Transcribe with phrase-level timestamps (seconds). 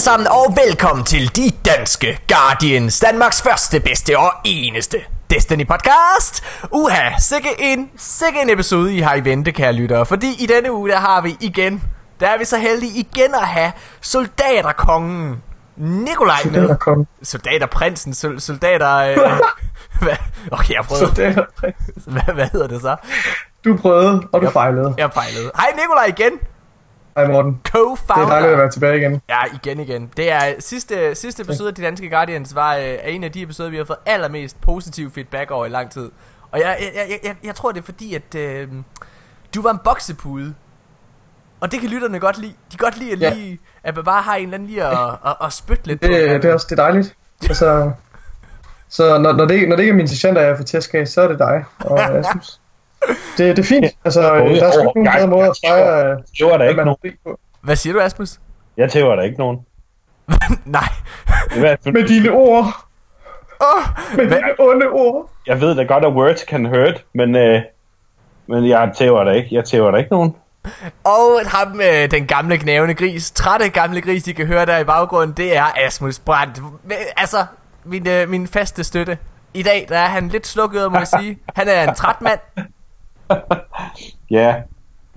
[0.00, 4.96] alle sammen, og velkommen til De Danske Guardians, Danmarks første, bedste og eneste
[5.30, 6.44] Destiny podcast.
[6.72, 10.06] Uha, sikke en, sikke en episode, I har i vente, kære lyttere.
[10.06, 11.82] Fordi i denne uge, der har vi igen,
[12.20, 15.42] der er vi så heldige igen at have soldaterkongen
[15.76, 16.52] Nikolaj med.
[16.52, 17.06] Soldaterkongen.
[17.22, 18.96] Soldaterprinsen, sol, soldater...
[18.96, 19.16] Øh,
[20.02, 20.16] hvad?
[20.50, 21.06] Okay, jeg prøvede.
[21.06, 22.04] Soldaterprins.
[22.06, 22.96] Hvad, hvad hedder det så?
[23.64, 24.94] Du prøvede, og du fejlede.
[24.98, 25.50] Jeg fejlede.
[25.56, 26.32] Hej Nikolaj igen.
[27.16, 27.60] Hej Morten.
[27.68, 28.14] Co-founder.
[28.14, 29.22] Det er dejligt at være tilbage igen.
[29.28, 30.10] Ja, igen igen.
[30.16, 33.42] Det er sidste, sidste episode af De Danske Guardians var øh, er en af de
[33.42, 36.10] episoder, vi har fået allermest positiv feedback over i lang tid.
[36.50, 38.68] Og jeg, jeg, jeg, jeg, jeg tror, det er fordi, at øh,
[39.54, 40.54] du var en boksepude.
[41.60, 42.52] Og det kan lytterne godt lide.
[42.72, 43.34] De kan godt lide at, Ja.
[43.34, 46.08] lige, at man bare har en eller anden lige at, at, at spytte lidt Det,
[46.10, 46.12] på.
[46.14, 47.14] det er også det er dejligt.
[47.42, 47.90] Altså,
[48.88, 51.22] så når, når, det, når det ikke er min sergeant, jeg får tæsk af, så
[51.22, 51.64] er det dig.
[51.80, 52.59] Og jeg synes,
[53.08, 53.86] det, det er fint.
[54.04, 54.28] Altså, der
[54.66, 56.96] er sgu ikke nogen bedre måde at fejre, øh, tæver der ikke nogen.
[57.24, 57.38] på.
[57.62, 58.38] Hvad siger du, Asmus?
[58.76, 59.58] Jeg tæver der ikke nogen.
[60.64, 60.88] Nej.
[61.50, 62.64] Fald, Med dine ord.
[63.60, 65.30] Oh, Med dine onde ord.
[65.46, 67.62] jeg ved da godt, at words can hurt, men, øh,
[68.46, 69.48] men jeg tæver der ikke.
[69.52, 70.36] Jeg tæver der ikke nogen.
[71.04, 74.84] og ham med den gamle knævende gris, trætte gamle gris, I kan høre der i
[74.84, 76.60] baggrunden, det er Asmus Brandt.
[77.16, 77.46] Altså,
[77.84, 79.18] min, øh, min faste støtte.
[79.54, 81.38] I dag, der er han lidt slukket, må jeg sige.
[81.56, 82.40] Han er en træt mand.
[84.30, 84.54] Ja,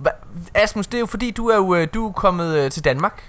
[0.02, 2.86] Hva- Asmus, det er jo fordi, du er jo øh, du er kommet øh, til
[2.86, 3.24] Danmark.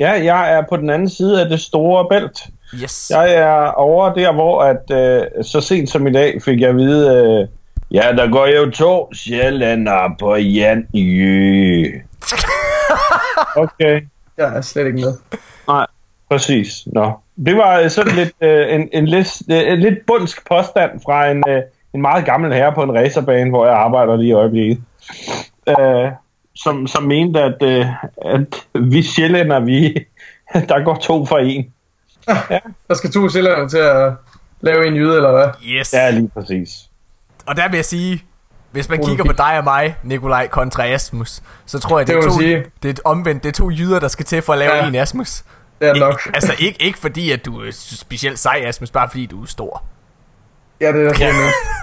[0.00, 2.40] ja jeg er på den anden side af det store bælt.
[2.82, 3.10] Yes.
[3.10, 6.76] Jeg er over der, hvor at, øh, så sent som i dag fik jeg at
[6.76, 7.48] vide, øh,
[7.94, 11.84] ja, der går jo to sjældere på Jan Jø.
[13.56, 14.00] Okay.
[14.38, 15.14] Jeg er slet ikke med.
[15.68, 15.86] Nej,
[16.30, 16.82] præcis.
[16.86, 17.12] Nå.
[17.46, 21.30] Det var øh, sådan lidt øh, en, en, lidt, øh, en lidt bundsk påstand fra
[21.30, 21.62] en, øh,
[21.94, 24.82] en meget gammel herre på en racerbane, hvor jeg arbejder lige i øjeblikket.
[25.68, 26.10] Øh,
[26.54, 27.86] som, som mente, at, øh,
[28.24, 29.94] at vi sjællænder, vi,
[30.68, 31.72] der går to for en.
[32.88, 34.12] Der skal to sjældere til at
[34.60, 35.48] lave en jyde, eller hvad?
[35.66, 35.92] Yes.
[35.92, 36.68] Ja, lige præcis.
[37.46, 38.24] Og der vil jeg sige,
[38.70, 42.24] hvis man kigger på dig og mig, Nikolaj kontra Asmus, så tror jeg, det, Det
[42.24, 42.64] er to, sige.
[42.82, 43.42] det er omvendt.
[43.42, 44.88] Det er to jyder, der skal til for at lave Ja.
[44.88, 45.42] en Asmus.
[45.80, 46.20] Det er Ikke, nok.
[46.34, 49.82] altså ikke, ikke fordi, at du er specielt sej, Asmus, bare fordi du er stor.
[50.82, 51.32] Ja, det er der ja.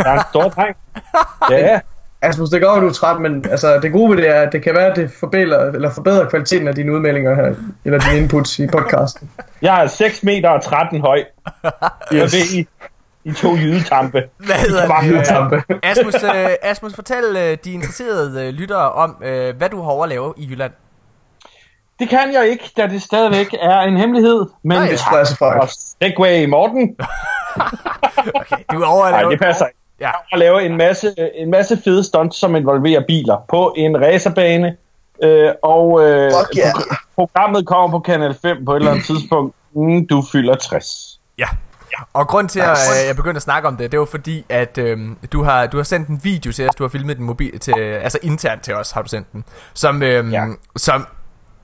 [0.03, 0.75] Der er en stor dreng.
[1.51, 1.79] Ja,
[2.21, 4.51] Asmus, det går, at du er træt, men altså, det gode ved det er, at
[4.51, 7.55] det kan være, at det forbedrer, eller forbedrer kvaliteten af dine udmeldinger her,
[7.85, 9.31] eller dine inputs i podcasten.
[9.61, 11.23] jeg er 6 meter og 13 høj.
[11.63, 11.71] Jeg
[12.13, 12.33] Yes.
[12.33, 12.67] ved, I,
[13.23, 14.23] I to jydetampe.
[14.37, 15.25] Hvad hedder det?
[15.25, 15.63] Tampe.
[15.83, 20.03] Asmus, øh, Asmus, fortæl øh, de interesserede øh, lyttere om, øh, hvad du har over
[20.03, 20.71] at lave i Jylland.
[21.99, 24.45] Det kan jeg ikke, da det stadigvæk er en hemmelighed.
[24.63, 25.59] Men Nej, jeg så fejl.
[25.59, 25.69] Og
[26.01, 26.95] Segway Morten.
[28.35, 29.31] Okay, du er over at Nej, lave...
[29.31, 29.77] det passer ikke.
[29.99, 30.05] Ja.
[30.05, 34.75] Jeg har lavet en masse, en masse fede stunts, som involverer biler på en racerbane.
[35.23, 36.71] Øh, og øh, Fuck yeah.
[36.73, 41.19] pro- programmet kommer på Kanal 5 på et eller andet tidspunkt, inden du fylder 60.
[41.37, 41.47] Ja.
[42.13, 44.77] Og grund til, at øh, jeg begyndte at snakke om det, det var fordi, at
[44.77, 44.97] øh,
[45.31, 47.73] du, har, du har sendt en video til os, du har filmet den mobil til,
[47.79, 49.43] altså internt til os, har du sendt den,
[49.73, 50.45] som, øh, Ja.
[50.75, 51.07] som,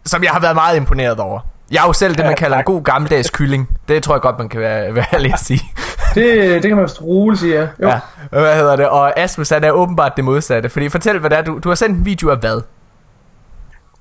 [0.05, 1.39] som jeg har været meget imponeret over.
[1.71, 3.69] Jeg er jo selv det, man Ja, kalder en god gammeldags kylling.
[3.87, 5.61] Det tror jeg godt, man kan være, være ærlig at sige.
[6.15, 7.61] Det, det kan man vist roligt sige, ja.
[7.81, 7.87] Jo.
[7.87, 7.99] Ja.
[8.29, 8.89] Hvad hedder det?
[8.89, 10.69] Og Asmus, han er åbenbart det modsatte.
[10.69, 12.61] Fordi fortæl, hvad det er, du, du har sendt en video af hvad?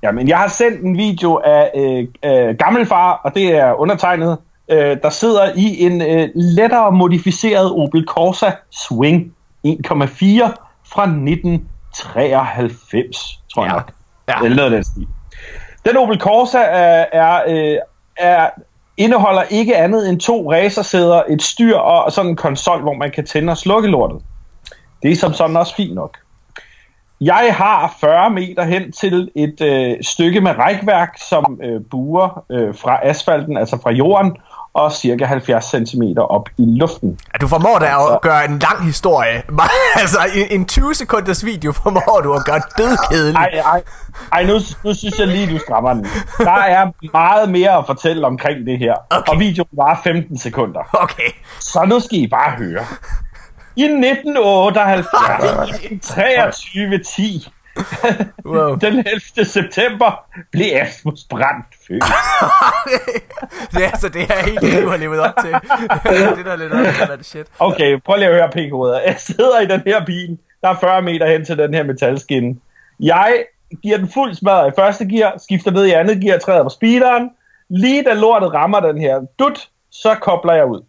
[0.03, 4.37] Jamen, jeg har sendt en video af øh, øh, gammelfar, og det er undertegnet,
[4.71, 9.33] øh, der sidder i en øh, lettere modificeret Opel Corsa Swing
[9.67, 9.71] 1,4
[10.93, 13.75] fra 1993, tror jeg Ja.
[13.77, 13.91] nok.
[14.27, 14.33] Ja.
[14.43, 15.07] Eller noget af den stil.
[15.85, 17.77] Den Opel Corsa er, er, øh,
[18.17, 18.49] er,
[18.97, 23.25] indeholder ikke andet end to racersæder, et styr og sådan en konsol, hvor man kan
[23.25, 24.21] tænde og slukke lortet.
[25.03, 26.17] Det er som sådan også fint nok.
[27.21, 32.75] Jeg har 40 meter hen til et øh, stykke med rækværk, som øh, buer øh,
[32.75, 34.37] fra asfalten, altså fra jorden,
[34.75, 37.19] og cirka 70 cm op i luften.
[37.33, 39.43] Ja, du formår da at gøre en lang historie.
[40.01, 43.35] altså, en, en 20 sekunders video formår du at gøre dødkedelig.
[43.35, 43.83] Ej, ej,
[44.31, 46.07] ej nu, nu synes jeg lige, du strammer den.
[46.39, 49.31] Der er meget mere at fortælle omkring det her, Okay.
[49.31, 50.79] og videoen var 15 sekunder.
[50.93, 51.29] Okay.
[51.59, 52.85] Så nu skal I bare høre.
[53.75, 55.05] I 1978,
[56.05, 57.49] 23.10,
[58.45, 58.75] Wow.
[58.75, 59.45] den 11.
[59.45, 62.03] september, blev Asmus Brandt født.
[63.71, 65.51] det er altså det her helt liv har levet op til.
[65.51, 67.47] det er det, der er lidt op til, hvad det shit.
[67.59, 68.99] Okay, prøv lige at høre pækoder.
[68.99, 72.55] Jeg sidder i den her bil, der er 40 meter hen til den her metalskinne.
[72.99, 73.45] Jeg
[73.83, 77.29] giver den fuld smadret i første gear, skifter ned i andet gear, træder på speederen.
[77.69, 80.81] Lige da lortet rammer den her dut, så kobler jeg ud.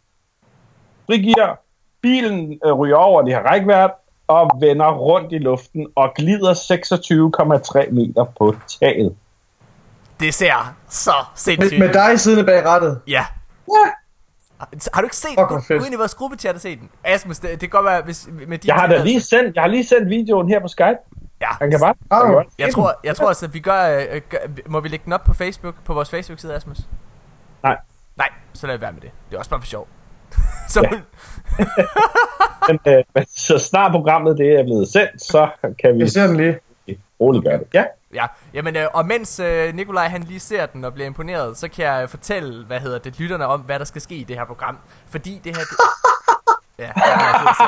[1.06, 1.62] Frigear,
[2.02, 3.90] bilen øh, ryger over det her rækværk
[4.26, 6.54] og vender rundt i luften og glider
[7.86, 9.16] 26,3 meter på taget.
[10.20, 13.00] Det ser så sindssygt Med, med dig siddende bag rattet.
[13.06, 13.24] Ja.
[13.68, 13.90] Ja.
[14.94, 15.46] Har du ikke set den?
[15.46, 16.90] Gå, gå ind i vores gruppechat og se den.
[17.04, 19.62] Asmus, det, det kan godt være, hvis med de Jeg har da lige sendt, jeg
[19.62, 20.98] har lige sendt videoen her på Skype.
[21.40, 21.46] Ja.
[21.60, 21.94] Han kan bare...
[21.94, 22.06] Du?
[22.10, 24.38] han kan bare Jeg tror, jeg tror altså, at vi gør, øh, gør...
[24.66, 26.78] Må vi lægge den op på Facebook, på vores Facebook-side, Asmus?
[27.62, 27.76] Nej.
[28.16, 29.10] Nej, så lad det være med det.
[29.30, 29.88] Det er også bare for sjov.
[30.68, 31.00] så, Ja.
[32.68, 35.48] Men, øh, men så snart programmet det er blevet sendt, så
[35.82, 36.58] kan vi Jeg ser den lige.
[37.20, 37.66] roligt gøre det.
[37.74, 37.84] Ja.
[38.14, 41.68] Ja, jamen, øh, og mens øh, Nikolaj han lige ser den og bliver imponeret, så
[41.68, 44.44] kan jeg fortælle, hvad hedder det, lytterne om, hvad der skal ske i det her
[44.44, 44.78] program.
[45.10, 45.62] Fordi det her...
[45.64, 45.76] Det...
[46.78, 46.92] Ja,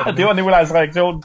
[0.07, 1.23] den Det var Nikolajs reaktion.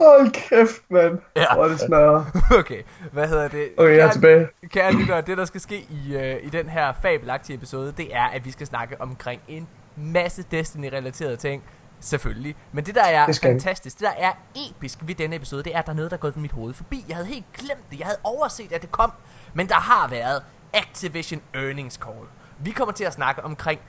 [0.00, 1.18] Hold kæft, mand.
[1.36, 1.44] Ja.
[1.54, 2.24] Hvor er det smadrer.
[2.58, 2.82] Okay,
[3.12, 3.68] hvad hedder det?
[3.78, 4.46] Okay, jeg er Kære- tilbage.
[4.72, 8.24] Kære lyttere, det der skal ske i, øh, i den her fabelagtige episode, det er,
[8.24, 11.62] at vi skal snakke omkring en masse Destiny-relaterede ting.
[12.00, 12.56] Selvfølgelig.
[12.72, 14.32] Men det der er Det fantastisk, det der er
[14.70, 16.74] episk ved denne episode, det er, at der er noget, der er gået mit hoved
[16.74, 17.04] forbi.
[17.08, 17.98] Jeg havde helt glemt det.
[17.98, 19.12] Jeg havde overset, at det kom.
[19.54, 20.42] Men der har været
[20.72, 22.26] Activision Earnings Call.
[22.58, 23.80] Vi kommer til at snakke omkring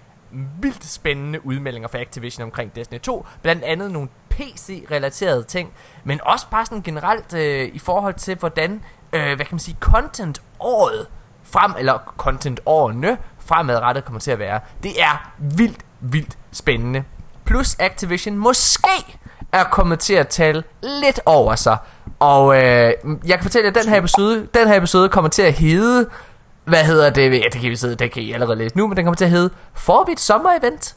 [0.61, 3.25] vildt spændende udmeldinger fra Activision omkring Destiny 2.
[3.41, 5.73] Blandt andet nogle PC-relaterede ting,
[6.03, 9.77] men også bare sådan generelt øh, i forhold til, hvordan, øh, hvad kan man sige,
[9.79, 11.07] content-året
[11.43, 14.59] frem, eller content-årene fremadrettet kommer til at være.
[14.83, 17.03] Det er vildt, vildt spændende.
[17.45, 19.17] Plus Activision måske
[19.51, 21.77] er kommet til at tale lidt over sig.
[22.19, 22.93] Og øh,
[23.25, 26.09] jeg kan fortælle jer, at den her episode, den her episode kommer til at hedde,
[26.65, 27.31] hvad hedder det?
[27.31, 29.25] Ja, det kan vi sidde, det kan I allerede læse nu, men den kommer til
[29.25, 30.95] at hedde Forbit Sommer Event.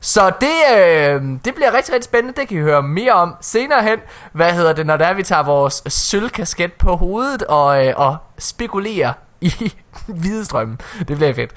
[0.00, 2.40] Så det, øh, det bliver rigtig, rigtig spændende.
[2.40, 3.98] Det kan I høre mere om senere hen.
[4.32, 8.16] Hvad hedder det, når det er, vi tager vores sølvkasket på hovedet og, øh, og
[8.38, 9.12] spekulerer
[9.44, 9.72] i
[10.22, 10.80] hvidestrømmen.
[10.98, 11.52] Det bliver fedt.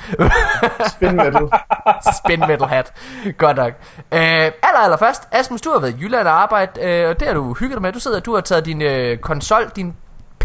[0.92, 1.48] Spin metal.
[2.24, 2.94] Spin metal hat.
[3.38, 3.74] Godt nok.
[4.12, 7.28] Øh, aller, aller først, Asmus, du har været i Jylland og arbejdet, øh, og det
[7.28, 7.92] har du hygget dig med.
[7.94, 9.94] Du sidder, du har taget din øh, konsol, din,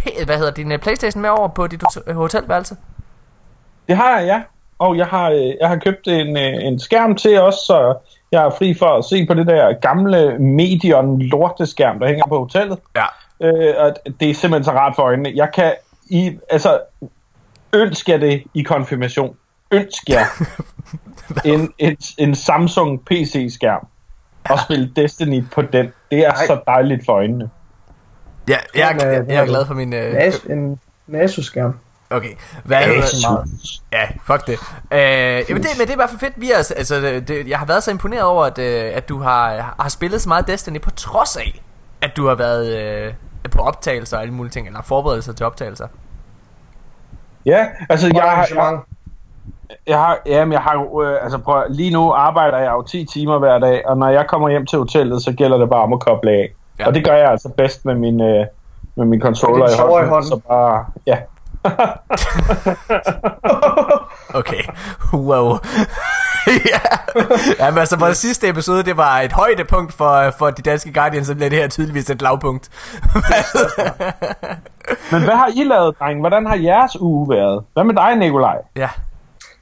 [0.01, 2.77] P- hvad hedder din øh, Playstation med over på dit hot- hotelværelse.
[3.89, 4.43] Det har jeg, ja.
[4.79, 7.95] Og jeg har, øh, jeg har købt en, øh, en skærm til også, så
[8.33, 12.39] jeg er fri for at se på det der gamle Medion lorteskærm, der hænger på
[12.39, 12.79] hotellet.
[12.97, 13.05] Ja.
[13.41, 15.33] Øh, og det er simpelthen så rart for øjnene.
[15.35, 15.73] Jeg kan
[16.11, 16.81] i, altså,
[17.75, 19.37] ønsker jeg det i konfirmation.
[19.71, 20.27] Ønsker jeg
[21.53, 23.87] en, en, en Samsung PC-skærm
[24.51, 25.93] og spille Destiny på den.
[26.11, 26.47] Det er Nej.
[26.47, 27.51] så dejligt for øjnene.
[28.49, 29.67] Ja, jeg, jeg, hvad jeg er glad det?
[29.67, 29.93] for min...
[29.93, 31.79] Øh, Nas, en Nasus-skærm.
[32.11, 32.33] okay,
[32.65, 33.49] hvad Det er meget.
[33.93, 34.53] Ja, fuck det.
[34.93, 36.33] Øh, jamen det, men det er bare for fedt.
[36.37, 39.09] Vi er, altså- altså, det, det, jeg har været så imponeret over, at, øh, at
[39.09, 41.63] du har, har spillet så meget Destiny, på trods af,
[42.01, 42.77] at du har været
[43.07, 43.15] øh,
[43.51, 45.87] på optagelser og alle mulige ting, eller forberedelser til optagelser.
[47.47, 48.79] Ja, altså jeg, har- jeg,
[49.87, 53.05] jeg har, jamen, jeg har jo, øh, altså prøv, lige nu arbejder jeg jo 10
[53.05, 55.93] timer hver dag, og når jeg kommer hjem til hotellet, så gælder det bare om
[55.93, 56.49] at koble af.
[56.79, 56.87] Ja.
[56.87, 58.47] Og det gør jeg altså bedst med min, øh,
[58.95, 60.09] med min controller i sover i hånden.
[60.11, 60.29] hånden.
[60.31, 61.19] Så bare, ja.
[64.35, 64.63] Okay,
[65.15, 65.49] wow.
[66.73, 66.81] ja.
[67.65, 71.35] Jamen altså, vores sidste episode, det var et højdepunkt for, for de danske Guardians, så
[71.35, 72.69] bliver det her tydeligvis et lavpunkt.
[75.13, 76.21] Men hvad har I lavet, dreng?
[76.21, 77.65] Hvordan har jeres uge været?
[77.73, 78.57] Hvad med dig, Nikolaj?
[78.77, 78.89] ja.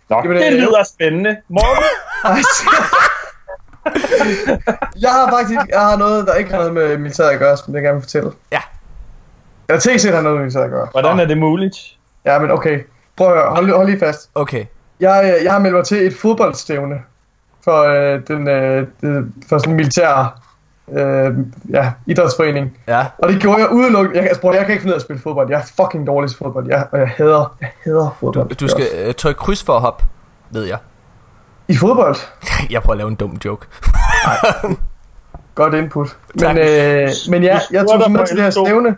[0.08, 1.36] Nå, Jamen, det øh, lyder spændende.
[1.48, 1.84] Morten?
[5.02, 7.74] jeg har faktisk jeg har noget, der ikke har noget med militæret at gøre, som
[7.74, 8.30] jeg gerne vil fortælle.
[8.52, 8.60] Ja.
[9.68, 10.88] Eller set har noget med militæret at gøre.
[10.90, 11.76] Hvordan er det muligt?
[12.24, 12.80] Ja, men okay.
[13.16, 13.50] Prøv at høre.
[13.50, 14.30] Hold, hold lige fast.
[14.34, 14.64] Okay.
[15.00, 17.02] Jeg, øh, jeg har meldt mig til et fodboldstævne
[17.64, 18.86] for øh, den øh,
[19.48, 20.40] for sådan en militær
[20.92, 21.34] øh,
[21.70, 22.78] ja, idrætsforening.
[22.88, 23.06] Ja.
[23.18, 24.20] Og det gjorde jeg udelukkende.
[24.20, 25.50] Jeg, altså, prøv, jeg kan ikke finde ud af at spille fodbold.
[25.50, 26.68] Jeg er fucking dårlig til fodbold.
[26.68, 28.48] Jeg, og jeg hader, jeg hader fodbold.
[28.48, 30.04] Du skal øh, trykke kryds for at hoppe,
[30.50, 30.78] ved jeg.
[31.68, 32.16] I fodbold?
[32.70, 33.66] Jeg prøver at lave en dum joke.
[35.54, 36.16] Godt input.
[36.38, 36.54] Tak.
[36.54, 38.96] Men, øh, men ja, Du jeg tog mig med til det her stævne.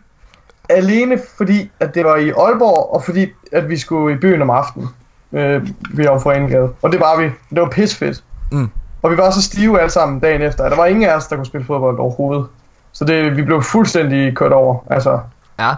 [0.68, 4.50] Alene fordi, at det var i Aalborg, og fordi, at vi skulle i byen om
[4.50, 4.88] aftenen.
[5.32, 6.70] Øh, ved Foreningade.
[6.82, 7.24] Og det var vi.
[7.24, 8.24] Det var pisfedt.
[8.52, 8.70] Mm.
[9.02, 10.68] Og vi var så stive alle sammen dagen efter.
[10.68, 12.46] Der var ingen af os, der kunne spille fodbold overhovedet.
[12.92, 14.78] Så det, vi blev fuldstændig kørt over.
[14.90, 15.20] Altså,
[15.58, 15.70] Ja.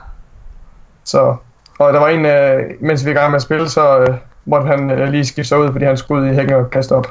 [1.05, 1.37] så,
[1.79, 4.09] og der var en, øh, mens vi var i gang med at spille, så øh,
[4.45, 6.93] måtte han øh, lige skifte sig ud, fordi han skulle ud i hækken og kaste
[6.93, 7.07] op.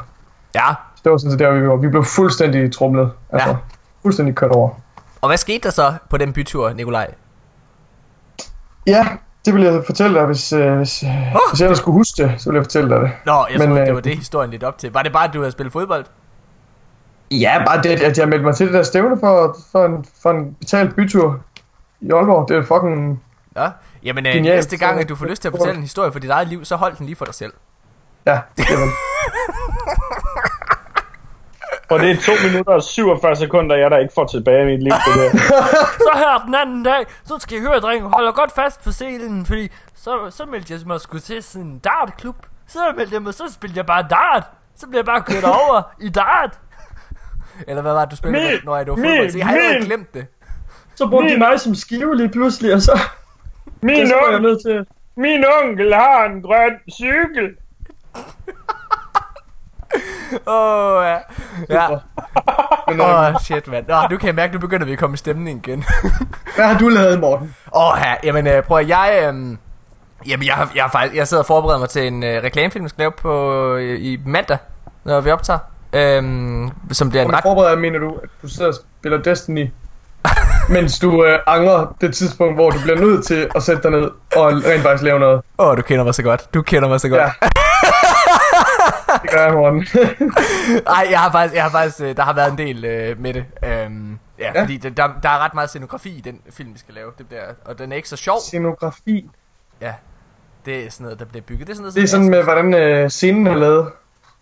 [0.56, 0.68] Ja.
[0.96, 1.76] Så det var sådan set der, vi var.
[1.76, 3.12] Vi blev fuldstændig trumlet.
[3.30, 3.56] Altså, Ja.
[4.02, 4.70] fuldstændig kørt over.
[5.22, 7.08] Og hvad skete der så på den bytur, Nikolaj?
[8.88, 9.08] Ja,
[9.46, 11.10] det vil jeg fortælle dig, hvis, øh, hvis, øh,
[11.52, 13.12] hvis jeg ellers skulle huske det, så vil jeg fortælle dig det.
[13.26, 14.94] Nå, jeg Men, troede, det øh, var det, historien lidt op til.
[14.94, 16.06] Var det bare, at du havde spillet fodbold?
[17.32, 20.32] Ja, bare det, at jeg meldte mig til det der stævne for, for, en, for
[20.32, 21.40] en betalt bytur
[22.02, 22.50] i Aalborg.
[22.50, 23.24] Det er fucking...
[23.56, 23.70] Ja.
[24.04, 24.56] Jamen, øh, Genialt.
[24.56, 26.66] næste gang, at du får lyst til at fortælle en historie for dit eget liv,
[26.66, 27.54] så hold den lige for dig selv.
[28.26, 28.78] Ja, det er.
[31.90, 34.84] Og det er 2 minutter og 47 sekunder, jeg der ikke får tilbage i mit
[34.84, 34.92] liv.
[34.92, 35.38] Det der.
[36.08, 39.46] så her den anden dag, så skal I høre, drenge, holder godt fast på selen,
[39.46, 42.36] fordi så, så meldte jeg mig sgu til sådan en dartklub.
[42.68, 44.44] Så meldte jeg mig, så spillede jeg bare dart.
[44.76, 46.60] Så blev jeg bare kørt over i dart.
[47.68, 49.30] Eller hvad var det, du spillede, Min- når jeg var min- fodbold?
[49.32, 50.26] Så jeg har min- glemt det.
[50.96, 53.00] Så brugte de mig som skive lige pludselig, og så,
[53.82, 54.86] Min, onkel, til...
[55.18, 57.50] min onkel har en grøn cykel.
[60.48, 61.18] Åh, oh, ja.
[61.70, 61.88] Ja.
[62.88, 63.86] Men, Åh, øh, oh, shit, mand.
[63.88, 65.86] Nå, nu kan jeg mærke, nu begynder vi at komme i stemning igen.
[66.56, 67.56] hvad har du lavet, Morten?
[67.76, 68.14] Åh, oh, ja.
[68.24, 69.20] Jamen, øh, prøv at jeg...
[69.22, 69.58] Øh,
[70.30, 73.02] jamen, jeg, jeg, faktisk, jeg sidder og forbereder mig til en øh, reklamefilm, jeg skal
[73.02, 74.58] lave på, øh, i mandag,
[75.04, 75.60] når vi optager.
[75.94, 77.44] Øhm, som bliver en ret...
[77.44, 79.70] forbereder mener du, at du sidder og spiller Destiny,
[80.76, 84.12] mens du øh, angrer det tidspunkt, hvor du bliver nødt til at sætte dig ned
[84.36, 85.42] og rent faktisk lave noget?
[85.58, 86.54] Åh, oh, du kender mig så godt.
[86.54, 87.22] Du kender mig så godt.
[87.22, 87.30] Ja.
[89.22, 89.88] Det gør jeg, Morten.
[90.98, 93.34] Ej, jeg har faktisk, jeg har faktisk øh, der har været en del øh, med
[93.34, 93.46] det.
[93.64, 96.80] Øhm, ja, ja, fordi det, der, der er ret meget scenografi i den film, vi
[96.80, 97.12] skal lave.
[97.18, 98.40] Det bliver, og den er ikke så sjov.
[98.40, 99.30] Scenografi.
[99.82, 99.94] Ja,
[100.66, 101.68] det er sådan noget, der bliver bygget.
[101.68, 103.92] Det er sådan noget, Det er sådan med, hvordan øh, scenen er lavet.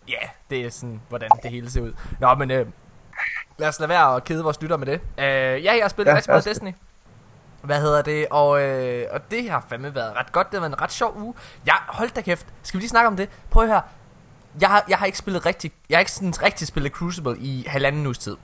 [0.08, 1.92] Ja, det er sådan, hvordan det hele ser ud.
[2.20, 2.66] Nå, men øh,
[3.58, 5.00] lad os lade være at kede vores lytter med det.
[5.18, 5.24] Øh,
[5.64, 6.44] ja, jeg har spillet ja, rigtig meget.
[6.44, 6.72] Destiny.
[7.62, 8.26] Hvad hedder det?
[8.30, 10.46] Og, øh, og det har fandme været ret godt.
[10.46, 11.34] Det har været en ret sjov uge.
[11.66, 12.46] Jeg, hold da kæft.
[12.62, 13.28] Skal vi lige snakke om det?
[13.50, 13.82] Prøv at høre.
[14.60, 17.64] Jeg har, jeg har ikke spillet rigtig, jeg har ikke sådan rigtig spillet Crucible i
[17.68, 18.36] halvanden uges tid.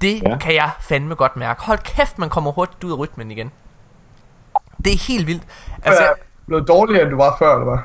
[0.00, 0.38] Det ja.
[0.38, 1.62] Kan jeg fandme godt mærke.
[1.62, 3.52] Hold kæft, man kommer hurtigt ud af rytmen igen.
[4.84, 5.42] Det er helt vildt.
[5.82, 6.12] Altså, er
[6.46, 7.78] blevet dårligere, end du var før, eller hvad?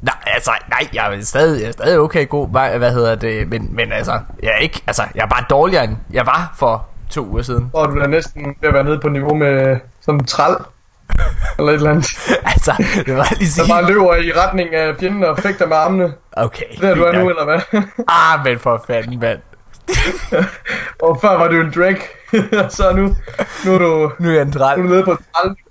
[0.00, 3.48] Nej, altså, nej, jeg er stadig, jeg er stadig okay god, hvad, hvad hedder det,
[3.48, 6.86] men, men altså, jeg er ikke, altså, jeg er bare dårligere, end jeg var for
[7.10, 7.70] to uger siden.
[7.72, 10.56] Og du er næsten ved at være nede på niveau med sådan en træl.
[11.58, 12.06] Eller et eller andet.
[12.54, 12.72] altså,
[13.06, 16.14] det var lige Der sige, bare løber i retning af fjenden og fægter med armene.
[16.32, 16.64] okay.
[16.80, 17.60] Det er du er nu, eller hvad?
[18.08, 19.38] Ah, men for fanden, mand.
[21.02, 21.96] og før var du en drag.
[22.70, 23.16] så nu,
[23.66, 25.16] nu er du, Nu er jeg en nu er du nede på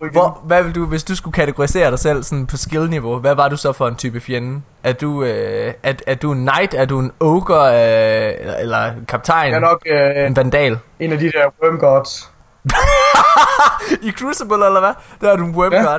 [0.01, 0.11] igen.
[0.11, 3.47] Hvor, hvad vil du, hvis du skulle kategorisere dig selv sådan på skill-niveau, hvad var
[3.49, 4.61] du så for en type fjende?
[4.83, 8.91] Er du, øh, er, er du en knight, er du en ogre, øh, eller, eller
[9.07, 10.77] kaptajn, Jeg er nok øh, en vandal?
[10.99, 12.31] en af de der worm gods.
[14.07, 14.93] I Crucible, eller hvad?
[15.21, 15.97] Der er du en worm Ja.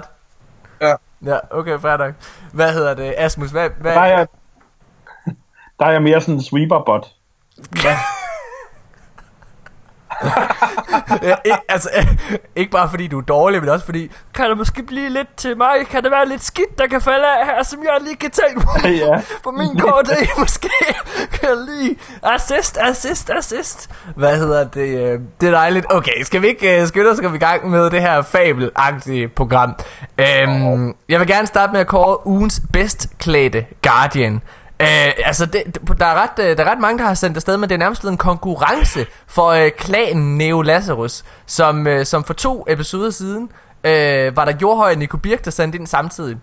[0.80, 0.94] Ja.
[1.24, 2.14] Ja, okay, fair nok.
[2.52, 3.14] Hvad hedder det?
[3.18, 4.26] Asmus, hvad, hvad, Der er jeg,
[5.78, 7.06] der er jeg mere sådan en sweeper-bot.
[7.84, 7.98] ja,
[11.44, 12.06] ikke, altså, øh,
[12.60, 15.56] ikke bare fordi du er dårlig, men også fordi, kan der måske blive lidt til
[15.56, 15.86] mig?
[15.90, 18.54] Kan der være lidt skidt, der kan falde af her, som jeg lige kan tage
[18.60, 19.20] på, Ja.
[19.44, 20.10] på min kort?
[20.38, 20.68] måske
[21.32, 23.90] kan jeg lige assist, assist, assist.
[24.16, 25.12] Hvad hedder det?
[25.12, 25.86] øh, Det er dejligt.
[25.90, 29.74] Okay, skal vi ikke uh, skynde os komme i gang med det her fabelagtige program?
[30.48, 34.42] Um, jeg vil gerne starte med at kåre ugens bedst klædte Guardian.
[34.80, 37.56] Øh, altså, det, der, er ret, øh, der er ret mange, der har sendt afsted,
[37.56, 42.24] men det er nærmest blevet en konkurrence for øh, klanen Neo Lazarus, som, øh, som
[42.24, 43.50] for to episoder siden
[43.84, 46.36] øh, var der Jordhøj og Nico Birk, der sendte ind samtidig.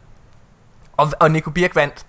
[0.97, 2.05] Og, og Nico Birk vandt.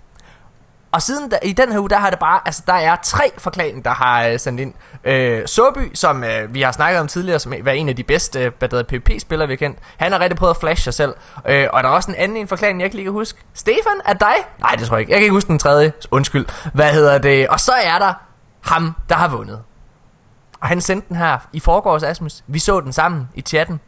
[0.92, 3.30] Og siden der, i den her uge, der har det bare, altså der er tre
[3.38, 4.74] fra klanen, der har øh, sendt ind.
[5.04, 8.44] Øh, Soby, som øh, vi har snakket om tidligere, som var en af de bedste
[8.44, 9.78] øh, hvad PvP-spillere, vi har kendt.
[9.96, 11.14] Han har rigtig prøvet at flashe sig selv.
[11.46, 13.40] Øh, og der er også en anden en fra klanen, jeg ikke lige kan huske.
[13.54, 14.34] Stefan, er dig?
[14.60, 15.12] Nej, det tror jeg ikke.
[15.12, 15.92] Jeg kan ikke huske den tredje.
[16.10, 16.46] Undskyld.
[16.74, 17.48] Hvad hedder det?
[17.48, 18.14] Og så er der
[18.60, 19.62] ham, der har vundet.
[20.60, 22.44] Og han sendte den her i forgårs, Asmus.
[22.46, 23.80] Vi så den sammen i chatten.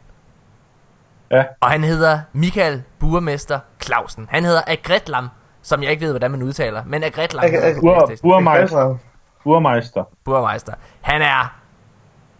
[1.31, 1.43] Ja.
[1.61, 4.27] Og han hedder Michael Burmester Clausen.
[4.29, 5.29] Han hedder Agretlam,
[5.61, 6.83] som jeg ikke ved, hvordan man udtaler.
[6.85, 8.21] Men Bur, PlayStation.
[8.21, 8.95] burmeister.
[9.43, 10.03] Burmeister.
[10.25, 10.73] Burmeister.
[11.01, 11.55] Han er...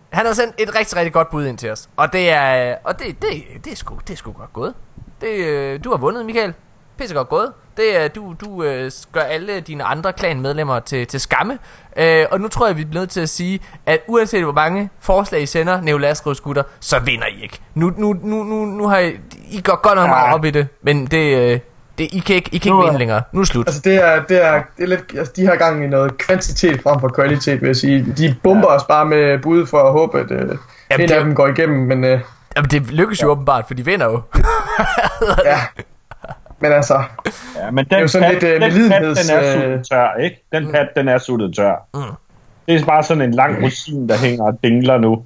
[0.10, 1.90] Han har sendt et rigtig, rigtig godt bud ind til os.
[1.98, 2.76] Og det er...
[2.84, 4.74] Og det, det, det, er, sgu, det er sgu godt gået.
[5.22, 6.54] Det, øh, du har vundet, Michael.
[6.98, 7.54] Pisse godt gået.
[7.78, 11.60] Det er, du, du øh, gør alle dine andre klanmedlemmer til, til skamme.
[11.98, 14.90] Øh, og nu tror jeg, vi bliver nødt til at sige, at uanset hvor mange
[15.00, 17.60] forslag I sender, Neolaskrivs gutter, så vinder I ikke.
[17.76, 19.20] Nu, nu, nu, nu, nu har I...
[19.52, 21.54] I går godt nok meget op i det, men det...
[21.54, 21.60] Øh,
[21.98, 23.22] det I kan ikke, I kan Nu ikke er- vinde længere.
[23.32, 23.68] Nu er det slut.
[23.68, 26.82] altså det er, det er, det er lidt, altså de har gang i noget kvantitet
[26.84, 28.14] frem for kvalitet, vil jeg sige.
[28.18, 31.36] De bomber os bare med bud for at håbe, at uh, en det- af dem
[31.36, 32.20] går igennem, men uh,
[32.58, 34.22] Jamen, det lykkes jo åbenbart, for de vinder jo.
[35.52, 35.58] ja.
[36.60, 37.04] Men altså,
[37.58, 40.14] Ja, men den, jo sådan pat, lidt, øh, den pat, den er øh, suttet tør,
[40.24, 40.44] ikke?
[40.52, 41.88] Den pat, den er suttet tør.
[41.94, 42.02] Mm.
[42.68, 45.24] Det er bare sådan en lang rosin, der hænger og dingler nu.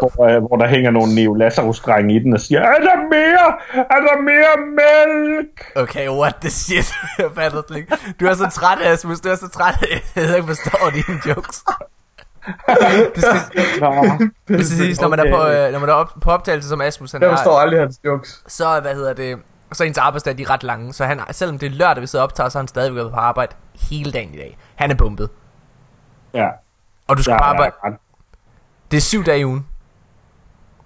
[0.00, 3.46] Hvor, øh, hvor der hænger nogle Neo lazarus i den og siger, er der mere?
[3.76, 5.72] Er der mere mælk?
[5.76, 6.92] Okay, what the shit?
[7.18, 7.96] Jeg fatter slet ikke.
[8.20, 9.20] Du er så træt, Asmus.
[9.20, 9.74] Du er så træt,
[10.14, 11.64] at jeg ikke forstår dine jokes.
[13.14, 16.12] Det skal, Nå, det skal siges, når man er på, øh, når man er op,
[16.20, 18.42] på optagelse som Asmus, han jeg forstår har, aldrig hans jokes.
[18.46, 19.38] så, hvad hedder det,
[19.72, 20.92] så er ens arbejdsdag, de er ret lange.
[20.92, 23.16] Så han, selvom det er lørdag, vi sidder og optager, så er han stadigvæk på
[23.16, 23.54] arbejde
[23.90, 24.58] hele dagen i dag.
[24.74, 25.28] Han er bumpet.
[26.34, 26.46] ja.
[27.08, 27.72] Og du skal Ja, bare arbejde...
[27.84, 27.90] ja,
[28.90, 29.66] Det er syv dage i ugen.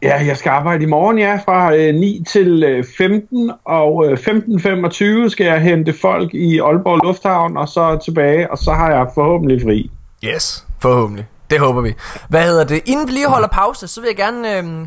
[0.02, 4.18] Ja, jeg skal arbejde i morgen, ja, fra øh, 9 til øh, 15, og øh,
[4.18, 9.06] 15.25 skal jeg hente folk i Aalborg Lufthavn, og så tilbage, og så har jeg
[9.14, 9.90] forhåbentlig fri.
[10.24, 11.26] Yes, forhåbentlig.
[11.50, 11.94] Det håber vi.
[12.28, 12.82] Hvad hedder det?
[12.86, 14.58] Inden vi lige holder pause, så vil jeg gerne...
[14.58, 14.86] Øh,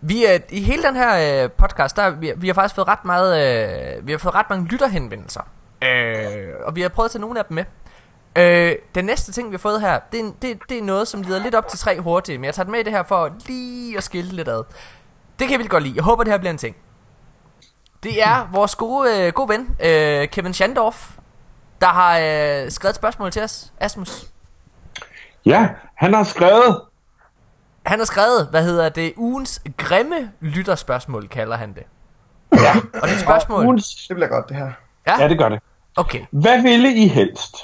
[0.00, 3.04] vi er, I hele den her øh, podcast, der vi, vi har faktisk fået ret
[3.04, 3.30] meget...
[3.98, 5.40] Øh, vi har fået ret mange lytterhenvendelser.
[5.84, 7.64] Øh, og vi har prøvet at tage nogle af dem med.
[8.36, 11.22] Øh, den næste ting, vi har fået her, det er, det, det er noget, som
[11.22, 12.40] leder lidt op til tre hurtigt.
[12.40, 14.62] Men jeg tager det med i det her for lige at skille lidt ad.
[15.38, 15.92] Det kan vildt godt lide.
[15.96, 16.76] Jeg håber, det her bliver en ting.
[18.02, 21.10] Det er vores gode, øh, gode ven, øh, Kevin Schandorf,
[21.80, 23.72] der har øh, skrevet et spørgsmål til os.
[23.80, 24.24] Asmus.
[25.46, 26.80] Ja, han har skrevet,
[27.86, 31.82] Han har skrevet, hvad hedder det, ugens grimme lytterspørgsmål, kalder han det.
[32.52, 33.64] ja, Og det er et spørgsmål.
[33.64, 34.72] ugens, Det bliver godt, det her.
[35.18, 35.60] ja, det gør det.
[35.96, 37.56] Okay, Hvad ville I helst?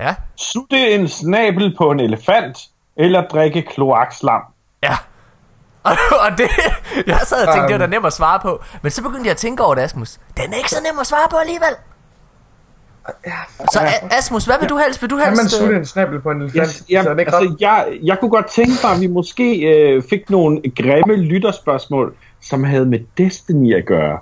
[0.00, 2.58] Ja, Sutte en snabel på en elefant,
[2.96, 4.40] eller drikke kloakslam?
[4.82, 4.94] ja.
[5.84, 6.48] Og, og det,
[7.06, 7.90] jeg sad og tænkte, det var da Um.
[7.90, 8.62] nemt at svare på.
[8.82, 10.18] Men så begyndte jeg at tænke over det, Asmus.
[10.36, 11.68] Den er ikke så nem at svare på alligevel.
[13.26, 13.32] Ja,
[13.72, 15.02] Så A- Asmus, hvad vil du helst?
[15.02, 15.50] Vil du kan man helst...
[15.56, 16.54] sutte øh, en snabel på en elefant?
[16.88, 17.60] Jeg, jeg, så er det ikke altså, ret...
[17.60, 22.64] jeg, jeg kunne godt tænke mig, at vi måske øh, fik nogle grimme lytterspørgsmål, som
[22.64, 24.18] havde med Destiny at gøre.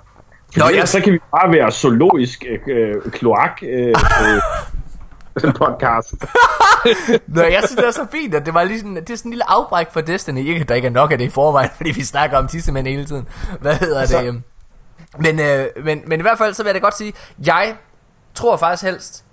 [0.57, 0.85] Nå, ja.
[0.85, 3.87] Så kan vi bare være zoologisk øh, kloak øh,
[4.27, 4.41] øh,
[5.61, 6.13] podcast.
[7.35, 9.29] Nå, jeg synes, det er så fint, at det var lige sådan, det er sådan
[9.29, 10.39] en lille afbræk for Destiny.
[10.39, 13.05] Ikke, der ikke er nok af det i forvejen, fordi vi snakker om tissemænd hele
[13.05, 13.27] tiden.
[13.61, 14.27] Hvad hedder det?
[14.27, 14.43] øhm?
[15.17, 17.13] Men, øh, men, men i hvert fald, så vil jeg da godt sige,
[17.45, 17.75] jeg
[18.33, 19.25] tror faktisk helst...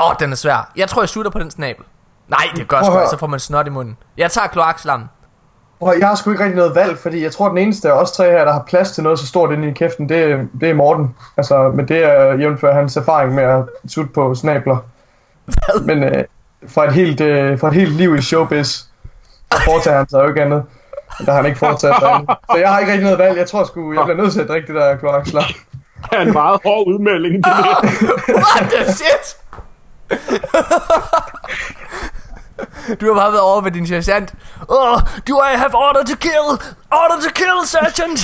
[0.00, 0.72] Åh, oh, den er svær.
[0.76, 1.84] Jeg tror, jeg slutter på den snabel.
[2.28, 3.96] Nej, det gør sgu, så får man snot i munden.
[4.16, 5.08] Jeg tager kloakslam.
[5.80, 7.92] Prøv, jeg har sgu ikke rigtig noget valg, fordi jeg tror, at den eneste af
[7.92, 10.44] os tre her, der har plads til noget så stort inde i kæften, det, er-
[10.60, 11.14] det er Morten.
[11.36, 14.76] Altså, men det er jævnfør hans erfaring med at sutte på snabler.
[15.82, 16.24] Men øh,
[16.68, 18.68] fra, et helt, øh, fra et helt liv i showbiz,
[19.52, 20.62] så foretager han sig jo ikke andet.
[21.18, 22.36] Der har han ikke foretaget sig andet.
[22.52, 23.38] Så jeg har ikke rigtig noget valg.
[23.38, 25.44] Jeg tror sgu, jeg bliver nødt til at drikke det der kloakslag.
[26.10, 28.34] Det er en meget hård udmelding, det der.
[28.34, 29.36] What the shit?
[33.00, 34.34] Du har bare været over ved din sergeant.
[34.68, 36.48] Oh, do I have order to kill?
[36.92, 38.18] Order to kill, sergeant!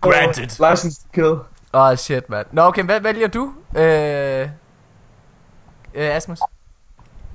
[0.00, 0.48] Granted.
[0.70, 1.34] License to kill.
[1.74, 2.46] Åh, oh, shit, mand.
[2.52, 3.52] Nå, okay, hvad vælger du?
[3.76, 4.48] Øh...
[5.94, 6.38] Øh, Asmus?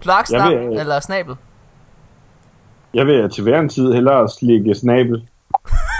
[0.01, 1.35] Kloakslam Jeg vil- eller snabel?
[2.93, 5.29] Jeg vil til hver en tid hellere slikke snabel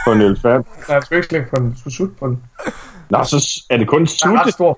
[0.06, 0.68] på en elefant.
[0.88, 1.72] Nej, jeg skal ikke slikke på den.
[1.74, 2.44] Du skal sutte på den.
[3.10, 4.52] Nå, så er det kun sutte.
[4.52, 4.78] stor.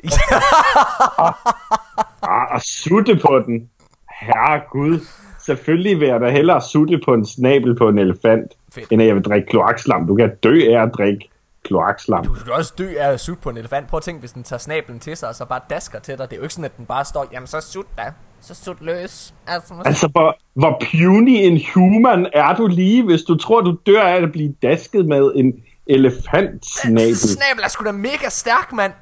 [2.22, 3.70] Ah, og sutte på den.
[4.20, 5.00] Herre Gud.
[5.46, 8.92] Selvfølgelig vil jeg da hellere sutte på en snabel på en elefant, Fedt.
[8.92, 10.08] end at jeg vil drikke kloakslam.
[10.08, 11.30] Du kan dø af at drikke
[11.64, 12.26] kloakslam.
[12.26, 13.88] Du kan også dø af at sutte på en elefant.
[13.88, 16.30] Prøv at tænke, hvis den tager snablen til sig, og så bare dasker til dig.
[16.30, 18.04] Det er jo ikke sådan, at den bare står, jamen så sut da.
[18.42, 19.34] Så sut løs.
[19.48, 24.02] Altså, Altså, hvor, hvor puny en human er du lige, hvis du tror, du dør
[24.02, 25.54] af at blive dasket med en
[25.88, 27.18] elefantsnabel?
[27.18, 28.94] Snabel er sgu da mega stærk, mand.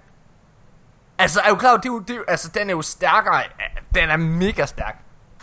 [1.20, 3.42] Altså, er du klar det er jo, det er jo, altså, den er jo stærkere.
[3.96, 5.00] Den er mega stærk.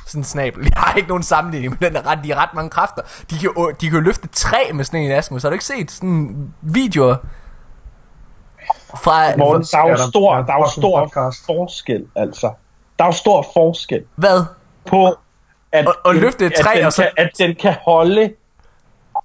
[0.07, 0.65] Sådan en snabel.
[0.75, 3.03] Jeg har ikke nogen sammenligning, men den er ret, de har ret mange kræfter.
[3.31, 5.43] De kan, jo, de kan jo løfte træ med sådan en Asmus.
[5.43, 7.17] Har du ikke set sådan videoer?
[9.03, 11.47] Fra, Morten, der er jo der- stor, der er der er jo stor podcast.
[11.47, 12.53] forskel, altså.
[12.99, 14.45] Der er jo stor forskel hvad?
[14.87, 15.15] på,
[15.73, 18.33] at, Og- og løfte et træ, at, den og så- kan, at den kan holde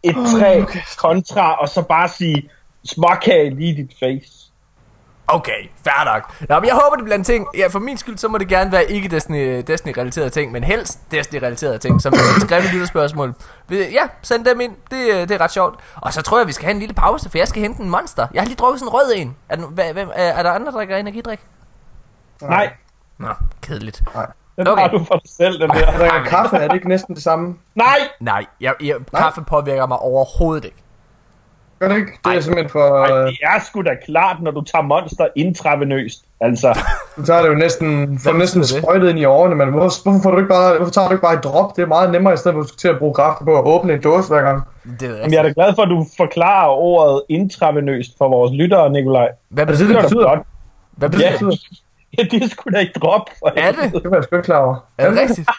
[0.04, 0.64] et træ
[0.98, 2.50] kontra, og så bare sige,
[2.86, 4.45] småkage lige i dit face.
[5.28, 6.50] Okay, fair nok.
[6.50, 7.48] Nå, men jeg håber, det bliver en ting.
[7.58, 11.00] Ja, for min skyld, så må det gerne være ikke Destiny, Destiny-relaterede ting, men helst
[11.12, 13.34] Destiny-relaterede ting, som et skrevet lytterspørgsmål.
[13.70, 14.76] Ja, send dem ind.
[14.92, 15.80] Det, øh, det er ret sjovt.
[15.96, 17.90] Og så tror jeg, vi skal have en lille pause, for jeg skal hente en
[17.90, 18.28] monster.
[18.34, 19.36] Jeg har lige drukket sådan en rød en.
[19.50, 21.40] Er, hvad, hvem, er, er der andre, der drikker energidrik?
[22.42, 22.74] Nej,
[23.18, 23.28] Nå,
[23.62, 24.04] kedeligt.
[24.56, 24.82] den Okay.
[24.82, 25.98] har du for dig selv, den der.
[25.98, 27.56] Drikker kaffe, er det ikke næsten det samme?
[27.76, 27.98] Nej!
[28.20, 30.78] Nej, jeg, jeg, kaffe påvirker mig overhovedet ikke.
[31.80, 32.12] Gør det ikke?
[32.12, 32.36] Det Ej.
[32.36, 33.06] er simpelthen for...
[33.06, 36.26] Ej, det er sgu da klart, når du tager monster intravenøst.
[36.42, 36.80] Altså,
[37.18, 38.70] du tager det jo næsten, får næsten det?
[38.70, 41.22] sprøjtet ind i årene, men hvorfor, hvorfor, får du ikke bare, hvorfor tager du ikke
[41.22, 41.76] bare et drop?
[41.76, 43.58] Det er meget nemmere, i stedet for at du skal til at bruge kræfter på
[43.58, 44.64] at åbne en dåse hver gang.
[44.84, 48.52] Det jeg Jamen, jeg er da glad for, at du forklarer ordet intravenøst for vores
[48.54, 49.30] lyttere, Nikolaj.
[49.50, 50.46] Hvad Er det betyder det, betyder?
[50.92, 51.60] Hvad betyder det?
[52.18, 53.30] Ja, det er sgu da et drop.
[53.40, 53.94] For Er det?
[53.94, 54.76] Det var jeg sgu ikke klar over.
[54.98, 55.50] Er det rigtigt?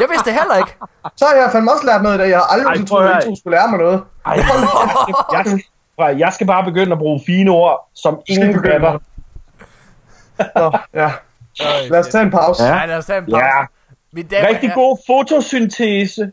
[0.00, 0.74] Jeg vidste det heller ikke.
[1.16, 2.28] Så har jeg fandme også lært noget i dag.
[2.30, 3.24] Jeg har aldrig Ej, troet, at.
[3.24, 4.02] I to skulle lære mig noget.
[4.26, 5.62] Ej, jeg, skal, jeg, skal,
[5.98, 8.98] prøv, jeg skal bare begynde at bruge fine ord, som ingen fatter.
[10.38, 11.12] Så, ja.
[11.90, 12.64] Lad os tage en pause.
[12.64, 12.86] Ja.
[12.86, 13.44] Lad os tage en pause.
[13.44, 13.64] Ja,
[14.12, 16.32] Mine damer rigtig herrer- god fotosyntese.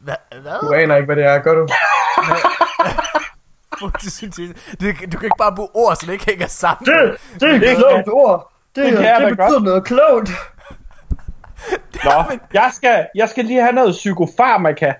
[0.00, 0.14] Hvad?
[0.60, 1.68] Du aner ikke, hvad det er, gør du?
[3.80, 4.54] Fotosyntese.
[4.80, 6.86] Du, du kan ikke bare bruge ord, som ikke hænger sammen.
[6.86, 8.49] Det, det er Det et kan- klogt ord.
[8.74, 10.30] Det, det det, kan jeg det betyder noget klogt.
[12.04, 14.92] Nå, jeg skal, jeg skal lige have noget psykofarmaka.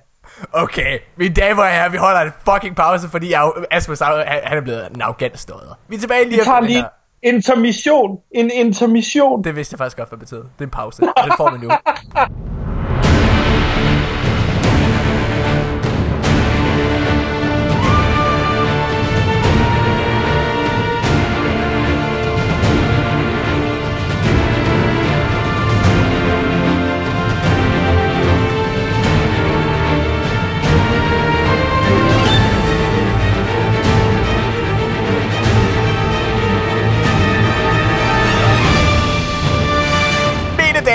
[0.52, 4.58] Okay, mine damer og herrer, vi holder en fucking pause, fordi jeg, Asmus han, han
[4.58, 5.78] er blevet en arrogant støder.
[5.88, 6.84] Vi er tilbage lige Vi tager lige
[7.22, 8.18] intermission.
[8.30, 9.44] En intermission.
[9.44, 10.42] Det vidste jeg faktisk godt, hvad det betød.
[10.42, 11.70] Det er en pause, og det får vi nu.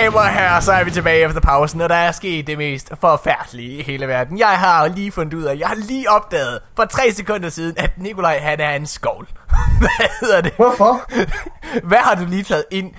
[0.05, 2.91] damer og herrer, så er vi tilbage efter pausen, og der er sket det mest
[3.01, 4.39] forfærdelige i hele verden.
[4.39, 7.91] Jeg har lige fundet ud af, jeg har lige opdaget for tre sekunder siden, at
[7.97, 9.27] Nikolaj han er en skovl.
[9.79, 10.53] Hvad hedder det?
[10.55, 11.01] Hvorfor?
[11.89, 12.91] Hvad har du lige taget ind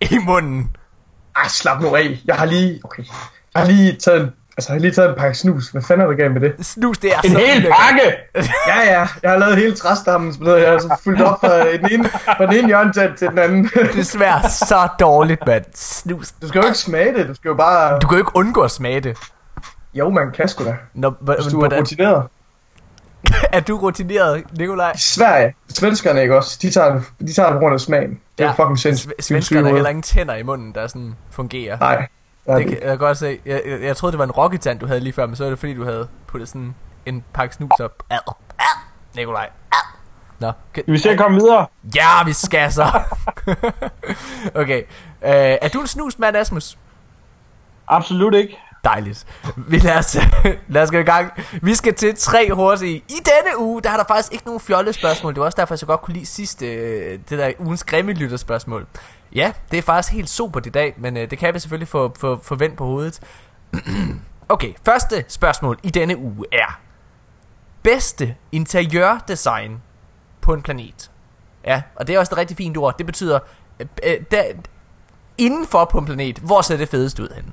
[0.00, 0.76] i munden?
[1.36, 2.20] Ej, slap nu af.
[2.24, 2.80] Jeg har lige...
[2.84, 3.04] Okay.
[3.54, 5.68] Jeg har lige taget en, altså, jeg har lige taget en pakke snus.
[5.68, 6.66] Hvad fanden er der galt med det?
[6.66, 7.72] Snus, det er En så hel ulækkert.
[7.80, 8.16] pakke.
[8.68, 9.08] Ja, ja.
[9.22, 10.32] Jeg har lavet hele træstammen.
[10.34, 13.28] så Jeg har altså fyldt op fra den ene, fra den ene hjørne til, til
[13.28, 13.70] den anden.
[13.96, 15.64] Det smager så dårligt, mand.
[15.74, 16.30] Snus.
[16.42, 17.28] Du skal jo ikke smage det.
[17.28, 17.98] Du skal jo bare...
[18.00, 19.18] Du kan jo ikke undgå at smage det.
[19.94, 20.76] Jo, man kan sgu da.
[20.94, 22.22] Når, Hvis men, du er hvordan, rutineret.
[23.52, 24.92] er du rutineret, Nikolaj?
[24.94, 26.58] I Sverige, svenskerne ikke også?
[26.62, 28.20] De tager, de tager det på grund af smagen.
[28.38, 28.64] Det er ja.
[28.64, 29.12] fucking sindssygt.
[29.12, 31.78] Sve- Svenskerne har heller ingen tænder i munden, der sådan fungerer.
[31.78, 32.06] Nej.
[32.46, 33.38] Ja, Det kan jeg kan godt se.
[33.46, 35.48] Jeg, jeg, jeg troede, det var en rocketand, du havde lige før, men så er
[35.50, 36.74] det fordi, du havde puttet sådan
[37.06, 38.02] en pakke snus op.
[38.10, 38.18] Ad,
[38.58, 38.64] ad,
[39.16, 39.50] Nikolaj.
[39.72, 39.78] Ad.
[40.38, 41.66] Nå, kan, Vi skal komme videre.
[41.94, 42.86] ja, vi skal så.
[44.62, 44.82] okay.
[45.22, 45.28] Uh,
[45.62, 46.78] er du en snusmand, Asmus?
[47.88, 48.58] Absolut ikke.
[48.84, 49.26] Dejligt.
[49.56, 50.16] Vi lader os,
[50.68, 51.32] lad os gå i gang.
[51.62, 52.96] Vi skal til tre hurtige.
[52.96, 55.34] I denne uge, der har der faktisk ikke nogen fjollede spørgsmål.
[55.34, 58.12] Det var også derfor, jeg så godt kunne lide sidste, øh, det der ugens grimme
[58.12, 58.86] lytterspørgsmål.
[59.34, 62.14] Ja, det er faktisk helt super i dag, men øh, det kan vi selvfølgelig få,
[62.18, 63.20] få, få vendt på hovedet.
[64.48, 66.80] okay, første spørgsmål i denne uge er
[67.82, 69.82] bedste interiørdesign
[70.40, 71.10] på en planet.
[71.64, 72.98] Ja, og det er også et rigtig fint ord.
[72.98, 73.38] Det betyder
[73.80, 74.42] øh, øh der,
[75.38, 77.52] indenfor på en planet, hvor ser det fedest ud henne?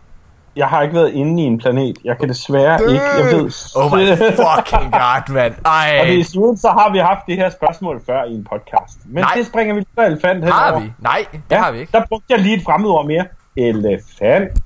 [0.56, 1.98] Jeg har ikke været inde i en planet.
[2.04, 3.04] Jeg kan desværre ikke.
[3.18, 3.52] Jeg ved.
[3.76, 5.54] Oh my fucking god, mand.
[5.66, 5.98] Ej.
[6.02, 9.00] Og desuden så har vi haft det her spørgsmål før i en podcast.
[9.06, 9.34] Men Nej.
[9.36, 10.84] det springer vi lige på elefant Har henover.
[10.84, 10.92] vi?
[11.00, 11.92] Nej, det har vi ikke.
[11.92, 13.26] Der brugte jeg lige et fremmedord mere.
[13.58, 14.60] Elefant.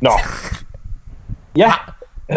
[0.00, 0.10] Nå.
[1.56, 1.72] Ja.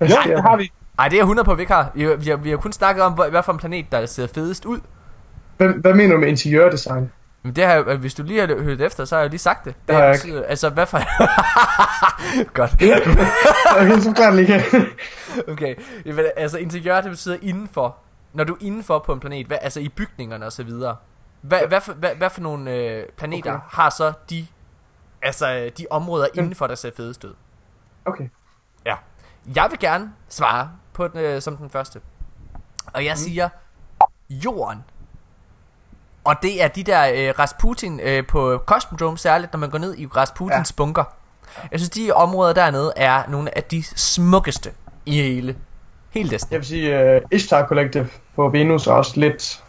[0.00, 0.72] Jo, det har vi.
[0.96, 1.90] Nej, det er 100 på, vi ikke har.
[1.94, 4.64] Vi, vi, har, vi har kun snakket om, hvad for en planet, der ser fedest
[4.64, 4.78] ud.
[5.56, 7.10] Hvad, hvad mener du med interiørdesign?
[7.42, 9.74] Men det har, hvis du lige har hørt efter, så har jeg lige sagt det.
[9.88, 10.98] Det har jeg betyder, altså, hvad for...
[12.58, 12.72] Godt.
[13.80, 14.64] Okay, så klart lige.
[15.48, 15.74] Okay.
[16.04, 17.96] Jamen, Altså, interiør, det betyder indenfor.
[18.32, 20.96] Når du er indenfor på en planet, hvad, altså i bygningerne og så videre.
[21.40, 23.66] Hvad, hvad, for, hvad, hvad for nogle øh, planeter Okay.
[23.70, 24.46] har så de,
[25.22, 27.34] altså, de områder indenfor, der ser fedest ud?
[28.04, 28.28] Okay.
[28.86, 28.94] Ja.
[29.54, 32.00] Jeg vil gerne svare på den, øh, som den første.
[32.86, 33.16] Og jeg mm.
[33.16, 33.48] siger
[34.30, 34.84] jorden.
[36.24, 39.94] Og det er de der øh, Rasputin øh, på Cosmodrome, særligt når man går ned
[39.98, 40.74] i Rasputins ja.
[40.76, 41.04] bunker.
[41.70, 44.70] Jeg synes, de områder dernede er nogle af de smukkeste
[45.06, 45.56] i hele,
[46.10, 46.52] hele Destiny.
[46.52, 49.62] Jeg vil sige, uh, Ishtar Collective på Venus er også lidt...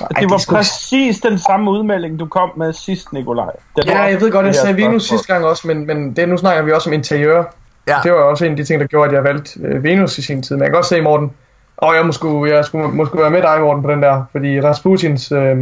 [0.00, 3.50] Ej, Det var er sgu- præcis den samme udmelding, du kom med sidst, Nikolaj.
[3.76, 5.18] Det Ja, var jeg ved godt, jeg det sagde Venus spørgsmål.
[5.18, 7.44] sidste gang også, men, men det, nu snakker vi også om interiør.
[7.86, 7.96] Ja.
[8.02, 10.22] Det var også en af de ting, der gjorde, at jeg valgte øh, Venus i
[10.22, 10.56] sin tid.
[10.56, 11.32] Men jeg kan godt se, Morten,
[11.76, 14.24] og jeg måske, jeg skulle måske være med dig, Morten, på den der.
[14.32, 15.56] Fordi Rasputins øh,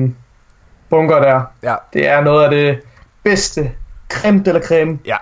[0.90, 2.80] bunker der, Ja, det er noget af det
[3.24, 3.70] bedste
[4.12, 5.16] creme eller creme ja.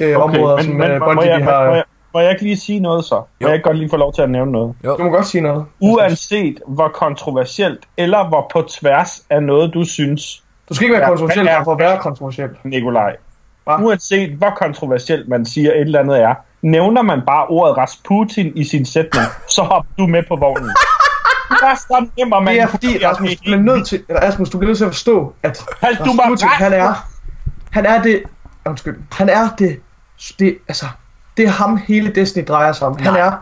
[0.00, 1.64] øh, okay, områder, som øh, må, Bungie jeg, de må, må, har.
[1.74, 3.14] jeg, må jeg ikke lige sige noget så?
[3.14, 3.46] Må Jo.
[3.46, 4.74] jeg ikke godt lige få lov til at nævne noget?
[4.84, 5.64] Du må godt sige noget.
[5.80, 11.02] Uanset hvor kontroversielt, eller hvor på tværs af noget, du synes, Du skal ikke være
[11.02, 12.48] Ja, kontroversiel men er- for at være kontroversiel.
[12.64, 13.16] Nikolaj.
[13.64, 13.82] Hva?
[13.82, 18.64] Uanset hvor kontroversielt man siger et eller andet er, nævner man bare ordet Rasputin i
[18.64, 20.70] sin sætning, så hopper du med på vognen.
[21.50, 24.50] Det er så nemt at Det er fordi, Rasmus, du bliver nødt til, eller Asmus,
[24.50, 27.08] du bliver nødt til at forstå, at Hold Rasputin, han er,
[27.70, 28.22] han er det,
[28.66, 29.80] undskyld, han er det,
[30.38, 30.86] det, altså,
[31.36, 32.98] det er ham hele Destiny drejer sig om.
[32.98, 33.20] Han Nej.
[33.20, 33.32] er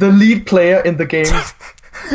[0.00, 1.26] the lead player in the game.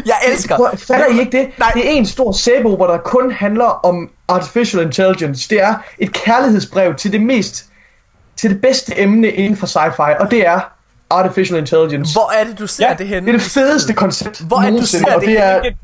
[0.05, 0.55] Jeg elsker...
[0.55, 1.49] Prøv, fatter I ikke det?
[1.59, 1.71] Nej.
[1.73, 5.49] Det er en stor sæbeopera, der kun handler om artificial intelligence.
[5.49, 7.68] Det er et kærlighedsbrev til det mest,
[8.39, 10.59] til det bedste emne inden for sci-fi, og det er
[11.09, 12.13] artificial intelligence.
[12.13, 13.25] Hvor er det, du ser Ja, det henne?
[13.27, 15.75] Det er det fedeste koncept Hvor er det, du ser det det er, det,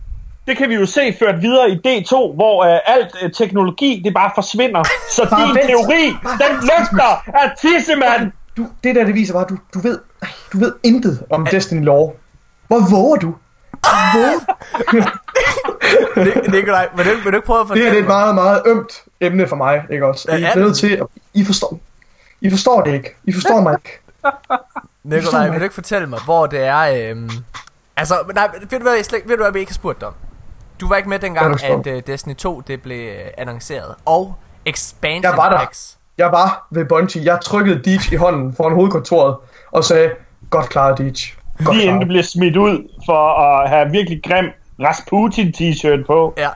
[0.47, 4.13] det kan vi jo se ført videre i D2, hvor øh, alt øh, teknologi, det
[4.13, 4.83] bare forsvinder.
[5.11, 5.67] Så Bare din vent.
[5.67, 8.31] teori, Bare den lugter af tissemand.
[8.57, 9.99] du, det der, det viser bare, du, du ved,
[10.53, 12.11] du ved intet om Destiny lore.
[12.67, 13.35] Hvor våger du?
[16.13, 18.07] Hvor Nikolaj, vil du, vil du ikke prøve at Det her fortælle det er et
[18.07, 20.25] meget, meget ømt emne for mig, ikke også?
[20.31, 21.79] Ja, I er nødt til, at I forstår.
[22.41, 23.15] I forstår det ikke.
[23.23, 23.99] I forstår mig ikke.
[25.03, 27.09] Nikolaj, vil du ikke fortælle mig, hvor det er...
[27.11, 27.29] Øhm...
[27.97, 30.07] Altså, nej, ved du hvad, jeg slet, ved du hvad, vi ikke har spurgt dig
[30.07, 30.13] om?
[30.81, 33.95] Du var ikke med dengang, at uh, Destiny 2 det blev uh, annonceret.
[34.05, 35.57] Og Expansion Jeg var der.
[35.57, 35.97] Packs.
[36.17, 37.25] Jeg var ved Bungie.
[37.25, 39.35] Jeg trykkede Deej i hånden foran hovedkontoret
[39.71, 40.11] og sagde,
[40.49, 41.11] godt klaret Deej.
[41.65, 42.07] Godt Lige inden det klaret.
[42.07, 44.45] bliver smidt ud for at have virkelig grim
[44.79, 46.33] Rasputin t-shirt på.
[46.37, 46.49] Ja.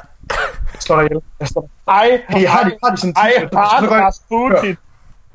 [0.74, 1.22] Jeg slår dig ihjel.
[1.39, 1.70] Jeg slår dig.
[1.88, 3.58] Ej, Hey, har de, har de sådan en ej, t-shirt?
[3.58, 4.78] har så går jeg- Rasputin.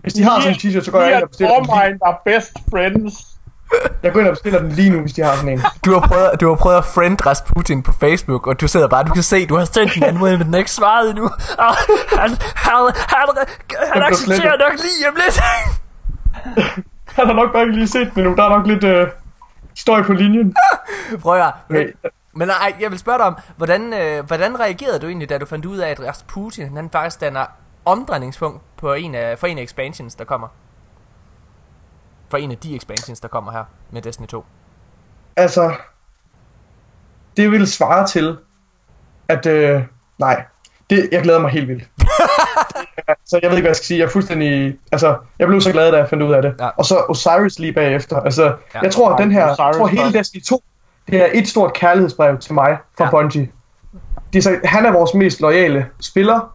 [0.05, 1.65] Hvis de har sådan en t-shirt, så går jeg ind og bestiller den.
[1.65, 3.15] lige- er best friends.
[4.03, 5.63] Jeg går ind og bestiller den lige nu, hvis de har sådan en.
[5.85, 9.05] Du har, prøvet, du har prøvet at friend Rasputin på Facebook, og du sidder bare,
[9.05, 11.25] du kan se, du har sendt en anmodning, men den er ikke svaret endnu.
[11.59, 11.75] Og
[12.21, 13.29] han, han, han,
[13.95, 15.41] han accepterer nok lige om lidt.
[17.17, 18.35] Han har nok bare ikke lige set den endnu.
[18.37, 19.07] Der er nok lidt øh,
[19.75, 20.55] støj på linjen.
[21.23, 21.53] Prøv at.
[21.71, 21.87] Okay.
[22.37, 25.47] Men nej, jeg vil spørge dig om, hvordan, øh, hvordan reagerede du egentlig, da du
[25.47, 27.45] fandt ud af, at Rasputin, han faktisk danner
[27.85, 30.49] omdrejningspunkt på en af, for en af expansions, der kommer?
[32.29, 34.45] For en af de expansions, der kommer her med Destiny 2.
[35.37, 35.75] Altså,
[37.37, 38.39] det vil svare til,
[39.29, 39.83] at øh,
[40.19, 40.45] nej,
[40.91, 41.89] det, jeg glæder mig helt vildt.
[43.29, 43.99] så jeg ved ikke, hvad jeg skal sige.
[43.99, 44.79] Jeg er fuldstændig...
[44.93, 46.55] Altså, jeg blev så glad, da jeg fandt ud af det.
[46.61, 46.69] Ja.
[46.77, 48.21] Og så Osiris lige bagefter.
[48.21, 48.81] Altså, Ja.
[48.83, 49.41] jeg tror, at den her...
[49.47, 50.19] Jeg Osiris tror, hele.
[50.19, 50.63] Destiny 2,
[51.07, 53.11] det er et stort kærlighedsbrev til mig fra Ja.
[53.11, 53.51] Bungie.
[54.33, 56.55] Det er så, han er vores mest loyale spiller,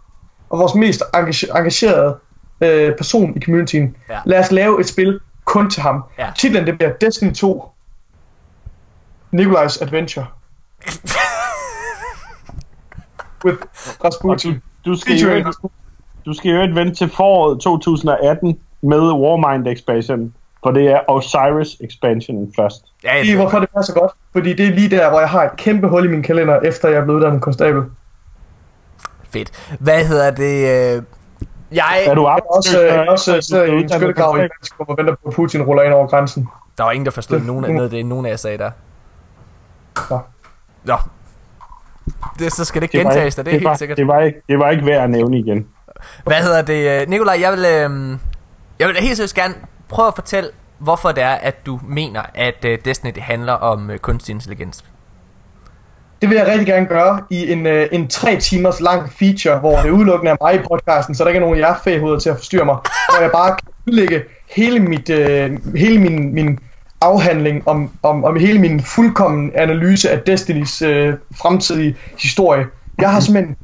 [0.49, 2.17] og vores mest engage- engagerede
[2.61, 3.95] øh, person i communityen.
[4.09, 4.19] Ja.
[4.25, 6.03] Lad os lave et spil kun til ham.
[6.19, 6.27] Ja.
[6.37, 7.65] Titlen, det bliver Destiny 2.
[9.31, 10.25] Nikolajs Adventure.
[13.45, 13.57] With
[14.05, 14.61] Rasputin.
[14.85, 15.53] du, skal jo,
[16.25, 20.33] du skal jo vente til foråret 2018 med Warmind expansion,
[20.63, 22.85] for det er Osiris expansion først.
[23.03, 24.11] Ja, Lige hvorfor det passer godt.
[24.33, 26.89] Fordi det er lige der, hvor jeg har et kæmpe hul i min kalender, efter
[26.89, 27.83] jeg er blevet uddannet konstabel.
[29.31, 29.75] Fedt.
[29.79, 30.95] Hvad hedder det?
[30.95, 31.03] Øh,
[31.71, 34.37] jeg, Er du Jeg er også, er også så sidder du i er en skyttegrav
[34.37, 34.41] i
[34.79, 36.49] og venter på, at Putin ruller ind over grænsen.
[36.77, 38.71] der var ingen, der forstod nogen af, noget det, nogen af jer sagde der.
[40.09, 40.19] Nå.
[40.83, 40.95] Nå.
[42.39, 43.97] Det, så skal det ikke Det var, gentages, ikke, det er det, var, helt sikkert.
[43.97, 45.67] det, var ikke, det var ikke værd at nævne igen.
[46.23, 47.01] Hvad hedder det?
[47.01, 48.17] øh, Nikolaj, jeg vil, øh,
[48.79, 49.53] jeg vil helt seriøst gerne
[49.89, 53.89] prøve at fortælle, hvorfor det er, at du mener, at øh, Destiny det handler om
[53.89, 54.85] øh, kunstig intelligens.
[56.21, 59.75] Det vil jeg rigtig gerne gøre i en, øh, en tre timers lang feature, hvor
[59.77, 62.29] det udelukkende er mig i podcasten, så der ikke er nogen af jer fæhoveder til
[62.29, 62.75] at forstyrre mig.
[62.75, 64.21] Hvor jeg bare kan udlægge
[64.55, 66.59] hele, mit, øh, hele min, min
[67.01, 72.65] afhandling om, om, om hele min fuldkommen analyse af Destinys øh, fremtidige historie.
[73.01, 73.55] Jeg har simpelthen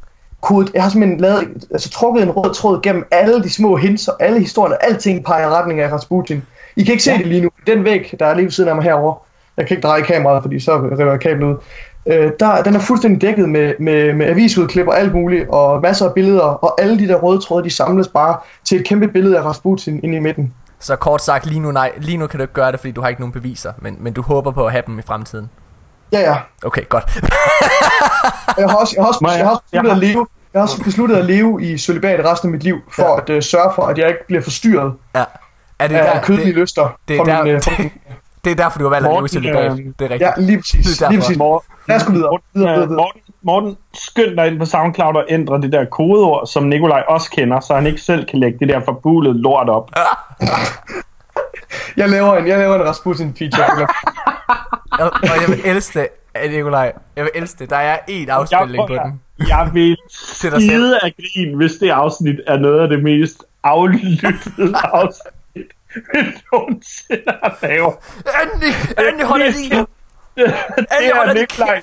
[0.41, 4.07] kodet, jeg har simpelthen lavet, altså trukket en rød tråd gennem alle de små hints
[4.07, 6.43] og alle historierne, alting peger i retning af Rasputin.
[6.75, 7.49] I kan ikke se det lige nu.
[7.67, 9.15] Den væg, der er lige ved siden af mig herovre,
[9.57, 11.55] jeg kan ikke dreje kameraet, fordi så river jeg kablet ud.
[12.07, 16.05] Øh, der, den er fuldstændig dækket med, med, med avisudklip og alt muligt, og masser
[16.07, 19.37] af billeder, og alle de der røde tråde, de samles bare til et kæmpe billede
[19.37, 20.53] af Rasputin inde i midten.
[20.79, 23.01] Så kort sagt, lige nu, nej, lige nu kan du ikke gøre det, fordi du
[23.01, 25.49] har ikke nogen beviser, men, men du håber på at have dem i fremtiden.
[26.11, 26.37] Ja, ja.
[26.65, 27.03] Okay, godt.
[28.57, 30.83] Jeg har også, jeg har også, jeg- har også besluttet at leve, jeg har også
[30.83, 33.17] besluttet at leve i celibat resten af mit liv, for Ja.
[33.21, 35.23] at øh, sørge for, at jeg ikke bliver forstyrret ja.
[35.79, 36.97] Er det, af der, kødelige det, lyster.
[37.07, 37.91] det, fra er der, min, øh, fra det, min,
[38.45, 39.71] det er derfor, du har valgt at leve i celibat.
[39.71, 40.21] øh, Det er rigtigt.
[40.21, 40.97] ja, lige præcis.
[40.97, 41.37] Det er Lige præcis.
[41.37, 42.39] Morten, Lad os gå videre.
[42.53, 42.95] videre, videre, videre.
[42.95, 47.31] Morten, Morten, skynd dig ind på SoundCloud og ændre det der kodeord, som Nikolaj også
[47.31, 49.91] kender, så han ikke selv kan lægge det der forbulede lort op.
[51.97, 53.87] Jeg laver en, jeg laver en Rasputin feature.
[54.99, 56.93] Og, og jeg vil elske det, eh, Nikolaj.
[57.15, 57.69] Jeg vil elske det.
[57.69, 59.21] Der er én afspilning på jeg, den.
[59.47, 59.97] jeg vil
[60.39, 66.19] skide af grin, hvis det afsnit er noget af det mest aflyttede afsnit, vi
[66.51, 67.93] nogensinde har lavet.
[68.43, 68.73] Endelig,
[69.09, 69.85] endelig holder lige.
[70.35, 71.81] Det er Nikolaj.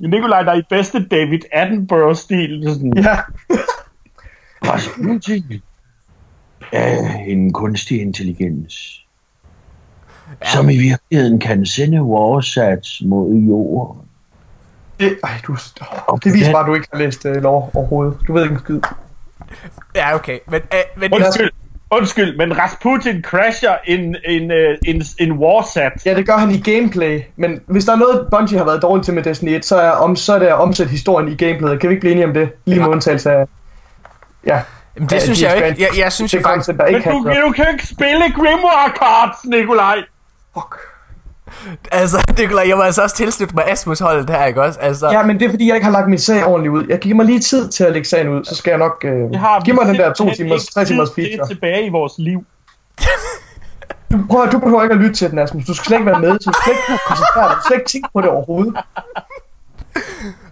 [0.00, 2.64] Nikolaj, der er i bedste David Attenborough-stil.
[2.68, 3.16] Sådan, ja.
[4.72, 5.62] Rasputin
[6.72, 9.04] er en kunstig intelligens,
[10.52, 14.02] som i virkeligheden kan sende warsats mod jorden.
[15.00, 15.56] Det, ej, du,
[16.08, 18.18] oh, det viser bare, at du ikke har læst uh, lov overhovedet.
[18.26, 18.80] Du ved ikke en skid.
[19.94, 20.38] Ja, okay.
[20.48, 21.50] Men, øh, men Undskyld,
[21.92, 25.92] undskyld, men Rasputin crasher en, en, øh, en, en warsat.
[26.06, 29.04] Ja, det gør han i gameplay, men hvis der er noget, Bungie har været dårligt
[29.04, 31.80] til med Destiny 1, så er, om, så er det at omsætte historien i gameplayet.
[31.80, 32.48] Kan vi ikke blive enige om det?
[32.64, 32.92] Lige med Ja.
[32.92, 33.44] undtagelse af...
[34.46, 34.60] Ja.
[34.96, 35.82] Jamen, det Ja, synes de jeg ikke.
[35.82, 36.68] Jeg, jeg synes det jo er faktisk...
[36.68, 39.96] Men du, kan du kan ikke spille Grimoire Cards, Nikolaj.
[40.54, 40.76] Fuck.
[41.92, 44.80] Altså, Nikolaj, jeg må altså også tilslutte mig Asmus holdet her, ikke også?
[44.80, 46.86] Altså, Ja, men det er fordi, jeg ikke har lagt min sag ordentligt ud.
[46.88, 49.04] Jeg giver mig lige tid til at lægge sagen ud, så skal jeg nok...
[49.04, 51.48] Øh, Det har giv mig den der to timers, tre timers tid til feature.
[51.48, 52.44] tilbage i vores liv.
[54.12, 55.64] Du, prøv, du behøver ikke at lytte til den, Asmus.
[55.64, 56.38] Du skal slet ikke være med.
[56.38, 57.56] Du skal slet ikke koncentrere dig.
[57.56, 58.76] Du skal slet ikke tænke på det overhovedet.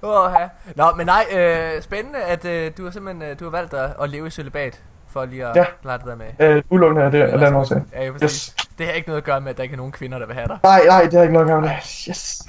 [0.02, 0.46] Åh, ja.
[0.76, 3.90] Nå, men nej, øh, spændende, at øh, du har simpelthen øh, du har valgt at,
[4.02, 4.80] at leve i celibat
[5.12, 5.64] For lige at Ja.
[5.82, 6.26] klare det der med.
[6.56, 7.82] Øh, udelukkende af det, af den årsag.
[7.92, 8.46] Ja, præcis.
[8.46, 8.56] Yes.
[8.78, 10.34] Det har ikke noget at gøre med, at der ikke er nogen kvinder, der vil
[10.34, 10.58] have dig.
[10.62, 11.76] Nej, nej, det har ikke noget at gøre med det.
[12.08, 12.42] Yes.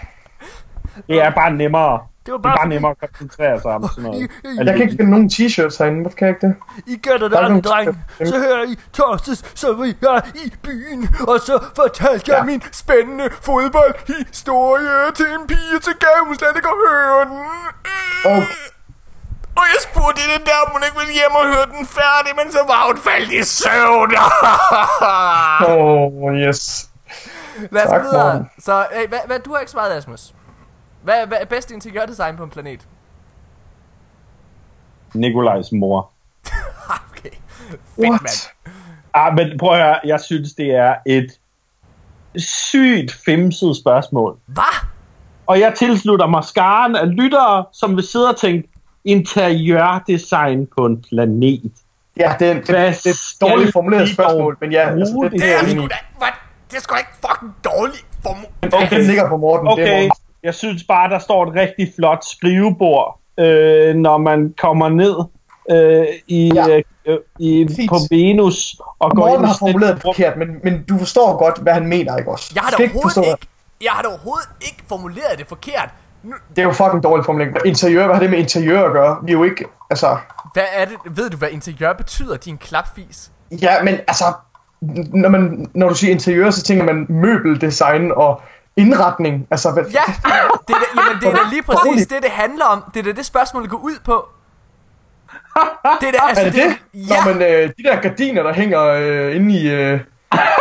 [1.07, 1.99] Det er bare nemmere.
[2.25, 4.29] Det var Det er bare, bare fordi, nemmere at koncentrere sig om sådan noget.
[4.67, 6.01] Jeg kan ikke finde nogen t-shirts herinde.
[6.01, 6.55] Hvorfor kan jeg ikke det?
[6.93, 7.97] I gætter det Der er nogle- dreng.
[8.31, 12.43] Så her i torsdags, så var jeg i byen, og så fortalte jeg Ja.
[12.43, 17.39] min spændende fodboldhistorie til en pige til gave, hun slet ikke at høre den.
[18.25, 18.43] Åh.
[19.59, 22.51] Og jeg spurgte hende der, om hun ikke ville hjem og høre den færdig, men
[22.51, 24.11] så var hun faldet i søvn.
[25.69, 26.89] Åh, oh, yes.
[27.71, 28.33] Lad os Tak, videre.
[28.33, 28.49] Morten.
[28.59, 30.33] Så hey, hvad, hvad, du har ikke svaret, Asmus.
[31.03, 32.87] Hvad, hvad er bedst interiørdesign på en planet?
[35.13, 36.11] Nikolajs mor.
[37.11, 37.35] okay.
[37.69, 38.21] Fedt, What?
[38.21, 38.73] mand.
[39.13, 41.31] Ah, men prøv at høre, jeg synes, det er et
[42.35, 44.37] sygt femset spørgsmål.
[44.45, 44.87] Hvad?
[45.47, 48.70] Og jeg tilslutter mig skaren af lyttere, som vil sidde og tænke,
[49.05, 51.71] interiørdesign på en planet.
[52.17, 55.31] Ja, det er, det, det, det er et dårligt formuleret spørgsmål, men ja, altså, det,
[55.31, 55.95] det, Det er er jeg sgu da...
[56.17, 56.27] Hvad?
[56.71, 58.45] Det er sgu da ikke fucking dårligt formu...
[58.61, 58.97] Okay.
[58.97, 59.67] Den ligger på Morten.
[59.67, 60.11] Det er Okay, Morten.
[60.43, 65.15] jeg synes bare, der står et rigtig flot skrivebord, øh, når man kommer ned
[65.71, 66.79] øh, i, Ja.
[67.05, 67.89] øh, i, Præcis.
[67.89, 71.57] på Venus og går Morten ind har formuleret det forkert, men, men du forstår godt,
[71.57, 72.51] hvad han mener, ikke også?
[72.55, 73.47] Jeg har da overhovedet ikke...
[73.83, 75.89] Jeg har da overhovedet ikke formuleret det forkert.
[76.23, 77.57] Det er jo fucking dårlig formulering.
[77.65, 79.17] Interiør, hvad har det med interiør at gøre?
[79.23, 80.17] Vi er jo ikke, altså...
[80.53, 80.97] hvad er det?
[81.05, 83.31] Ved du, hvad interiør betyder, din klapfis?
[83.51, 84.25] Ja, men altså...
[85.13, 88.41] Når, man, når du siger interiør, så tænker man møbeldesign og
[88.75, 89.47] indretning.
[89.51, 89.99] Altså, hvad, Ja,
[90.67, 92.83] det er da, jamen, det er da lige præcis det, det handler om.
[92.93, 94.29] Det er da det spørgsmål, går ud på.
[96.01, 97.09] Det er da, altså, Er det det?
[97.09, 99.99] Ja, Nå, men øh, de der gardiner, der hænger øh, inde i øh,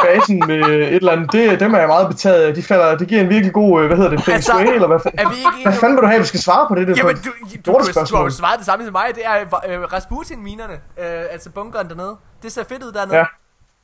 [0.04, 2.54] basen med et eller andet, det, dem er jeg meget betaget af.
[2.54, 4.86] De, falder, det giver en virkelig god, øh, hvad hedder det, feng Altså, shui, eller
[4.86, 6.88] hvad, er vi ikke hvad fanden vil du have, vi skal svare på det?
[6.88, 7.72] det Jamen, du, du, du, du,
[8.10, 9.06] du har jo svaret det samme som mig.
[9.14, 9.34] Det er
[9.68, 10.72] øh, Rasputin-minerne.
[10.74, 12.16] Øh, altså bunkeren dernede.
[12.42, 13.16] Det ser fedt ud dernede.
[13.16, 13.24] Ja.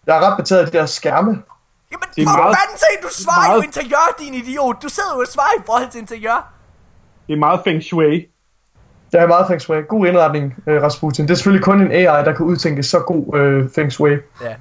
[0.07, 1.31] Jeg er ret betaget af de der skærme.
[1.31, 1.43] Jamen,
[2.17, 4.83] Det er for meget- fanden du svarer jo meget- interiør, din idiot.
[4.83, 6.53] Du sidder jo og svarer i forhold til interiør.
[7.27, 8.27] Det er meget feng shui.
[9.13, 9.77] Der er meget feng shui.
[9.89, 11.25] God indretning, øh, Rasputin.
[11.25, 14.11] Det er selvfølgelig kun en AI, der kan udtænke så god øh, feng shui.
[14.43, 14.55] Ja,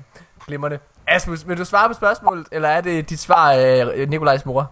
[0.48, 0.80] glimrende.
[1.08, 3.54] Asmus, vil du svare på spørgsmålet, eller er det dit svar,
[3.96, 4.72] øh, Nikolajs mor?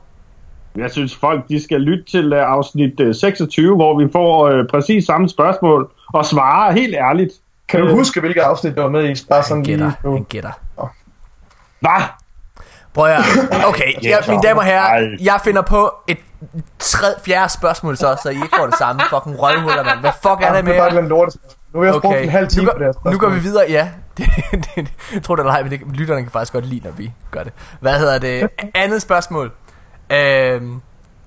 [0.75, 4.67] Jeg synes, folk de skal lytte til uh, afsnit uh, 26, hvor vi får uh,
[4.71, 7.33] præcis samme spørgsmål og svare helt ærligt.
[7.67, 7.93] Kan du Øh.
[7.93, 9.25] huske, hvilket afsnit det var med i?
[9.29, 10.51] Bare sådan Han gætter, lige han gætter.
[11.79, 12.01] Hvad?
[12.93, 13.19] Prøv at.
[13.67, 16.17] Okay, ja, mine damer og herrer, jeg finder på et
[16.79, 19.01] tredje, fjerde spørgsmål så, så I ikke får det samme.
[19.09, 19.99] Fucking røvhuller, mand.
[19.99, 21.01] Hvad fuck er det med det er bare jer?
[21.01, 21.35] en lort.
[21.73, 22.07] Nu har jeg okay.
[22.07, 23.89] brugt en halv time nu, på det her går, nu går vi videre, ja.
[24.17, 26.91] Det, det, det, tror det eller ej, men det, lytterne kan faktisk godt lide, når
[26.91, 27.53] vi gør det.
[27.79, 28.49] Hvad hedder det?
[28.75, 29.51] Andet spørgsmål.
[30.09, 30.81] Øhm,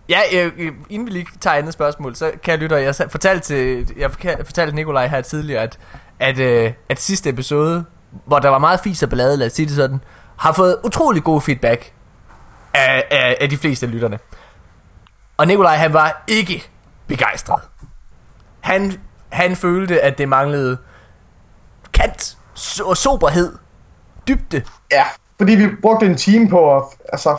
[0.09, 3.46] ja, øh, øh, inden vi lige tager andet spørgsmål, så kan jeg lytte, jeg fortalte
[3.46, 4.11] til, jeg
[4.44, 5.78] fortalte Nikolaj her tidligere, at,
[6.18, 7.85] at, øh, at sidste episode,
[8.26, 10.00] hvor der var meget fis og ballade, lad os sige det sådan,
[10.37, 11.92] har fået utrolig god feedback
[12.74, 14.18] af, af, af de fleste af lytterne.
[15.37, 16.68] Og Nikolaj, han var ikke
[17.06, 17.62] begejstret.
[18.61, 18.92] Han,
[19.28, 20.78] han følte, at det manglede
[21.92, 23.52] kant, so- soberhed,
[24.28, 24.62] dybde.
[24.92, 25.04] Ja,
[25.38, 27.36] fordi vi brugte en time på at, altså,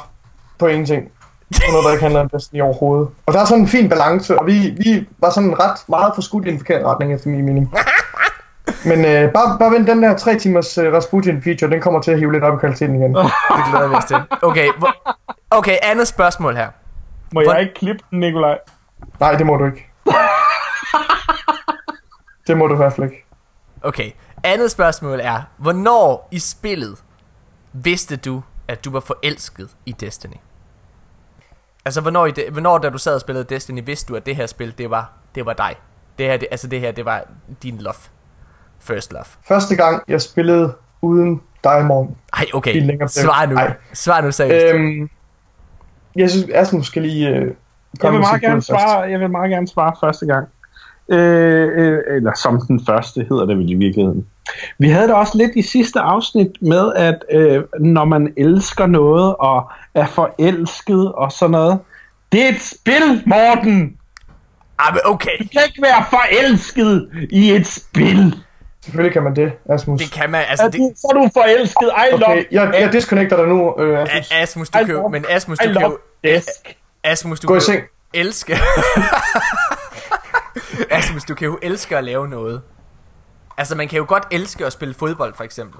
[0.60, 1.12] på ingenting.
[1.56, 3.10] På noget, der ikke handler om Destiny overhovedet.
[3.26, 6.46] Og der er sådan en fin balance, og vi, vi var sådan ret meget forskudt
[6.48, 7.74] i en forkert retning, efter min mening.
[8.86, 12.20] Men øh, bare, bare vent, den der 3 timers øh, Rasputin-feature, den kommer til at
[12.20, 13.16] hive lidt op i kvaliteten igen.
[13.16, 13.32] Det
[13.72, 14.18] glæder vi os til.
[14.42, 15.18] Okay, hvor,
[15.52, 16.68] okay andet spørgsmål her.
[17.34, 18.58] Må Hvor- jeg ikke klippe den, Nikolaj?
[19.20, 19.87] Nej, det må du ikke.
[22.48, 23.26] Det må du i hvert fald ikke.
[23.82, 24.12] Okay,
[24.44, 26.98] andet spørgsmål er, hvornår i spillet
[27.74, 30.36] vidste du, at du var forelsket i Destiny?
[31.86, 34.36] Altså, hvornår, i det, hvornår da du sad og spillede Destiny, vidste du, at det
[34.36, 35.76] her spil, det var, det var dig?
[36.18, 37.24] Det her, det, altså det her, det var
[37.64, 37.96] din love.
[38.80, 39.26] First love.
[39.48, 42.18] Første gang, jeg spillede uden dig, Morten.
[42.34, 43.08] Ej, okay.
[43.08, 43.56] Svar nu.
[43.56, 43.74] Ej.
[43.94, 44.76] Svar nu seriøst.
[44.76, 45.10] Øhm,
[46.16, 47.30] jeg synes, Asmus skal lige...
[47.30, 47.54] Øh,
[48.04, 50.48] Jeg vil, meget gerne svare, jeg vil meget gerne svare første gang.
[51.10, 54.26] Øh, øh, eller som den første hedder det vel i virkeligheden.
[54.80, 59.36] Vi havde det også lidt i sidste afsnit med, at øh, når man elsker noget
[59.36, 61.80] og er forelsket og sådan noget.
[62.32, 63.98] Det er et spil, Morten!
[64.80, 65.30] Ah, men okay.
[65.40, 68.36] Du kan ikke være forelsket i et spil.
[68.84, 70.02] Selvfølgelig kan man det, Asmus.
[70.02, 71.90] Det kan man, altså Er det, du, så er du forelsket.
[71.98, 74.32] I love Okay, jeg, jeg disconnecter dig nu, øh, Asmus.
[74.32, 76.50] A- Asmus, du I kan jo, men Asmus, du kan jo, desk.
[77.04, 77.84] Asmus, du Gå kan i jo seng.
[78.14, 78.54] elske,
[80.98, 82.62] Asmus, du kan jo elske at lave noget.
[83.58, 85.80] Altså, man kan jo godt elske at spille fodbold, for eksempel.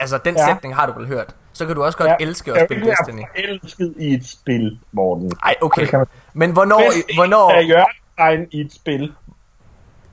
[0.00, 0.46] Altså, den Ja.
[0.46, 1.34] sætning har du vel hørt.
[1.52, 3.16] Så kan du også godt Ja, elske at spille Destiny.
[3.16, 3.26] være
[3.58, 5.32] forelsket i et spil, Morten.
[5.42, 5.86] Ej, okay.
[5.92, 6.06] Man.
[6.34, 9.14] Men hvornår, Bedst hvornår, er hjørnetegn i et spil.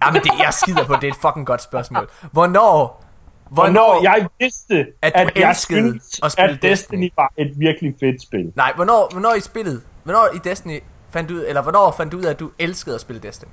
[0.03, 2.09] ja, men det, jeg skider på, det er et fucking godt spørgsmål.
[2.31, 3.03] Hvornår,
[3.49, 7.53] Hvornår jeg vidste, at, at, du jeg elskede syntes, at spille at Destiny var et
[7.59, 8.51] virkelig fedt spil.
[8.55, 10.79] Nej, hvornår, hvornår i spillet, hvornår i Destiny
[11.09, 13.49] fandt du ud, eller hvornår fandt du ud af, at du elskede at spille Destiny?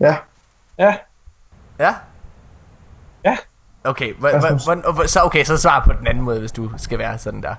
[0.00, 0.14] Ja.
[0.78, 0.94] Ja,
[1.78, 1.94] Ja?
[3.24, 3.36] ja.
[3.84, 6.98] Okay, hva, hva, hva, så okay, så svar på den anden måde, hvis du skal
[6.98, 7.54] være sådan der.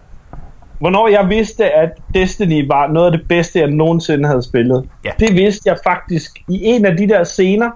[0.79, 4.89] Hvornår jeg vidste, at Destiny var noget af det bedste, jeg nogensinde havde spillet.
[5.05, 5.11] Ja.
[5.19, 7.71] Det vidste jeg faktisk i en af de der scener.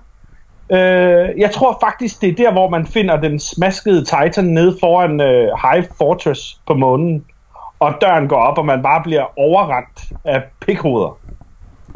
[0.72, 5.22] Øh, jeg tror faktisk, det er der, hvor man finder den smaskede Titan nede foran
[5.22, 7.26] øh, High Fortress på månen.
[7.80, 11.18] Og døren går op, og man bare bliver overrendt af pikhoveder.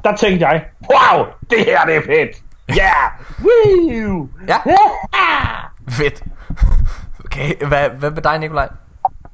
[0.03, 2.48] Der tænkte jeg, wow, det her det er fedt.
[2.75, 2.75] Ja!
[2.75, 3.11] Yeah!
[3.43, 4.29] Woo!
[4.47, 4.57] Ja.
[5.89, 6.23] Fedt.
[7.25, 8.69] Okay, hvad, hvad med dig, Nikolaj?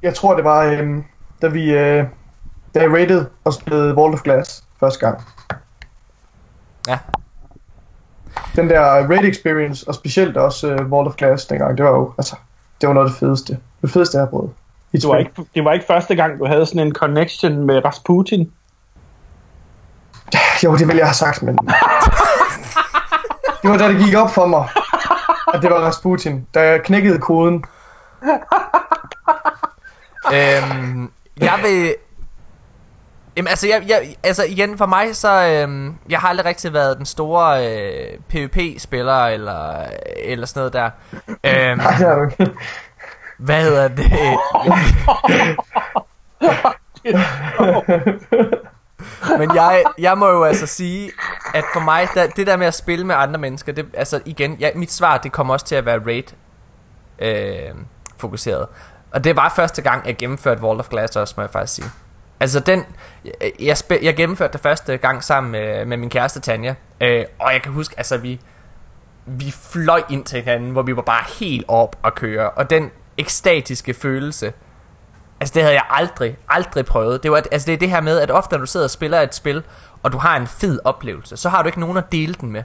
[0.02, 1.04] Jeg tror, det var, øhm,
[1.42, 2.04] da vi øh,
[2.76, 5.20] da jeg rated og spillede Vault of Glass første gang.
[6.88, 6.98] Ja.
[8.56, 12.12] Den der raid experience, og specielt også øh, Vault of Glass dengang, det var jo,
[12.18, 12.36] altså,
[12.80, 13.58] det var noget af det fedeste.
[13.82, 14.50] Det fedeste, jeg har prøvet.
[14.92, 18.52] Det var, ikke, det var ikke første gang, du havde sådan en connection med Rasputin.
[20.64, 21.58] Jo, det ville jeg have sagt, men...
[23.66, 24.68] det var da det gik op for mig,
[25.54, 26.46] at det var Rasputin.
[26.54, 27.64] Da jeg knækkede koden.
[30.34, 31.10] øhm,
[31.40, 31.94] jeg vil...
[33.36, 36.96] Jamen, altså, jeg, jeg, altså igen for mig, så øhm, jeg har aldrig rigtig været
[36.98, 39.84] den store øh, PvP-spiller eller,
[40.24, 40.90] eller sådan noget der.
[41.44, 42.52] Øhm, Nej, det er du ikke.
[43.38, 44.10] hvad hedder det?
[49.38, 51.12] Men jeg, jeg må jo altså sige,
[51.54, 54.56] at for mig, der, det der med at spille med andre mennesker, det, altså igen,
[54.60, 56.24] jeg, mit svar, det kommer også til at være raid
[57.18, 57.74] øh,
[58.16, 58.66] fokuseret.
[59.10, 61.90] Og det var første gang, jeg gennemførte Wall of Glass også, må jeg faktisk sige.
[62.40, 62.84] Altså den,
[63.24, 67.24] jeg, jeg, spil, jeg gennemførte det første gang sammen med, med min kæreste Tanja, øh,
[67.38, 68.40] og jeg kan huske, altså vi,
[69.26, 72.90] vi fløj ind til hinanden, hvor vi var bare helt op at køre, og den
[73.18, 74.52] ekstatiske følelse,
[75.40, 77.22] Altså det havde jeg aldrig, aldrig prøvet.
[77.22, 79.20] Det, var, altså det er det her med, at ofte når du sidder og spiller
[79.20, 79.62] et spil,
[80.02, 82.62] og du har en fed oplevelse, så har du ikke nogen at dele den med.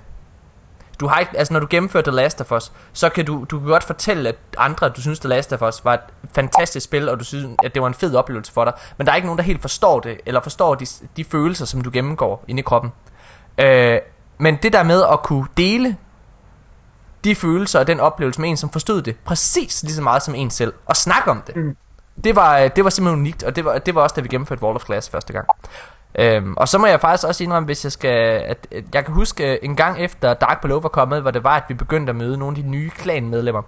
[0.99, 3.59] Du har ikke, altså når du gennemfører The Last of Us, så kan du, du
[3.59, 5.99] kan godt fortælle at andre, at du synes The Last of Us var et
[6.35, 8.73] fantastisk spil, og du synes, at det var en fed oplevelse for dig.
[8.97, 10.85] Men der er ikke nogen, der helt forstår det, eller forstår de,
[11.17, 12.91] de følelser, som du gennemgår inde i kroppen.
[13.57, 13.99] Øh,
[14.37, 15.97] men det der med at kunne dele
[17.23, 20.35] de følelser og den oplevelse med en, som forstod det præcis lige så meget som
[20.35, 21.55] en selv, og snakke om det.
[21.55, 21.77] Mm.
[22.23, 24.27] Det var, øh, det var simpelthen unikt, og det var, det var også da vi
[24.27, 25.47] gennemførte Wall of Glass første gang.
[26.19, 28.41] Øhm, og så må jeg faktisk også indrømme, hvis jeg skal...
[28.41, 31.43] At, at jeg kan huske øh, en gang efter Dark Below var kommet, hvor det
[31.43, 33.61] var, at vi begyndte at møde nogle af de nye klanmedlemmer.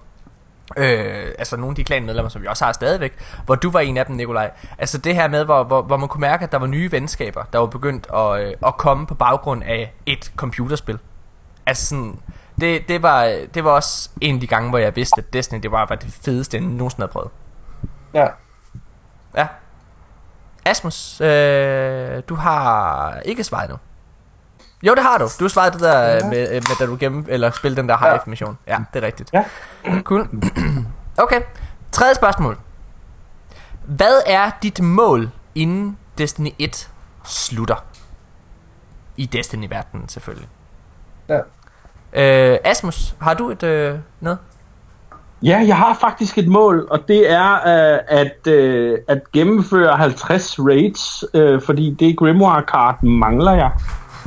[0.78, 3.14] Øh, altså nogle af de klanmedlemmer, som vi også har stadigvæk,
[3.46, 4.52] hvor du var en af dem, Nikolaj.
[4.78, 7.44] Altså det her med, hvor, hvor, hvor man kunne mærke, at der var nye venskaber,
[7.54, 11.00] der var begyndt at, øh, at komme på baggrund af et computerspil.
[11.66, 12.20] Altså sådan,
[12.62, 15.60] det, det, var, det var også en af de gange, hvor jeg vidste, at Destiny
[15.64, 17.30] det var, var det fedeste, jeg nogensinde havde prøvet.
[18.14, 18.28] Ja.
[19.36, 19.48] Ja.
[20.66, 23.76] Asmus, øh, du har ikke svaret nu.
[24.84, 25.28] Jo, det har du.
[25.40, 26.30] Du har svaret det der ja.
[26.30, 28.58] med, øh, med, da du gennem, eller spillede den der Hive mission.
[28.68, 29.34] Ja, det er rigtigt.
[29.34, 29.44] Ja.
[30.04, 30.30] Cool.
[31.18, 31.42] Okay.
[31.92, 32.58] Tredje spørgsmål.
[33.86, 36.90] Hvad er dit mål inden Destiny 1
[37.24, 37.86] slutter?
[39.18, 40.50] I Destiny-verdenen selvfølgelig.
[41.30, 41.40] Ja.
[42.14, 44.40] Øh, Asmus, har du et øh, noget?
[45.44, 50.60] Ja, jeg har faktisk et mål, og det er uh, at, uh, at gennemføre 50
[50.60, 53.72] raids, uh, fordi det Grimoire card mangler jeg.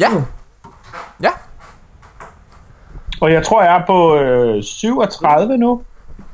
[0.01, 0.09] Ja.
[1.23, 1.31] Ja.
[3.21, 4.15] Og jeg tror, jeg er på
[4.57, 5.83] uh, 37 nu.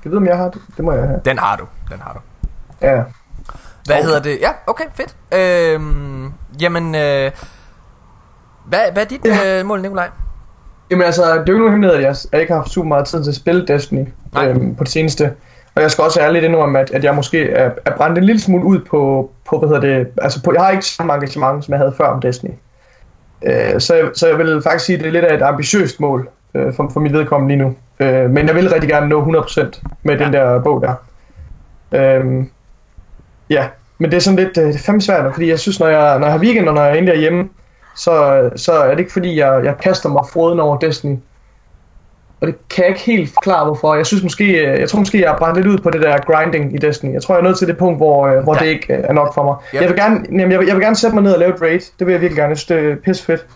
[0.04, 0.60] Jeg ved, om jeg har det.
[0.76, 1.20] Det må jeg have.
[1.24, 1.64] Den har du.
[1.90, 2.18] Den har du.
[2.86, 3.02] Ja.
[3.86, 4.38] Hvad hedder det?
[4.40, 5.16] Ja, okay, fedt.
[5.34, 7.30] Øhm, jamen, øh,
[8.64, 9.60] hvad, hvad er dit Ja.
[9.60, 10.08] øh, mål, Nikolaj?
[10.92, 12.88] Jamen altså, det er jo ikke nogen hemmelighed, at jeg, jeg ikke har haft super
[12.88, 14.48] meget tid til at spille Destiny Nej.
[14.48, 15.32] øhm, på det seneste.
[15.74, 18.40] Og jeg skal også ærligt indrømme, at, at jeg måske er, er brændt en lille
[18.40, 21.64] smule ud på, på, hvad hedder det, altså på, jeg har ikke så mange engagement,
[21.64, 22.50] som jeg havde før om Destiny.
[23.42, 26.00] Øh, så, jeg, så jeg vil faktisk sige, at det er lidt af et ambitiøst
[26.00, 27.74] mål øh, for, for mit vedkommende lige nu.
[28.00, 30.24] Øh, men jeg vil rigtig gerne nå 100% med ja.
[30.24, 30.94] den der bog der.
[31.92, 32.44] Øh,
[33.50, 33.66] ja,
[33.98, 36.18] men det er sådan lidt, øh, det er fandme svært, fordi jeg synes, når jeg,
[36.18, 37.48] når jeg har weekend, og når jeg er inde derhjemme,
[37.94, 41.16] så, så er det ikke fordi, jeg, jeg kaster mig froden over Destiny.
[42.40, 43.94] Og det kan jeg ikke helt forklare, hvorfor.
[43.94, 46.18] Jeg synes måske, øh, jeg tror måske, jeg har brændt lidt ud på det der
[46.18, 47.12] grinding i Destiny.
[47.12, 48.60] Jeg tror, jeg er nødt til det punkt, hvor, øh, hvor Ja.
[48.60, 49.56] det ikke øh, er nok for mig.
[49.74, 49.80] Ja.
[49.80, 51.62] Jeg vil gerne, jamen, jeg vil, jeg vil gerne sætte mig ned og lave et
[51.62, 51.80] raid.
[51.98, 52.48] Det vil jeg virkelig gerne.
[52.48, 53.46] Jeg synes, det er pisse fedt.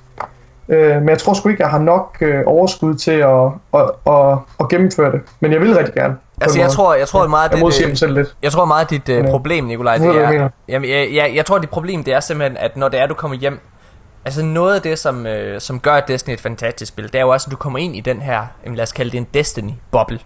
[0.68, 4.38] Øh, men jeg tror sgu ikke, jeg har nok øh, overskud til at, at, at,
[4.60, 5.20] at gennemføre det.
[5.40, 6.16] Men jeg vil rigtig gerne.
[6.40, 8.36] Altså, jeg tror, jeg tror meget, jeg det, selv lidt.
[8.42, 10.48] jeg tror meget, at dit øh, problem, Nikolaj, det er...
[10.68, 13.14] Jamen, jeg, jeg, jeg tror, dit problem, det er simpelthen, at når det er, du
[13.14, 13.60] kommer hjem,
[14.26, 17.28] Altså noget af det, som, øh, som gør Destiny et fantastisk spil, det er jo
[17.28, 20.18] også, at du kommer ind i den her, jamen lad os kalde det en Destiny-boble.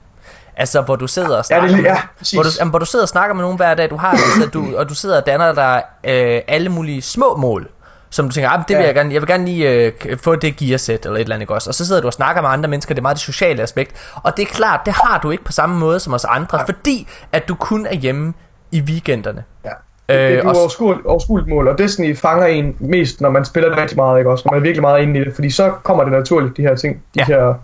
[0.57, 2.33] Altså, hvor du sidder og snakker, Ja, det ja, præcis.
[2.35, 4.51] hvor, du, jamen, hvor du sidder og snakker med nogen hver dag, du har, altså,
[4.53, 7.69] du, og du sidder og danner dig øh, alle mulige små mål,
[8.11, 8.87] som du tænker, ah, det vil Ja.
[8.87, 11.71] jeg gerne, jeg vil gerne lige øh, få det gearsæt eller et eller andet, også?
[11.71, 14.13] Og så sidder du og snakker med andre mennesker, det er meget det sociale aspekt,
[14.23, 17.09] og det er klart, det har du ikke på samme måde som os andre, fordi
[17.33, 18.35] at du kun er hjemme
[18.73, 19.45] i weekenderne.
[19.65, 19.71] Ja.
[20.11, 23.45] Det, det Øh, er jo og- overskueligt, mål, og Destiny fanger en mest, når man
[23.45, 24.43] spiller det rigtig meget, ikke også?
[24.47, 26.75] Når man er virkelig meget inde i det, fordi så kommer det naturligt, de her
[26.75, 26.95] ting.
[27.15, 27.25] De Ja.
[27.25, 27.55] her,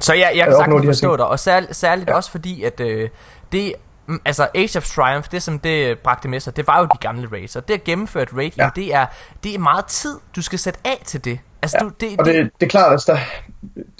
[0.00, 1.18] Så jeg, jeg kan sagtens forstå ting.
[1.18, 2.14] dig, og særligt, særligt ja.
[2.16, 3.08] også fordi, at øh,
[3.52, 3.72] det,
[4.06, 6.84] mm, altså Age of Triumph, det som det øh, bragte med sig, det var jo
[6.84, 8.64] de gamle raids, og det at gennemføre et raid, ja.
[8.64, 8.70] Ja.
[8.76, 9.06] det, er,
[9.44, 11.38] det er meget tid, du skal sætte af til det.
[11.62, 13.18] Altså, Ja, du, det, og det, det er klart, altså, der,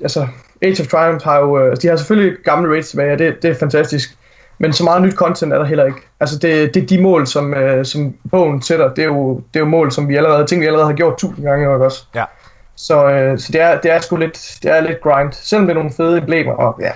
[0.03, 0.27] altså
[0.63, 3.43] Age of Triumph har jo, øh, altså, de har selvfølgelig gamle raids tilbage, og det,
[3.43, 4.17] det er fantastisk.
[4.59, 5.99] Men så meget nyt content er der heller ikke.
[6.21, 8.95] Altså det, det er de mål, som, øh, som bogen sætter.
[8.95, 11.19] Det er, jo, det er jo mål, som vi allerede, ting vi allerede har gjort
[11.19, 12.05] tusind gange, ikke også?
[12.15, 12.25] Ja.
[12.77, 15.33] Så, øh, så det, er, det er sgu lidt, det er lidt grind.
[15.33, 16.91] Selvom det er nogle fede emblemer, og ja,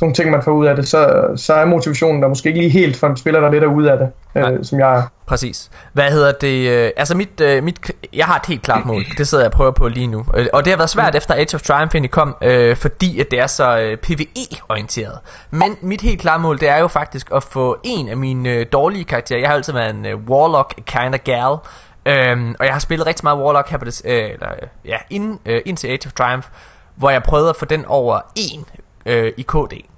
[0.00, 2.70] nogle ting, man får ud af det, så, så er motivationen der måske ikke lige
[2.70, 4.52] helt for en spiller, der lidt er ude af det, Nej.
[4.52, 5.02] øh, som jeg er.
[5.26, 5.70] Præcis.
[5.92, 6.68] Hvad hedder det?
[6.70, 9.02] øh, Altså mit, øh, mit, jeg har et helt klart mål.
[9.18, 10.24] Det sidder jeg og prøver på lige nu.
[10.36, 13.30] Øh, Og det har været svært efter Age of Triumph egentlig kom, øh, fordi at
[13.30, 15.18] det er så øh, PvE-orienteret.
[15.50, 18.66] Men mit helt klare mål, det er jo faktisk at få en af mine øh,
[18.72, 19.40] dårlige karakterer.
[19.40, 21.56] Jeg har altid været en øh, Warlock kind of gal.
[22.06, 24.48] Øhm, og jeg har spillet rigtig meget Warlock her på det, øh, eller,
[24.84, 26.46] ja, inden, øh, indtil Age of Triumph,
[26.96, 28.64] hvor jeg prøvede at få den over en
[29.06, 29.90] øh, i KD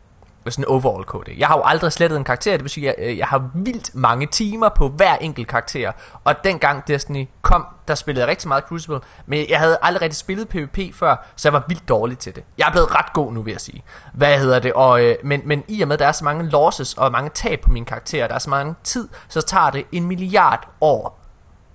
[0.51, 1.39] sådan en overall KD.
[1.39, 3.51] Jeg har jo aldrig slettet en karakter, det vil sige, at jeg, øh, jeg har
[3.55, 5.93] vildt mange timer på hver enkelt karakter.
[6.25, 10.17] Og dengang Destiny kom, der spillede jeg rigtig meget Crucible, men jeg havde aldrig rigtig
[10.17, 12.45] spillet PvP før, så jeg var vildt dårlig til det.
[12.59, 13.85] Jeg er blevet ret god nu, vil jeg sige.
[14.13, 14.73] Hvad hedder det?
[14.73, 17.31] Og, øh, men, men i og med, at der er så mange losses og mange
[17.35, 21.19] tab på mine karakterer, der er så mange tid, så tager det en milliard år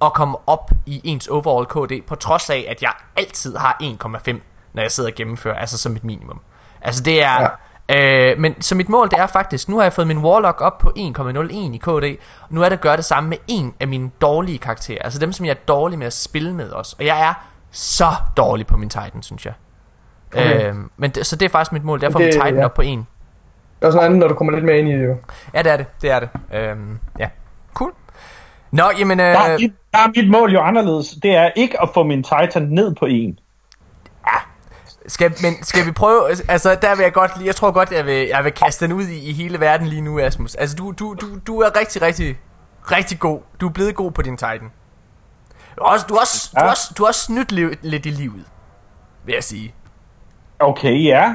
[0.01, 4.39] at komme op i ens overall KD, på trods af, at jeg altid har 1,5,
[4.73, 6.41] når jeg sidder og gennemfører, altså som et minimum.
[6.81, 7.41] Altså det er...
[7.41, 7.47] Ja.
[7.89, 10.77] Øh, men så mit mål det er faktisk Nu har jeg fået min Warlock op
[10.77, 11.89] på 1,01 i KD
[12.41, 15.19] og Nu er det at gøre det samme med en af mine dårlige karakterer Altså
[15.19, 17.33] dem som jeg er dårlig med at spille med også Og jeg er
[17.71, 19.53] så dårlig på min Titan synes jeg
[20.33, 20.69] Okay.
[20.69, 22.55] øh, men det, Så det er faktisk mit mål Det er at få min Titan
[22.55, 22.65] ja.
[22.65, 23.05] op på 1 Det
[23.87, 25.15] er sådan andet, når du kommer lidt mere ind i det jo.
[25.53, 27.29] Ja det er det, det er det øhm, Ja,
[27.73, 27.93] cool
[28.71, 31.09] Nå, jamen øh, Der er, mit, der er mit mål jo anderledes.
[31.23, 33.39] Det er ikke at få min Titan ned på en.
[35.07, 38.05] Skal, men skal vi prøve, altså der vil jeg godt lige, jeg tror godt, jeg
[38.05, 40.55] vil, jeg vil kaste den ud i, i hele verden lige nu, Asmus.
[40.55, 42.37] Altså du, du, du, du er rigtig, rigtig,
[42.91, 43.41] rigtig god.
[43.61, 44.71] Du er blevet god på din Titan.
[45.77, 46.69] Du også, du har også, du har Ja.
[46.71, 48.45] også, du har også snydt liv, lidt i livet,
[49.25, 49.73] vil jeg sige.
[50.59, 51.33] Okay, ja.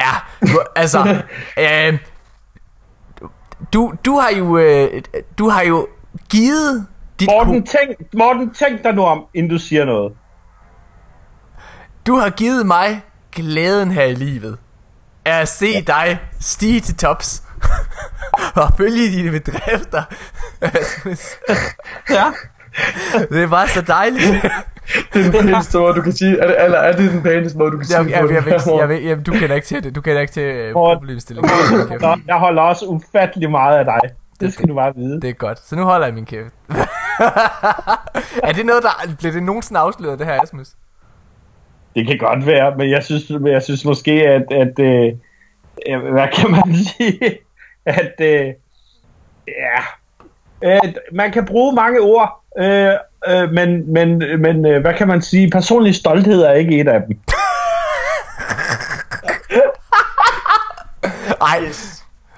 [0.00, 0.12] Ja,
[0.42, 1.22] du, altså,
[1.58, 1.98] øh,
[3.72, 5.02] du, du har jo, øh,
[5.38, 5.88] du har jo
[6.30, 6.86] givet
[7.20, 10.12] dit Morten, tænk, Morten, tænk dig nu om, inden du siger noget.
[12.06, 13.02] Du har givet mig
[13.32, 14.58] glæden her i livet
[15.24, 15.80] af at se ja.
[15.86, 17.42] dig stige til tops
[18.62, 20.02] og følge dine bedrifter.
[22.10, 22.24] Ja.
[23.30, 24.26] det er bare så dejligt.
[25.12, 26.38] Det er den pæneste måde, du kan sige.
[26.38, 28.90] Er det, eller er det den pæneste måde, du kan sige det jeg, jeg, jeg,
[28.90, 29.94] jeg, jeg, du kender ikke til det.
[29.94, 31.50] Du kender ikke til øh, problemstillingen.
[32.26, 34.00] Jeg holder også ufattelig meget af dig.
[34.40, 35.20] Det skal du bare vide.
[35.20, 35.58] Det er godt.
[35.68, 36.54] Så nu holder jeg min kæft.
[38.48, 39.14] er det noget, der...
[39.18, 40.68] Bliver det nogensinde afsløret, det her, Asmus?
[41.96, 45.12] Det kan godt være, men jeg synes, men jeg synes måske, at, at øh,
[46.12, 47.38] hvad kan man sige,
[47.84, 48.52] at øh,
[49.48, 49.80] ja,
[50.62, 52.92] øh, man kan bruge mange ord, øh,
[53.28, 57.02] øh, men, men, men øh, hvad kan man sige, personlig stolthed er ikke et af
[57.06, 57.18] dem.
[61.40, 61.60] Ej.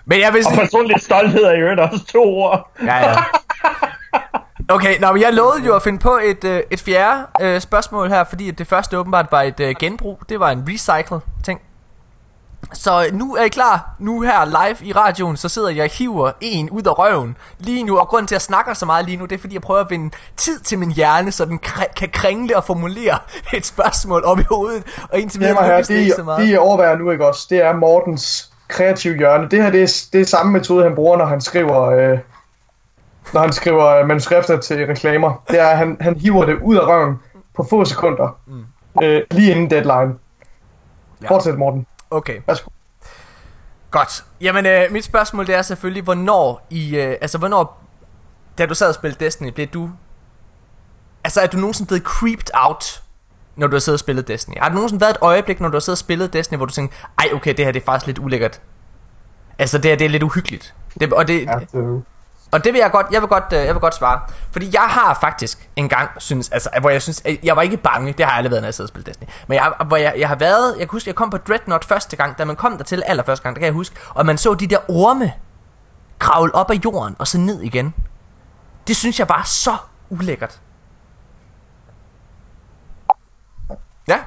[0.05, 0.61] Men jeg vil Og sige...
[0.61, 2.71] personlig stolthed er jo også to ord.
[2.87, 3.15] Ja, ja.
[4.71, 8.09] Okay, nå, men jeg lovede jo at finde på et, øh, et fjerde øh, spørgsmål
[8.09, 10.21] her, fordi det første åbenbart var et øh, genbrug.
[10.29, 11.61] Det var en recycle ting.
[12.73, 13.97] Så nu er I klar.
[13.99, 17.83] Nu her live i radioen, så sidder jeg og hiver en ud af røven lige
[17.83, 17.99] nu.
[17.99, 19.81] Og grunden til, at jeg snakker så meget lige nu, det er fordi, jeg prøver
[19.81, 23.19] at vinde tid til min hjerne, så den kr- kan kringle og formulere
[23.57, 24.83] et spørgsmål op i hovedet.
[25.13, 26.47] Og indtil videre her, det ikke så meget.
[26.47, 27.47] det I overvejer nu, ikke også?
[27.51, 29.49] Det er Mortens kreative hjørne.
[29.49, 31.83] Det her, det er, det er samme metode, han bruger, når han skriver...
[31.83, 32.19] Øh,
[33.33, 35.43] når han skriver øh, manuskripter til reklamer.
[35.51, 37.17] Det er, at han, han hiver det ud af røven
[37.57, 38.39] på få sekunder.
[38.47, 38.65] Mm.
[39.03, 40.15] Øh, lige inden deadline.
[41.23, 41.29] Ja.
[41.29, 41.87] Fortsæt, Morten.
[42.11, 42.41] Okay.
[42.47, 42.71] Værsgo.
[43.91, 44.25] Godt.
[44.41, 47.85] Jamen, øh, mit spørgsmål det er selvfølgelig, hvornår i, øh, altså hvornår,
[48.59, 49.91] da du sad og spillede Destiny, blev du,
[51.25, 53.03] altså er du nogensinde blevet creeped out,
[53.57, 54.55] når du har siddet og spillet Destiny?
[54.59, 56.73] Har du nogensinde været et øjeblik, når du har siddet og spillet Destiny, hvor du
[56.73, 58.61] tænker, ej okay, det her det er faktisk lidt ulækkert.
[59.59, 60.75] Altså det her det er lidt uhyggeligt.
[61.01, 62.01] Det, og det, Ja, det er
[62.53, 64.21] Og det vil jeg godt, jeg vil godt, øh, jeg vil godt svare.
[64.53, 68.13] Fordi jeg har faktisk en gang synes, altså, hvor jeg synes, jeg var ikke bange,
[68.13, 69.29] det har jeg aldrig været, når jeg sidder og spiller Destiny.
[69.47, 72.17] Men jeg, hvor jeg, jeg har været, jeg kan huske, jeg kom på Dreadnought første
[72.17, 74.55] gang, da man kom der til allerførste gang, der kan jeg huske, og man så
[74.55, 75.33] de der orme
[76.19, 77.95] kravle op af jorden og så ned igen.
[78.87, 79.77] Det synes jeg var så
[80.09, 80.61] ulækkert.
[84.09, 84.19] Ja.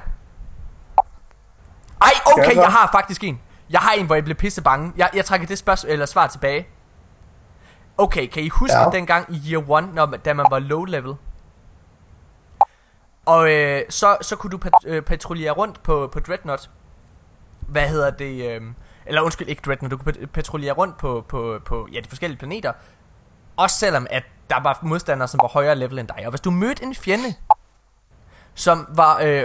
[2.02, 3.40] Ej, okay, jeg har faktisk en.
[3.70, 4.92] Jeg har en, hvor jeg blev pisse bange.
[4.96, 6.68] Jeg, jeg trækker det spørgsmål, eller svar tilbage.
[8.02, 8.90] Okay, kan I huske ja.
[8.90, 11.14] dengang i year one, når, da man var low level?
[13.26, 16.70] Og øh, så, så kunne du pat, øh, patruljere rundt på, på Dreadnought.
[17.60, 18.50] Hvad hedder det?
[18.50, 18.62] Øh,
[19.06, 19.90] eller undskyld, ikke Dreadnought.
[19.90, 22.72] Du kunne patruljere rundt på, på, på ja, de forskellige planeter.
[23.56, 26.22] Også selvom, at der var modstandere, som var højere level end dig.
[26.24, 27.34] Og hvis du mødte en fjende,
[28.54, 29.44] som var øh,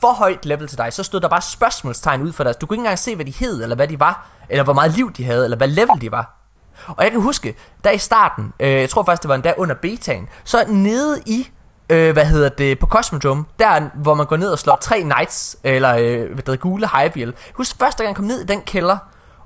[0.00, 2.60] for højt level til dig, så stod der bare spørgsmålstegn ud for dig.
[2.60, 4.92] Du kunne ikke engang se, hvad de hed, eller hvad de var, eller hvor meget
[4.92, 6.37] liv de havde, eller hvad level de var.
[6.86, 9.74] Og jeg kan huske, der i starten, øh, jeg tror faktisk det var endda under
[9.74, 11.48] betaen, så nede i,
[11.90, 15.56] øh, hvad hedder det, på Cosmodrome, der hvor man går ned og slår tre knights,
[15.64, 17.32] eller øh, hvad hedder gule Highville.
[17.54, 18.98] Husk første gang jeg kom ned i den kælder,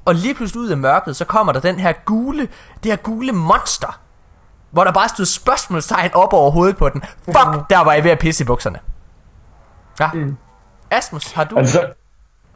[0.05, 2.49] og lige pludselig ud af mørket, så kommer der den her gule,
[2.83, 4.01] det her gule monster,
[4.71, 7.03] hvor der bare stod spørgsmålstegn op over hovedet på den.
[7.25, 8.79] Fuck, der var jeg ved at pisse i bukserne.
[10.01, 10.11] Ja.
[10.13, 10.37] Mm.
[10.91, 11.59] Asmus, har du...
[11.59, 11.93] Altså,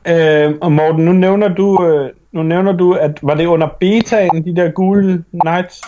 [0.07, 4.45] øh, og Morten, nu nævner du, øh, nu nævner du, at var det under betaen,
[4.45, 5.81] de der gule Knights?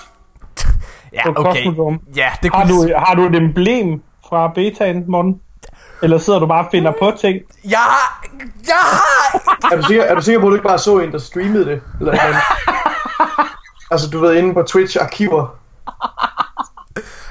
[1.13, 1.65] ja, okay.
[2.17, 5.41] Ja, det har, du, har du et emblem fra betaen, Morten?
[6.03, 7.39] Eller sidder du bare og finder på ting?
[7.65, 7.85] Ja,
[8.69, 8.83] ja.
[9.73, 11.65] er, du sikker, er du sikker på, at du ikke bare så en, der streamede
[11.65, 11.81] det?
[12.01, 12.13] Eller
[13.91, 15.47] altså, du ved, inde på Twitch-arkiver.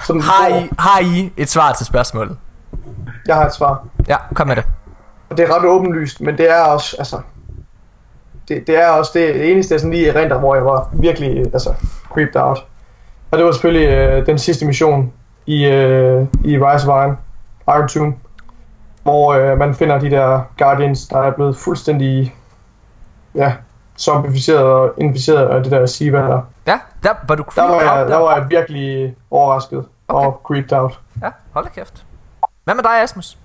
[0.08, 2.38] har, I, har I et svar til spørgsmålet?
[3.28, 3.86] Jeg har et svar.
[4.08, 4.66] Ja, kom med det.
[5.30, 7.22] Og det er ret åbenlyst, men det er også, altså...
[8.48, 11.74] Det, det er også det eneste, jeg sådan lige rent hvor jeg var virkelig, altså,
[12.14, 12.66] creeped out.
[13.32, 15.14] Og det var selvfølgelig øh, den sidste mission
[15.46, 17.18] i, øh, i Rise of Iron,
[17.68, 18.18] Iron Tomb,
[19.04, 22.36] hvor øh, man finder de der Guardians, der er blevet fuldstændig,
[23.36, 23.54] ja,
[23.98, 26.42] zombificeret og inficeret af det der Siva der.
[26.68, 28.10] Ja, der var du creeped der var jeg, out.
[28.10, 30.28] Der, der var jeg virkelig overrasket okay.
[30.28, 31.00] og creeped out.
[31.22, 32.06] Ja, hold da kæft.
[32.64, 33.38] Hvad med dig, Asmus?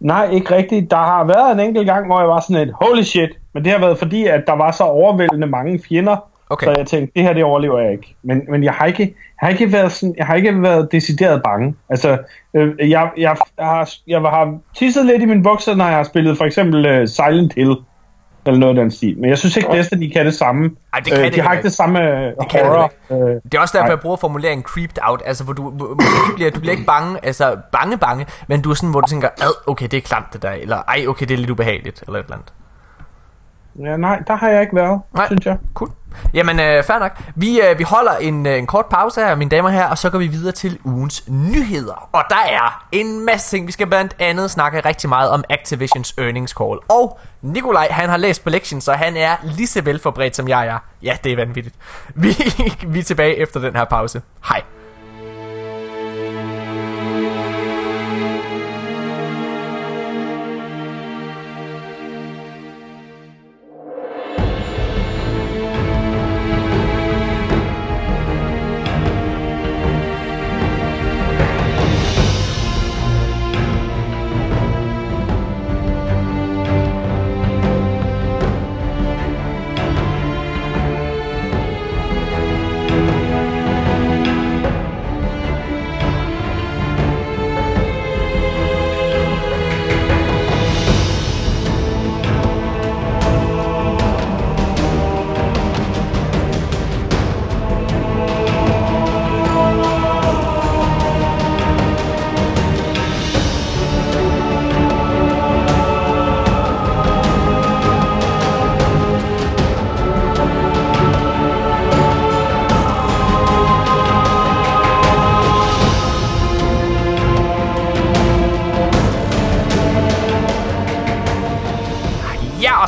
[0.00, 0.90] Nej, ikke rigtigt.
[0.90, 3.30] Der har været en enkelt gang, hvor jeg var sådan et, holy shit.
[3.54, 6.16] Men det har været fordi, at der var så overvældende mange fjender.
[6.50, 6.66] Okay.
[6.66, 8.14] Så jeg tænkte, det her, det overlever jeg ikke.
[8.22, 11.42] Men, men jeg, har ikke, jeg har ikke været sådan, jeg har ikke været decideret
[11.42, 11.74] bange.
[11.88, 12.18] Altså,
[12.54, 13.36] øh, jeg, jeg, jeg,
[13.66, 17.08] har, jeg har tisset lidt i min bukser, når jeg har spillet for eksempel uh,
[17.08, 17.76] Silent Hill
[18.48, 19.18] eller noget af den stil.
[19.18, 20.70] Men jeg synes ikke, at de kan det samme.
[20.92, 22.92] Ej, det kan øh, de har ikke det samme det horror.
[23.08, 25.62] Kan det, øh, det er også derfor, jeg bruger formuleringen creeped out, altså hvor du
[25.94, 29.08] måske bliver, du bliver ikke bange, altså bange bange, men du er sådan, hvor du
[29.08, 32.02] tænker, ad, okay, det er klamt det der, eller ej, okay, det er lidt ubehageligt,
[32.06, 32.52] eller et eller andet.
[33.84, 35.26] Ja, nej, der har jeg ikke været, nej.
[35.26, 35.58] synes jeg.
[35.74, 35.90] Cool.
[36.34, 37.12] Jamen, øh, fair nok.
[37.34, 40.10] Vi, øh, vi holder en, øh, en kort pause her, mine damer her, og så
[40.10, 42.08] går vi videre til ugens nyheder.
[42.12, 43.66] Og der er en masse ting.
[43.66, 46.78] Vi skal blandt andet snakke rigtig meget om Activisions earnings call.
[46.88, 50.66] Og Nikolaj, han har læst på lektion, så han er lige så velforberedt, som jeg
[50.66, 50.78] er.
[51.02, 51.74] Ja, det er vanvittigt.
[52.14, 52.36] Vi,
[52.86, 54.22] vi er tilbage efter den her pause.
[54.48, 54.62] Hej.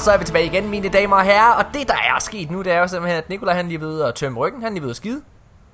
[0.01, 1.53] Så er vi tilbage igen, mine damer og herrer.
[1.53, 4.03] Og det, der er sket nu, det er jo simpelthen, at Nikolaj han lige ved
[4.03, 4.63] at tømme ryggen.
[4.63, 5.23] Han lige ved at skide.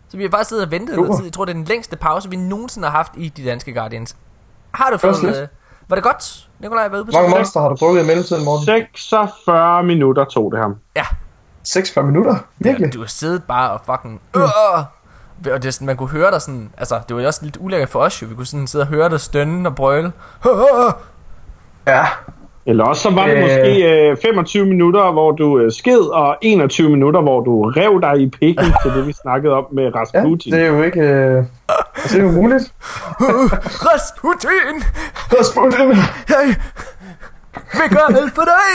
[0.09, 1.25] Så vi har bare siddet og ventet noget tid.
[1.25, 4.16] Jeg tror, det er den længste pause, vi nogensinde har haft i de danske Guardians.
[4.75, 5.25] Har du fået...
[5.25, 5.49] Øh,
[5.89, 6.89] var det godt, Nikolaj?
[6.89, 8.89] På Hvor mange monster har du brugt i mellemtiden, morgen?
[8.97, 10.77] 46 minutter tog det ham.
[10.97, 11.05] Ja.
[11.62, 12.37] 46 minutter?
[12.59, 12.87] Virkelig?
[12.87, 14.20] Ja, du har siddet bare og fucking...
[14.37, 14.43] Øh,
[15.53, 18.22] og det, man kunne høre dig sådan, altså det var også lidt ulækkert for os
[18.22, 20.12] jo, vi kunne sådan sidde og høre dig stønne og brøle.
[21.87, 22.07] Ja,
[22.67, 23.43] Eller også så var det Øh.
[23.43, 28.21] måske øh, 25 minutter, hvor du øh, sked, og 21 minutter, hvor du rev dig
[28.23, 30.53] i pikken til det, vi snakkede om med Ja, Rasputin.
[30.53, 31.01] det er jo ikke...
[31.01, 31.45] Øh,
[32.05, 32.73] det er jo muligt.
[33.89, 34.75] Rasputin!
[35.39, 35.97] Rasputin!
[36.29, 38.71] Jeg vil gøre alt for dig!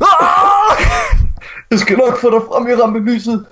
[0.00, 0.82] Ah!
[1.70, 3.44] Jeg skal nok få dig frem i rampelyset.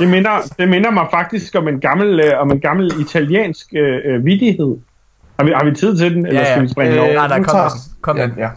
[0.00, 3.98] Det minder, det minder mig faktisk om en gammel, øh, om en gammel italiensk øh,
[4.04, 4.76] øh, vidighed.
[5.38, 6.52] Har vi, har vi tid til den, eller Ja, ja.
[6.54, 7.14] skal vi springe den over?
[7.14, 7.70] nej, nej, kom den.
[8.02, 8.38] Kom med ja, den.
[8.38, 8.50] ja.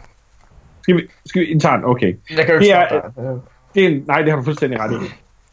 [0.81, 1.85] Skal vi, skal vi tager den?
[1.85, 2.13] Okay.
[2.37, 3.23] Jeg kan jo Det ikke er- dig.
[3.23, 3.37] Øh,
[3.75, 5.05] Det er nej, det har du fuldstændig ret i.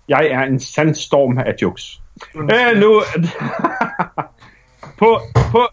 [0.08, 2.00] Jeg er en sandstorm af jokes.
[2.36, 3.02] Øh, nu...
[4.98, 5.20] på,
[5.52, 5.66] på,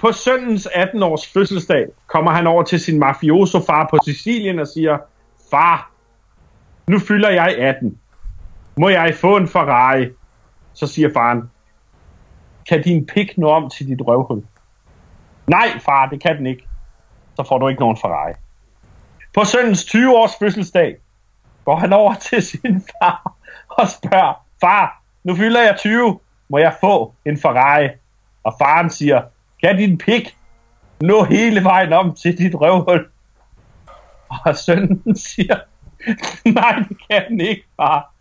[0.00, 4.98] på søndens 18-års fødselsdag kommer han over til sin mafioso-far på Sicilien og siger,
[5.50, 5.90] Far,
[6.86, 7.98] nu fylder jeg 18.
[8.76, 10.08] Må jeg få en Ferrari?
[10.74, 11.42] Så siger faren,
[12.68, 14.42] kan din pik nå om til dit røvhul?
[15.50, 16.64] Nej, far, det kan den ikke.
[17.36, 18.32] Så får du ikke nogen Ferrari.
[19.34, 20.96] På søndens 20-års fødselsdag
[21.64, 23.34] går han over til sin far
[23.68, 27.88] og spørger, far, nu fylder jeg 20, må jeg få en Ferrari?
[28.44, 29.22] Og faren siger,
[29.62, 30.36] kan din pik
[31.00, 33.06] nå hele vejen om til dit røvhul?
[34.28, 35.56] Og sønnen siger,
[36.44, 38.12] nej, det kan den ikke, far.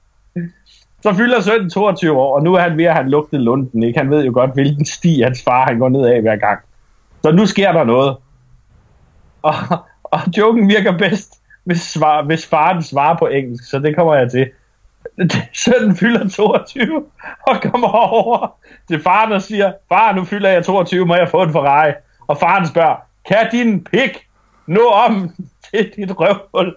[1.02, 4.00] Så fylder sønnen 22 år, og nu er han ved at have lugtet lunden, ikke?
[4.00, 6.60] Han ved jo godt, hvilken sti hans far han går ned af hver gang.
[7.24, 8.18] Så nu sker der noget.
[9.42, 9.54] Og,
[10.04, 14.32] og joken virker bedst, hvis, svar, hvis faren svarer på engelsk, så det kommer jeg
[14.32, 14.52] til.
[15.54, 17.06] Sønnen fylder 22
[17.48, 18.56] og kommer over
[18.88, 21.94] til faren og siger, far, nu fylder jeg 22, må jeg få en Ferrari?
[22.28, 22.96] Og faren spørger,
[23.28, 24.28] kan din pik
[24.68, 25.36] nå om
[25.72, 26.76] til dit røvhul?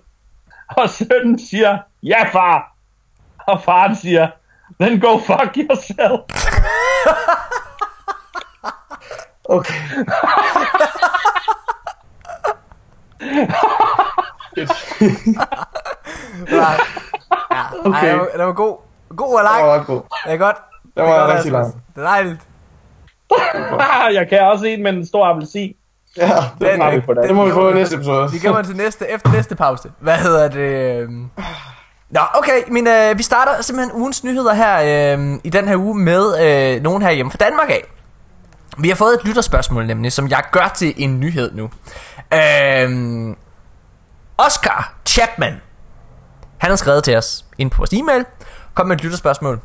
[0.68, 2.74] Og sønnen siger, ja far.
[3.47, 4.28] Og faren siger,
[4.80, 6.20] then go fuck yourself.
[9.45, 9.74] Okay.
[16.51, 16.66] Ja,
[17.51, 17.64] ja.
[17.84, 17.93] Okay.
[17.93, 18.76] Ej, det var, det god.
[19.16, 19.59] God og lang.
[19.59, 20.03] Det var god.
[20.24, 20.57] Det er godt.
[20.97, 21.74] Det var godt, rigtig lang.
[21.95, 22.40] Det er dejligt.
[24.18, 25.74] jeg kan også en med en stor appelsin.
[26.16, 26.30] Ja,
[26.61, 27.22] det, Den vi på det.
[27.22, 28.30] det må vi få i næste episode.
[28.32, 29.93] Vi kommer til næste, efter næste pause.
[30.01, 31.03] Hvad hedder det?
[31.03, 31.30] øhm?
[32.11, 34.76] Nå, okay, men øh, vi starter simpelthen ugens nyheder her
[35.18, 37.84] øh, i den her uge med øh, nogen her hjemme fra Danmark af.
[38.79, 41.70] Vi har fået et lytterspørgsmål nemlig, som jeg gør til en nyhed nu.
[42.35, 43.37] Øhm,
[44.39, 45.61] Oscar Chapman,
[46.59, 48.25] han har skrevet til os ind på vores e-mail,
[48.75, 49.61] kom med et lytterspørgsmål.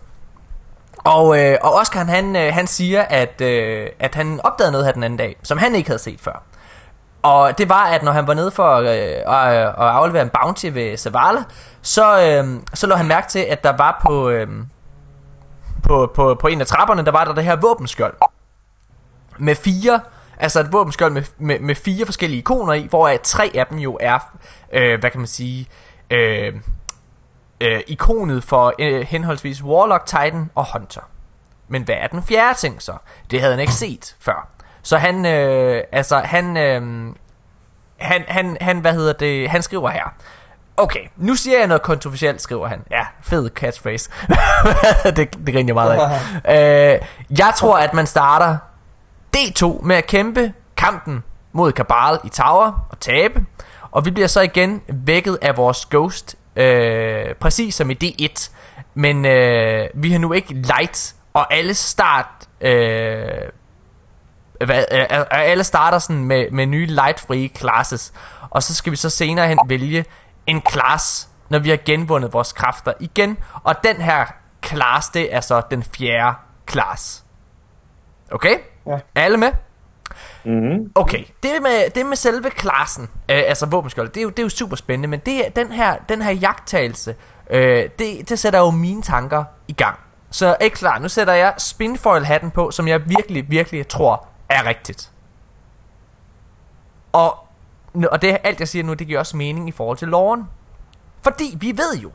[0.97, 4.85] Og, øh, og Oscar han, han, øh, han siger, at, øh, at han opdagede noget
[4.85, 6.43] her den anden dag, som han ikke havde set før.
[7.21, 10.31] Og det var, at når han var nede for øh, at, at øh, aflevere en
[10.41, 11.43] bounty ved Zavala,
[11.81, 14.47] så, øh, så lå han mærke til, at der var på, øh,
[15.83, 18.13] på, på, på en af trapperne, der var der det her våbenskjold.
[19.39, 19.99] Med fire,
[20.37, 23.97] altså et våbenskjold med, med, med fire forskellige ikoner i, hvoraf tre af dem jo
[24.01, 24.37] er,
[24.73, 25.67] øh, hvad kan man sige,
[26.09, 26.53] øh,
[27.61, 31.01] øh, ikonet for øh, henholdsvis Warlock, Titan og Hunter.
[31.67, 32.93] Men hvad er den fjerde ting så?
[33.31, 34.49] Det havde han ikke set før.
[34.81, 36.81] Så han, øh, altså han, øh,
[37.97, 40.13] han, han, han, hvad hedder det, han skriver her.
[40.77, 42.83] Okay, nu siger jeg noget kontroversielt, skriver han.
[42.91, 44.09] Ja, fed catchphrase.
[45.15, 46.93] det, det griner jeg meget af.
[46.95, 47.01] øh,
[47.39, 48.57] jeg tror, at man starter
[49.35, 53.45] D2 med at kæmpe kampen mod Kabal i Tower og tabe.
[53.91, 58.49] Og vi bliver så igen vækket af vores ghost, øh, præcis som i D1.
[58.93, 62.25] Men øh, vi har nu ikke light, og alle start...
[62.61, 63.49] Øh,
[64.65, 68.13] hvad, øh, alle starter sådan med, med nye light-frie classes.
[68.49, 70.05] Og så skal vi så senere hen vælge
[70.47, 73.37] en class, når vi har genvundet vores kræfter igen.
[73.63, 74.25] Og den her
[74.65, 76.35] class, det er så den fjerde
[76.69, 77.23] class.
[78.31, 78.57] Okay?
[78.87, 78.99] Ja.
[79.15, 79.51] Alle med?
[80.43, 80.91] Mm-hmm.
[80.95, 84.43] Okay, det med, det med selve klassen, øh, altså våbenskjold, det er, jo, det er
[84.43, 87.15] jo super spændende, men det, den her, den her jagttagelse,
[87.49, 89.99] øh, det, det sætter jo mine tanker i gang.
[90.31, 94.65] Så er I klar, nu sætter jeg spinfoil-hatten på, som jeg virkelig, virkelig tror er
[94.65, 95.11] rigtigt.
[97.11, 97.37] Og,
[98.11, 100.47] og det alt jeg siger nu, det giver også mening i forhold til loven.
[101.21, 102.11] Fordi vi ved jo,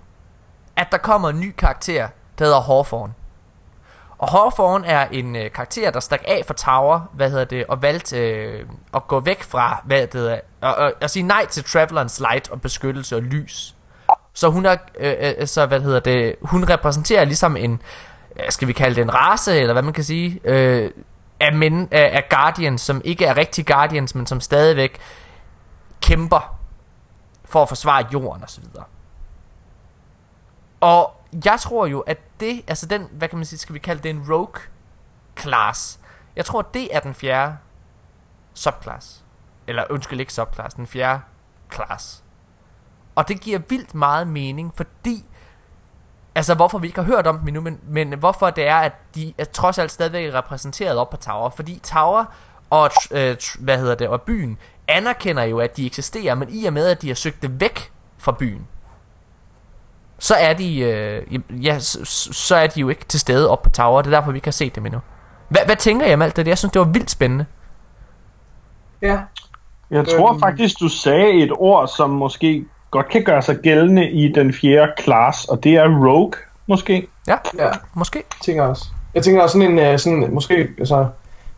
[0.76, 2.08] at der kommer en ny karakter,
[2.38, 3.12] der hedder Hawthorne.
[4.22, 7.82] Og Hawthorne er en øh, karakter, der stak af for Tower, hvad hedder det, og
[7.82, 11.64] valgte øh, at gå væk fra, hvad det hedder, og, og, og sige nej til
[11.64, 13.74] Travelerens Light og beskyttelse og lys.
[14.32, 17.82] Så hun er, øh, øh, øh så hvad hedder det, hun repræsenterer ligesom en,
[18.36, 20.90] øh, skal vi kalde det en race, eller hvad man kan sige, øh,
[21.40, 24.98] af, men, af, af Guardians, som ikke er rigtig Guardians, men som stadigvæk
[26.00, 26.58] kæmper
[27.44, 28.84] for at forsvare jorden og så videre.
[30.82, 31.14] Og
[31.44, 34.10] jeg tror jo, at det, altså den, hvad kan man sige, skal vi kalde det
[34.10, 34.62] en rogue
[35.40, 36.00] class.
[36.36, 37.56] Jeg tror, det er den fjerde
[38.54, 39.24] subclass.
[39.66, 41.20] Eller undskyld ikke subclass, den fjerde
[41.74, 42.24] class.
[43.14, 45.24] Og det giver vildt meget mening, fordi
[46.34, 48.92] Altså hvorfor vi ikke har hørt om dem endnu men, men hvorfor det er at
[49.14, 52.24] de er trods alt stadigvæk repræsenteret op på Tower Fordi Tower
[52.70, 54.58] og øh, hvad hedder det og byen
[54.88, 57.92] anerkender jo at de eksisterer Men i og med at de har søgt det væk
[58.18, 58.68] fra byen
[60.22, 63.70] så er de øh, Ja så, så er de jo ikke til stede op på
[63.70, 65.00] Tower Det er derfor vi ikke har set dem endnu
[65.48, 66.48] Hvad, hvad tænker I om alt det?
[66.48, 67.46] Jeg synes det var vildt spændende
[69.02, 69.18] Ja.
[69.90, 70.40] Jeg tror Øhm.
[70.40, 74.92] faktisk, du sagde et ord, som måske godt kan gøre sig gældende i den fjerde
[75.00, 76.32] class, og det er rogue,
[76.66, 77.06] måske.
[77.26, 78.84] Ja, Ja, måske tænker jeg også.
[79.14, 81.06] Jeg tænker også sådan en, øh, sådan, måske, altså,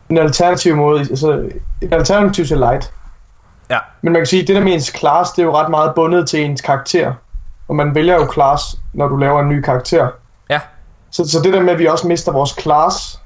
[0.09, 1.49] en alternativ måde, altså,
[1.81, 2.93] et alternativ til light.
[3.69, 3.77] Ja.
[4.01, 5.95] Men man kan sige, at det der med ens class, det er jo ret meget
[5.95, 7.13] bundet til ens karakter.
[7.67, 10.07] Og man vælger jo class, når du laver en ny karakter.
[10.49, 10.59] Ja
[11.11, 13.19] Så, så det der med, at vi også mister vores class,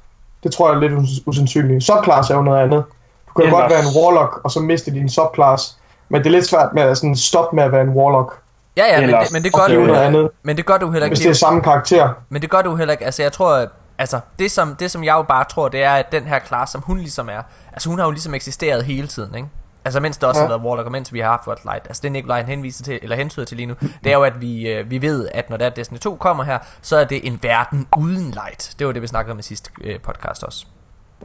[0.44, 1.84] det tror jeg er lidt us- usandsynligt.
[1.84, 2.84] Subclass er jo noget andet.
[3.28, 5.78] Du kan jo godt være en warlock, og så miste din subclass.
[6.10, 8.40] Men det er lidt svært med at sådan stoppe med at være en warlock.
[8.78, 10.92] Ja, ja, men det, men det gør du jo heller andet, Men det gør du
[10.92, 11.30] heller hvis ikke.
[11.30, 12.10] det er samme karakter.
[12.30, 13.06] Men det gør du heller ikke.
[13.06, 13.66] Altså, jeg tror,
[13.98, 16.72] altså, det som, det som jeg jo bare tror, det er, at den her class,
[16.72, 17.42] som hun ligesom er,
[17.74, 19.48] altså hun har jo ligesom eksisteret hele tiden, ikke?
[19.86, 20.48] Altså mens der også Ja.
[20.48, 21.88] har været Warlock, og mens vi har haft Light.
[21.88, 23.74] Altså det Nikolaj henviser til, eller hentyder til lige nu,
[24.04, 26.60] det er jo, at vi, øh, vi ved, at når der Destiny 2 kommer her,
[26.82, 28.76] så er det en verden uden light.
[28.80, 30.66] Det var det, vi snakkede om i sidste øh, podcast også.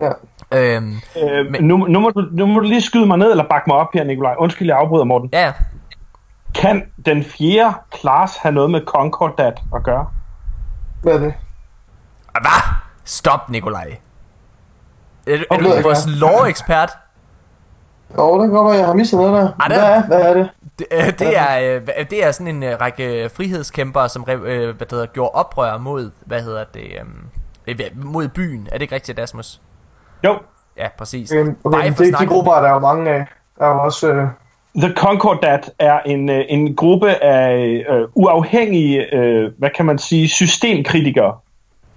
[0.00, 0.11] Ja.
[0.52, 3.44] Øhm, Øh, Men- nu, nu, må du, nu må du lige skyde mig ned, eller
[3.48, 4.34] bakke mig op her, Nikolaj.
[4.38, 5.30] Undskyld, jeg afbryder, Morten.
[5.32, 5.52] ja, ja.
[6.55, 10.07] Kan den fjerde class have noget med Concordat at gøre?
[11.02, 11.34] Hvad er det?
[12.34, 12.74] Ah, Hvad?
[13.05, 13.96] Stop, Nikolaj.
[15.26, 16.90] Er, du- er du vores lore-ekspert?
[18.19, 19.49] Jo, det kan godt være, jeg har misset noget der.
[19.61, 20.49] Ej, det Hvad er- er, hvad er det?
[20.79, 24.75] Det, øh, det, er, øh, det er sådan en øh, række frihedskæmpere, som øh, hvad
[24.75, 26.81] det hedder, gjorde oprør mod, hvad hedder det,
[27.67, 28.67] øh, øh, mod byen.
[28.67, 29.61] Er det ikke rigtigt, Asmus?
[30.25, 30.37] Jo,
[30.77, 31.33] Ja, præcis.
[31.33, 32.29] Øhm, Bare okay, det, de snakken.
[32.29, 33.25] grupper er der jo mange af.
[33.59, 34.09] Der er jo også...
[34.12, 34.27] Øh,
[34.77, 40.29] The Concordat er en, øh, en gruppe af øh, uafhængige, øh, hvad kan man sige,
[40.29, 41.35] systemkritikere,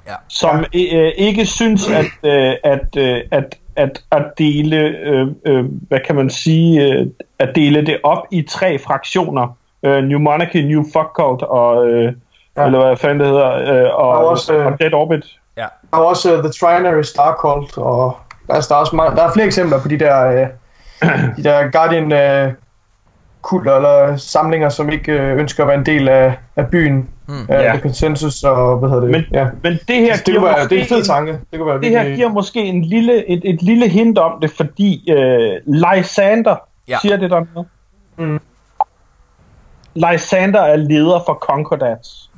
[0.08, 0.14] Ja.
[0.28, 6.00] som øh, ikke synes, at, øh, at, øh, at, at, at dele, øh, øh, hvad
[6.08, 7.08] kan man sige, øh,
[7.40, 9.58] at dele det op i tre fraktioner.
[9.84, 12.14] Øh, New Monarchy, New Fuck Cult og, øh,
[12.58, 12.66] Ja.
[12.66, 15.26] eller hvad fanden det hedder, øh, og, Og også, øh, og Dead Orbit.
[15.58, 15.66] Ja.
[15.92, 18.18] der er også uh, The Trinary Star Cult, og
[18.50, 20.48] altså, der, er også mange, der er flere eksempler på de der, øh,
[21.38, 22.54] de der Guardian øh,
[23.42, 27.10] kulter eller samlinger, som ikke øh, ønsker at være en del af, af byen.
[27.28, 27.46] Mm.
[27.50, 27.72] Ja.
[27.72, 29.12] The Consensus og hvad hedder det?
[29.12, 29.48] Men, ja.
[29.64, 31.32] men det her Det, giver være, det er en fed tanke.
[31.52, 34.42] Det kunne være det her virkelig- giver måske en lille, et, et lille hint om
[34.42, 36.56] det, fordi øh, Lysander,
[36.88, 36.92] Ja.
[36.94, 36.98] ja.
[37.02, 37.68] siger det der noget?
[38.18, 38.40] Mm.
[39.96, 42.30] Lysander er leder for Concordats.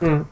[0.00, 0.24] Mm.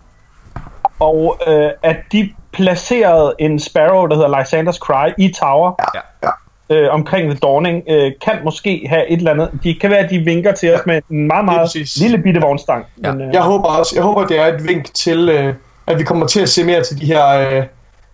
[1.01, 6.01] Og øh, at de placerede en Sparrow, der hedder Lysanders Cry, i Tower Ja.
[6.23, 6.31] Ja.
[6.73, 9.51] Øh, omkring The Dawning, øh, kan måske have et eller andet.
[9.65, 12.85] De kan være, at de vinker til os med en meget, meget lille bitte vognstang.
[13.05, 13.13] Ja.
[13.13, 15.55] Men, øh, Jeg håber også, jeg håber, det er et vink til, øh,
[15.87, 17.63] at vi kommer til at se mere til de her øh,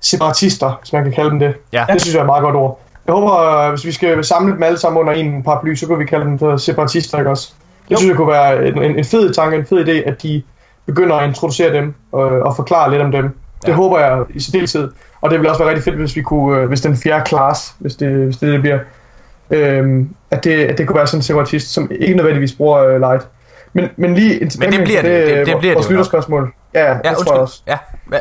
[0.01, 1.55] separatister, hvis man kan kalde dem det.
[1.73, 1.85] Ja.
[1.93, 2.81] Det synes jeg er et meget godt ord.
[3.07, 5.99] Jeg håber, øh, hvis vi skal samle dem alle sammen under en paraply, så kan
[5.99, 7.53] vi kalde dem for separatister, ikke også?
[7.85, 7.97] Det Jo.
[7.97, 10.43] synes jeg kunne være en, en, en fed tanke, en fed idé, at de
[10.87, 13.37] begynder at introducere dem og, og forklare lidt om dem.
[13.63, 13.73] Det Ja.
[13.73, 14.91] håber jeg i særdeleshed.
[15.21, 17.75] Og det ville også være rigtig fedt, hvis vi kunne, øh, hvis den fjerde class,
[17.79, 18.79] hvis det, hvis det, det bliver,
[19.51, 23.01] øhm, at, det, at det kunne være sådan en separatist, som ikke nødvendigvis bruger øh,
[23.01, 23.29] light.
[23.73, 25.91] Men, men lige en Men det bliver det, det- det bliver det vores jo nok.
[25.91, 26.53] lytterspørgsmål.
[26.75, 27.41] Ja, ja, det Ja, tror jeg undskyld.
[27.41, 27.63] også.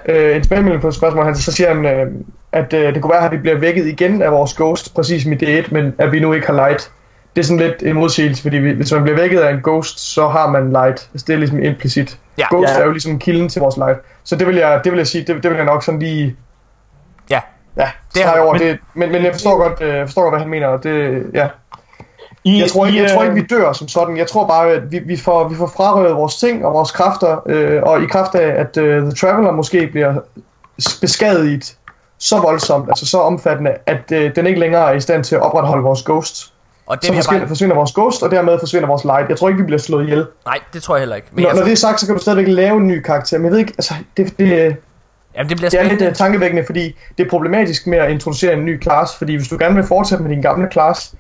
[0.08, 0.30] Ja?
[0.30, 2.08] Øh, en tilbagemelding på et spørgsmål, han, så siger han, øh,
[2.52, 5.32] at øh, det kunne være, at vi bliver vækket igen af vores ghost, præcis som
[5.32, 6.92] i D1, men at vi nu ikke har light.
[7.38, 10.00] Det er sådan lidt en modsigelse, fordi vi, hvis man bliver vækket af en ghost,
[10.14, 11.10] så har man light.
[11.14, 12.20] Altså, det er ligesom implicit.
[12.38, 12.46] Ja.
[12.52, 12.80] ghost Ja.
[12.82, 14.00] er jo ligesom kilden til vores light.
[14.24, 16.36] Så det vil jeg, det vil jeg sige, det, det vil jeg nok sådan lige...
[17.30, 17.40] Ja.
[17.78, 18.78] Ja, Det har over men- det.
[18.94, 20.68] Men, men jeg forstår godt, øh, jeg forstår godt, hvad han mener.
[20.68, 21.48] og Det, ja.
[22.44, 24.18] I, Jeg tror, ikke, I, jeg tror ikke, øh, vi dør som sådan.
[24.18, 27.42] Jeg tror bare, at vi, vi, får, vi får frarøvet vores ting og vores kræfter,
[27.46, 30.14] øh, og i kraft af, at øh, The Traveler måske bliver
[31.02, 31.76] beskadiget
[32.20, 35.42] så voldsomt, altså så omfattende, at øh, den ikke længere er i stand til at
[35.42, 36.54] opretholde vores ghost.
[36.88, 37.48] Og det Så forsvinder, bare...
[37.48, 39.30] forsvinder vores ghost, og dermed forsvinder vores light.
[39.30, 40.26] Jeg tror ikke, vi bliver slået ihjel.
[40.46, 41.28] Nej, det tror jeg heller ikke.
[41.32, 43.38] Men Når, jeg, når det er sagt, så kan du stadigvæk lave en ny karakter.
[43.38, 46.08] Men jeg ved ikke, altså, det, det, jamen, det bliver det er lidt spændende.
[46.10, 49.58] uh, tankevækkende, fordi det er problematisk med at introducere en ny class, fordi hvis du
[49.60, 51.14] gerne vil fortsætte med din gamle class,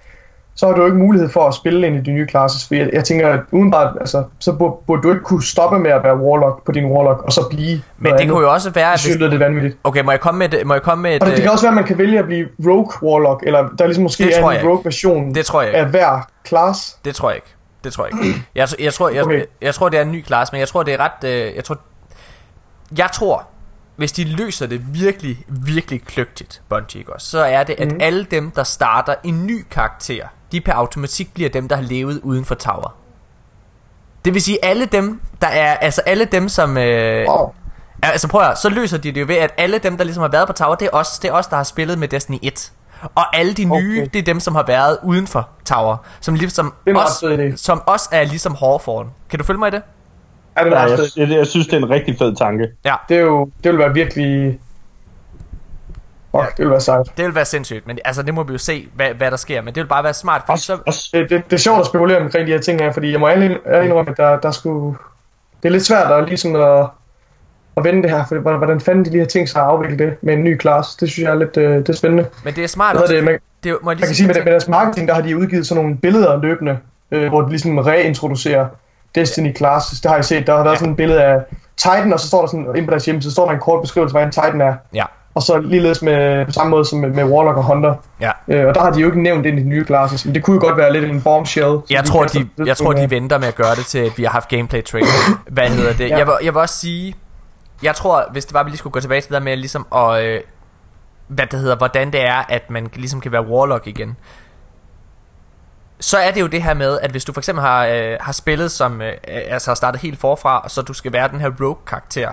[0.57, 2.89] så har du ikke mulighed for at spille ind i de nye classes, for jeg,
[2.93, 6.17] jeg tænker, at udenbart, altså, så burde, burde du ikke kunne stoppe med at være
[6.17, 9.15] warlock på din warlock, og så blive Men det kunne jo også være, at hvis...
[9.15, 9.77] det er vanvittigt.
[9.83, 11.49] Okay, må jeg komme med et, må jeg komme med et, Og det, det kan
[11.49, 14.23] øh, også være, at man kan vælge at blive rogue warlock, eller der ligesom måske
[14.23, 15.79] er en jeg rogue version Det tror jeg ikke.
[15.79, 16.97] af hver class.
[17.05, 17.55] Det tror jeg ikke.
[17.83, 18.43] Det tror jeg ikke.
[18.55, 19.37] Jeg, jeg, tror, jeg, Okay.
[19.37, 21.29] jeg, jeg tror, det er en ny klasse, men jeg tror, det er ret...
[21.29, 21.79] Øh, jeg, tror,
[22.97, 23.47] jeg tror,
[23.95, 27.97] hvis de løser det virkelig, virkelig kløgtigt, Bungie, så er det, at mm.
[28.01, 32.19] alle dem, der starter en ny karakter de per automatik bliver dem, der har levet
[32.23, 32.95] uden for tower.
[34.25, 36.77] Det vil sige, alle dem, der er, altså alle dem, som...
[36.77, 37.53] Øh, Wow.
[38.03, 40.21] Altså prøv at, høre, så løser de det jo ved, at alle dem, der ligesom
[40.21, 42.37] har været på Tower, det er os, det er os der har spillet med Destiny
[42.41, 42.71] 1.
[43.15, 44.09] Og alle de nye, Okay.
[44.13, 45.97] det er dem, som har været uden for Tower.
[46.19, 49.09] Som ligesom er os, som os er ligesom Hawthorne.
[49.29, 49.81] Kan du følge mig i det?
[50.55, 52.67] Er det Ja, ret jeg, jeg, jeg synes, det er en rigtig fed tanke.
[52.85, 54.59] Ja, Det, er jo, det vil være virkelig...
[56.41, 56.45] Ja.
[56.57, 57.07] det vil være sejt.
[57.17, 57.87] det vil være sindssygt.
[57.87, 59.61] Men altså, det må vi jo se, hvad, hvad der sker.
[59.61, 60.77] Men det vil bare være smart, fordi Også, så...
[60.87, 63.19] også, Det, det, det er sjovt at spekulere omkring de her ting her, fordi jeg
[63.19, 63.51] må ærligt
[63.83, 64.97] indrømme, at der, der skulle...
[65.63, 66.85] Det er lidt svært at ligesom at,
[67.77, 70.13] at vende det her, for hvordan- fanden de lige har tænkt sig at afvikle det
[70.21, 70.97] med en ny klasse.
[70.99, 72.25] Det synes jeg er lidt øh, det er spændende.
[72.43, 73.13] Men det er smart også.
[73.13, 75.21] det, man, det må jeg lige man kan sige, med, med deres marketing, der har
[75.21, 76.77] de udgivet sådan nogle billeder løbende,
[77.11, 78.67] øh, hvor de ligesom reintroducerer
[79.15, 80.01] Destiny Classes.
[80.01, 80.47] Det har jeg set.
[80.47, 80.79] Der har været Ja.
[80.79, 81.39] sådan et billede af
[81.77, 83.81] Titan, og så står der sådan, inde på deres hjemmeside, så står der en kort
[83.81, 84.73] beskrivelse, hvad en Titan er.
[84.93, 85.03] Ja,
[85.37, 87.95] Og så ligeledes med, på samme måde som med, med Warlock og Hunter.
[88.21, 88.31] ja.
[88.47, 90.43] Øh, og der har de jo ikke nævnt ind i de nye classes, men det
[90.43, 91.77] kunne jo godt være lidt en bombshell.
[91.89, 94.23] Jeg tror, de, lidt jeg tror, de venter med at gøre det til, at vi
[94.23, 95.07] har haft gameplay trailer.
[95.55, 96.09] Hvad hedder det?
[96.09, 96.17] Ja.
[96.17, 97.15] Jeg, vil, jeg vil også sige,
[97.83, 99.87] jeg tror, hvis det var, vi lige skulle gå tilbage til det der med ligesom
[99.95, 100.41] at, øh,
[101.27, 104.17] hvad det hedder, hvordan det er, at man ligesom kan være warlock igen.
[105.99, 108.31] Så er det jo det her med, at hvis du for eksempel har, øh, har
[108.31, 111.51] spillet som, øh, altså har startet helt forfra, og så du skal være den her
[111.61, 112.29] rogue-karakter,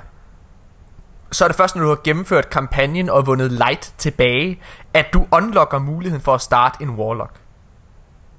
[1.33, 4.61] så er det først, når du har gennemført kampagnen og vundet light tilbage,
[4.95, 7.31] at du unlocker muligheden for at starte en warlock.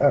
[0.01, 0.09] Ja.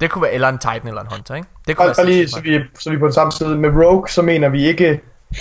[0.00, 1.48] Det kunne være, eller en Titan eller en Hunter, ikke?
[1.68, 3.56] Det kunne Bare, bare lige, så vi, så vi er på den samme side.
[3.58, 5.00] Med Rogue, så mener vi ikke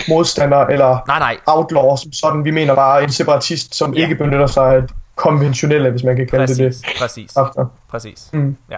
[0.09, 2.45] modstander eller Nej, nej, outlaw som sådan.
[2.45, 4.01] Vi mener bare en separatist, som Ja.
[4.01, 4.81] ikke benytter sig af
[5.15, 6.89] konventionelle, hvis man kan kalde det præcis, det.
[6.99, 7.65] præcis, After.
[7.89, 8.29] præcis.
[8.33, 8.57] Mm.
[8.71, 8.77] Ja.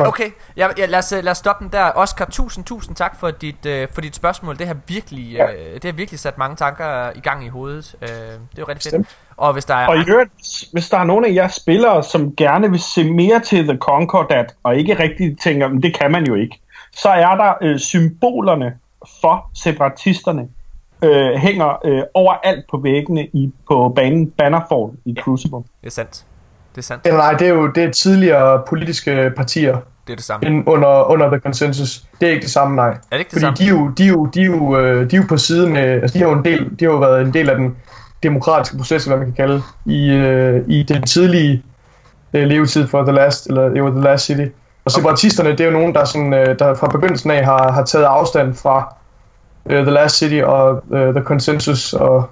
[0.00, 0.24] Øh, okay,
[0.56, 1.90] ja, ja, lad, os, øh, lad os stoppe den der.
[1.94, 4.58] Oscar, tusind, tusind tak for dit, øh, for dit spørgsmål.
[4.58, 5.52] Det har virkelig, Ja.
[5.52, 7.94] øh, det har virkelig sat mange tanker i gang i hovedet.
[8.02, 9.02] Øh, det er jo rigtig fedt.
[9.02, 9.08] Bestemt.
[9.36, 9.86] Og hvis der er...
[9.88, 10.30] og i øvrigt,
[10.72, 14.54] hvis der er nogen af jer spillere, som gerne vil se mere til The Concordat,
[14.62, 16.60] og ikke rigtig tænker, "Men det kan man jo ikke,
[16.96, 18.72] så er der øh, symbolerne
[19.20, 20.48] for separatisterne,
[21.02, 25.58] øh, hænger øh, overalt på væggene i, på banen Bannerfall i Crucible.
[25.58, 26.24] Det er sandt.
[26.74, 27.06] Det er sandt.
[27.06, 29.76] Eller nej, det er jo det er tidligere politiske partier
[30.06, 30.46] Det er det samme.
[30.46, 32.04] end under, under The Consensus.
[32.20, 32.88] Det er ikke det samme, nej.
[32.88, 33.56] Er det ikke det Fordi samme?
[33.56, 35.70] de er, jo, de, er jo, de, er jo, øh, de er jo på side
[35.70, 37.76] med, altså de har jo en del, de har jo været en del af den
[38.22, 41.62] demokratiske proces, hvad man kan kalde, i, øh, i den tidlige
[42.34, 44.46] øh, levetid for The Last, eller jo, The Last City.
[44.84, 47.84] Og separatisterne, det er jo nogen, der, sådan, øh, der fra begyndelsen af har, har
[47.84, 48.94] taget afstand fra
[49.70, 52.30] øh, The Last City og øh, The Consensus og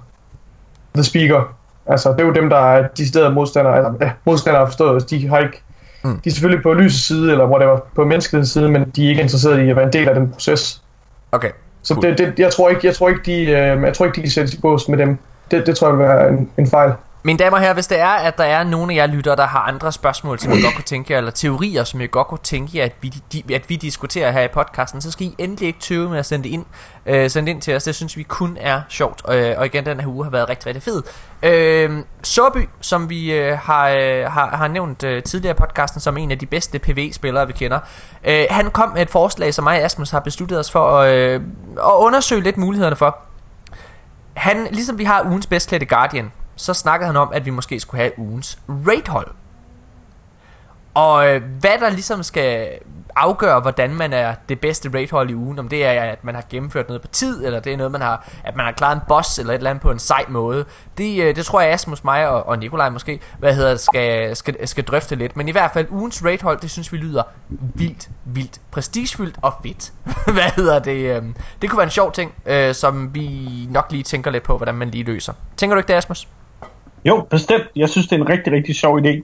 [0.95, 1.55] The Speaker.
[1.85, 5.27] Altså, det er jo dem, der er de steder modstandere, altså, ja, modstandere forstået, de
[5.27, 5.61] har ikke
[6.05, 6.19] Mm.
[6.23, 9.21] de er selvfølgelig på lysets side, eller whatever, på menneskelighedens side, men de er ikke
[9.21, 10.81] interesserede i at være en del af den proces.
[11.31, 11.49] Okay.
[11.83, 12.03] Så Cool.
[12.03, 14.31] det, det, jeg tror ikke, jeg tror ikke, de, øh, jeg tror ikke, de kan
[14.31, 15.17] sættes i bås med dem.
[15.51, 16.91] Det, det tror jeg vil være en, en fejl.
[17.25, 19.45] Mine damer og herrer, hvis det er, at der er nogen af jer lyttere, der
[19.45, 22.39] har andre spørgsmål, som I godt kunne tænke jer, eller teorier, som I godt kunne
[22.43, 25.67] tænke jer, at vi, de, at vi diskuterer her i podcasten, så skal I endelig
[25.67, 26.65] ikke tøve med at sende det ind,
[27.05, 27.83] øh, sende det ind til os.
[27.83, 30.67] Det synes vi kun er sjovt, øh, og igen, den her uge har været rigtig,
[30.67, 31.03] rigtig fed.
[31.43, 36.17] Øh, Sårby, som vi øh, har, øh, har, har nævnt øh, tidligere i podcasten, som
[36.17, 37.79] en af de bedste PV-spillere, vi kender,
[38.23, 41.13] øh, han kom med et forslag, som mig og Asmus har besluttet os for at,
[41.13, 41.41] øh,
[41.77, 43.17] at undersøge lidt mulighederne for.
[44.33, 47.79] Han, ligesom vi har ugens bedst klædte Guardian, så snakkede han om, at vi måske
[47.79, 49.27] skulle have ugens raidhold.
[50.93, 52.69] Og øh, hvad der ligesom skal
[53.15, 56.43] afgøre, hvordan man er det bedste raidhold i ugen, om det er, at man har
[56.49, 59.01] gennemført noget på tid, eller det er noget, man har, at man har klaret en
[59.07, 60.65] boss, eller et eller andet på en sej måde.
[60.97, 64.35] Det, øh, det tror jeg, Asmus, mig og, og Nikolaj måske, hvad hedder det, skal,
[64.35, 65.37] skal, skal drøfte lidt.
[65.37, 69.93] Men i hvert fald, ugens raidhold, det synes vi lyder vildt, vildt prestigefyldt og fedt.
[70.33, 71.15] hvad hedder det?
[71.15, 71.23] Øh,
[71.61, 72.33] det kunne være en sjov ting,
[72.73, 75.33] som vi nok lige tænker lidt på, hvordan man lige løser.
[75.57, 76.27] Tænker du ikke det, Asmus?
[77.05, 77.63] Jo, bestemt.
[77.75, 79.21] Jeg synes, det er en rigtig, rigtig sjov idé.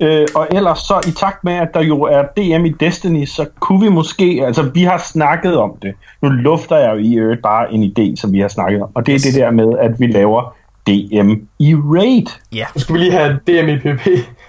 [0.00, 3.46] Øh, og ellers så i takt med, at der jo er DM i Destiny, så
[3.60, 5.94] kunne vi måske, altså vi har snakket om det.
[6.22, 8.88] Nu lufter jeg jo i øvrigt bare en idé, som vi har snakket om.
[8.94, 9.22] Og det er Yes.
[9.22, 10.54] det der med, at vi laver
[10.86, 12.26] DM i Raid.
[12.54, 12.64] Ja.
[12.74, 14.06] Nu skal vi lige have DMIPP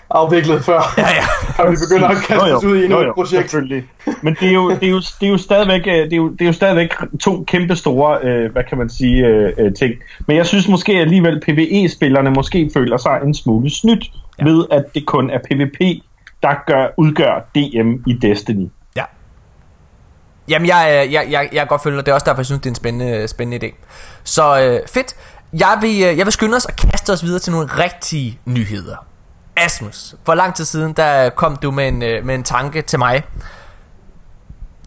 [0.10, 1.24] afviklet før, Ja, ja.
[1.64, 3.42] og vi begynder at kaste os ud i endnu jo, et jo, projekt.
[3.52, 3.84] selvfølgelig.
[4.22, 6.30] Men det er jo, det er jo, det er jo stadigvæk, øh, det er jo,
[6.30, 6.90] det er jo stadigvæk
[7.20, 9.94] to kæmpe store, øh, hvad kan man sige, øh, øh, ting.
[10.28, 14.06] Men jeg synes måske alligevel, PvE-spillerne måske føler sig en smule snydt
[14.40, 14.44] Ja.
[14.46, 16.02] ved, at det kun er PvP,
[16.44, 18.68] der gør, udgør DM i Destiny.
[18.96, 19.04] Ja.
[20.50, 21.98] Jamen, jeg, jeg, jeg, jeg, jeg kan godt følge.
[21.98, 23.74] Det er også derfor, jeg synes, det er en spændende, spændende idé.
[24.24, 25.16] Så øh, fedt.
[25.54, 29.06] Jeg vil, øh, jeg vil skynde os og kaste os videre til nogle rigtige nyheder.
[29.58, 33.00] Asmus, for lang tid siden, der kom du med en, øh, med en tanke til
[33.00, 33.24] mig.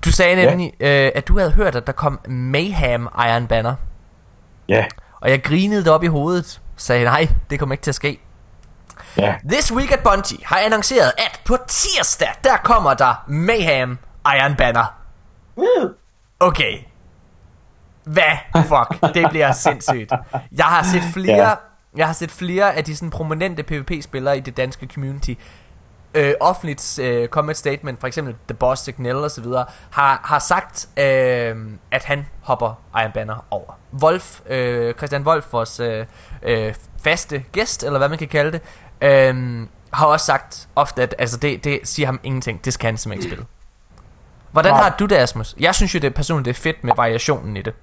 [0.05, 0.51] Du sagde Ja.
[0.51, 3.75] nemlig, øh, at du havde hørt, at der kom Mayhem Iron Banner.
[4.69, 4.85] Ja.
[5.21, 6.61] Og jeg grinede det op i hovedet.
[6.77, 8.21] Sagde, nej, det kommer ikke til at ske.
[9.17, 9.35] Ja.
[9.51, 14.95] This Week at Bungie har annonceret, at på tirsdag, der kommer der Mayhem Iron Banner.
[16.41, 16.79] Okay.
[18.05, 18.33] Hvad?
[18.57, 20.13] Fuck, det bliver sindssygt.
[20.57, 21.55] Jeg har set flere, Ja.
[21.97, 25.35] Jeg har set flere af de sådan prominente PvP-spillere i det danske community
[26.15, 30.89] øh, offentligt øh, komme et statement, for eksempel The Boss Signal videre, har, har sagt,
[30.97, 31.57] øh,
[31.91, 33.79] at han hopper Iron Banner over.
[34.03, 36.07] Wolf, øh, Christian Wolf, vores øh,
[36.43, 38.61] øh, faste gæst, eller hvad man kan kalde det,
[39.01, 42.65] øh, har også sagt ofte, at altså det, det siger ham ingenting.
[42.65, 43.47] Det skal han simpelthen ikke spille.
[44.53, 44.83] Hvordan Nej.
[44.83, 45.55] har du det, Asmus?
[45.61, 47.75] Jeg synes jo, det er personligt det er fedt med variationen i det.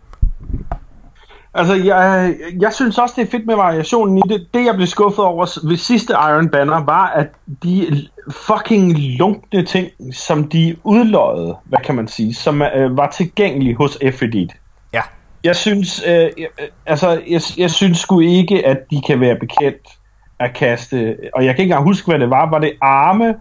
[1.57, 4.47] Altså, jeg, jeg synes også, det er fedt med variationen i det.
[4.53, 7.27] Det, jeg blev skuffet over ved sidste Iron Banner, var, at
[7.63, 13.75] de fucking lunkne ting, som de udløjede, hvad kan man sige, som øh, var tilgængelige
[13.75, 14.49] hos F-Edit.
[14.93, 15.01] Ja.
[15.43, 16.47] Jeg synes, øh, jeg,
[16.85, 19.87] altså, jeg, jeg synes sgu ikke, at de kan være bekendt
[20.39, 22.49] at kaste, og jeg kan ikke engang huske, hvad det var.
[22.49, 23.35] Var det arme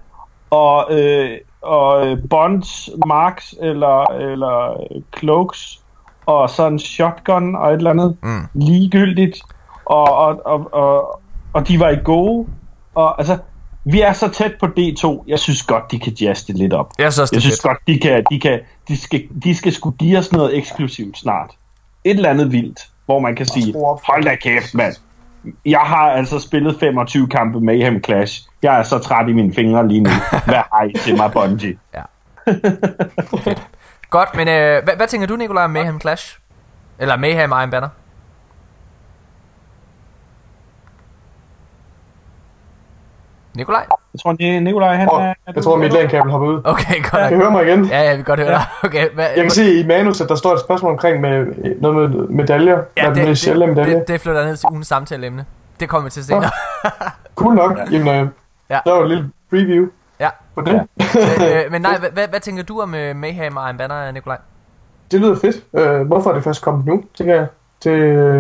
[0.51, 5.81] og, øh, og øh, bonds, marks eller, eller øh, cloaks
[6.27, 8.47] og så en shotgun og et eller andet Mm.
[8.55, 9.41] ligegyldigt,
[9.85, 11.21] og, og, og, og,
[11.53, 12.47] og de var i gode,
[12.95, 13.39] og altså,
[13.85, 16.91] vi er så tæt på D2, jeg synes godt, de kan jazze det lidt op.
[16.99, 17.63] Jeg synes Jeg synes fedt.
[17.63, 21.51] godt, de kan, de kan, de skal, de skal sgu give os noget eksklusivt snart.
[22.05, 23.75] Et eller andet vildt, hvor man kan sige,
[24.07, 24.95] hold da kæft, mand.
[25.67, 28.43] Jeg har altså spillet 25 kampe Mayhem Clash.
[28.63, 30.11] Jeg er så træt i mine fingre lige nu.
[30.47, 31.77] Hvad har I til mig, Bungie?
[34.11, 36.39] Godt, men øh, hvad, hvad tænker du, Nikolaj, om Mayhem Clash?
[36.99, 37.89] Eller Mayhem Iron Banner?
[43.55, 43.85] Nikolaj?
[44.15, 45.35] Jeg tror, det Nikolaj, han Åh, er...
[45.55, 46.61] jeg tror, mit LAN-kabel hopper ud.
[46.65, 47.41] Okay, godt Kan I nok.
[47.43, 47.85] høre mig igen?
[47.85, 48.63] Ja, ja, vi kan godt høre dig.
[48.85, 51.47] Okay, hvad, Jeg kan se i manus, at der står et spørgsmål omkring med
[51.81, 52.77] noget med medaljer.
[52.97, 53.95] ja, Ja, det, med det, sjældne medalje.
[53.95, 55.45] det, det flytter ned til ugens samtaleemne.
[55.81, 56.51] Det kommer vi til senere.
[57.35, 57.79] Cool nok.
[57.91, 58.29] Jamen, øh,
[58.71, 58.79] Ja.
[58.85, 59.87] der var et lille preview
[60.21, 60.29] Ja.
[60.55, 60.87] på det.
[60.97, 64.39] men, øh, men nej, hvad, hvad, tænker du om øh, Mayhem og Iron Banner, Nikolaj?
[65.11, 65.65] Det lyder fedt.
[65.77, 67.47] Øh, hvorfor er det først kommet nu, tænker jeg.
[67.85, 67.93] Det,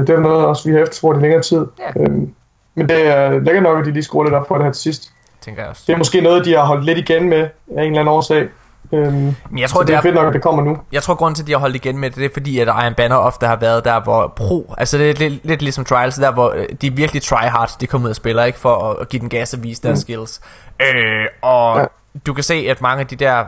[0.09, 1.67] det er noget, også vi har efterspurgt i længere tid.
[1.79, 2.03] Ja.
[2.03, 2.35] Øhm,
[2.75, 4.83] men det er lækkert nok, at de lige skruer lidt op på det her til
[4.83, 5.13] sidst.
[5.41, 5.83] Tænker jeg også.
[5.87, 8.49] Det er måske noget, de har holdt lidt igen med af en eller anden årsag.
[8.93, 10.79] Øhm, jeg tror, det det er fedt nok, at det kommer nu.
[10.93, 12.67] jeg tror, grunden til, at de har holdt igen med det, det er fordi, at
[12.69, 16.15] Iron Banner ofte har været der, hvor pro, altså det er lidt, lidt ligesom Trials,
[16.15, 18.97] der hvor øh, de virkelig try hard, de kommer ud og spiller, ikke for at,
[19.01, 20.41] at give den gas og vise deres skills.
[20.83, 21.85] Øh, og Ja.
[22.27, 23.45] du kan se, at mange af de der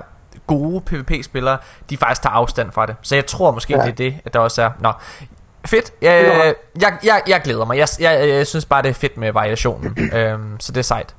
[0.47, 1.59] gode PvP-spillere,
[1.91, 2.97] de faktisk tager afstand fra det.
[3.03, 3.83] Så jeg tror måske, Ja.
[3.83, 4.71] det er det, at der også er.
[4.81, 4.93] Nå,
[5.67, 5.93] fedt.
[6.03, 6.83] Jeg, godt.
[6.83, 7.79] jeg, jeg, jeg glæder mig.
[7.79, 9.99] Jeg, jeg, jeg synes bare, det er fedt med variationen.
[10.17, 11.15] øhm, så det er sejt.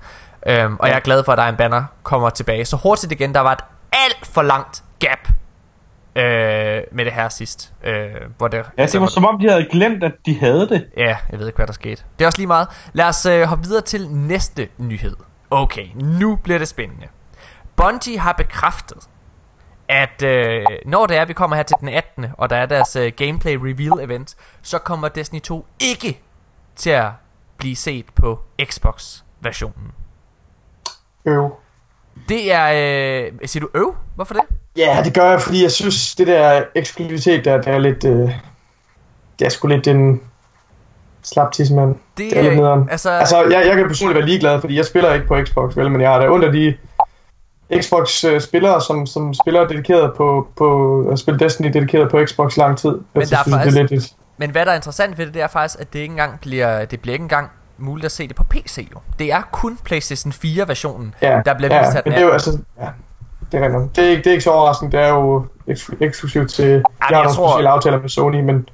[0.47, 3.33] Øhm, og jeg er glad for, at Iron Banner kommer tilbage så hurtigt igen.
[3.33, 3.59] Der var et
[3.91, 5.27] alt for langt gap
[6.15, 7.73] øh, med det her sidst.
[7.83, 10.87] Øh, hvor det, Ja, det var som om, de havde glemt, at de havde det.
[10.97, 12.03] Ja, jeg ved ikke, hvad der skete.
[12.19, 12.67] Det er også lige meget.
[12.93, 15.15] Lad os øh, hoppe videre til næste nyhed.
[15.51, 17.07] Okay, nu bliver det spændende.
[17.75, 19.09] Bungie har bekræftet,
[19.87, 22.25] at øh, når det er, vi kommer her til den 18.
[22.37, 26.21] og der er deres øh, gameplay reveal event, så kommer Destiny 2 ikke
[26.75, 27.11] til at
[27.57, 29.91] blive set på Xbox-versionen.
[31.25, 31.51] Øv.
[32.29, 32.65] Det er...
[33.25, 33.95] Øh, siger du øv?
[34.15, 34.43] Hvorfor det?
[34.77, 38.03] Ja, det gør jeg, fordi jeg synes, det der eksklusivitet, der, der er lidt...
[38.05, 38.29] Øh,
[39.39, 40.21] det er sgu lidt en
[41.23, 41.95] slap tidsmand.
[42.17, 42.87] Det er lidt nederen.
[42.91, 45.91] altså, Altså, jeg, jeg kan personligt være ligeglad, fordi jeg spiller ikke på Xbox, vel,
[45.91, 46.73] men jeg har da under de
[47.81, 52.89] Xbox-spillere, som, som spiller dedikeret på, på at spille Destiny dedikeret på Xbox lang tid.
[52.89, 55.33] Men Jeg der er faktisk- det er lidt Men hvad der er interessant ved det,
[55.33, 58.27] det er faktisk, at det ikke engang bliver, det bliver ikke engang muligt at se
[58.27, 58.99] det på PC jo.
[59.19, 62.25] Det er kun PlayStation 4 versionen, ja, der bliver ja, vist her men det er
[62.25, 62.33] jo 18.
[62.33, 62.59] altså...
[62.81, 62.87] Ja,
[63.51, 66.49] det er, det er, ikke, det er ikke så overraskende, det er jo eksklu- eksklusivt
[66.51, 66.65] til...
[66.65, 68.69] Jeg har jeg nogle tror- specielle aftaler med Sony, men,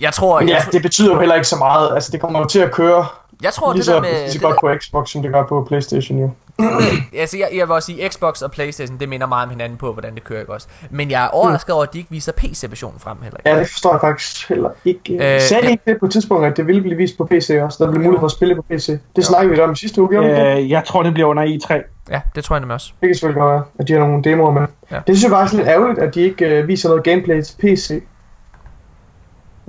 [0.00, 1.94] Jeg tror, men jeg, ja, det betyder jo heller ikke så meget.
[1.94, 3.06] Altså, det kommer jo til at køre
[3.42, 4.10] jeg tror lige det der så, med...
[4.10, 6.30] lige så Det godt der, på Xbox, som det gør på Playstation, jo.
[7.20, 9.92] altså, jeg, jeg vil også sige, Xbox og PlayStation, det minder meget om hinanden på,
[9.92, 10.68] hvordan det kører, ikke også?
[10.90, 13.50] Men jeg er overrasket over, at de ikke viser PC-versionen frem heller ikke.
[13.50, 15.14] Ja, det forstår jeg faktisk heller ikke.
[15.14, 15.70] Øh, Øh, Sagde de ja.
[15.70, 17.84] ikke det på et tidspunkt, at det ville blive vist på PC også?
[17.84, 18.98] Der blev mulighed for at spille på PC.
[19.16, 20.58] Det snakkede vi om i sidste uge, gjorde?
[20.58, 21.74] Øh, jeg tror, det bliver under E3.
[22.10, 22.92] Ja, det tror jeg nemlig også.
[23.00, 24.66] Det kan selvfølgelig godt være, at de har nogle demoer med.
[24.90, 24.96] Ja.
[24.96, 27.56] Det synes jeg faktisk er lidt ærgerligt, at de ikke øh, viser noget gameplay til
[27.60, 28.02] PC.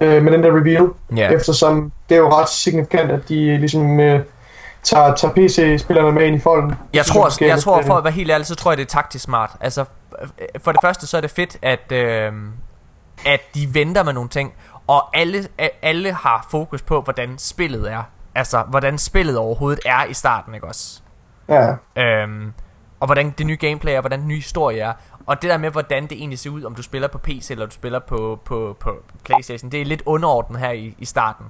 [0.01, 0.87] Øh, med den der reveal.
[1.17, 1.29] Ja.
[1.31, 4.19] Eftersom det er jo ret signifikant, at de ligesom øh,
[4.83, 6.75] tager, tager PC-spillerne med ind i folden.
[6.93, 8.83] Jeg synes tror, jeg tror, øh, for at være helt ærlig, så tror jeg, det
[8.83, 9.51] er taktisk smart.
[9.59, 9.85] Altså,
[10.21, 10.27] øh,
[10.63, 12.33] for det første, så er det fedt, at, øh,
[13.25, 14.53] at de venter med nogle ting,
[14.87, 15.47] og alle,
[15.81, 18.03] alle har fokus på, hvordan spillet er.
[18.35, 21.01] Altså, hvordan spillet overhovedet er i starten, ikke også?
[21.49, 22.53] Ja, Øhm,
[22.99, 24.93] og hvordan det nye gameplay er, hvordan den nye historie er.
[25.25, 27.65] Og det der med, hvordan det egentlig ser ud, om du spiller på PC eller
[27.65, 31.45] du spiller på, på, på Playstation, det er lidt underordnet her i, i starten.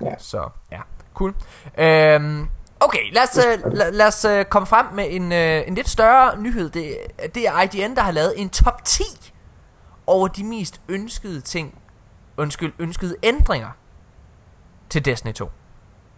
[0.00, 0.14] Ja.
[0.18, 0.80] Så, ja.
[1.14, 1.34] Cool.
[1.78, 2.46] Øhm,
[2.80, 5.88] okay, lad os, øh, lad, lad os øh, komme frem med en, øh, en lidt
[5.88, 6.70] større nyhed.
[6.70, 6.96] Det,
[7.34, 9.02] det er IGN, der har lavet en top 10
[10.06, 11.74] over de mest ønskede ting,
[12.36, 13.68] undskyld, ønskede ændringer
[14.90, 15.48] til Destiny 2.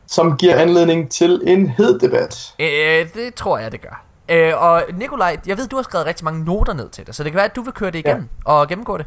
[0.07, 2.55] Som giver anledning til en hed debat.
[2.59, 4.03] Øh, det tror jeg, det gør.
[4.29, 7.25] Øh, og Nikolaj, jeg ved, du har skrevet rigtig mange noter ned til det, så
[7.25, 8.53] det kan være, at du vil køre det igennem ja.
[8.53, 9.07] og gennemgå det.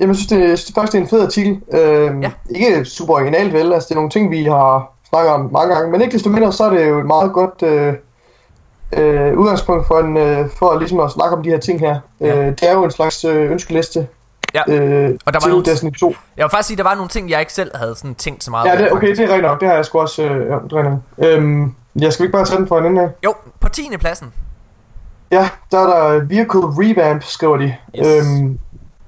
[0.00, 1.62] Jamen, jeg synes, det, jeg synes faktisk, det er en fed artikel.
[1.72, 2.30] Øh, Ja.
[2.50, 3.72] Ikke super originalt, vel?
[3.72, 5.90] Altså, det er nogle ting, vi har snakket om mange gange.
[5.90, 7.94] Men ikke desto mindre, så er det jo et meget godt øh,
[8.92, 11.98] øh, udgangspunkt for, en, øh, for ligesom at snakke om de her ting her.
[12.20, 12.36] Ja.
[12.40, 14.06] Øh, det er jo en slags øh, ønskeliste
[14.54, 14.62] Ja.
[14.74, 16.14] øh, Og der var nogle- Destiny 2.
[16.36, 18.50] Jeg vil faktisk sige, der var nogle ting, jeg ikke selv havde sådan tænkt så
[18.50, 19.60] meget Ja, det, okay, det er rigtigt nok.
[19.60, 20.52] Det har jeg sgu også øh,
[21.20, 21.26] ja.
[21.28, 23.08] Øhm, jeg skal ikke bare tage den for en ende af?
[23.24, 23.90] Jo, på 10.
[24.00, 24.32] pladsen.
[25.32, 27.74] Ja, der er der Vehicle Revamp, skriver de.
[27.98, 28.06] Yes.
[28.06, 28.58] Øhm,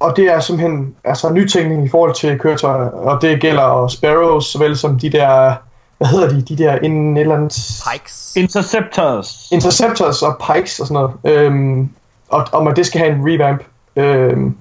[0.01, 4.77] og det er simpelthen altså, nytænkning i forhold til køretøjer, og det gælder Sparrows, såvel
[4.77, 5.55] som de der,
[5.99, 7.83] hvad hedder de, de der en eller andet...
[7.93, 8.33] Pikes.
[8.37, 9.49] Interceptors.
[9.53, 10.95] Interceptors og Pikes og sådan
[11.25, 11.37] noget.
[11.45, 11.91] Øhm,
[12.29, 13.63] og om at det skal have en revamp.
[13.97, 14.57] Øhm,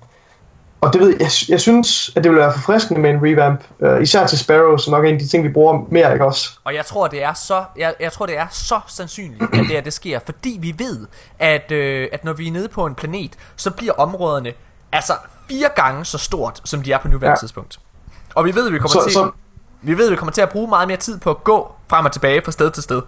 [0.82, 3.62] og det ved jeg, jeg, synes, at det vil være forfriskende med en revamp.
[3.80, 6.26] Øh, især til Sparrows, som nok er en af de ting, vi bruger mere, ikke
[6.26, 6.50] også?
[6.64, 9.68] Og jeg tror, det er så, jeg, jeg tror, det er så sandsynligt, at det,
[9.68, 11.08] her, det sker, fordi vi ved,
[11.40, 14.52] at, øh, at når vi er nede på en planet, så bliver områderne
[14.92, 15.14] altså
[15.50, 17.30] fire gange så stort, som de er på nuværende.
[17.30, 17.36] Ja.
[17.40, 17.80] tidspunkt.
[18.36, 19.32] Og vi ved, at vi kommer Så- til, så-
[19.82, 22.06] vi ved, at vi kommer til at bruge meget mere tid på at gå frem
[22.06, 23.02] og tilbage fra sted til sted.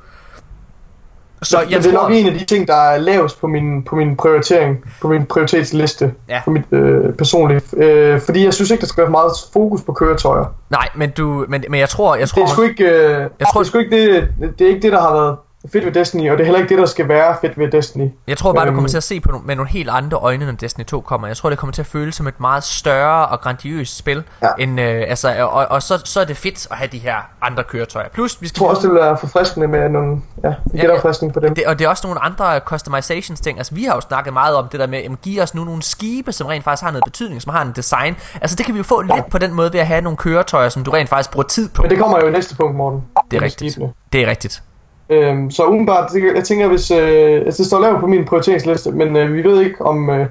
[1.42, 3.84] Så jeg men det er nok en af de ting, der er lavest på min,
[3.84, 6.42] på min prioritering, på min prioritetsliste, Ja.
[6.46, 7.74] på mit øh, personligt.
[7.78, 10.46] Øh, fordi jeg synes ikke, der skal være meget fokus på køretøjer.
[10.70, 13.48] nej, men du, men, men jeg tror, jeg Det tror, er sgu ikke, øh, Jeg
[13.54, 14.30] tror, det, er sgu ikke det,
[14.60, 15.38] det er ikke det, der har været
[15.72, 18.10] fedt ved Destiny, og det er heller ikke det, der skal være fedt ved Destiny.
[18.28, 18.76] Jeg tror bare, du Øhm.
[18.76, 21.28] kommer til at se på no- med nogle helt andre øjne, når Destiny 2 kommer.
[21.28, 24.24] Jeg tror, det kommer til at føles som et meget større og grandiøst spil.
[24.42, 24.48] Ja.
[24.60, 27.64] End, øh, altså, og, og så, så er det fedt at have de her andre
[27.64, 28.10] køretøjer.
[28.10, 30.82] Plus, vi skal Jeg tror også, det vil være forfriskende med nogle ja, ja.
[30.82, 31.56] genopfriskning på dem.
[31.56, 33.58] det, og det er også nogle andre customizations ting.
[33.58, 35.82] Altså, vi har jo snakket meget om det der med, at give os nu nogle
[35.84, 38.16] skibe, som rent faktisk har noget betydning, som har en design.
[38.42, 40.70] Altså, det kan vi jo få lidt på den måde ved at have nogle køretøjer,
[40.70, 41.82] som du rent faktisk bruger tid på.
[41.82, 43.04] Men det kommer jo i næste punkt, Morten.
[43.32, 43.72] Det er rigtigt.
[43.72, 43.94] skibene.
[44.14, 44.64] Det er rigtigt.
[45.10, 49.16] Øhm, så umiddelbart, jeg tænker, hvis øh, altså, det står lavt på min prioriteringsliste, men
[49.16, 50.26] øh, vi ved ikke om øh,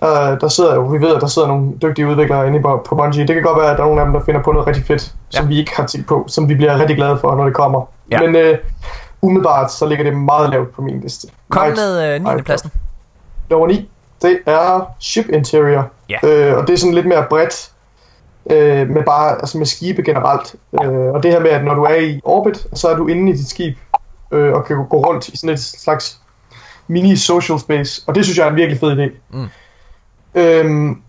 [0.00, 2.94] der, der sidder jo, vi ved, at der sidder nogle dygtige udviklere inde på, på
[2.94, 3.26] Bungie.
[3.26, 4.84] Det kan godt være, at der er nogle af dem, der finder på noget rigtig
[4.84, 5.48] fedt, som Ja.
[5.48, 7.82] vi ikke har tænkt på, som vi bliver rigtig glade for, når det kommer.
[8.10, 8.20] Ja.
[8.20, 8.58] Men øh,
[9.22, 11.28] umiddelbart, så ligger det meget lavt på min liste.
[11.48, 12.18] Kom Meget- med øh, 9.
[12.22, 12.70] meget pladsen.
[13.50, 13.90] Nummer 9,
[14.22, 15.88] det er Ship Interior.
[16.08, 16.18] Ja.
[16.22, 17.70] Øh, og det er sådan lidt mere bredt,
[18.50, 20.54] øh, med bare, altså med skibe generelt.
[20.84, 23.30] Øh, og det her med, at når du er i orbit, så er du inde
[23.32, 23.76] i dit skib,
[24.32, 26.20] øh, og kan gå rundt i sådan et slags
[26.88, 28.02] mini-social space.
[28.06, 29.36] Og det synes jeg er en virkelig fed idé.
[29.36, 29.48] Mm.
[30.34, 31.02] Øhm,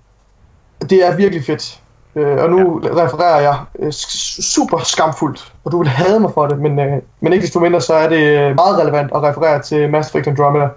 [0.90, 1.82] det er virkelig fedt.
[2.16, 3.06] Øh, og nu ja.
[3.06, 7.34] refererer jeg øh, super skamfuldt, og du vil hade mig for det, men, øh, men
[7.34, 10.68] ikke desto mindre, så er det øh, meget relevant at referere til Mass Effect Andromeda.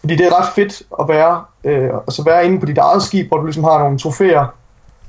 [0.00, 3.28] Fordi det er ret fedt at være, øh, altså være inde på dit eget skib,
[3.28, 4.54] hvor du ligesom har nogle trofæer,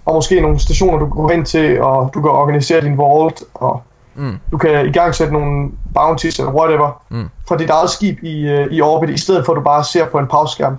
[0.06, 3.44] og måske nogle stationer, du kan gå hen til, og du kan organisere din vault,
[3.54, 3.82] og
[4.20, 4.38] Mm.
[4.52, 7.30] du kan i gang sætte nogle bounties eller whatever Mm.
[7.48, 10.06] fra dit eget skib i, øh, i orbit, i stedet for at du bare ser
[10.06, 10.78] på en pauseskærm.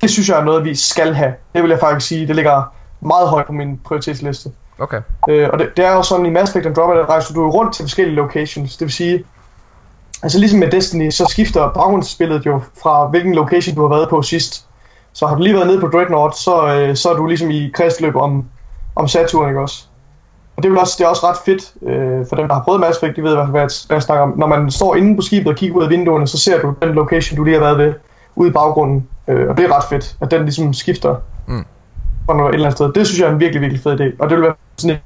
[0.00, 1.34] Det synes jeg er noget, vi skal have.
[1.54, 2.62] Det vil jeg faktisk sige, det ligger
[3.00, 4.50] meget højt på min prioritetsliste.
[4.78, 5.00] Okay.
[5.28, 7.84] Øh, og det, det er jo sådan, i Mass Effect Andromeda rejser du rundt til
[7.84, 8.76] forskellige locations.
[8.76, 9.24] Det vil sige,
[10.22, 14.22] altså ligesom med Destiny, så skifter baggrundsspillet jo fra hvilken location du har været på
[14.22, 14.66] sidst.
[15.12, 17.70] Så har du lige været nede på Dreadnought, så, øh, så er du ligesom i
[17.74, 18.44] kredsløb om,
[18.96, 19.84] om Saturn, ikke også?
[20.56, 22.80] Og det er, også, det er også ret fedt øh, for dem, der har prøvet
[22.80, 24.34] Mass Effect, de ved hvad jeg, hvad jeg snakker om.
[24.36, 26.94] Når man står inde på skibet og kigger ud af vinduerne, så ser du den
[26.94, 27.94] location, du lige har været ved,
[28.36, 29.08] ude i baggrunden.
[29.28, 31.14] Øh, og det er ret fedt, at den ligesom skifter
[31.46, 31.64] Mm.
[32.26, 32.92] fra noget et eller andet sted.
[32.92, 34.04] Det synes jeg er en virkelig, virkelig fed idé.
[34.18, 35.00] Og det vil være sådan et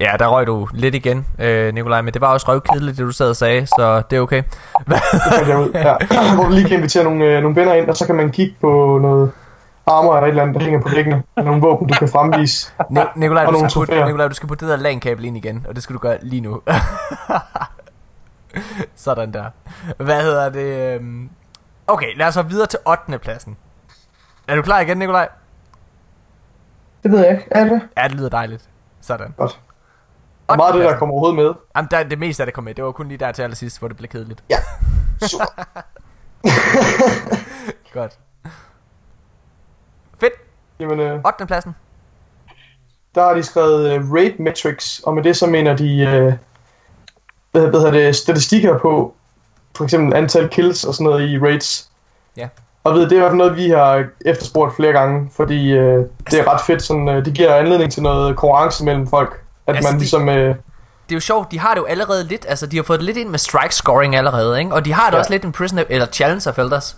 [0.00, 3.12] Ja, der røg du lidt igen, øh, Nikolaj, men det var også røvkedeligt, det du
[3.12, 4.42] sad og sagde, så det er okay.
[4.88, 5.70] fandt jeg ud.
[5.74, 5.94] Ja.
[6.34, 8.54] Hvor du lige kan invitere nogle, øh, nogle venner ind, og så kan man kigge
[8.60, 9.30] på noget
[9.86, 11.22] armor eller et eller andet, der hænger på væggene.
[11.36, 12.72] Og nogle våben, du kan fremvise.
[12.90, 14.04] Ni- Nikolaj, du skal, putte.
[14.04, 16.40] Nikolaj, du skal putte det der LAN-kabel ind igen, og det skal du gøre lige
[16.40, 16.62] nu.
[18.94, 19.44] Sådan der.
[19.98, 20.94] Hvad hedder det?
[20.94, 21.30] øhm?
[21.86, 23.18] Okay, lad os så videre til 8.
[23.18, 23.56] pladsen.
[24.48, 25.28] Er du klar igen, Nikolaj?
[27.02, 27.44] Det ved jeg ikke.
[27.50, 27.82] Er det?
[27.96, 28.68] Ja, det lyder dejligt.
[29.00, 29.34] Sådan.
[29.36, 29.60] Godt.
[30.48, 31.54] Og meget af det, der kommer overhovedet med.
[31.76, 32.74] Jamen, der, det meste af det kom med.
[32.74, 34.44] Det var kun lige der til allersidst, hvor det blev kedeligt.
[34.50, 34.56] Ja.
[35.26, 35.44] Super.
[37.92, 38.18] Godt.
[40.20, 40.32] Fedt.
[40.80, 41.46] Jamen, øh, 8.
[41.46, 41.74] pladsen.
[43.14, 46.32] der har de skrevet øh, raid metrics, og med det så mener de øh,
[47.52, 49.14] hvad, hvad hedder det, statistikker på
[49.76, 51.88] for eksempel antal kills og sådan noget i raids.
[52.36, 52.48] Ja.
[52.84, 56.04] Og ved, det er i hvert fald noget, vi har efterspurgt flere gange, fordi øh,
[56.30, 56.82] det er ret fedt.
[56.82, 59.40] Sådan, øh, det giver anledning til noget konkurrence mellem folk.
[59.66, 60.28] At Altså, man ligesom...
[60.28, 60.54] Øh,
[61.08, 63.06] det er jo sjovt, de har det jo allerede lidt, altså de har fået det
[63.06, 64.74] lidt ind med strike scoring allerede, ikke?
[64.74, 65.18] Og de har det ja.
[65.18, 66.96] også lidt en prisoner, eller challenger felters.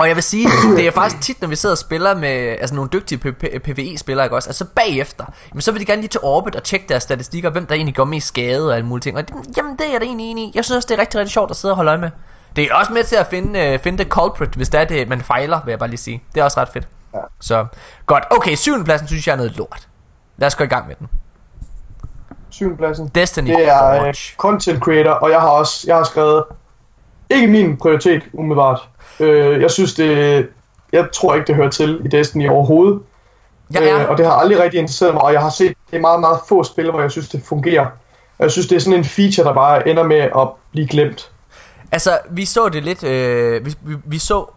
[0.00, 2.74] Og jeg vil sige, det er faktisk tit, når vi sidder og spiller med altså
[2.74, 3.18] nogle dygtige
[3.64, 4.48] PvE-spillere, ikke også?
[4.48, 7.66] Altså bagefter, jamen, så vil de gerne lige til orbit og tjekke deres statistikker, hvem
[7.66, 9.16] der egentlig går mest skade og alle mulige ting.
[9.16, 10.52] Og det, jamen, det er jeg da egentlig enig i.
[10.54, 12.10] Jeg synes også, det er rigtig, rigtig sjovt at sidde og holde øje med.
[12.56, 15.08] Det er også med til at finde, uh, finde det culprit, hvis det er det,
[15.08, 16.22] man fejler, vil jeg bare lige sige.
[16.34, 16.88] Det er også ret fedt.
[17.14, 17.18] Ja.
[17.40, 17.66] Så,
[18.06, 18.24] godt.
[18.30, 19.88] Okay, syvende pladsen synes jeg er noget lort.
[20.36, 21.08] Lad os gå i gang med den.
[22.50, 23.08] Syvende pladsen.
[23.14, 26.44] Destiny Det er uh, content creator, og jeg har også jeg har skrevet,
[27.30, 28.88] ikke min prioritet umiddelbart.
[29.20, 30.48] Uh, jeg synes det,
[30.92, 33.00] jeg tror ikke det hører til i Destiny overhovedet.
[33.74, 34.04] Ja, ja.
[34.04, 36.20] Uh, og det har aldrig rigtig interesseret mig, og jeg har set det er meget,
[36.20, 37.86] meget få spil, hvor jeg synes det fungerer.
[38.38, 41.30] Og jeg synes det er sådan en feature, der bare ender med at blive glemt.
[41.92, 44.50] Altså, vi så det lidt, øh, vi, vi, vi så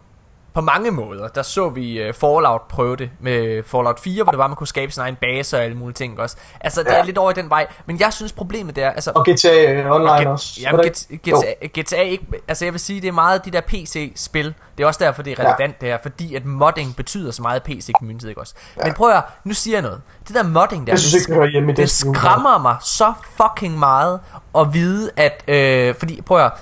[0.54, 4.38] på mange måder, der så vi uh, Fallout prøve det med Fallout 4, hvor det
[4.38, 6.36] var, man kunne skabe sin egen base og alle mulige ting også.
[6.60, 6.90] Altså, ja.
[6.90, 9.12] det er lidt over i den vej, men jeg synes problemet der, altså...
[9.14, 10.60] Og GTA Online og også.
[10.62, 14.54] Ja, GTA, GTA, GTA ikke, altså jeg vil sige, det er meget de der PC-spil,
[14.78, 15.86] det er også derfor, det er relevant ja.
[15.86, 18.54] det her, fordi at modding betyder så meget PC-community, ikke også?
[18.76, 18.84] Ja.
[18.84, 20.00] Men prøv at nu siger jeg noget.
[20.28, 23.12] Det der modding der, jeg synes det, hjemme i det skræmmer mig så
[23.42, 24.20] fucking meget
[24.58, 26.52] at vide, at, øh, fordi prøv at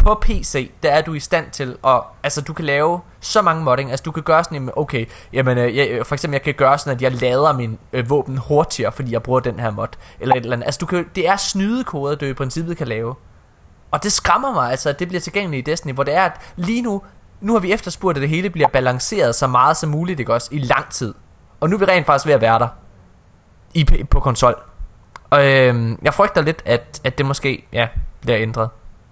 [0.00, 3.64] på PC, der er du i stand til at, altså du kan lave så mange
[3.64, 6.78] modding, altså du kan gøre sådan, okay, jamen øh, jeg, for eksempel jeg kan gøre
[6.78, 9.86] sådan, at jeg lader min øh, våben hurtigere, fordi jeg bruger den her mod,
[10.20, 13.14] eller et eller andet, altså du kan, det er snydekoder, du i princippet kan lave,
[13.90, 16.32] og det skræmmer mig altså, at det bliver tilgængeligt i Destiny, hvor det er, at
[16.56, 17.02] lige nu,
[17.40, 20.48] nu har vi efterspurgt, at det hele bliver balanceret så meget som muligt, ikke også,
[20.52, 21.14] i lang tid,
[21.60, 22.68] og nu er vi rent faktisk ved at være der,
[23.74, 24.54] i, på konsol,
[25.30, 27.88] og øh, jeg frygter lidt, at, at det måske, ja,
[28.20, 28.68] bliver ændret.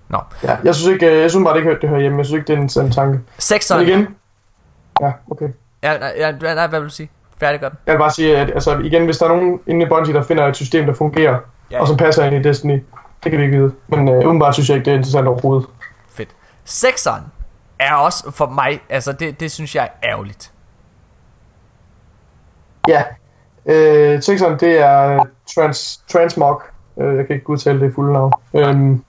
[0.09, 0.19] Nå.
[0.43, 2.19] Ja, jeg synes ikke, øh, jeg synes bare, det ikke det hører hjemme.
[2.19, 3.21] Jeg synes ikke, det er en sådan tanke.
[3.39, 3.87] Sekseren.
[3.87, 4.17] Men igen.
[5.01, 5.49] Ja, okay.
[5.83, 7.11] Ja, ja, nej, hvad vil du sige?
[7.41, 7.73] Færdig godt.
[7.87, 10.23] Jeg vil bare sige, at altså, igen, hvis der er nogen inde i Bungie, der
[10.23, 11.39] finder et system, der fungerer,
[11.71, 12.83] ja, og som passer ind i Destiny,
[13.25, 13.73] det kan vi ikke vide.
[13.89, 15.69] Men uh, umiddelbart synes jeg ikke, det er interessant overhovedet.
[16.11, 16.29] Fedt.
[16.65, 17.23] Sekseren
[17.79, 20.53] er også for mig, altså det, det synes jeg er ærgerligt.
[22.89, 23.03] Ja.
[23.67, 25.25] Øh, sekseren, det er
[25.55, 26.63] trans, Transmog.
[27.01, 28.33] Øh, jeg kan ikke udtale det fulde navn.
[28.55, 29.05] Øhm,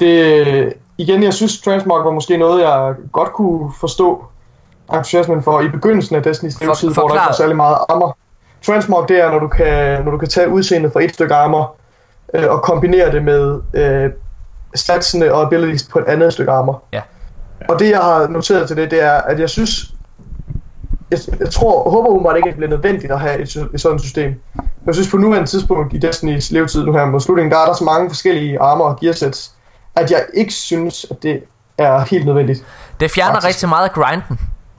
[0.00, 4.24] det, igen, jeg synes Transmog var måske noget, jeg godt kunne forstå
[4.94, 8.16] entusiasmen for i begyndelsen af Destiny's levetid, hvor der ikke var særlig meget armor.
[8.62, 11.76] Transmog, det er, når du kan, når du kan tage udseendet fra et stykke armor
[12.34, 14.10] øh, og kombinere det med øh,
[14.74, 16.82] statsene og abilities på et andet stykke armor.
[16.92, 17.00] Ja.
[17.68, 19.94] Og det, jeg har noteret til det, det er, at jeg synes,
[21.10, 23.98] jeg, jeg tror, håber umiddelbart ikke, at det bliver nødvendigt at have et, et sådan
[23.98, 24.34] system.
[24.86, 27.74] Jeg synes på nuværende tidspunkt i Destiny's levetid nu her mod slutningen, der er der
[27.74, 29.54] så mange forskellige armor og gearsets,
[30.00, 31.42] at jeg ikke synes, at det
[31.78, 32.64] er helt nødvendigt.
[33.00, 33.48] Det fjerner faktisk.
[33.48, 34.38] rigtig meget af grinden.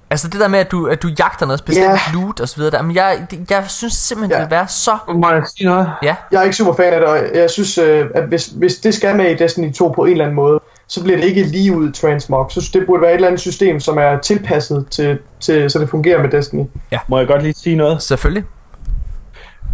[0.10, 2.14] Altså det der med, at du, at du jagter noget specielt yeah.
[2.14, 2.72] loot og så videre.
[2.72, 2.82] Der.
[2.82, 4.42] Men jeg, jeg synes simpelthen, yeah.
[4.42, 4.98] det vil være så...
[5.08, 5.90] Må jeg sige noget?
[6.04, 6.16] Ja.
[6.32, 8.94] Jeg er ikke super fan af det, og jeg synes, øh, at hvis, hvis det
[8.94, 11.78] skal med i Destiny 2 på en eller anden måde, så bliver det ikke lige
[11.78, 12.52] ud transmog.
[12.52, 15.90] Så det burde være et eller andet system, som er tilpasset til, til så det
[15.90, 16.64] fungerer med Destiny.
[16.92, 17.00] Ja.
[17.08, 18.02] Må jeg godt lige sige noget?
[18.02, 18.44] Selvfølgelig.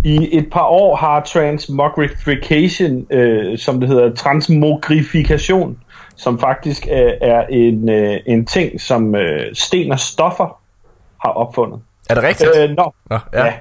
[0.07, 5.77] I et par år har transmogrification, øh, som det hedder, transmogrifikation,
[6.15, 10.61] som faktisk øh, er en, øh, en ting, som øh, Sten og Stoffer
[11.25, 11.79] har opfundet.
[12.09, 12.49] Er det rigtigt?
[12.57, 12.89] Øh, no.
[13.09, 13.45] Nå, ja.
[13.45, 13.53] ja.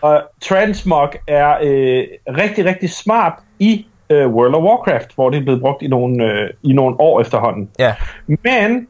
[0.00, 5.42] Og transmog er øh, rigtig, rigtig smart i øh, World of Warcraft, hvor det er
[5.42, 7.70] blevet brugt i nogle, øh, i nogle år efterhånden.
[7.78, 7.94] Ja.
[8.26, 8.88] Men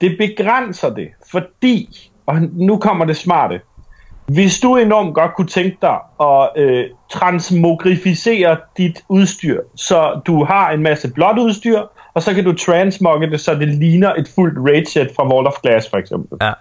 [0.00, 3.60] det begrænser det, fordi, og nu kommer det smarte,
[4.26, 10.70] hvis du enormt godt kunne tænke dig at øh, transmogrificere dit udstyr, så du har
[10.70, 11.80] en masse blåt udstyr,
[12.14, 15.46] og så kan du transmogge det, så det ligner et fuldt raid set fra World
[15.46, 16.38] of Glass for eksempel.
[16.40, 16.52] Ja.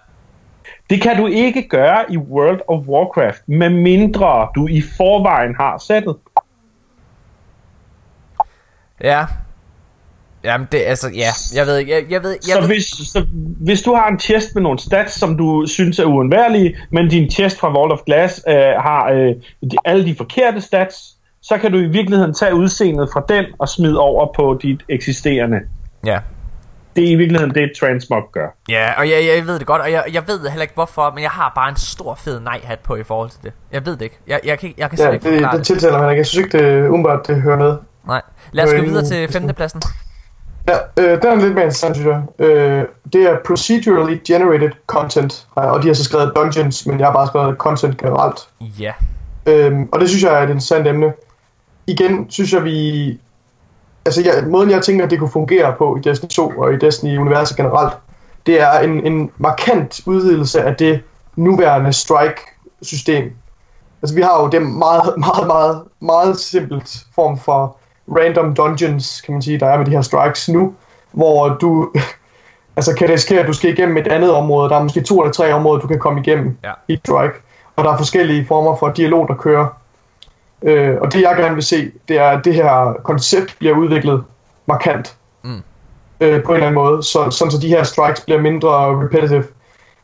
[0.90, 6.16] Det kan du ikke gøre i World of Warcraft, medmindre du i forvejen har sættet.
[9.04, 9.26] Ja,
[10.44, 12.32] Jamen det, altså, ja, jeg ved ikke, jeg, jeg ved...
[12.32, 12.68] Jeg så, ved...
[12.68, 13.26] Hvis, så
[13.62, 17.32] hvis du har en chest med nogle stats, som du synes er uundværlige, men din
[17.32, 19.36] chest fra Vault of Glass øh, har øh,
[19.72, 23.70] de, alle de forkerte stats, så kan du i virkeligheden tage udseendet fra den og
[23.70, 25.60] smide over på dit eksisterende.
[26.06, 26.20] Ja.
[26.96, 28.48] Det er i virkeligheden det, Transmog gør.
[28.70, 31.24] Ja, og jeg, jeg ved det godt, og jeg, jeg ved heller ikke hvorfor, men
[31.24, 33.54] jeg har bare en stor fed nej-hat på i forhold til det.
[33.72, 34.20] Jeg ved det ikke.
[34.28, 36.20] Jeg, jeg, kan, jeg kan ja, ikke det, det, det tiltaler man ikke.
[36.20, 37.78] Jeg synes ikke, det umiddelbart det hører med.
[38.08, 38.22] Nej.
[38.52, 39.82] Lad os gå videre til femtepladsen.
[40.72, 42.46] Ja, øh, den er lidt mere interessant, synes jeg.
[42.46, 47.14] Øh, det er procedurally generated content, og de har så skrevet dungeons, men jeg har
[47.14, 48.40] bare skrevet content generelt.
[48.80, 48.94] Ja.
[49.46, 51.14] Øh, og det synes jeg er et interessant emne.
[51.88, 53.20] Igen synes jeg, vi...
[54.06, 56.78] Altså, jeg, måden jeg tænker, at det kunne fungere på i Destiny 2 og i
[56.78, 57.94] Destiny-universet generelt,
[58.46, 61.04] det er en, en markant udvidelse af det
[61.36, 63.34] nuværende strike-system.
[64.02, 69.34] Altså vi har jo det meget, meget, meget, meget simpelt form for random dungeons, kan
[69.34, 70.74] man sige, der er med de her strikes nu,
[71.12, 71.92] hvor du
[72.78, 74.70] altså kan risikere, at du skal igennem et andet område.
[74.70, 76.72] Der er måske to eller tre områder, du kan komme igennem Ja.
[76.88, 77.34] i strike.
[77.76, 79.68] Og der er forskellige former for dialog, der kører.
[80.62, 84.24] Øh, og det jeg gerne vil se, det er, at det her koncept bliver udviklet
[84.66, 85.16] markant.
[85.44, 85.62] Mm.
[86.22, 89.44] Øh, på en eller anden måde, så, sådan så de her strikes bliver mindre repetitive.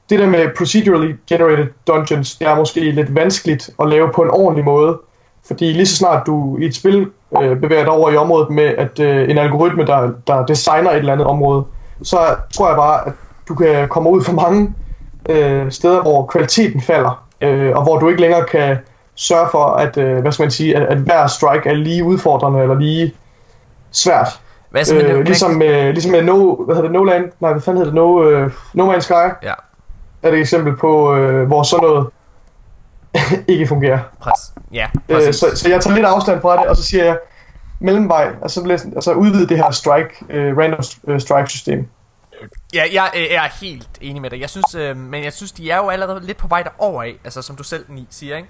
[0.10, 4.30] Det der med procedurally generated dungeons, det er måske lidt vanskeligt at lave på en
[4.30, 5.00] ordentlig måde.
[5.48, 7.12] Fordi lige så snart du i et spil
[7.42, 10.98] øh, bevæger dig over i området med at øh, en algoritme, der, der designer et
[10.98, 11.64] eller andet område,
[12.04, 12.18] så
[12.54, 13.14] tror jeg bare, at
[13.48, 14.74] du kan komme ud for mange
[15.30, 18.78] øh, steder, hvor kvaliteten falder, øh, og hvor du ikke længere kan
[19.16, 22.62] sørge for, at, øh, hvad skal man sige, at, at hver strike er lige udfordrende
[22.62, 23.14] eller lige
[23.92, 24.28] svært.
[24.70, 27.52] Hvad så med Øh, ligesom, med, ligesom med no, hvad hedder det, no Land, nej,
[27.52, 29.14] hvad fanden hedder det, No, øh, no Man's Sky,
[29.44, 29.54] Ja,
[30.24, 32.08] er det et eksempel på, øh, hvor sådan noget
[33.48, 34.00] ikke fungerer.
[34.22, 34.54] præcis.
[34.72, 35.36] Ja, Øh, præcis.
[35.36, 37.20] så, så jeg tager lidt afstand fra det, og så siger jeg
[37.80, 41.88] mellemvej, altså, vil jeg sådan- altså udvide det her strike, øh, random øh, strike system.
[42.74, 44.42] Ja, jeg, øh, jeg er helt enig med dig.
[44.42, 47.16] Jeg synes, øh, men jeg synes, de er jo allerede lidt på vej derover af,
[47.24, 48.50] altså som du selv siger, ikke?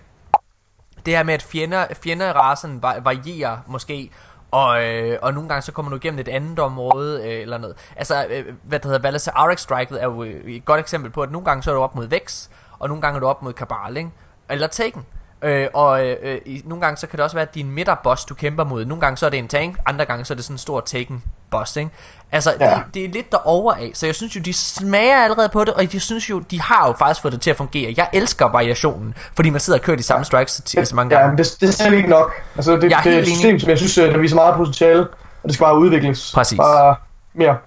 [1.06, 4.10] Det her med, at fjender, fjender i rasen va- varierer måske,
[4.52, 7.76] og, øh, og nogle gange så kommer du igennem et andet område øh, eller noget.
[7.95, 11.22] Altså, øh, hvad det hedder, Valasa RX Strike er jo øh, et godt eksempel på,
[11.22, 12.48] at nogle gange så er du op mod Vex,
[12.80, 14.10] og nogle gange er du op mod Kabal, ikke?
[14.49, 15.05] Eller Taken.
[15.41, 18.33] Øh, og øh, øh, nogle gange så kan det også være at din midterboss du
[18.33, 20.53] kæmper mod Nogle gange så er det en tank Andre gange så er det sådan
[20.53, 21.91] en stor taken boss ikke?
[22.31, 22.69] Altså ja.
[22.69, 22.75] Ja.
[22.75, 25.73] det, det er lidt derover af Så jeg synes jo de smager allerede på det
[25.73, 28.45] Og jeg synes jo de har jo faktisk fået det til at fungere Jeg elsker
[28.45, 31.45] variationen Fordi man sidder og kører de samme strikes til så mange Ja, gange men
[31.45, 32.33] det, det er ikke nok.
[32.55, 35.01] Altså, det, Jeg er det er system, som jeg synes, øh, der viser meget potentiale,
[35.43, 36.31] og det skal bare udvikles.
[36.35, 36.57] Præcis.
[36.57, 36.95] Bare
[37.33, 37.57] mere.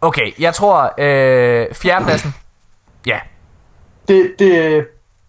[0.00, 2.34] Okay jeg tror øh, Fjerdepladsen
[3.06, 3.18] Ja
[4.08, 4.84] Det, det,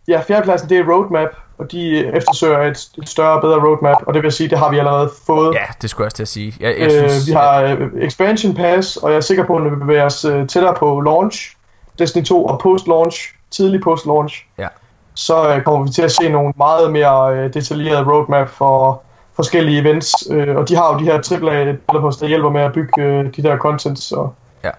[0.08, 4.14] ja, fjerdepladsen, det er roadmap, og de eftersøger et, et større og bedre roadmap, og
[4.14, 5.54] det vil sige, det har vi allerede fået.
[5.54, 7.78] Ja det skulle jeg også til at sige Jeg, jeg Øh, synes vi har øh,
[8.02, 11.56] expansion pass, og jeg er sikker på, at vi bevæger os øh, tættere på launch,
[12.00, 14.68] Destiny 2 og post-launch, tidlig post-launch, Ja.
[15.14, 19.02] så øh, kommer vi til at se nogle meget mere øh, detaljerede roadmap for
[19.36, 21.14] forskellige events, øh, og de har jo de her
[21.44, 24.70] AAA developers, der hjælper med at bygge øh, de der contents, og Ja.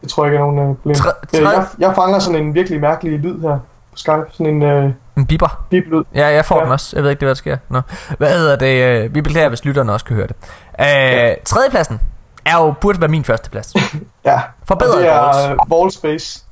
[0.00, 0.94] det tror jeg ikke er nogen øh, problem.
[0.96, 3.58] Tre- Øh, tre- jeg, jeg fanger sådan en virkelig mærkelig lyd her
[3.96, 6.04] Skype, sådan en øh, En biber bip-lyd.
[6.14, 6.64] Ja, jeg får ja.
[6.64, 6.96] Den også.
[6.96, 7.56] Jeg ved ikke, det hvad der sker.
[7.68, 7.80] Nå.
[8.18, 9.04] Hvad hedder det?
[9.04, 10.36] øh, Vi beklager, hvis lytterne også kan høre det.
[10.80, 11.34] Øh, ja.
[11.44, 12.00] Tredjepladsen
[12.46, 13.74] er jo, burde være min første plads.
[14.24, 16.44] Ja, Forbedret det er øh, wall space.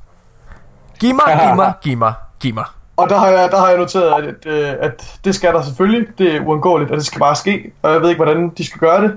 [1.01, 2.65] Giv mig, giv mig, giv mig, giv mig.
[2.97, 6.09] Og der har jeg, der har jeg noteret, at, at, at det skal der selvfølgelig.
[6.19, 7.73] Det er uundgåeligt, og det skal bare ske.
[7.83, 9.17] Og jeg ved ikke, hvordan de skal gøre det.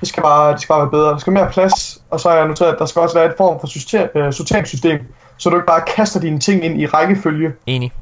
[0.00, 1.10] Det skal bare, det skal bare være bedre.
[1.10, 1.98] Der skal mere plads.
[2.10, 4.32] Og så har jeg noteret, at der skal også være et form for system, øh,
[4.32, 4.98] sorteringssystem,
[5.36, 7.52] så du ikke bare kaster dine ting ind i rækkefølge.
[7.66, 7.92] Enig.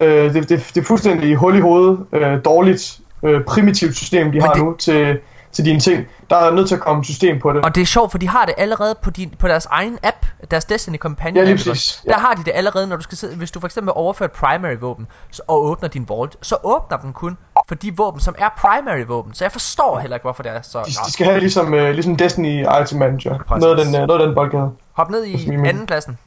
[0.00, 4.40] Øh, det, det, det er fuldstændig hul i hovedet, øh, dårligt, øh, primitivt system, de
[4.40, 5.18] har det- nu til,
[5.52, 6.06] til dine ting.
[6.30, 7.64] Der er nødt til at komme system på det.
[7.64, 10.26] Og det er sjovt, for de har det allerede på, din, på deres egen app,
[10.50, 12.02] deres Destiny Companion Ja, lige app, præcis.
[12.08, 14.32] Der har de det allerede, når du skal sidde, hvis du for eksempel overfører et
[14.32, 15.06] primary våben
[15.48, 17.36] og åbner din vault, så åbner den kun
[17.68, 19.34] for de våben, som er primary våben.
[19.34, 20.78] Så jeg forstår heller ikke, hvorfor det er så...
[20.78, 23.38] De, de skal have ligesom, øh, ligesom Destiny Item Manager.
[23.38, 23.60] Præcis.
[23.62, 24.70] Noget af den, øh, noget af den boldgade.
[24.92, 26.18] hop ned i anden pladsen.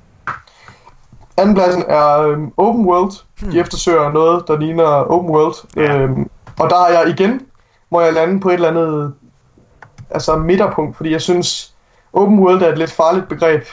[1.37, 3.11] Andenpladsen er øhm, Open World.
[3.51, 5.55] De eftersøger noget, der ligner Open World.
[5.73, 5.83] Hmm.
[5.83, 5.97] Ja.
[5.97, 6.29] Øhm,
[6.59, 7.41] og der er jeg igen,
[7.91, 9.13] må jeg lande på et eller andet
[10.09, 11.73] altså midterpunkt, fordi jeg synes,
[12.13, 13.63] Open World er et lidt farligt begreb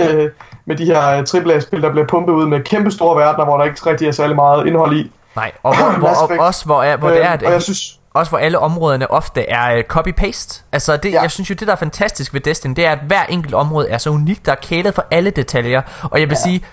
[0.66, 3.90] med de her AAA-spil, der bliver pumpet ud med kæmpe store verdener, hvor der ikke
[3.90, 5.12] rigtig er særlig meget indhold i.
[5.36, 7.99] Nej, og hvor, hvor, og også hvor, er, hvor det er, Øhm, og jeg synes,
[8.14, 10.62] også hvor alle områderne ofte er øh, copy-paste.
[10.72, 11.22] Altså det, ja.
[11.22, 13.88] Jeg synes jo, det der er fantastisk ved Destiny, det er, at hver enkelt område
[13.88, 15.82] er så unikt, der er kælet for alle detaljer.
[16.02, 16.42] Og jeg vil ja.
[16.42, 16.64] sige,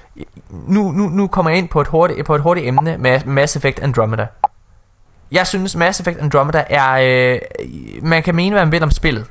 [0.49, 3.55] nu, nu, nu kommer jeg ind på et, hurtigt, på et hurtigt emne med Mass
[3.55, 4.27] Effect Andromeda.
[5.31, 6.91] Jeg synes, Mass Effect Andromeda er...
[6.91, 7.39] Øh,
[8.01, 9.25] man kan mene, hvad man vil om spillet.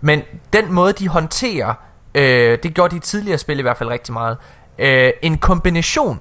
[0.00, 0.22] Men
[0.52, 1.74] den måde, de håndterer...
[2.14, 4.36] Øh, det gjorde de tidligere spil i hvert fald rigtig meget.
[4.78, 6.20] Øh, en kombination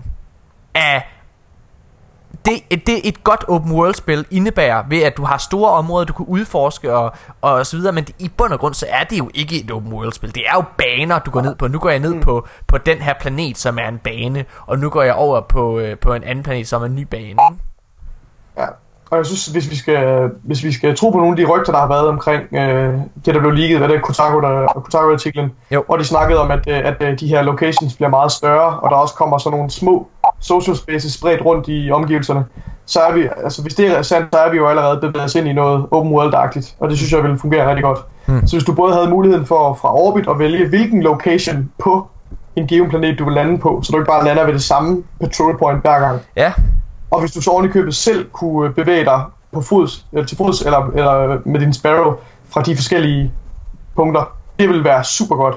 [0.76, 1.19] af
[2.45, 6.14] det, det et godt open world spil indebærer ved at du har store områder du
[6.14, 7.11] kan udforske og,
[7.41, 9.72] og så videre, men det, i bund og grund så er det jo ikke et
[9.72, 10.36] open world spil.
[10.36, 11.68] Det er jo baner du går ned på.
[11.68, 14.90] Nu går jeg ned på, på den her planet som er en bane, og nu
[14.90, 17.38] går jeg over på, øh, på en anden planet som er en ny bane.
[18.57, 18.66] Ja.
[19.11, 21.72] Og jeg synes, hvis vi skal, hvis vi skal tro på nogle af de rygter,
[21.72, 22.94] der har været omkring øh,
[23.26, 25.84] det, der blev leaget, hvad det er Kotaku, der, Kotaku-artiklen, Jo.
[25.86, 28.90] hvor de snakkede om, at, øh, at øh, de her locations bliver meget større, og
[28.90, 30.07] der også kommer sådan nogle små
[30.40, 32.45] social spaces spredt rundt i omgivelserne,
[32.86, 35.36] så er vi, altså hvis det er sandt, så er vi jo allerede bevæget os
[35.36, 37.99] ind i noget open world-agtigt, og det synes jeg ville fungere rigtig godt.
[38.26, 38.48] Hmm.
[38.48, 42.07] Så hvis du både havde muligheden for fra orbit at vælge, hvilken location på
[42.56, 45.03] en given planet, du vil lande på, så du ikke bare lander ved det samme
[45.22, 46.53] patrol point hver gang, Ja,
[47.11, 50.38] Og hvis du så i købet selv kunne øh, bevæge dig på fods, eller til
[50.38, 52.14] fods, eller, eller med din Sparrow
[52.49, 53.32] fra de forskellige
[53.95, 55.56] punkter, det vil være super godt.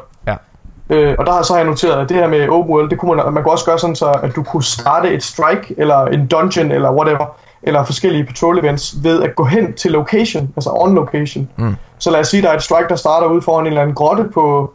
[0.92, 2.98] Øh, og der har så har jeg noteret, at det her med open world, det
[2.98, 6.04] kunne man, man kunne også gøre sådan så, at du kunne starte et strike, eller
[6.06, 7.26] en dungeon, eller whatever,
[7.62, 11.48] eller forskellige patrol events, ved at gå hen til location, altså on location.
[11.56, 11.76] Mm.
[11.98, 13.94] Så lad os sige, der er et strike, der starter ude foran en eller anden
[13.94, 14.72] grotte på,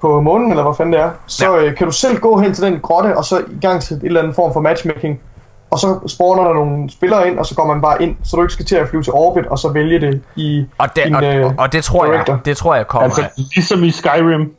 [0.00, 1.10] på månen, eller hvad fanden det er.
[1.26, 1.64] Så Ja.
[1.64, 4.02] øh, kan du selv gå hen til den grotte, og så i gang til et
[4.04, 5.20] eller andet form for matchmaking,
[5.70, 8.42] og så spawner der nogle spillere ind, og så går man bare ind, så du
[8.42, 11.14] ikke skal til at flyve til orbit, og så vælge det i Og det, din,
[11.14, 12.38] og, øh, og, og det tror jeg, director.
[12.44, 13.24] det tror jeg kommer Altså,
[13.54, 14.52] ligesom i Skyrim,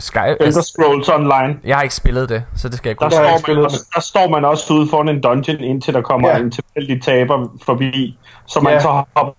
[0.00, 0.18] Sky.
[0.18, 3.22] Elder Altså, Scrolls Online, jeg har ikke spillet det, så det skal jeg der kunne.
[3.30, 6.28] jeg står, man også, der står man også ude foran en dungeon, indtil der kommer
[6.28, 6.36] Ja.
[6.38, 8.80] en tilfældig taber forbi, så man Ja.
[8.80, 9.32] så hopper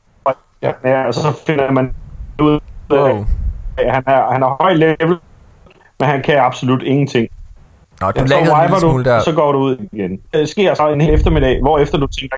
[0.62, 0.72] Ja.
[0.84, 1.08] ja.
[1.08, 1.94] og så finder man
[2.42, 2.60] ud
[2.90, 3.26] af, Wow.
[3.78, 5.18] han er, han er høj level,
[6.00, 7.28] men han kan absolut ingenting.
[8.02, 9.20] Nå, du Ja, så lægger en smule du, der.
[9.20, 10.20] så går du ud igen.
[10.34, 12.38] Det sker så en hel eftermiddag, hvor efter du tænker,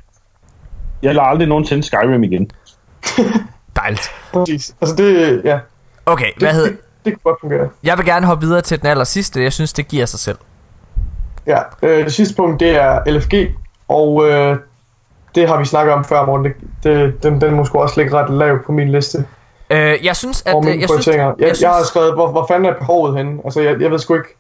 [1.04, 2.52] jeg lader aldrig nogensinde Skyrim igen.
[3.76, 4.10] Dejligt.
[4.34, 4.76] Præcis.
[4.82, 5.60] Altså det, ja,
[6.06, 6.72] Okay, det, hvad hedder...
[7.06, 7.70] det, kunne godt fungere.
[7.84, 9.44] Jeg vil gerne hoppe videre til den aller sidste.
[9.44, 10.38] Jeg synes, det giver sig selv.
[11.48, 13.34] Ja, øh, det sidste punkt, det er LFG,
[13.88, 14.58] og øh,
[15.36, 16.46] det har vi snakket om før, Morten.
[16.46, 19.26] Det, det, den, den må sgu også ligge ret lavt på min liste
[19.70, 20.56] Øh, jeg synes, at...
[20.68, 21.08] øh, jeg synes.
[21.08, 23.42] Jeg, jeg, jeg jeg har synes, skrevet, hvor, hvor fanden er behovet henne?
[23.46, 24.38] Altså, jeg, jeg ved sgu ikke...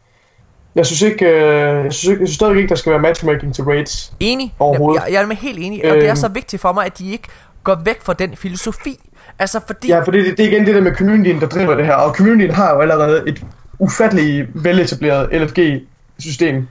[0.76, 3.56] Jeg synes ikke, øh, jeg synes, ikke, jeg synes stadig ikke, der skal være matchmaking
[3.56, 4.14] til raids.
[4.19, 4.56] enig.
[4.60, 5.03] Overhovedet.
[5.06, 5.85] Jeg, jeg er helt enig.
[5.91, 6.15] Og det er Øhm.
[6.15, 7.27] så vigtigt for mig, at de ikke
[7.64, 8.99] går væk fra den filosofi.
[9.39, 9.88] Altså, fordi...
[9.88, 11.93] Ja, for det, det er igen det der med communityen, der driver det her.
[11.93, 13.43] Og communityen har jo allerede et
[13.80, 16.68] ufatteligt veletableret LFG-system.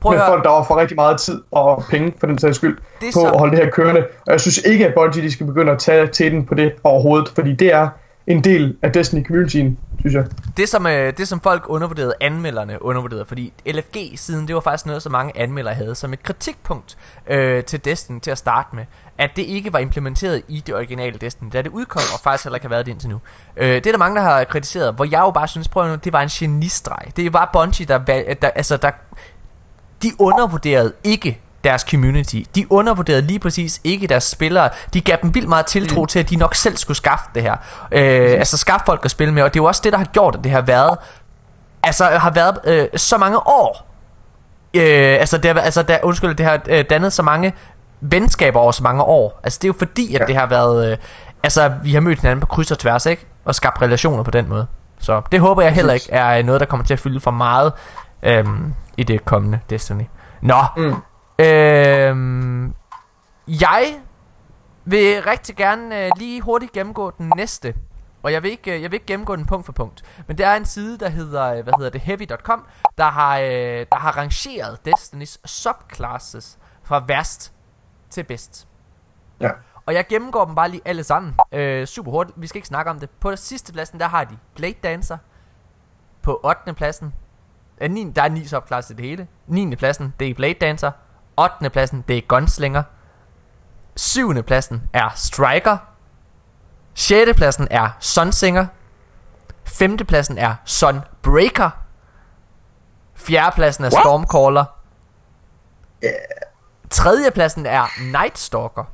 [0.00, 3.04] prøv med folk, der offer rigtig meget tid og penge, for den sags skyld, på
[3.12, 4.00] så- at holde det her kørende.
[4.26, 7.28] Og jeg synes ikke, at Bungie de skal begynde at tage teten på det overhovedet,
[7.34, 7.88] fordi det er
[8.26, 10.24] en del af Destiny-communityen, synes jeg.
[10.56, 15.02] Det som, øh, det som folk undervurderede, anmelderne undervurderede, fordi LFG-siden, det var faktisk noget,
[15.02, 16.96] som mange anmeldere havde som et kritikpunkt
[17.26, 18.84] øh, til Destiny til at starte med,
[19.18, 22.56] at det ikke var implementeret i det originale Destiny, da det udkom, og faktisk heller
[22.56, 23.20] ikke har været det indtil nu.
[23.56, 25.94] Øh, det er der mange, der har kritiseret, hvor jeg jo bare synes, prøv nu,
[25.94, 27.12] det var en genistreg.
[27.16, 27.98] Det var Bungie, der,
[28.42, 28.90] der, altså, der
[30.02, 32.36] de undervurderede ikke deres community.
[32.54, 34.68] De undervurderede lige præcis ikke deres spillere.
[34.94, 36.06] De gav dem vildt meget tiltro mm.
[36.06, 37.56] til, at de nok selv skulle skaffe det her.
[37.92, 39.42] Øh, altså skaffe folk at spille med.
[39.42, 40.98] Og det er jo også det, der har gjort, at det har været
[41.82, 43.90] altså har været øh, så mange år.
[44.74, 47.52] Øh, altså, det har, altså der, undskyld, det har øh, dannet så mange
[48.00, 49.40] venskaber over så mange år.
[49.44, 50.26] Altså det er jo fordi, at Ja.
[50.26, 50.90] det har været...
[50.92, 50.96] Øh,
[51.42, 53.26] altså vi har mødt hinanden på kryds og tværs, ikke?
[53.44, 54.66] Og skabt relationer på den måde.
[54.98, 57.72] Så det håber jeg heller ikke er noget, der kommer til at fylde for meget
[58.22, 60.02] øhm, i det kommende Destiny.
[60.42, 60.94] Nå, Mm.
[61.38, 62.74] Øhm,
[63.48, 64.00] jeg
[64.84, 67.74] vil rigtig gerne øh, lige hurtigt gennemgå den næste.
[68.22, 70.02] Og jeg vil, ikke, øh, jeg vil ikke gennemgå den punkt for punkt.
[70.26, 72.66] Men det er en side, der hedder, øh, hvad hedder det, heavy.com,
[72.98, 73.46] der har, øh,
[73.92, 77.52] der har rangeret Destinys subclasses fra værst
[78.10, 78.68] til bedst.
[79.40, 79.50] Ja.
[79.86, 81.34] Og jeg gennemgår dem bare lige alle sammen.
[81.52, 82.40] Øh, super hurtigt.
[82.40, 83.10] Vi skal ikke snakke om det.
[83.10, 85.18] På sidste pladsen, der har de Blade Dancer.
[86.22, 86.74] På 8.
[86.74, 87.14] pladsen.
[87.80, 89.28] Øh, 9, der er 9 subclasses i det hele.
[89.46, 89.76] 9.
[89.76, 90.90] pladsen, det er Blade Dancer.
[91.36, 91.70] 8.
[91.70, 92.82] pladsen, det er Gunslinger.
[93.96, 94.42] 7.
[94.42, 95.76] pladsen er Striker.
[96.94, 97.36] 6.
[97.36, 98.66] pladsen er Sunsinger.
[99.64, 99.96] 5.
[99.96, 101.70] pladsen er Sunbreaker.
[103.14, 103.52] 4.
[103.54, 104.02] pladsen er What?
[104.02, 104.64] Stormcaller.
[106.90, 107.30] 3.
[107.34, 108.84] pladsen er Nightstalker.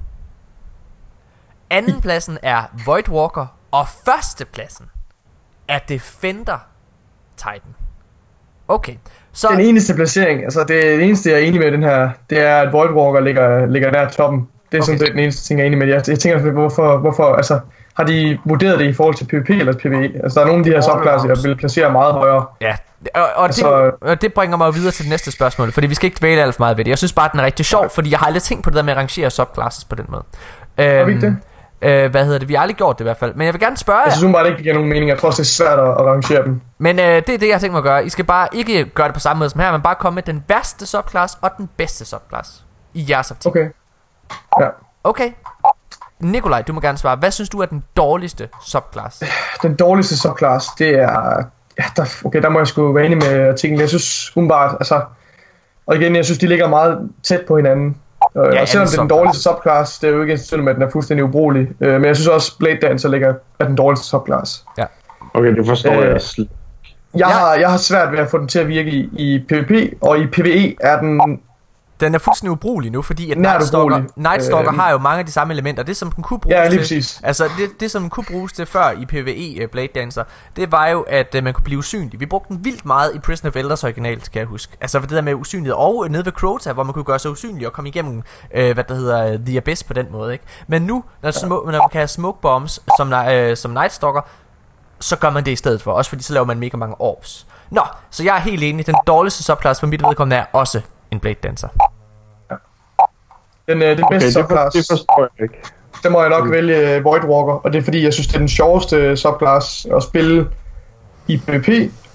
[1.71, 3.47] Anden pladsen er Voidwalker.
[3.73, 4.91] Og første pladsen
[5.69, 6.59] er Defender
[7.37, 7.75] Titan.
[8.69, 8.97] Okay,
[9.33, 9.49] så...
[9.51, 12.73] Den eneste placering, altså det eneste, jeg er enig med den her, det er, at
[12.73, 14.49] Voidwalker ligger, ligger nær toppen.
[14.73, 14.87] Det er okay.
[14.87, 15.89] sådan set den eneste ting, jeg er enig med.
[15.89, 17.61] Jeg, jeg tænker, hvorfor, hvorfor, altså,
[17.95, 20.21] har de vurderet det i forhold til PvP eller PvE?
[20.23, 22.45] Altså, der er nogle af de her subklasser, jeg vil placere meget højere.
[22.61, 22.75] Ja,
[23.15, 25.95] og, og, Altså- det, og det bringer mig videre til det næste spørgsmål, fordi vi
[25.95, 26.89] skal ikke dvæle alt for meget ved det.
[26.91, 28.83] Jeg synes bare, den er rigtig sjov, fordi jeg har aldrig tænkt på det der
[28.83, 30.23] med at rangere subclasses på den måde.
[30.79, 31.37] Øhm, det?
[31.83, 32.49] Øh, hvad hedder det?
[32.49, 33.35] Vi har aldrig gjort det i hvert fald.
[33.35, 34.15] Men jeg vil gerne spørge Jeg jer.
[34.17, 35.09] synes bare, det ikke giver nogen mening.
[35.11, 36.61] Jeg tror også, det er svært at, at rangere dem.
[36.79, 38.05] Men øh, det er det, jeg har tænkt mig at gøre.
[38.07, 40.23] I skal bare ikke gøre det på samme måde som her, men bare komme med
[40.23, 42.65] den værste subclass og den bedste subclass.
[42.95, 43.47] I jeres optik.
[43.51, 43.69] Okay.
[44.61, 44.67] Ja.
[45.05, 45.33] Okay.
[46.21, 47.17] Nikolaj, du må gerne svare.
[47.17, 49.23] Hvad synes du er den dårligste subclass?
[49.63, 51.45] Den dårligste subclass, det er...
[51.79, 53.81] Ja, der, okay, der må jeg sgu være enig med artiklen.
[53.81, 55.01] Jeg synes umiddelbart, altså...
[55.87, 57.97] Og igen, jeg synes, de ligger meget tæt på hinanden.
[58.37, 60.75] Øh, Ja, og selvom det er den dårligste subclass, det er jo ikke sådan, at
[60.75, 61.69] den er fuldstændig ubrugelig.
[61.81, 64.65] Øh, men jeg synes også, Blade Dancer ligger er den dårligste subclass.
[65.35, 66.49] Okay, det forstår Øh, jeg slet.
[67.15, 67.27] Jeg, Ja.
[67.27, 69.71] har, jeg har svært ved at få den til at virke i, i PvP,
[70.01, 71.41] og i PvE er den
[72.01, 74.03] Den er fuldstændig ubrugelig nu, fordi at er Nightstalker.
[74.17, 75.83] Nightstalker Øh, har jo mange af de samme elementer.
[75.83, 77.05] Det, som den kunne bruges Ja, lige til.
[77.23, 80.25] Altså, det, det, som den kunne bruges til før i PvE uh, Blade Dancer,
[80.57, 82.21] det var jo, at uh, man kunne blive usynlig.
[82.21, 84.73] Vi brugte den vildt meget i Prison of Elders originalt, kan jeg huske.
[84.81, 85.75] Altså, det der med usynlighed.
[85.75, 88.85] Og nede ved Crota, hvor man kunne gøre sig usynlig og komme igennem, uh, hvad
[88.85, 90.45] der hedder, uh, The Abyss på den måde, ikke?
[90.67, 94.21] Men nu, når, smu- når man kan have smoke bombs som, uh, som Nightstalker,
[95.01, 95.93] så gør man det i stedet for.
[95.93, 97.47] Også fordi så laver man mega mange orbs.
[97.71, 98.87] Nå, så jeg er helt enig.
[98.87, 100.81] Den dårligste subclass for mit vedkommende er også
[101.13, 101.69] en Blade Dancer.
[103.69, 105.59] Den, øh, den Okay, bedste det, for, subclass, det forstår jeg ikke.
[106.03, 108.35] der må jeg nok vælge øh, Void Walker, og det er fordi, jeg synes, det
[108.35, 110.47] er den sjoveste subclass at spille
[111.27, 111.69] i PvP,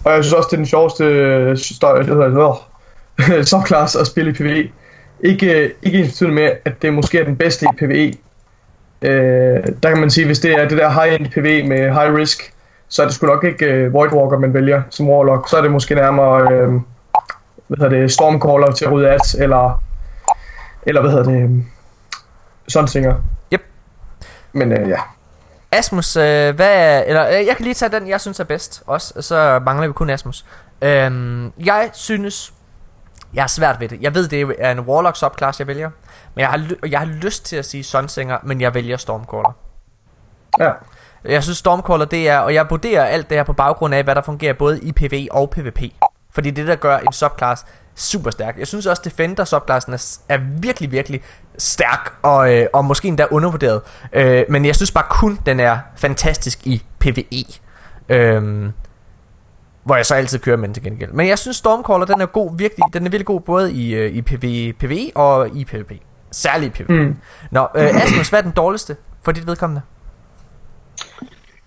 [0.03, 2.69] og jeg synes også, det er den sjoveste øh, støj, det hedder,
[3.17, 4.69] det, subclass at spille i PvE.
[5.19, 8.13] Ikke, øh, ikke ens betydende med, at det måske er den bedste i PvE.
[9.01, 12.53] Øh, der kan man sige, hvis det er det der high-end PvE med high risk,
[12.87, 15.49] så er det sgu nok ikke øh, Void Walker, man vælger som Warlock.
[15.49, 16.73] Så er det måske nærmere øh,
[17.67, 19.83] hvad hedder det, Stormcaller til at, eller,
[20.83, 21.49] eller hvad hedder det, øh,
[22.67, 23.15] Sunsinger.
[23.53, 23.61] Yep.
[24.53, 24.99] Men øh, ja.
[25.71, 28.83] Asmus, øh, hvad er, eller øh, jeg kan lige tage den, jeg synes er bedst
[28.87, 30.45] også, og så mangler vi kun Asmus.
[30.81, 32.53] Øhm, jeg synes,
[33.33, 34.01] jeg er svært ved det.
[34.01, 35.89] Jeg ved, det er en Warlock subclass, jeg vælger.
[36.35, 39.51] Men jeg har, jeg har lyst til at sige Sunsinger, men jeg vælger Stormcaller.
[40.59, 40.71] Ja.
[41.25, 44.15] Jeg synes Stormcaller det er, og jeg vurderer alt det her på baggrund af, hvad
[44.15, 45.81] der fungerer både i PvE og PvP.
[46.35, 48.59] Fordi det er der gør en subclass super stærk.
[48.59, 51.21] Jeg synes også, Defender subklassen er, er virkelig, virkelig
[51.57, 53.81] stærk, og, øh, og måske endda undervurderet.
[54.13, 57.45] Øh, men jeg synes bare kun, den er fantastisk i PvE.
[58.09, 58.71] Øhm,
[59.83, 61.11] hvor jeg så altid kører med den til gengæld.
[61.11, 64.11] Men jeg synes Stormcaller, den er god, virkelig, den er virkelig god både i, øh,
[64.11, 65.91] i PvE, PvE og i PvP.
[66.31, 66.89] Særligt i PvP.
[66.89, 67.15] Mm.
[67.51, 69.81] Nå, øh, Asmus, hvad er den dårligste for dit vedkommende?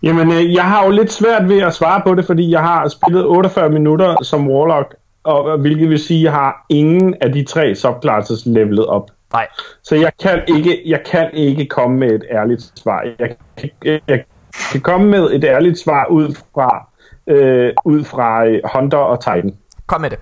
[0.03, 2.89] Jamen, øh, jeg har jo lidt svært ved at svare på det, fordi jeg har
[2.89, 4.95] spillet 48 minutter som Warlock,
[5.25, 9.11] og, hvilket vil sige, at jeg har ingen af de tre subclasses levelet op.
[9.33, 9.47] Nej.
[9.83, 13.05] Så jeg kan ikke, jeg kan ikke komme med et ærligt svar.
[13.19, 14.25] Jeg, kan- jeg, jeg
[14.73, 16.89] kan komme med et ærligt svar ud fra,
[17.27, 19.55] øh, ud fra øh, Hunter og Titan,
[19.87, 20.19] Kom med det.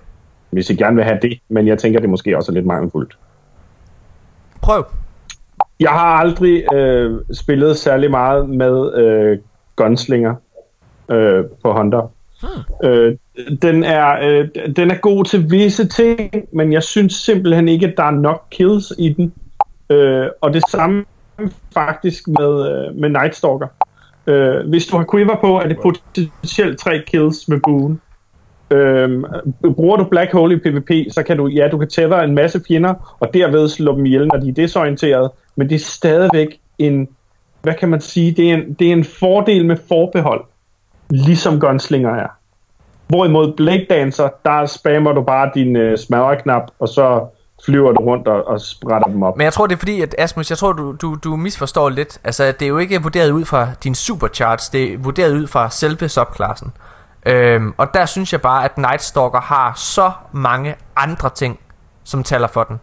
[0.49, 3.17] hvis I gerne vil have det, men jeg tænker, det måske også er lidt mangelfuldt.
[4.61, 4.85] Prøv.
[5.79, 9.37] Jeg har aldrig øh, spillet særlig meget med øh,
[9.77, 10.35] gunslinger
[11.11, 12.11] øh, på Hunter.
[12.41, 12.89] Hmm.
[12.89, 13.17] Øh,
[13.61, 17.93] den, er, øh, den er god til visse ting, men jeg synes simpelthen ikke, at
[17.97, 19.33] der er nok kills i den.
[19.89, 21.05] Øh, og det samme
[21.73, 23.67] faktisk med, øh, med Nightstalker.
[24.27, 28.01] Øh, hvis du har quiver på, er det potentielt tre kills med buen.
[28.71, 29.25] Øhm,
[29.75, 32.61] bruger du Black Hole i PvP, så kan du, ja, du kan tættere en masse
[32.67, 37.07] fjender, og derved slå dem ihjel, når de er desorienteret, men det er stadigvæk en,
[37.61, 40.43] hvad kan man sige, det er en, det er en fordel med forbehold,
[41.09, 42.27] ligesom gunslinger er.
[43.07, 47.25] Hvorimod Blade Dancer, der spammer du bare din øh, smadreknap, og så
[47.65, 49.37] flyver du rundt og, og sprætter dem op.
[49.37, 52.19] Men jeg tror, det er fordi, at Asmus, jeg tror, du, du, du misforstår lidt.
[52.23, 55.69] Altså, det er jo ikke vurderet ud fra din supercharts, det er vurderet ud fra
[55.69, 56.71] selve subklassen.
[57.25, 61.59] Øhm, og der synes jeg bare, at Nightstalker har så mange andre ting,
[62.03, 62.79] som taler for den.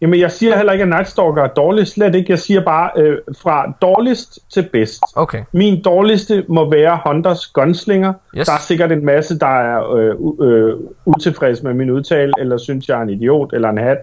[0.00, 2.30] Jamen, jeg siger heller ikke, at Nightstalker er dårlig, slet ikke.
[2.30, 5.02] Jeg siger bare, øh, fra dårligst til bedst.
[5.16, 5.42] Okay.
[5.52, 8.12] Min dårligste må være Hunters Gunslinger.
[8.36, 8.46] Yes.
[8.46, 10.74] Der er sikkert en masse, der er øh, øh,
[11.04, 13.98] utilfreds med min udtale, eller synes, jeg er en idiot eller en hat.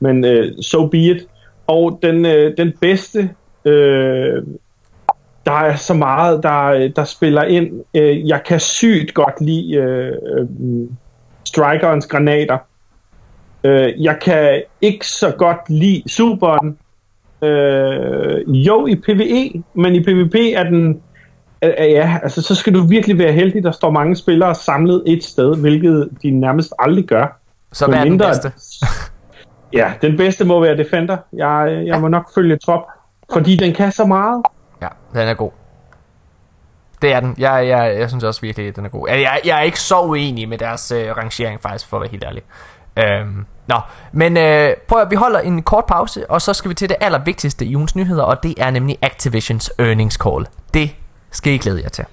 [0.00, 1.26] Men øh, so be it.
[1.66, 3.30] Og den, øh, den bedste,
[3.64, 4.42] øh,
[5.46, 7.84] der er så meget, der, der spiller ind.
[7.94, 10.48] Øh, jeg kan sygt godt lide øh, øh,
[11.44, 12.58] Strikerens granater.
[13.64, 16.78] Øh, jeg kan ikke så godt lide Superen.
[17.42, 21.02] Øh, jo, i PvE, men i PvP er den...
[21.64, 25.24] Øh, ja, altså så skal du virkelig være heldig, der står mange spillere samlet et
[25.24, 27.40] sted, hvilket de nærmest aldrig gør.
[27.72, 28.52] Så hvad er den bedste?
[29.72, 31.16] Ja, den bedste må være Defender.
[31.32, 32.82] Jeg, jeg må nok følge trop,
[33.32, 34.42] fordi den kan så meget.
[34.82, 35.50] Ja, den er god.
[37.02, 37.34] Det er den.
[37.38, 39.08] Jeg, jeg, jeg synes også virkelig, at den er god.
[39.08, 42.10] Jeg, jeg, jeg er ikke så uenig med deres øh, rangering, faktisk, for at være
[42.10, 42.42] helt ærlig.
[42.96, 43.80] Øhm, nå,
[44.12, 46.96] men øh, prøv at vi holder en kort pause, og så skal vi til det
[47.00, 50.46] allervigtigste i ugens nyheder, og det er nemlig Activisions earnings call.
[50.74, 50.90] Det
[51.30, 52.04] skal I glæde jer til.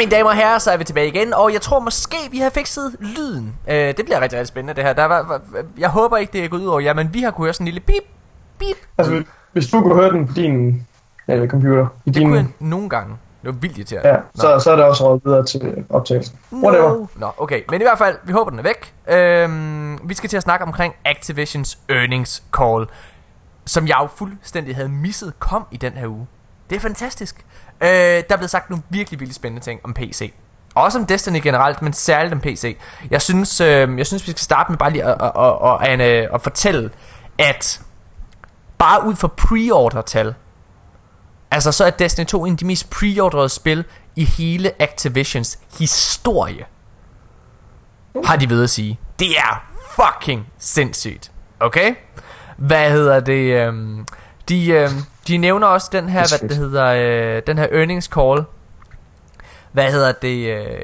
[0.00, 2.50] Mine damer og herrer, så er vi tilbage igen, og jeg tror måske, vi har
[2.50, 3.54] fikset lyden.
[3.68, 4.92] Øh, det bliver rigtig, rigtig spændende, det her.
[4.92, 5.40] Der var, var,
[5.78, 7.64] jeg håber ikke, det er gået ud over jer, men vi har kunne høre sådan
[7.64, 8.04] en lille bip,
[8.58, 8.76] bip.
[8.98, 9.22] Altså,
[9.52, 10.86] hvis du kunne høre den på din
[11.28, 13.16] ja, computer, i Det din, kunne jeg nogle gange.
[13.42, 14.08] Det var vildt irriterende.
[14.08, 16.38] ja, så, så er det også råd videre til optagelsen.
[16.52, 16.88] Whatever.
[16.88, 17.06] No.
[17.16, 17.62] Nå, okay.
[17.70, 18.94] Men i hvert fald, vi håber, den er væk.
[19.08, 22.86] Øhm, vi skal til at snakke omkring Activisions earnings call,
[23.66, 26.26] som jeg jo fuldstændig havde misset, kom i den her uge.
[26.70, 27.44] Det er fantastisk.
[27.82, 30.32] Øh, der er blevet sagt nogle virkelig, virkelig spændende ting om PC.
[30.74, 32.78] Også om Destiny generelt, men særligt om PC.
[33.10, 36.28] Jeg synes, øh, jeg synes vi skal starte med bare lige at, at, at, at,
[36.34, 36.90] at, fortælle,
[37.38, 37.80] at
[38.78, 40.34] bare ud fra pre-order-tal,
[41.50, 43.84] altså så er Destiny 2 en af de mest pre-orderede spil
[44.16, 46.64] i hele Activisions historie.
[48.24, 48.98] Har de ved at sige.
[49.18, 51.32] Det er fucking sindssygt.
[51.60, 51.94] Okay?
[52.56, 53.66] Hvad hedder det?
[53.66, 54.06] øhm,
[54.48, 56.86] de, øhm, de nævner også den her, Det er hvad det hedder,
[57.36, 58.44] øh, den her earnings call.
[59.72, 60.46] Hvad hedder det?
[60.46, 60.80] Øh,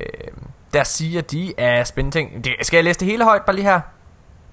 [0.75, 2.45] der siger de er spændende ting.
[2.45, 3.81] Det, skal jeg læse det hele højt bare lige her?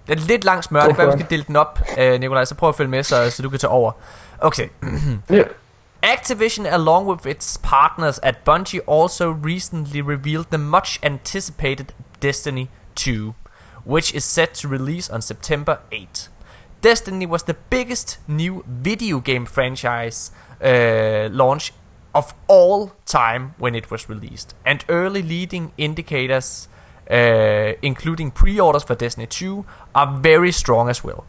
[0.08, 2.46] Det er lidt langt smør, det kan være, vi skal dele den op, øh, Nikolaj,
[2.46, 3.92] så prøv at følge med, så, så du kan tage over.
[4.40, 4.68] Okay.
[5.30, 5.44] Ja.
[6.04, 11.86] Activision, along with its partners at Bungie, also recently revealed the much anticipated
[12.22, 13.34] Destiny 2,
[13.86, 16.30] which is set to release on September 8.
[16.84, 20.32] Destiny was the biggest new video game franchise
[20.62, 21.72] uh, launch
[22.14, 26.68] of all time when it was released, and early leading indicators,
[27.10, 29.66] uh, including pre orders for Destiny 2,
[29.96, 31.24] are very strong as well.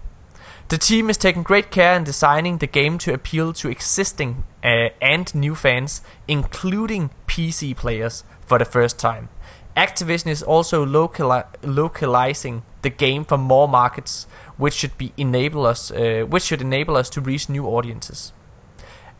[0.70, 4.88] The team is taking great care in designing the game to appeal to existing uh,
[5.00, 9.28] and new fans, including PC players, for the first time.
[9.76, 15.90] Activision is also locali- localizing the game for more markets, which should be enable us,
[15.90, 18.32] uh, which should enable us to reach new audiences.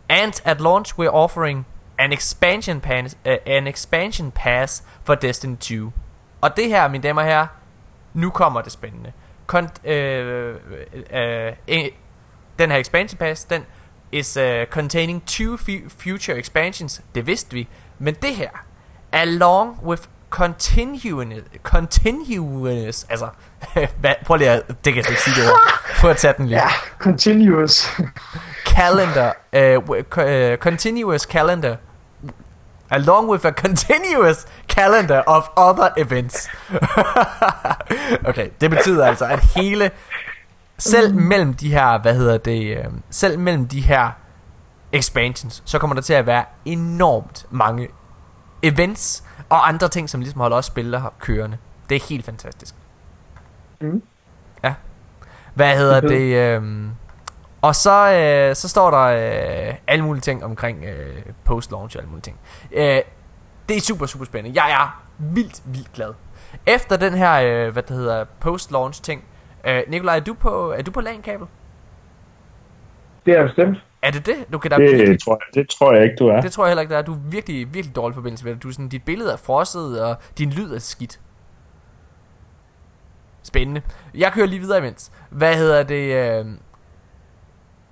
[0.08, 1.64] And at launch, we're offering
[1.98, 5.92] an expansion pass, uh, an expansion pass for Destiny 2.
[6.40, 7.46] Og det her, mine damer og herrer,
[8.14, 9.12] nu kommer det spændende.
[9.52, 10.56] Kon- øh,
[11.12, 11.84] øh, øh,
[12.58, 13.62] den her expansion pass, den
[14.12, 17.02] is uh, containing two fu- future expansions.
[17.14, 17.68] Det vidste vi.
[17.98, 18.50] Men det her,
[19.12, 23.28] along with continuous, continuous, altså,
[24.00, 25.60] hvad, prøv lige at, det kan jeg ikke sige det ord.
[26.00, 26.68] Prøv at tage den lige Ja,
[26.98, 27.90] continuous.
[28.66, 31.76] calendar, uh, uh, continuous calendar,
[32.90, 36.48] along with a continuous calendar of other events.
[38.28, 39.90] okay, det betyder altså, at hele,
[40.78, 44.10] selv mellem de her, hvad hedder det, uh, selv mellem de her
[44.92, 47.88] expansions, så kommer der til at være enormt mange
[48.62, 51.56] events og andre ting, som ligesom holder os spillere kørende.
[51.88, 52.74] Det er helt fantastisk.
[53.92, 54.02] Mm.
[54.64, 54.74] Ja.
[55.54, 56.36] Hvad hedder Det det?
[56.36, 56.90] Øhm,
[57.62, 59.00] og så, øh, så står der
[59.68, 62.38] øh, alle mulige ting omkring øh, post-launch og alle mulige ting.
[62.72, 63.00] Øh,
[63.68, 64.62] det er super, super spændende.
[64.62, 66.14] Jeg er vildt, vildt glad.
[66.66, 67.32] Efter den her,
[67.66, 69.24] øh, hvad det hedder, post-launch ting.
[69.66, 71.46] Øh, Nikolaj, er du på, er du på LAN-kabel?
[73.26, 73.78] Det er bestemt.
[74.02, 74.36] Er det det?
[74.52, 76.40] Du kan da virkelig, Det tror, jeg, det tror jeg ikke, du er.
[76.40, 77.02] det tror jeg heller ikke, der er.
[77.02, 78.62] Du er virkelig, virkelig dårlig forbindelse med det.
[78.62, 81.20] Du er sådan, dit billede er frosset, og din lyd er skidt.
[83.44, 83.82] Spændende.
[84.14, 85.10] Jeg kører lige videre imens.
[85.30, 86.14] Hvad hedder det?
[86.14, 86.46] Øh...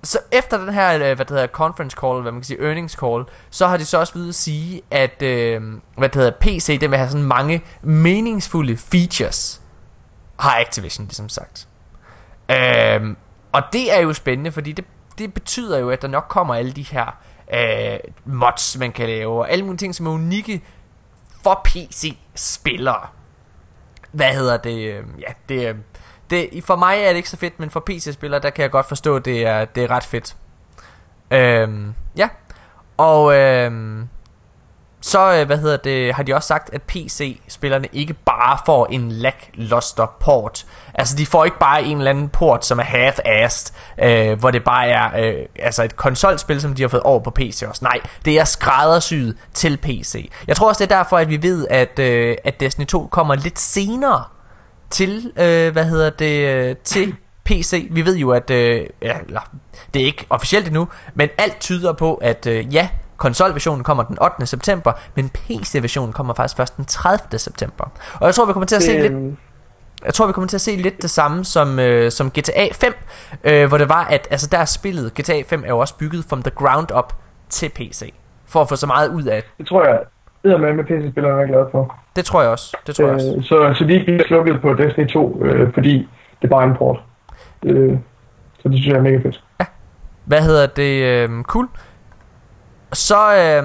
[0.03, 2.93] Så efter den her, øh, hvad det hedder, conference call, hvad man kan sige, earnings
[2.93, 5.61] call, så har de så også ved at sige, at, øh,
[5.97, 9.61] hvad det hedder, PC, den vil have sådan mange meningsfulde features,
[10.39, 11.67] har Activision ligesom sagt.
[12.49, 13.15] Øh,
[13.51, 14.85] og det er jo spændende, fordi det,
[15.17, 17.17] det betyder jo, at der nok kommer alle de her
[17.53, 20.63] øh, mods, man kan lave, og alle mulige ting, som er unikke
[21.43, 23.07] for PC-spillere.
[24.13, 24.93] Hvad hedder det?
[24.93, 25.75] øh, Ja, det, øh,
[26.29, 28.87] det, for mig er det ikke så fedt, men for PC-spillere, der kan jeg godt
[28.87, 30.35] forstå, at det er, det er ret fedt.
[31.31, 32.29] Øhm, ja,
[32.97, 34.07] og øhm,
[35.05, 39.11] så, øh, hvad hedder det, har de også sagt, at PC-spillerne ikke bare får en
[39.11, 40.65] lackluster port.
[40.93, 43.73] Altså, de får ikke bare en eller anden port, som er half-assed,
[44.03, 47.31] øh, hvor det bare er øh, altså et konsolspil, som de har fået over på
[47.31, 47.85] PC også.
[47.85, 50.31] Nej, det er skræddersyet til PC.
[50.47, 53.35] Jeg tror også, det er derfor, at vi ved, at, øh, at Destiny 2 kommer
[53.35, 54.23] lidt senere
[54.89, 57.87] til, øh, hvad hedder det, øh, til PC.
[57.91, 59.41] Vi ved jo, at, øh, ja, eller,
[59.93, 62.89] det er ikke officielt endnu, men alt tyder på, at øh, ja,
[63.23, 64.45] konsolversionen kommer den 8.
[64.45, 67.39] september, men PC-versionen kommer faktisk først den 30.
[67.39, 67.85] september.
[68.19, 69.35] Og jeg tror, vi kommer til at se Det, lidt
[70.05, 72.93] jeg tror vi kommer til at se lidt det samme som, øh, som GTA 5
[73.43, 76.25] øh, Hvor det var at altså der er spillet GTA 5 er jo også bygget
[76.29, 77.13] from the ground up
[77.49, 78.13] til PC
[78.45, 79.99] For at få så meget ud af det tror jeg,
[80.43, 81.95] det med med PC-spillerne er glad for.
[82.15, 84.61] Det tror jeg også Det tror jeg også Øh, så, så de ikke bliver slukket
[84.61, 85.93] på Destiny 2, øh, fordi
[86.41, 86.99] det er bare en port.
[87.65, 87.97] Øh,
[88.59, 89.43] så det synes jeg er mega fedt.
[90.25, 90.93] Hvad hedder det?
[91.03, 91.67] Øh, cool.
[92.93, 93.63] Så øh,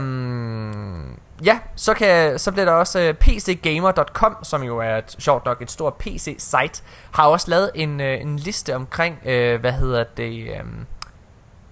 [1.47, 5.63] ja, så, kan, så bliver der også uh, pcgamer.com, som jo er et, sjovt nok
[5.63, 6.83] et stort PC-site,
[7.15, 10.87] har også lavet en, uh, en liste omkring, uh, hvad hedder det, um,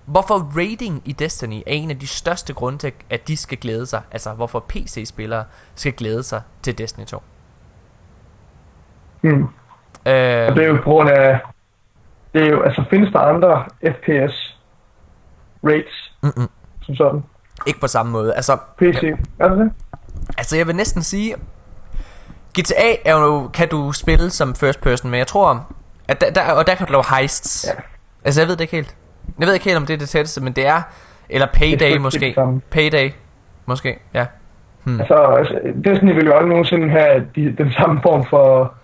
[0.05, 3.87] hvorfor rating i Destiny er en af de største grunde til, at de skal glæde
[3.87, 7.23] sig, altså hvorfor PC-spillere skal glæde sig til Destiny 2.
[9.21, 9.43] Hmm.
[9.43, 9.49] Uh,
[10.05, 11.41] det er jo på grund af,
[12.35, 14.57] det er jo, altså findes der andre FPS
[15.65, 16.49] rates, mm-mm.
[16.83, 17.23] som sådan?
[17.67, 18.35] Ikke på samme måde.
[18.35, 19.03] Altså, PC,
[19.39, 19.71] er det det?
[20.39, 21.35] Altså, jeg vil næsten sige...
[22.61, 25.67] GTA er jo, kan du spille som first person, men jeg tror...
[26.09, 27.67] At der, der, og der kan du lave heists.
[27.69, 27.83] Ja.
[28.25, 28.97] Altså, jeg ved det ikke helt.
[29.39, 30.83] Jeg ved ikke helt, om det er det tætteste, men det er...
[31.29, 32.37] Eller Payday det måske.
[32.71, 33.11] Payday,
[33.67, 34.27] måske, ja.
[34.85, 35.01] Hmm.
[35.01, 38.75] Altså, altså, Destiny vil jo aldrig nogensinde have de, den samme form for...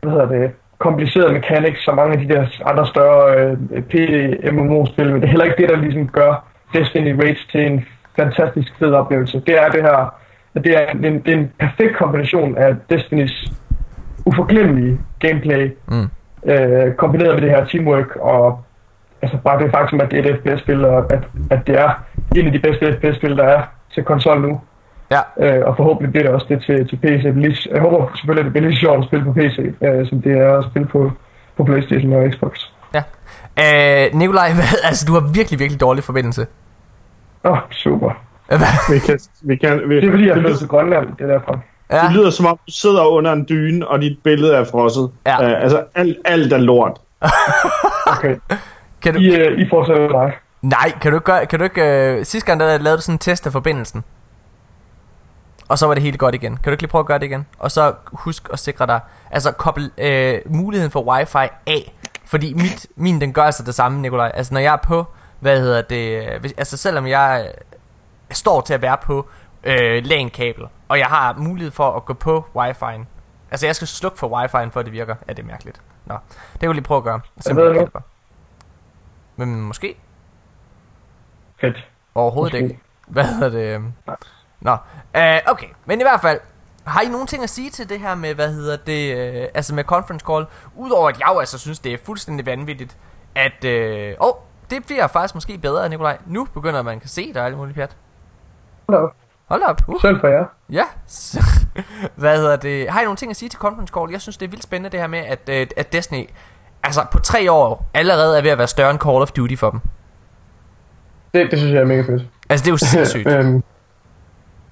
[0.00, 0.50] Hvad hedder det?
[0.80, 3.56] komplicerede mechanics, som mange af de der andre større øh,
[3.90, 6.32] PD-MMO-spil, men det er heller ikke det, der ligesom gør
[6.74, 7.86] Destiny Raids til en
[8.22, 9.42] fantastisk fed oplevelse.
[9.46, 10.14] Det er det her,
[10.54, 13.52] at det er en, det er en perfekt kombination af Destinys
[14.26, 16.08] uforglemmelige gameplay, mm.
[16.50, 18.60] øh, kombineret med det her teamwork, og
[19.22, 21.90] altså bare det faktum, at det er et FPS-spil, og at, at det er
[22.36, 23.62] en af de bedste FPS-spil, der er
[23.94, 24.60] til konsol nu.
[25.10, 25.20] Ja.
[25.44, 27.66] Øh, og forhåbentlig bliver det også det til, til PC.
[27.74, 30.32] Jeg håber selvfølgelig, at det bliver lige sjovt at spille på PC, øh, som det
[30.32, 31.12] er at spille på,
[31.56, 32.54] på Playstation og Xbox.
[32.94, 33.02] Ja.
[33.64, 34.48] Øh, Nikolaj,
[34.88, 36.46] altså du har virkelig, virkelig dårlig forbindelse.
[37.44, 38.10] Åh, oh, super.
[38.92, 41.62] vi kan, vi kan, vi, det er fordi, jeg flytter til Grønland, det er derfor.
[41.90, 42.02] Ja.
[42.02, 45.10] Det lyder som om, du sidder under en dyne, og dit billede er frosset.
[45.26, 45.56] Ja.
[45.56, 47.00] Uh, altså, alt, alt er lort.
[48.16, 48.36] okay.
[49.02, 49.20] Kan du...
[49.20, 50.32] I, uh, I fortsætter dig.
[50.62, 53.14] Nej, kan du ikke gøre, kan du ikke, uh, sidste gang der lavede du sådan
[53.14, 54.04] en test af forbindelsen.
[55.68, 56.56] Og så var det helt godt igen.
[56.56, 57.46] Kan du ikke lige prøve at gøre det igen?
[57.58, 59.00] Og så husk at sikre dig,
[59.30, 61.94] altså koble uh, muligheden for wifi af.
[62.26, 64.30] Fordi mit, min den gør altså det samme, Nikolaj.
[64.34, 65.06] Altså når jeg er på,
[65.40, 67.52] hvad hedder det, hvis, altså selvom jeg
[68.30, 69.28] står til at være på
[69.64, 73.04] øh, LAN-kabel, og jeg har mulighed for at gå på wifi'en.
[73.50, 75.14] Altså jeg skal slukke for wifi'en, for at det virker.
[75.28, 75.80] Ja, det er mærkeligt.
[76.06, 76.14] Nå,
[76.52, 77.20] det vil jeg lige prøve at gøre.
[77.40, 78.02] Simpelthen jeg
[79.36, 79.96] Men måske.
[81.60, 81.88] Fedt.
[82.14, 82.64] Overhovedet måske.
[82.64, 82.80] ikke.
[83.06, 83.92] Hvad hedder det?
[84.60, 85.66] Nå, uh, okay.
[85.84, 86.40] Men i hvert fald,
[86.84, 89.74] har I nogen ting at sige til det her med, hvad hedder det, øh, altså
[89.74, 90.46] med conference call?
[90.74, 92.96] Udover at jeg jo altså synes, det er fuldstændig vanvittigt,
[93.34, 94.34] at, øh, åh,
[94.70, 96.18] det bliver faktisk måske bedre, Nikolaj.
[96.26, 97.96] Nu begynder man kan se dig alle mulige pjat.
[98.88, 99.14] Hold op.
[99.48, 99.82] Hold op.
[99.86, 100.00] Uh.
[100.00, 100.44] Selv for jer.
[100.70, 100.84] Ja.
[102.22, 102.90] Hvad hedder det?
[102.90, 104.10] Har I nogle ting at sige til Conference Call?
[104.10, 106.28] Jeg synes, det er vildt spændende det her med, at, øh, at Destiny
[106.82, 109.70] altså på tre år allerede er ved at være større end Call of Duty for
[109.70, 109.80] dem.
[111.34, 112.22] Det, det synes jeg er mega fedt.
[112.48, 113.26] Altså, det er jo sindssygt.
[113.32, 113.62] øhm,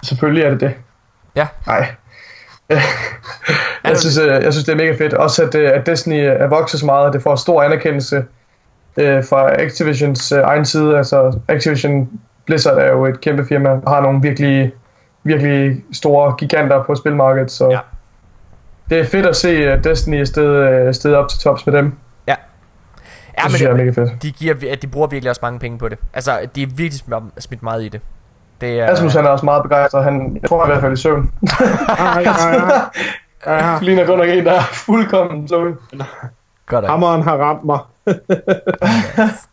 [0.03, 0.75] selvfølgelig er det det.
[1.35, 1.47] Ja.
[1.67, 1.95] Nej.
[3.83, 5.13] jeg, synes, øh, jeg synes, det er mega fedt.
[5.13, 8.25] Også at, øh, at Destiny er vokset så meget, at det får stor anerkendelse
[8.97, 10.97] øh, fra Activisions øh, egen side.
[10.97, 12.09] Altså Activision
[12.45, 14.71] Blizzard er jo et kæmpe firma, og har nogle virkelig,
[15.23, 17.79] virkelig store giganter på spilmarkedet, så ja.
[18.89, 21.93] det er fedt at se at Destiny er stedet, sted op til tops med dem.
[22.27, 22.35] Ja.
[23.37, 24.23] Ja, det synes jeg er mega fedt.
[24.23, 25.99] De, giver, de bruger virkelig også mange penge på det.
[26.13, 27.01] Altså, de er virkelig
[27.39, 28.01] smidt meget i det.
[28.61, 28.91] Det er...
[28.91, 30.03] Asmus han er også meget begejstret.
[30.03, 31.31] Han, jeg tror i hvert fald i søvn.
[31.99, 32.31] ja, ja,
[33.45, 33.71] ja.
[33.71, 33.79] ja.
[33.81, 35.77] Ligner godt nok en, der er fuldkommen slået.
[36.69, 37.79] Hammeren har ramt mig.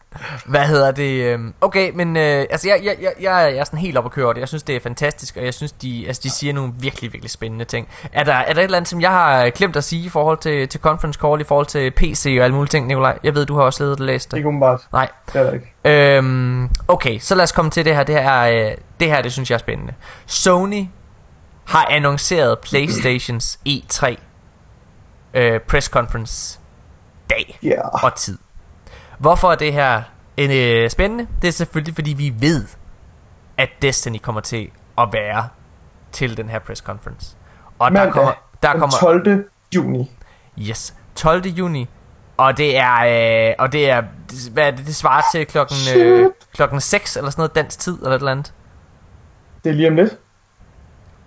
[0.47, 1.23] Hvad hedder det?
[1.23, 4.35] Øhm, okay, men øh, altså jeg, jeg, jeg, jeg er sådan helt op at køre
[4.35, 4.41] det.
[4.41, 7.31] Jeg synes det er fantastisk, og jeg synes de, altså, de siger nogle virkelig, virkelig
[7.31, 7.89] spændende ting.
[8.13, 10.39] Er der, er der et eller andet, som jeg har glemt at sige i forhold
[10.39, 13.19] til, til conference call, i forhold til PC og alle mulige ting, Nikolaj?
[13.23, 14.37] Jeg ved, du har også ledet og læst det.
[14.37, 14.81] Ikke umiddelbart.
[14.93, 15.09] Nej.
[15.33, 16.17] Det er der ikke.
[16.17, 18.03] Øhm, okay, så lad os komme til det her.
[18.03, 19.95] Det her, øh, det her, det synes jeg er spændende.
[20.27, 20.85] Sony
[21.65, 24.17] har annonceret Playstations E3
[25.35, 26.59] øh, press conference
[27.31, 28.05] dag yeah.
[28.05, 28.39] og tid.
[29.19, 30.03] Hvorfor er det her
[30.37, 31.27] en, øh, spændende?
[31.43, 32.65] Det er selvfølgelig, fordi vi ved,
[33.57, 35.49] at Destiny kommer til at være
[36.13, 37.37] til den her press conference.
[37.79, 38.33] Og der kommer,
[38.63, 39.45] der kommer 12.
[39.75, 40.11] juni.
[40.59, 41.47] Yes, 12.
[41.47, 41.89] juni.
[42.37, 44.03] Og det er, øh, og det er,
[44.53, 47.97] hvad er det, det svarer til klokken, øh, klokken 6 eller sådan noget dansk tid
[47.99, 48.53] eller et eller andet.
[49.65, 50.19] Det er lige om lidt.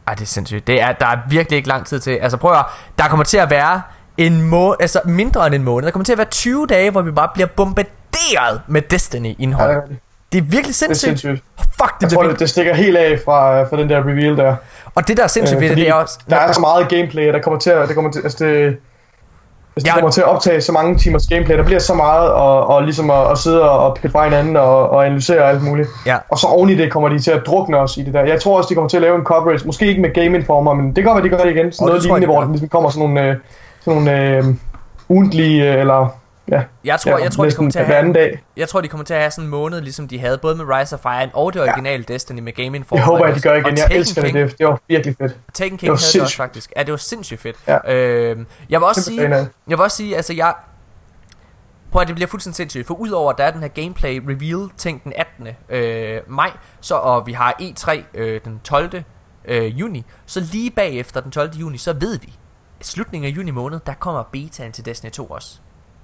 [0.08, 0.68] Ej, det er sindssygt.
[0.68, 2.12] Det er, der er virkelig ikke lang tid til.
[2.12, 2.66] Altså prøv at
[2.98, 3.82] der kommer til at være
[4.20, 5.86] en må altså mindre end en måned.
[5.86, 9.72] Der kommer til at være 20 dage, hvor vi bare bliver bombarderet med Destiny-indhold.
[9.72, 9.96] Ja,
[10.32, 11.10] det, er virkelig sindssygt.
[11.10, 11.44] Det er sindssygt.
[11.58, 14.56] Fuck, det, jeg tror, det, det stikker helt af fra, fra den der reveal der.
[14.96, 16.20] Og det der er sindssygt øh, ved det, det er også...
[16.30, 17.88] Der er så meget gameplay, der kommer til at...
[17.88, 18.78] Det kommer til, altså det,
[19.74, 19.94] hvis ja.
[19.94, 23.10] kommer til at optage så mange timers gameplay, der bliver så meget og, og ligesom
[23.10, 25.90] at, at sidde og pikke fra hinanden og, og analysere alt muligt.
[26.06, 26.18] Ja.
[26.30, 28.24] Og så oven i det kommer de til at drukne os i det der.
[28.24, 30.74] Jeg tror også, de kommer til at lave en coverage, måske ikke med Game Informer,
[30.74, 31.72] men det kan godt være, de gør det igen.
[31.72, 33.36] Sådan noget lignende, hvor der ligesom kommer sådan nogle, øh,
[33.90, 34.44] nogle øh,
[35.10, 36.20] ugentlige, eller
[36.52, 36.64] Ja.
[36.84, 38.44] Jeg tror, ja, jeg tror, de kommer til at have, dag.
[38.58, 40.66] jeg tror, de kommer til at have sådan en måned, ligesom de havde både med
[40.66, 42.14] Rise of Iron og det originale ja.
[42.14, 43.02] Destiny med Game Informer.
[43.02, 43.78] Jeg håber, at de gør igen.
[43.78, 44.32] Jeg elsker det.
[44.32, 44.50] King.
[44.50, 44.58] det.
[44.58, 45.38] Det var virkelig fedt.
[45.54, 46.74] Taken King Det var havde det også faktisk.
[46.78, 47.56] Ja, det var sindssygt fedt.
[47.68, 47.94] Ja.
[47.94, 50.54] Øhm, jeg vil også sige, jeg vil også sige, altså jeg,
[51.92, 54.70] Prøv at det bliver fuldstændig sindssygt, for udover at der er den her gameplay reveal
[54.78, 55.48] ting den 18.
[55.70, 56.52] Øh, maj,
[56.82, 59.04] så, og vi har E3 øh, den 12.
[59.46, 61.52] Øh, juni, så lige bagefter den 12.
[61.56, 62.34] juni, så ved vi,
[62.82, 65.58] slutningen af juni måned, der kommer betaen til Destiny 2 også.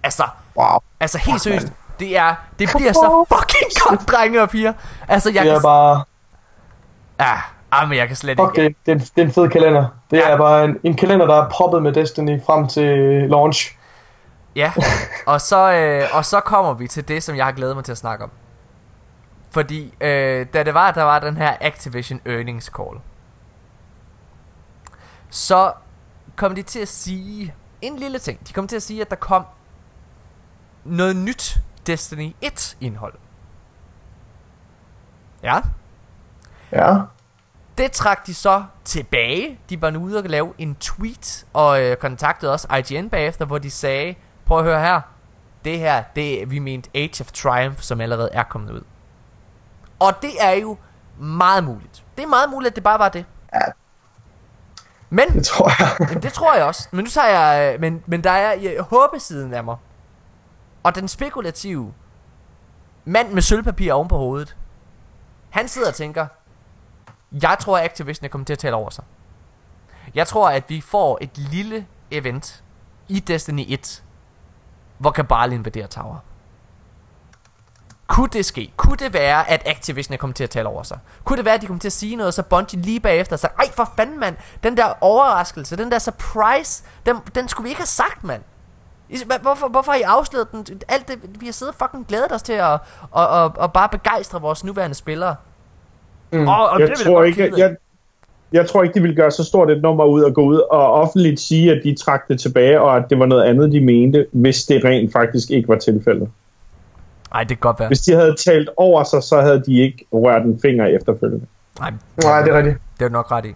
[0.04, 0.24] Altså,
[0.58, 0.78] Wow.
[1.00, 1.68] altså helt seriøst,
[2.00, 4.74] det er, det bliver så fucking godt, drenge og piger.
[5.08, 6.04] Altså, jeg Det kan, er bare...
[7.20, 7.38] ah,
[7.72, 8.68] ah, men jeg kan slet Fuck ikke.
[8.70, 8.86] det.
[8.86, 9.86] Det er, det er en fed kalender.
[10.12, 10.30] Det Ja.
[10.30, 12.88] er bare en, en kalender, der er proppet med Destiny frem til
[13.30, 13.78] launch.
[14.56, 14.72] Ja,
[15.28, 17.92] og så, øh, og så kommer vi til det, som jeg har glædet mig til
[17.92, 18.32] at snakke om.
[19.52, 22.98] Fordi øh, da det var, der var den her Activision Earnings Call,
[25.30, 25.72] så
[26.36, 28.48] kom de til at sige en lille ting.
[28.48, 29.46] De kom til at sige, at der kom
[30.84, 31.58] noget nyt
[31.88, 33.14] Destiny 1 indhold.
[35.44, 35.62] Ja,
[36.72, 36.98] Ja.
[37.78, 39.60] det trak de så tilbage.
[39.70, 43.58] De var nu ude og lave en tweet, og øh, kontaktede også IGN bagefter, hvor
[43.58, 45.02] de sagde, prøv at høre her,
[45.66, 48.82] det her, det er, vi mente Age of Triumph, som allerede er kommet ud.
[50.00, 50.78] Og det er jo
[51.20, 52.04] meget muligt.
[52.18, 53.26] Det er meget muligt, at det bare var det.
[53.54, 53.60] Ja.
[55.10, 55.96] Men, Det tror jeg.
[56.10, 56.88] jamen, det tror jeg også.
[56.92, 59.78] Men nu tager jeg, øh, men, men der er øh, håbesiden af mig.
[60.84, 61.94] Og den spekulative
[63.06, 64.56] mand med sølvpapir oven på hovedet,
[65.50, 66.28] han sidder og tænker,
[67.32, 69.04] jeg tror, at Activision er kommet til at tale over sig.
[70.16, 72.64] Jeg tror, at vi får et lille event
[73.08, 74.04] i Destiny 1,
[74.98, 76.20] hvor Kabal invaderer Tower.
[78.08, 78.72] Kunne det ske?
[78.78, 80.98] Kunne det være, at Activision er kommet til at tale over sig?
[81.24, 83.54] Kunne det være, at de kommer til at sige noget, så Bungie lige bagefter sagde,
[83.60, 87.82] ej for fanden mand, den der overraskelse, den der surprise, den, den skulle vi ikke
[87.82, 88.42] have sagt mand.
[89.10, 90.82] I- Hvorfor, hvorfor har I afsløret den?
[90.88, 92.80] Alt det, vi har siddet fucking glædet os til at, at,
[93.18, 95.36] at, at, bare begejstre vores nuværende spillere.
[96.32, 96.48] Mm.
[96.48, 97.76] Og, og Jeg det tror, ikke, jeg,
[98.52, 100.92] jeg tror ikke, de ville gøre så stort et nummer ud og gå ud og
[100.94, 104.26] offentligt sige, at de trak det tilbage, og at det var noget andet, de mente,
[104.32, 106.30] hvis det rent faktisk ikke var tilfældet.
[107.36, 107.88] Ej, det kan godt være.
[107.88, 111.46] Hvis de havde talt over sig, så havde de ikke rørt en finger efterfølgende.
[111.80, 111.94] Nej,
[112.24, 112.78] Nej, det er rigtigt.
[113.00, 113.56] det er du nok ret i.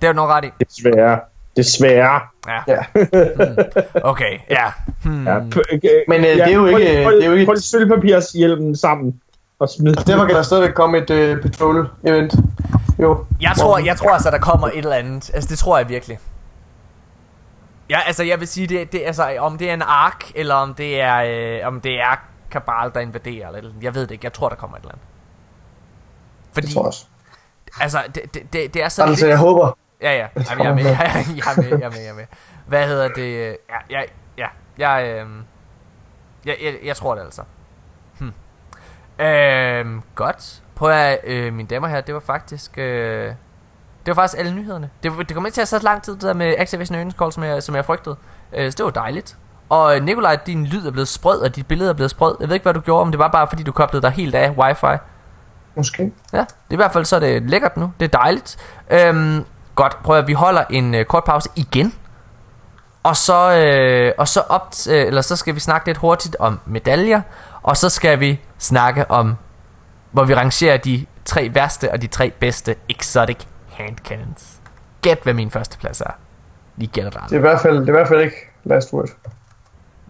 [0.00, 0.50] Det er du nok ret i.
[0.60, 1.20] Desværre.
[1.56, 2.20] Desværre.
[2.48, 2.60] Ja.
[2.68, 2.82] Ja.
[4.10, 4.64] Okay, ja.
[5.04, 5.26] Hmm.
[5.26, 5.38] Ja.
[6.08, 6.76] Men øh, det er jo ikke...
[6.76, 9.20] Hold, det hold, er jo ikke hold sølvpapirshjelmen sammen
[9.58, 10.06] og smid den.
[10.06, 12.38] Derfor kan der stadigvæk komme et uh, patrol-event.
[13.02, 13.24] Jo.
[13.40, 15.30] Jeg tror, jeg tror altså, der kommer et eller andet.
[15.34, 16.18] Altså, det tror jeg virkelig.
[17.90, 20.74] Ja, altså, jeg vil sige, det, det altså, om det er en ark, eller om
[20.74, 24.24] det er, øh, om det er Kabal, der invaderer, eller, eller jeg ved det ikke.
[24.24, 25.06] Jeg tror, der kommer et eller andet.
[26.52, 27.06] Fordi, Det tror jeg også.
[27.80, 29.76] altså, det, det, det, det er så Altså, jeg håber.
[30.02, 30.26] Ja, ja.
[30.50, 30.84] Jamen, jeg er med.
[30.84, 30.92] Jeg
[31.56, 31.68] er, med.
[31.68, 32.00] Jeg er med.
[32.00, 32.24] Jeg er med.
[32.66, 33.56] Hvad hedder det?
[33.68, 34.02] Ja, ja,
[34.38, 34.46] ja.
[34.78, 35.44] Jeg, øhm,
[36.44, 37.42] jeg, jeg, jeg tror det altså.
[38.18, 38.32] Hm.
[39.24, 40.62] Øhm, godt.
[40.74, 42.78] Prøv at, øh, mine damer her, det var faktisk...
[42.78, 43.34] Øh,
[44.06, 44.90] det var faktisk alle nyhederne.
[45.02, 47.32] Det, det kom ikke til at så lang tid, det der med Activision Earnings Call,
[47.32, 48.16] som jeg, som jeg frygtede.
[48.52, 49.38] Øh, så det var dejligt.
[49.70, 52.36] Og øh, Nikolaj, din lyd er blevet sprød, og dit billede er blevet sprød.
[52.40, 54.34] Jeg ved ikke, hvad du gjorde, om det var bare fordi, du koblede dig helt
[54.34, 55.02] af wifi.
[55.76, 56.12] Måske.
[56.32, 57.92] Ja, det er i hvert fald så er det lækkert nu.
[58.00, 58.56] Det er dejligt.
[58.90, 59.44] Øhm,
[59.74, 61.94] godt, prøv at vi holder en øh, kort pause igen.
[63.02, 66.60] Og så øh, og så op øh, eller så skal vi snakke lidt hurtigt om
[66.66, 67.22] medaljer,
[67.62, 69.36] og så skal vi snakke om
[70.10, 73.36] hvor vi rangerer de tre værste og de tre bedste exotic
[73.72, 74.60] hand cannons.
[75.02, 76.10] Gæt hvad min første plads er.
[76.92, 79.08] Gætter det Det er i hvert fald, det er i hvert fald ikke last word.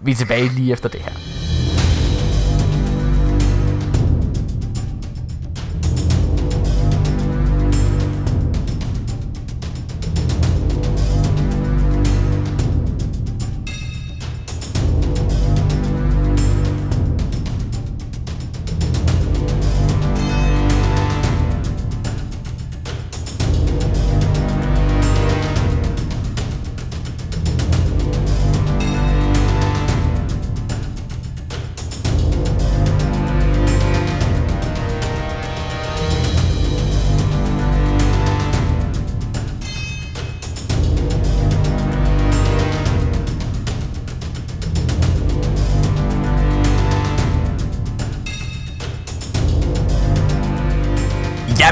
[0.03, 1.13] Vi er tilbage lige efter det her.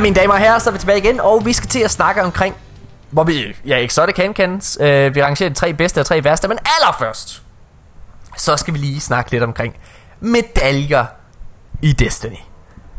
[0.08, 2.22] Mine damer og herrer, så er vi tilbage igen, og vi skal til at snakke
[2.22, 2.54] omkring,
[3.10, 6.58] hvor vi, ja, exotic handcannons, øh, vi rangerer de tre bedste og tre værste, men
[6.80, 7.42] allerførst,
[8.36, 9.74] så skal vi lige snakke lidt omkring
[10.20, 11.04] medaljer
[11.82, 12.36] i Destiny.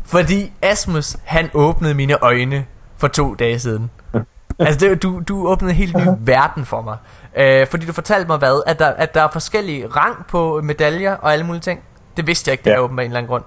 [0.04, 2.64] Fordi Asmus, han åbnede mine øjne
[2.98, 3.90] for to dage siden.
[4.58, 6.96] Altså, det, du, du åbnede en helt ny verden for mig.
[7.36, 11.14] Øh, fordi du fortalte mig hvad, at der, at der er forskellige rang på medaljer
[11.16, 11.80] og alle mulige ting.
[12.16, 12.74] Det vidste jeg ikke, det Ja.
[12.76, 13.44] er åbenbart en eller anden grund.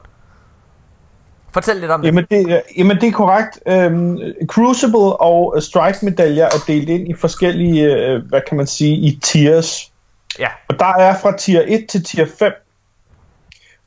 [1.54, 2.08] Fortæl lidt om det.
[2.08, 3.60] Jamen det, er- jamen det er korrekt.
[3.68, 9.20] Øhm, Crucible og Strike-medaljer er delt ind i forskellige, øh, hvad kan man sige, i
[9.24, 9.92] tiers.
[10.40, 12.52] Ja, Og der er fra tier 1 til tier 5,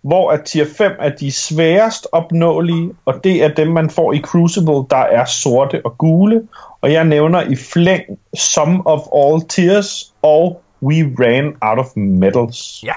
[0.03, 4.19] hvor at tier 5 er de sværest opnåelige, og det er dem, man får i
[4.21, 6.43] Crucible, der er sorte og gule.
[6.81, 8.03] Og jeg nævner i flæng
[8.37, 12.83] Some of All Tears og We Ran Out of Medals.
[12.85, 12.93] ja.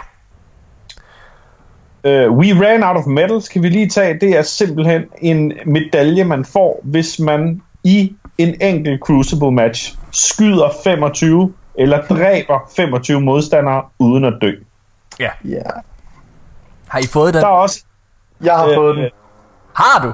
[2.03, 4.19] Uh, We Ran Out of Medals kan vi lige tage.
[4.19, 10.69] Det er simpelthen en medalje, man får, hvis man i en enkelt Crucible match skyder
[10.84, 14.51] 25 eller dræber 25 modstandere uden at dø.
[15.19, 15.30] Ja,
[16.88, 17.41] Har I fået den?
[17.41, 17.84] Der er også
[18.43, 19.09] jeg har Øh, fået den.
[19.73, 20.13] Har du?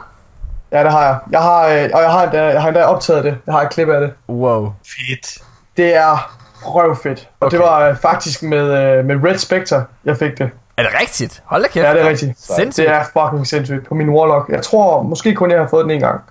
[0.72, 1.20] Ja, det har jeg.
[1.32, 3.38] Jeg har, øh, og jeg har, endda, jeg har endda optaget det.
[3.46, 4.14] Jeg har et klip af det.
[4.30, 4.74] Wow.
[4.86, 5.44] fedt.
[5.78, 7.30] Det er røvfedt.
[7.40, 7.58] Og Okay.
[7.58, 8.58] det var øh, faktisk med,
[8.98, 10.50] øh, med Red Spectre, jeg fik det.
[10.78, 11.44] Er det rigtigt?
[11.46, 11.86] Hold da kæft.
[11.86, 12.40] Ja, det er rigtigt.
[12.42, 12.88] Sindssygt.
[12.88, 14.50] Det er fucking sindssygt på min Warlock.
[14.50, 16.22] Jeg tror måske kun, jeg har fået den en gang.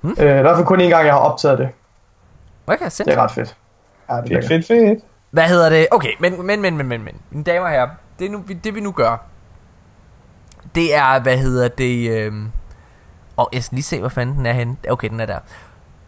[0.00, 0.16] Hmm?
[0.18, 1.68] Øh, I hvert fald kun en gang, jeg har optaget det.
[2.66, 3.18] Okay, Det er sindssygt.
[3.18, 3.56] ret fedt.
[4.10, 4.98] Ja, det er Fedt, fedt, fedt.
[5.30, 5.86] Hvad hedder det?
[5.90, 7.14] Okay, men, men, men, men, men, men.
[7.30, 7.88] Mine damer og herrer,
[8.18, 9.16] det, er nu, det vi nu gør,
[10.74, 12.50] det er, hvad hedder det, øhm,
[13.36, 14.76] og jeg skal lige se, hvor fanden den er henne.
[14.90, 15.38] Okay, den er der.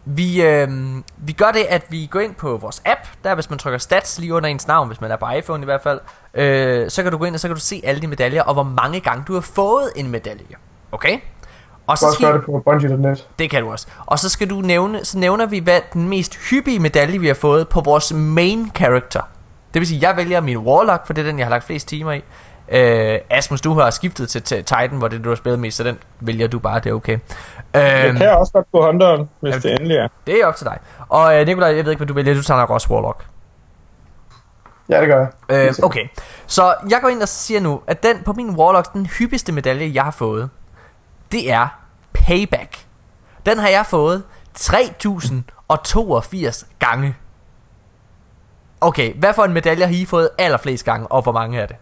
[0.05, 3.59] Vi, øhm, vi gør det, at vi går ind på vores app, der hvis man
[3.59, 5.99] trykker stats lige under ens navn, hvis man er på iPhone i hvert fald,
[6.33, 8.53] øh, så kan du gå ind, og så kan du se alle de medaljer, og
[8.53, 10.55] hvor mange gange du har fået en medalje.
[10.91, 11.13] Okay?
[11.13, 13.27] Og også skal, det på Bungie.net.
[13.39, 13.87] det kan du også.
[14.05, 17.33] Og så skal du nævne, så nævner vi, hvad den mest hyppige medalje, vi har
[17.33, 19.21] fået på vores main character.
[19.73, 21.87] Det vil sige, jeg vælger min Warlock, for det er den, jeg har lagt flest
[21.87, 22.21] timer i.
[22.69, 25.77] Øh, Asmus, du har skiftet til, til Titan, hvor det er, du har spillet mest,
[25.77, 27.19] så den vælger du bare, det er okay.
[27.73, 30.07] Jeg Øh, kan også godt på Hunteren, hvis det endelig er.
[30.27, 30.77] det er op til dig.
[31.09, 33.25] Og øh, Nikolaj, jeg ved ikke, hvad du vælger, du tager nok også Warlock.
[34.89, 35.27] Ja, det gør jeg.
[35.67, 36.07] Øh, okay,
[36.47, 39.91] så jeg går ind og siger nu, at den på min Warlock, den hyppigste medalje,
[39.93, 40.49] jeg har fået,
[41.31, 41.67] det er
[42.13, 42.85] Payback.
[43.45, 44.23] Den har jeg fået
[44.53, 47.15] 3082 gange.
[48.81, 51.75] Okay, hvad for en medalje har I fået allerflest gange, og hvor mange er det?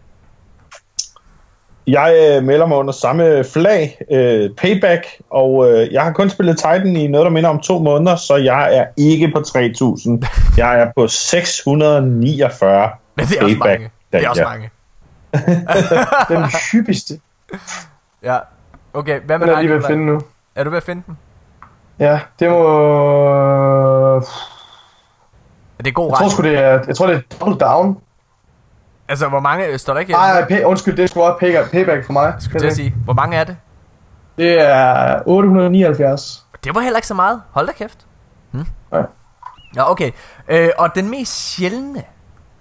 [1.86, 6.56] Jeg øh, melder mig under samme flag, øh, Payback, og øh, jeg har kun spillet
[6.56, 10.24] Titan i noget, der minder om to måneder, så jeg er ikke på 3000.
[10.56, 13.90] Jeg er på 649 Men det er også mange.
[14.12, 14.70] Det er også mange.
[16.36, 17.20] Den hyppigste.
[18.22, 18.38] Ja.
[18.94, 20.20] Okay, hvad med Den er dig, lige ved at finde nu.
[20.54, 21.18] Er du ved at finde den?
[21.98, 22.56] Ja, det må...
[25.78, 26.80] Er det god Jeg tror sgu det er...
[26.86, 27.98] Jeg tror det er double down.
[29.08, 30.12] Altså, hvor mange står der ikke?
[30.12, 32.34] Nej, nej, pay, undskyld, det er sgu også payback, payback for mig.
[32.38, 32.94] Skulle at sige.
[33.04, 33.56] Hvor mange er det?
[34.38, 36.46] Det er 879.
[36.64, 37.42] Det var heller ikke så meget.
[37.50, 38.06] Hold da kæft.
[38.50, 38.66] Hmm?
[38.92, 39.02] Ja.
[39.76, 40.10] Ja, okay.
[40.48, 42.02] Øh, og den mest sjældne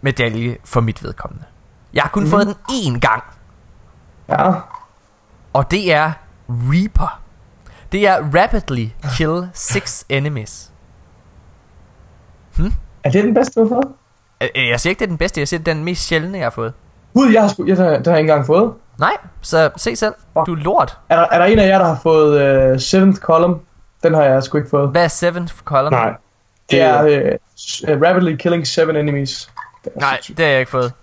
[0.02, 1.46] medalje for mit vedkommende.
[1.94, 2.30] Jeg har kun mm.
[2.30, 3.24] fået den én gang.
[4.30, 4.52] Ja.
[5.54, 6.12] Og det er
[6.50, 7.22] Reaper.
[7.92, 8.88] Det er Rapidly
[9.18, 10.72] Kill Six Enemies.
[13.04, 13.94] Er det den bedste, du har fået?
[14.44, 15.40] Øh, øh, Jeg siger ikke, det er den bedste.
[15.42, 16.74] Jeg siger, det er den mest sjældne, jeg har fået.
[17.14, 18.74] Gud, jeg har, sgu, jeg, det har jeg ikke engang fået.
[19.00, 20.14] Nej, så se selv.
[20.46, 20.98] Du er lort.
[21.10, 23.60] Er der, er der en af jer, der har fået uh, Seventh Column?
[24.04, 24.90] Den har jeg sgu ikke fået.
[24.90, 25.96] Hvad er seventh column?
[25.96, 26.14] Nej.
[26.72, 29.50] Det er uh, Rapidly Killing Seven Enemies.
[29.84, 30.94] Det Nej, det har jeg ikke fået.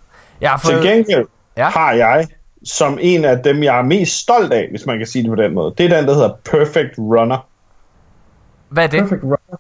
[0.40, 0.82] Jeg har Til fået...
[0.82, 1.26] gengæld
[1.56, 1.62] Ja.
[1.62, 1.68] ja.
[1.70, 2.26] har jeg,
[2.64, 5.34] som en af dem, jeg er mest stolt af, hvis man kan sige det på
[5.42, 7.46] den måde, det er den, der hedder Perfect Runner.
[8.68, 9.00] Hvad er det?
[9.00, 9.58] Perfect Runner.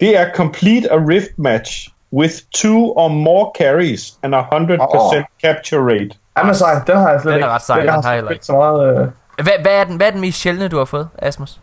[0.00, 5.22] Det er complete a rift match with two or more carries and a 100% Åh.
[5.44, 6.10] capture rate.
[6.38, 7.48] Jamen sej, den har jeg slet Den er ikke.
[7.54, 9.00] ret sej, den har jeg ikke så meget...
[9.00, 9.08] Uh...
[9.44, 11.60] Hvad, hvad, er den, hvad er den mest sjældne, du har fået, Asmus?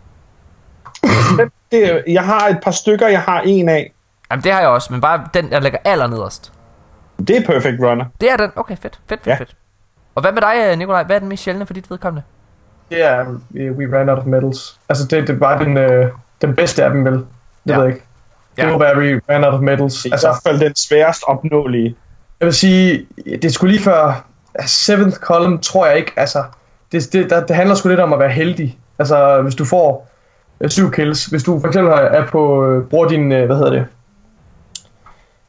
[1.72, 3.94] Det, jeg har et par stykker, jeg har en af.
[4.32, 6.54] Jamen, det har jeg også, men bare den, der ligger allernederst.
[7.28, 8.06] Det er Perfect Runner.
[8.22, 8.52] Det er den.
[8.56, 9.36] Okay, fedt, fedt, fedt, Ja.
[9.36, 9.56] fedt.
[10.16, 11.04] Og hvad med dig, øh, Nikolaj?
[11.04, 12.24] Hvad er den mest sjældne for dit vedkommende?
[12.90, 14.80] Det er uh, We Ran Out of Medals.
[14.90, 16.10] Altså, det, det er bare den, uh,
[16.42, 17.14] den bedste af dem, vel?
[17.14, 17.26] Det
[17.68, 17.76] Ja.
[17.78, 18.06] ved jeg ikke.
[18.60, 18.72] Det Ja.
[18.72, 19.94] må være Ran Out of Medals.
[19.94, 21.96] Det er i Altså, hvert fald den sværest opnåelige.
[22.40, 23.06] jeg vil sige,
[23.42, 24.26] det skulle lige før...
[24.66, 26.44] Seventh Column tror jeg ikke, altså...
[26.92, 28.78] Det, det, der, det handler sgu lidt om at være heldig.
[29.00, 30.10] Altså, hvis du får
[30.62, 31.26] øh, syv kills.
[31.26, 32.66] Hvis du for eksempel er på...
[32.66, 33.32] Øh, bruger din...
[33.32, 33.86] Øh, hvad hedder det?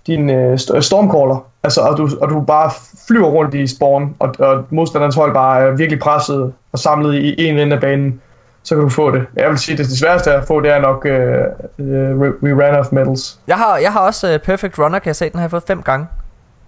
[0.06, 1.46] Din øh, st- stormcaller.
[1.62, 2.70] Altså, og du, og du bare
[3.08, 7.44] flyver rundt i spawn, og, og modstanderens hold bare er virkelig presset og samlet i
[7.48, 8.20] en ende af banen,
[8.62, 9.26] så kan du få det.
[9.36, 11.44] Jeg vil sige, det, det sværeste at få, det er nok øh,
[11.78, 13.38] øh, We Ran Out of Medals.
[13.46, 15.24] Jeg har, jeg har også uh, Perfect Runner, kan jeg se.
[15.30, 16.06] Den har jeg fået fem gange.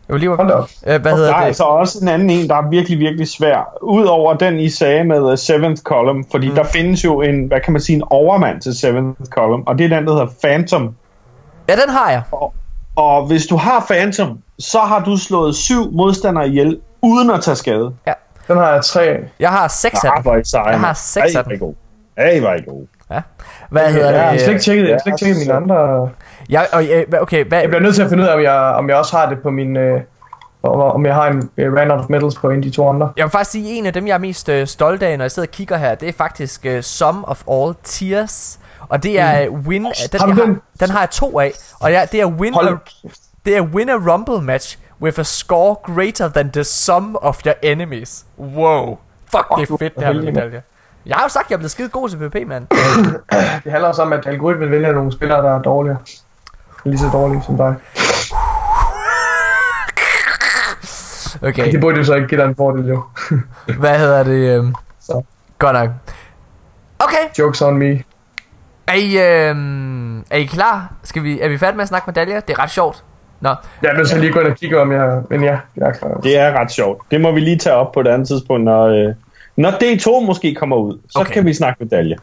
[0.09, 0.61] Jeg vil lige Hold op.
[0.63, 1.47] uh, Hvad Der hedder er det?
[1.47, 3.79] altså også en anden en, der er virkelig, virkelig svær.
[3.83, 6.55] Udover den, I sagde med uh, Seventh Column, fordi mm.
[6.55, 9.85] der findes jo en, hvad kan man sige, en overmand til Seventh Column, og det
[9.93, 10.95] er den, der hedder Phantom.
[11.69, 12.23] Ja, den har jeg.
[12.97, 17.57] Og hvis du har Phantom, så har du slået syv modstandere ihjel, uden at tage
[17.57, 17.95] skade.
[18.07, 18.13] Ja.
[18.49, 19.19] Den har jeg tre.
[19.41, 20.33] Jeg har seks af dem.
[20.33, 21.75] er Jeg har seks Ej, af hvor
[22.17, 22.41] er I dem.
[22.41, 22.41] gode.
[22.41, 22.87] Ej, hvor er I gode.
[23.11, 23.21] Ja.
[23.71, 24.53] Hvad hedder Jeg har slet det?
[24.53, 26.11] ikke tjekket, jeg har slet ikke tjekket mine andre.
[26.49, 26.83] Jeg, og,
[27.21, 29.17] okay, hvad, Jeg bliver nødt til at finde ud af, om jeg, om jeg også
[29.17, 29.77] har det på min...
[29.77, 30.01] Øh,
[30.65, 33.13] om jeg har en øh, Rand of Medals på en af de to andre.
[33.17, 35.25] Jeg vil faktisk sige, at en af dem, jeg er mest øh, stolt af, når
[35.25, 38.59] jeg sidder og kigger her, det er faktisk øh, Sum of All Tears.
[38.89, 39.83] Og det er øh, win...
[39.85, 40.61] Den, Har jeg den?
[40.81, 41.53] den har jeg to af.
[41.81, 43.09] Og jeg, det er win Hold a,
[43.47, 47.55] det er win a rumble match with a score greater than the sum of your
[47.63, 48.25] enemies.
[48.39, 48.99] Wow.
[49.31, 50.35] Fuck, Åh, det er fedt, det her med heldig, mand.
[50.35, 50.61] medaljer.
[51.07, 52.67] Jeg har jo sagt, at jeg er blevet skide god til PvP, mand.
[53.65, 55.99] Det handler også om, at algoritmen vælger nogle spillere, der er dårligere.
[56.85, 57.75] Lige så dårlige som dig.
[61.43, 63.03] Okay, Det burde jo så ikke give dig en fordel, jo.
[63.79, 64.59] hvad hedder det?
[64.59, 64.65] Øh,
[65.01, 65.23] Så.
[65.59, 65.91] godt nok.
[66.99, 68.03] Okay, Jokes on me.
[68.87, 69.57] er I, øh,
[70.31, 70.93] er I klar?
[71.03, 72.41] Skal vi, er vi færdige med at snakke medaljer?
[72.41, 73.05] Det er ret sjovt.
[73.41, 75.23] Nå, Jeg nødt til lige gå ind og kigge, om jeg...
[75.31, 76.09] Men ja, jeg er klar.
[76.23, 77.03] Det er ret sjovt.
[77.11, 79.15] Det må vi lige tage op på et andet tidspunkt, når, øh,
[79.57, 81.01] når D2 måske kommer ud.
[81.11, 81.33] Så Okay.
[81.33, 82.17] kan vi snakke medalje.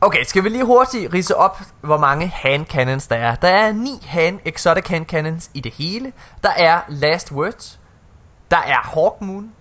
[0.00, 3.34] Okay, skal vi lige hurtigt rise op, hvor mange hand cannons der er.
[3.34, 6.12] Der er ni hand exotic hand cannons i det hele.
[6.42, 7.80] Der er Last Words.
[8.50, 9.52] Der er Hawk Moon.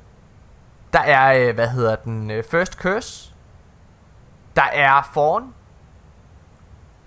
[0.93, 3.33] Der er, øh, hvad hedder den, øh, First Curse.
[4.55, 5.43] Der er Fawn.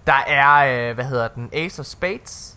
[0.07, 2.54] Der er, øh, hvad hedder den, Ace of Spades.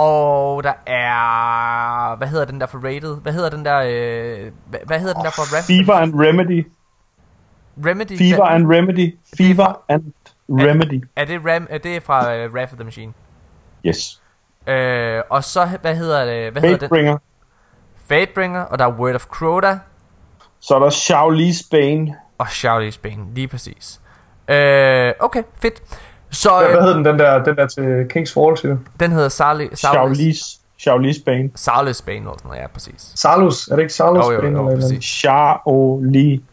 [0.00, 3.20] Og der er, hvad hedder den der for rated?
[3.22, 5.66] Hvad hedder den der, øh, hvad, hvad hedder den der for Wrath?
[5.66, 6.66] Fever and Remedy.
[7.86, 8.18] Remedy?
[8.18, 9.18] Fever and Remedy.
[9.36, 10.12] Fever and
[10.48, 11.04] Remedy.
[11.16, 13.12] Er det, Ram, er det fra uh, Wrath of the Machine?
[13.86, 14.20] Yes.
[14.66, 16.52] Øh, og så, hvad hedder det?
[16.52, 16.80] Hvad hedder den?
[16.80, 17.18] Fatebringer.
[18.08, 19.78] Fatebringer, og der er Word of Crota,
[20.60, 22.16] Så er der Shaolin Bane.
[22.38, 24.00] og Shouty's Bane, lige præcis.
[24.48, 25.82] Øh, okay, fedt.
[26.30, 29.12] Så Hvad, hvad øh, hed den, den der, den der til King's Fall, siger den
[29.12, 30.34] hedder Sarli, Shaolin
[30.78, 31.50] Shaolin Bane.
[31.54, 33.12] Sarlis Bane, eller sådan noget, ja, præcis.
[33.14, 34.24] Salus, er det ikke Salus?
[34.24, 34.80] Jo, jo, jo, Bane eller andet?
[34.80, 35.04] præcis.
[35.04, 36.44] Shaolin.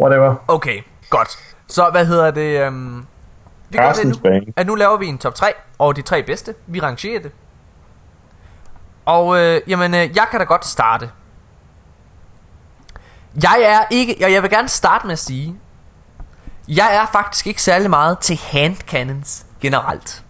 [0.00, 0.34] Whatever.
[0.48, 0.80] Okay,
[1.10, 1.28] godt.
[1.66, 2.66] Så hvad hedder det?
[2.66, 3.06] Øhm,
[3.68, 4.46] vi gør det nu, Bane.
[4.56, 6.54] at nu laver vi en top 3 over de tre bedste.
[6.66, 7.32] Vi rangerer det.
[9.04, 11.10] Og øh, jamen, øh, jeg kan da godt starte.
[13.42, 15.56] Jeg er ikke, og jeg vil gerne starte med at sige,
[16.76, 20.24] jeg er faktisk ikke særlig meget til hand cannons generelt.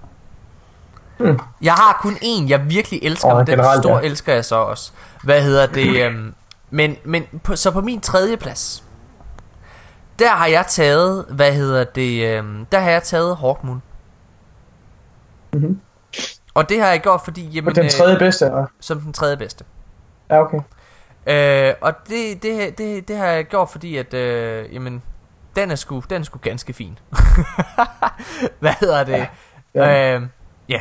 [1.19, 1.39] Hmm.
[1.63, 4.05] Jeg har kun en, jeg virkelig elsker, oh, den generelt, store ja.
[4.05, 4.93] elsker jeg så også.
[5.25, 6.05] Hvad hedder det?
[6.05, 6.35] Øhm,
[6.71, 8.85] men men på, så på min tredje plads,
[10.19, 13.83] der har jeg taget, hvad hedder det, øhm, der har jeg taget Hawkmoon.
[15.53, 15.81] Mhm.
[16.55, 18.65] Og det har jeg gjort, fordi, jamen, den øh, tredje bedste, ja.
[18.81, 19.65] som den tredje bedste.
[20.31, 20.61] Ja, okay.
[21.27, 25.03] Øh, og det, det, det, det har jeg gjort, fordi at, øh, jamen,
[25.57, 26.99] den er sgu, den er sgu ganske fin.
[28.61, 29.27] Hvad hedder det?
[29.75, 29.89] Ja.
[29.89, 30.17] Ja.
[30.17, 30.23] Øh,
[30.69, 30.81] ja.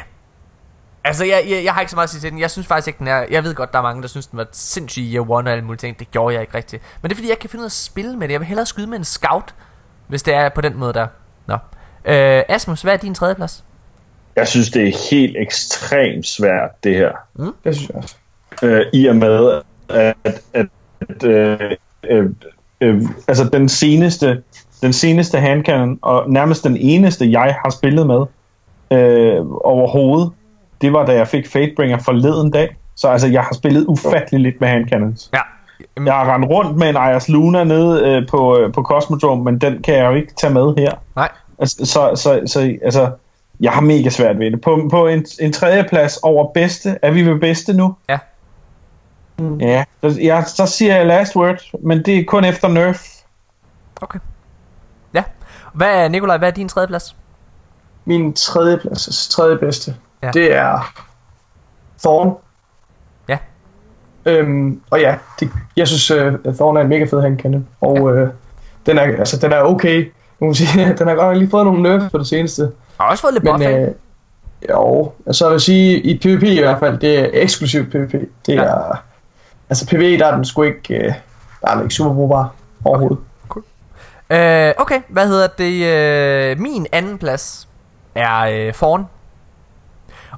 [1.04, 2.40] Altså, jeg, jeg, jeg har ikke så meget at sige til den.
[2.40, 3.26] Jeg synes faktisk ikke, den er...
[3.32, 5.52] Jeg ved godt, der er mange, der synes, den var sindssyg i year one og
[5.52, 6.00] alle mulige ting.
[6.00, 6.84] Det gjorde jeg ikke rigtigt.
[7.02, 8.32] Men det er fordi, jeg ikke kan finde ud af at spille med det.
[8.32, 9.56] Jeg vil hellere skyde med en scout,
[10.08, 11.08] hvis det er på den måde der.
[11.48, 11.54] Nå.
[12.06, 13.64] Øh, Asmus, hvad er din tredje plads?
[14.36, 17.12] Jeg synes, det er helt ekstremt svært, det her.
[17.64, 18.16] Det synes jeg også.
[18.64, 20.70] øh, i og med, at, at,
[21.10, 21.72] at øh,
[22.04, 22.26] øh,
[22.82, 24.44] øh, altså den seneste,
[24.82, 28.26] den seneste handcannon, og nærmest den eneste, jeg har spillet med
[28.92, 30.32] øh, overhovedet,
[30.82, 32.76] det var da jeg fik Fatebringer forleden dag.
[32.96, 35.30] Så altså, jeg har spillet ufattelig lidt med handcannons.
[35.34, 35.40] Ja.
[36.06, 39.58] Jeg har rendt rundt med en Ayers Luna nede øh, på, øh, på Cosmodrome, men
[39.58, 40.92] den kan jeg jo ikke tage med her.
[41.16, 41.30] Nej.
[41.60, 43.12] Altså, så, så, så altså,
[43.60, 44.62] jeg har mega svært ved det.
[44.62, 47.96] På, på en, en tredje plads over bedste, er vi ved bedste nu?
[48.10, 48.18] Ja.
[49.60, 53.04] Ja, så, ja, så siger jeg last word, men det er kun efter nerf.
[54.02, 54.20] Okay.
[55.80, 57.16] Hvad er, Nikolaj, hvad er din tredje plads?
[58.06, 60.32] Min tredje plads, altså tredje bedste, Ja.
[60.34, 60.94] det er
[62.04, 62.36] Thorn.
[63.28, 63.38] Ja.
[64.26, 66.12] Øhm, og ja, det, jeg synes,
[66.48, 67.66] uh, Thorn er en mega fed handkanne.
[67.82, 68.14] Og ja.
[68.22, 68.30] øh,
[68.86, 70.04] den, er, altså, den er okay.
[70.04, 72.72] Nu må man sige, den har godt nok lige fået nogle nerfs på det seneste.
[73.00, 73.80] Har også fået lidt Men buff af.
[73.82, 73.92] øh,
[74.70, 78.12] jo, altså jeg vil sige, i PvP i hvert fald, det er eksklusivt PvP.
[78.46, 78.64] Det Ja.
[78.64, 79.04] er,
[79.70, 81.14] altså PvE, der er den sgu ikke, øh,
[81.62, 82.54] der er den ikke super brugbar
[82.86, 83.18] overhovedet.
[84.32, 85.86] Øh, okay, hvad hedder det?
[85.86, 87.68] Øh, min anden plads
[88.16, 89.06] er øh, foran.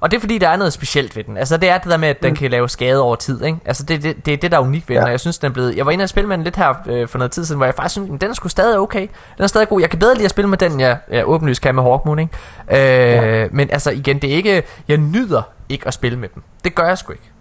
[0.01, 1.37] Og det er fordi, der er noget specielt ved den.
[1.37, 2.35] Altså, det er det der med, at den Mm.
[2.35, 3.57] kan lave skade over tid, ikke?
[3.65, 5.05] Altså, det, det, det er det, der er unikt ved den, Ja.
[5.05, 5.75] og jeg synes, den er blevet...
[5.77, 7.65] Jeg var inde og spille med den lidt her øh, for noget tid siden, hvor
[7.65, 9.07] jeg faktisk synes, den er sgu stadig okay.
[9.37, 9.81] Den er stadig god.
[9.81, 12.33] Jeg kan bedre lide at spille med den, jeg, jeg åbenlyst kan med Hawkmoon, ikke?
[12.71, 13.47] Øh, ja.
[13.51, 14.63] Men altså, igen, det er ikke...
[14.87, 16.43] Jeg nyder ikke at spille med dem.
[16.63, 17.31] Det gør jeg sgu ikke.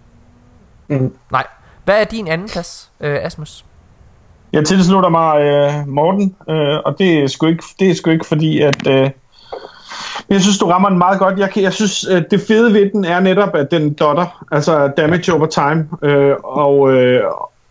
[0.87, 1.15] Mm.
[1.31, 1.47] Nej.
[1.85, 3.65] Hvad er din anden plads, øh, Asmus?
[4.53, 8.27] Jeg tilslutter mig øh, Morten, øh, og det er, sgu ikke, det er sgu ikke
[8.27, 9.09] fordi, at, øh,
[10.29, 11.39] Jeg synes, du rammer den meget godt.
[11.39, 14.87] Jeg, kan, jeg synes, øh, det fede ved den er netop, at den dotter, altså
[14.97, 17.21] damage over time, øh, og, øh,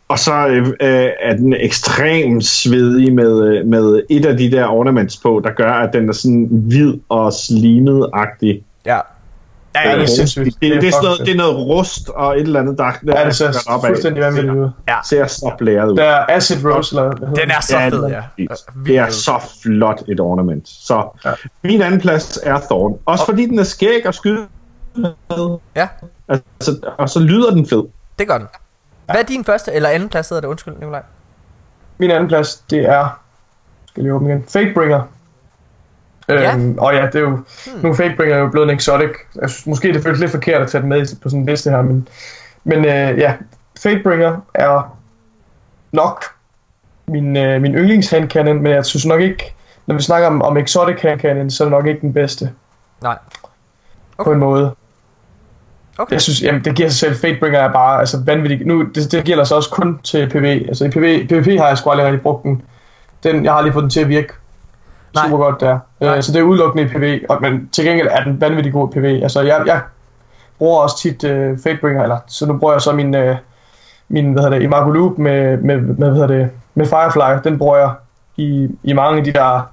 [0.09, 0.47] og så
[0.81, 5.51] øh, er den ekstremt svedig med, øh, med et af de der ornaments på, der
[5.51, 8.62] gør, at den er sådan hvid og slimet-agtig.
[8.86, 8.98] Ja.
[9.74, 10.44] Ja, det er sindssygt.
[10.44, 12.92] Det, det, det, er sådan noget, det er noget rust og et eller andet, der,
[13.06, 13.88] der Ja, det ser opad.
[13.88, 14.70] fuldstændig vanvittigt ud.
[14.88, 14.97] Ja.
[15.05, 15.97] ser så blæret ud.
[15.97, 18.22] Der er Acid Rose, eller Den er så Ja, fed, det ja.
[18.86, 20.68] Det er så flot et ornament.
[20.68, 21.30] Så Ja.
[21.62, 22.98] min anden plads er Thorn.
[23.06, 24.47] Også fordi den er skæg og skyde
[24.94, 25.56] med.
[25.76, 25.88] Ja,
[26.28, 27.82] Altså, og så lyder den fed.
[28.18, 28.47] det gør den.
[29.06, 30.48] Hvad er din første eller anden plads, hedder det?
[30.48, 31.02] Undskyld, Nikolaj.
[31.98, 33.20] Min anden plads, det er...
[33.86, 34.44] Skal jeg lige åbne igen?
[34.48, 35.02] Fatebringer.
[36.35, 36.55] Ja.
[36.55, 37.31] Øhm, og ja, det er jo...
[37.31, 37.82] Hmm.
[37.82, 39.11] Nu er Fatebringer jo blevet en exotic.
[39.40, 41.70] Jeg synes, måske det føles lidt forkert at tage den med på sådan en liste
[41.70, 42.09] her, men...
[42.65, 43.35] Men øh, ja,
[43.82, 44.97] Fatebringer er
[45.93, 46.24] nok
[47.09, 49.55] min, øh, min yndlings handcannon, men jeg synes nok ikke...
[49.86, 52.51] Når vi snakker om, om exotic handcannon, så er det nok ikke den bedste
[53.02, 53.19] Nej.
[54.19, 54.28] okay.
[54.28, 54.74] på en måde.
[55.98, 56.12] Okay.
[56.12, 57.16] Jeg synes, jamen, det giver sig selv.
[57.16, 58.66] Fatebringer er bare altså, vanvittigt.
[58.66, 60.44] Nu, det, det gælder så også kun til PV.
[60.69, 62.62] Altså i PV, PvP har jeg sgu aldrig rigtig brugt den.
[63.23, 63.44] den.
[63.44, 64.32] Jeg har lige fået den til at virke
[65.15, 65.28] Nej.
[65.28, 65.78] super godt der.
[66.01, 67.24] Øh, så det er udelukkende i PV.
[67.28, 69.05] Og, men til gengæld er den vanvittigt god i PV.
[69.23, 69.81] Altså jeg, jeg
[70.59, 73.37] bruger også tit uh, Fatebringer, eller så nu bruger jeg så min, uh,
[74.09, 77.49] min hvad hedder det, Imago Loop med, med, med, hvad hedder det, med Firefly.
[77.49, 77.91] Den bruger jeg
[78.37, 79.70] i, i mange af de der,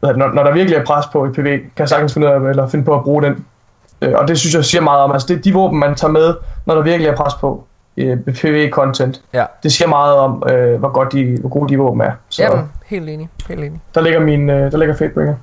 [0.00, 2.28] hvad det, når, når der virkelig er pres på i PV, kan jeg sagtens finde,
[2.28, 3.46] af, eller finde på at bruge den.
[4.02, 6.12] Øh, og det synes jeg siger meget om, altså det er de våben, man tager
[6.12, 6.34] med,
[6.66, 7.64] når der virkelig er pres på
[7.96, 9.20] i PV-content.
[9.32, 9.44] Ja.
[9.62, 12.12] Det siger meget om, øh, hvor, godt de, hvor gode de våben er.
[12.28, 13.28] Så Jamen, helt enig.
[13.48, 13.80] Helt enig.
[13.94, 15.34] der ligger min, øh, der ligger Fatebringer.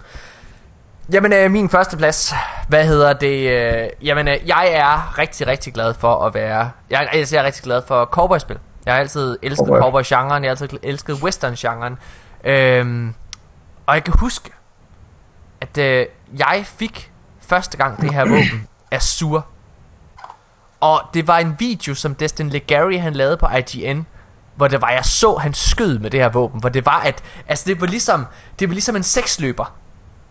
[1.14, 2.34] Jamen, øh, min første plads,
[2.68, 3.50] hvad hedder det?
[3.52, 6.72] Øh, jamen, øh, jeg er rigtig, rigtig glad for at være...
[6.90, 8.58] Jeg, altså, jeg er rigtig glad for cowboy-spil.
[8.86, 9.80] Jeg har altid elsket Cowboy.
[9.82, 11.98] cowboy-genren, jeg har altid elsket western-genren.
[12.44, 13.14] Øhm,
[13.86, 14.52] og jeg kan huske,
[15.62, 16.06] at øh,
[16.40, 17.12] jeg fik
[17.42, 19.46] første gang det her våben af Sur.
[20.80, 24.06] Og det var en video, som Destin Legary han lavede på IGN,
[24.56, 27.24] hvor det var, jeg så, han skød med det her våben, hvor det var, at,
[27.48, 28.26] altså det var ligesom,
[28.60, 29.76] det var ligesom en seksløber,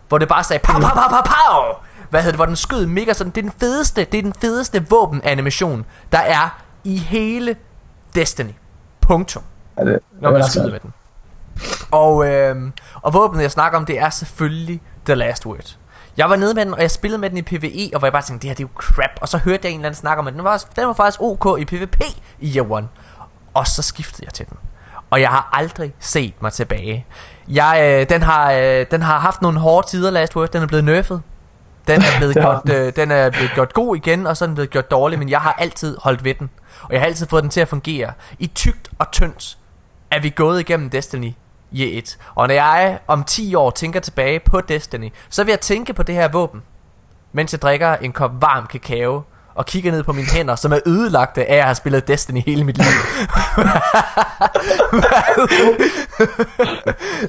[0.07, 1.73] hvor det bare sagde, pow, pow, pow, pow, pow,
[2.09, 4.33] hvad hedder det, hvor den skød mega sådan, det er den fedeste, det er den
[4.33, 7.55] fedeste våbenanimation, der er i hele
[8.15, 8.53] Destiny.
[9.01, 9.43] Punktum
[9.85, 10.93] det, når man er skyder med den.
[11.91, 15.75] Og, øhm, og våbnet jeg snakker om Det er selvfølgelig The Last Word
[16.19, 18.13] Jeg var nede med den Og jeg spillede med den i PvE Og hvor jeg
[18.13, 19.11] bare tænkte Det her det er jo crap.
[19.21, 21.21] Og så hørte jeg en eller anden snakke om at Den var, den var faktisk
[21.21, 22.01] ok i PvP
[22.39, 22.87] i Year 1
[23.53, 24.57] Og så skiftede jeg til den.
[25.09, 27.05] Og jeg har aldrig set mig tilbage.
[27.47, 30.49] Jeg, øh, den, har, øh, den har haft nogle hårde tider Last Word.
[30.49, 31.19] Den er blevet nerfed
[31.89, 34.55] den er blevet gjort, øh, den er blevet gjort god igen, og så er den
[34.55, 36.49] blevet gjort dårlig, men jeg har altid holdt ved den.
[36.81, 38.13] Og jeg har altid fået den til at fungere.
[38.39, 39.57] I tygt og tyndt
[40.11, 41.33] er vi gået igennem Destiny
[41.75, 42.17] Year 1.
[42.35, 46.03] Og når jeg om 10 år tænker tilbage på Destiny, så vil jeg tænke på
[46.03, 46.61] det her våben,
[47.31, 49.23] mens jeg drikker en kop varm kakao,
[49.59, 52.63] og kigger ned på mine hænder, som er ødelagte af at have spillet Destiny hele
[52.63, 52.87] mit liv.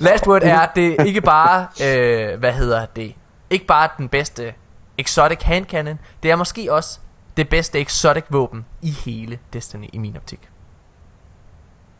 [0.07, 3.15] Last Word er det ikke bare, øh, hvad hedder det,
[3.51, 4.55] ikke bare den bedste
[4.99, 6.99] exotic hand cannon, det er måske også
[7.37, 10.49] det bedste exotic våben i hele Destiny i min optik.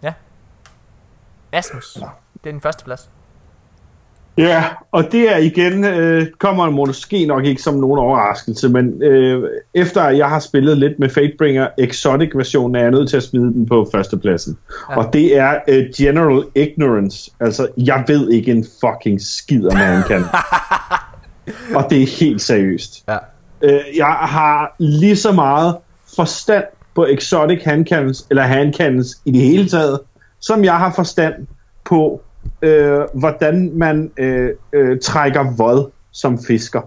[0.03, 0.13] Ja.
[1.53, 1.99] Asmus,
[2.45, 3.11] det er den første plads.
[4.39, 9.51] Ja, og det er igen, øh, kommer måske nok ikke som nogen overraskelse, men øh,
[9.75, 13.67] efter jeg har spillet lidt med Fatebringer Exotic-versionen, er jeg nødt til at smide den
[13.67, 14.59] på førstepladsen.
[14.91, 14.99] Ja.
[14.99, 17.31] Og det er øh, General Ignorance.
[17.41, 20.25] Altså, jeg ved ikke en fucking skid om, han kan.
[21.77, 23.05] og det er helt seriøst.
[23.09, 23.17] Ja.
[23.63, 25.77] Øh, jeg har lige så meget
[26.17, 26.65] forstand
[26.95, 30.01] på exotic handcannons, eller handcannons i det hele taget,
[30.41, 31.35] som jeg har forstand
[31.85, 32.23] på,
[32.63, 36.81] øh, hvordan man øh, øh, trækker vod som fisker.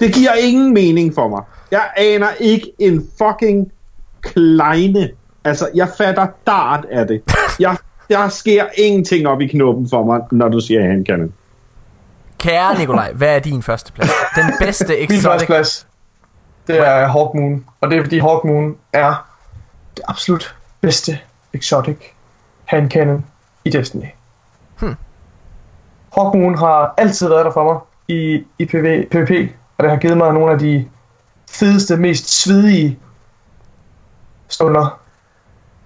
[0.00, 1.42] Det giver ingen mening for mig.
[1.70, 3.72] Jeg aner ikke en fucking
[4.20, 5.10] kleine.
[5.44, 7.22] Altså, jeg fatter dart af det.
[7.60, 7.76] Jeg,
[8.08, 11.32] der sker ingenting op i knoppen for mig, når du siger handcannon.
[12.38, 14.10] Kære Nikolaj, hvad er din første plads?
[14.36, 15.46] Den bedste Min første exotic...
[15.46, 15.86] plads,
[16.66, 17.64] det er Hawkmoon.
[17.80, 19.26] Og det er fordi Hawkmoon er
[19.96, 21.18] det absolut bedste
[21.52, 21.96] exotic
[22.68, 23.24] hand cannon
[23.64, 24.06] i Destiny.
[24.80, 24.96] Hmm.
[26.14, 30.16] Hawkmoon har altid været der for mig i, i PV, PvP, og det har givet
[30.16, 30.88] mig nogle af de
[31.50, 32.98] fedeste, mest svedige
[34.48, 35.00] stunder.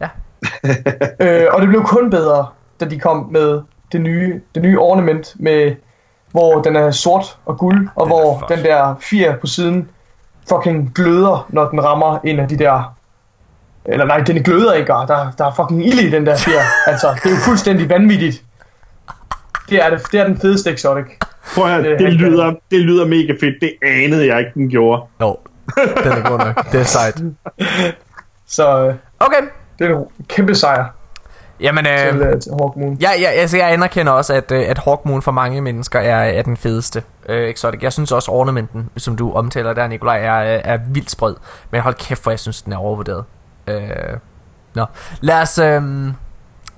[0.01, 0.09] Ja.
[1.21, 2.47] øh, og det blev kun bedre,
[2.81, 5.77] da de kom med det nye, det nye ornament med
[6.31, 9.91] hvor den er sort og guld, og Den hvor den der fjer på siden
[10.49, 12.95] fucking gløder, når den rammer en af de der...
[13.85, 16.63] Eller nej, den gløder ikke, og der, der er fucking ild i den der fjer.
[16.87, 18.43] altså, det er jo fuldstændig vanvittigt.
[19.71, 21.05] Det er, det, det er den fedeste exotic.
[21.55, 23.55] Prøv at, høre, Det er lyder, det lyder mega fedt.
[23.61, 25.03] Det anede jeg ikke, den gjorde.
[25.21, 25.37] Jo,
[25.77, 26.73] den er god nok.
[26.73, 27.23] Det er sejt.
[28.47, 29.41] Så øh, Okay.
[29.79, 30.85] det er en kæmpe sejr
[31.61, 32.99] Jamen, til, øh, øh, til Hawkmoon.
[33.01, 36.43] Ja, ja altså jeg anerkender også, at, øh, at Hawkmoon for mange mennesker er, er
[36.43, 37.83] den fedeste øh, exotic.
[37.83, 41.37] Jeg synes også, ornamenten, som du omtaler der, Nikolaj, er, er, er vildt sprød.
[41.71, 43.25] Men hold kæft, hvor jeg synes, den er overvurderet.
[43.67, 44.19] Øh,
[44.75, 44.87] nå.
[45.21, 45.83] Lad os, øh,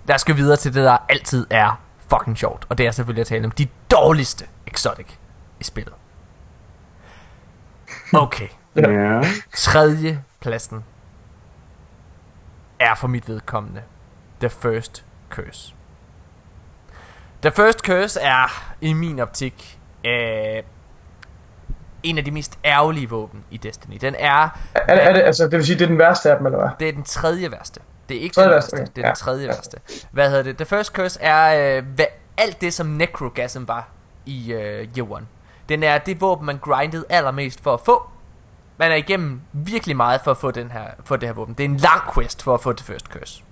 [0.07, 2.67] lad os gå videre til det, der altid er fucking sjovt.
[2.69, 5.07] Og det er selvfølgelig at tale om de dårligste exotic
[5.61, 5.95] i spillet.
[8.15, 8.49] Okay.
[8.77, 9.23] Ja.
[9.57, 10.85] Tredje pladsen
[12.79, 13.83] er for mit vedkommende
[14.41, 15.75] The First Curse.
[17.43, 20.63] The First Curse er i min optik øh,
[22.05, 23.97] en af de mest ærgerlige våben i Destiny.
[24.01, 26.47] Den er, Er, er det, altså, det vil sige, det er den værste af dem,
[26.47, 26.69] eller hvad?
[26.81, 27.81] det er den tredje værste.
[28.09, 28.83] Det er ikke Tredje den værste, okay.
[28.87, 29.13] det er den Ja.
[29.15, 29.49] tredje Ja.
[29.49, 29.79] værste.
[30.11, 30.57] Hvad hedder det?
[30.57, 32.07] The First Curse er øh, hvad,
[32.39, 33.89] alt det, som Necrogasm var
[34.27, 35.27] i øh, Year One.
[35.69, 38.03] Den er det våben, man grindede allermest for at få.
[38.77, 41.55] Man er igennem virkelig meget for at få, den her, få det her våben.
[41.55, 43.43] Det er en lang quest for at få The First Curse.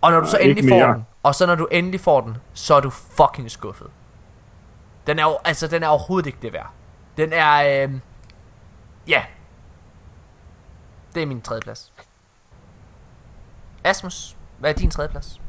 [0.00, 2.74] Og når du så endelig får den, og så når du endelig får den, så
[2.74, 3.86] er du fucking skuffet.
[5.06, 6.70] Den er altså den er overhovedet ikke det værd.
[7.16, 7.92] Den er, øh,
[9.08, 9.22] ja.
[11.14, 11.92] Det er min tredje plads.
[13.84, 15.40] Asmus, hvad er din tredje plads?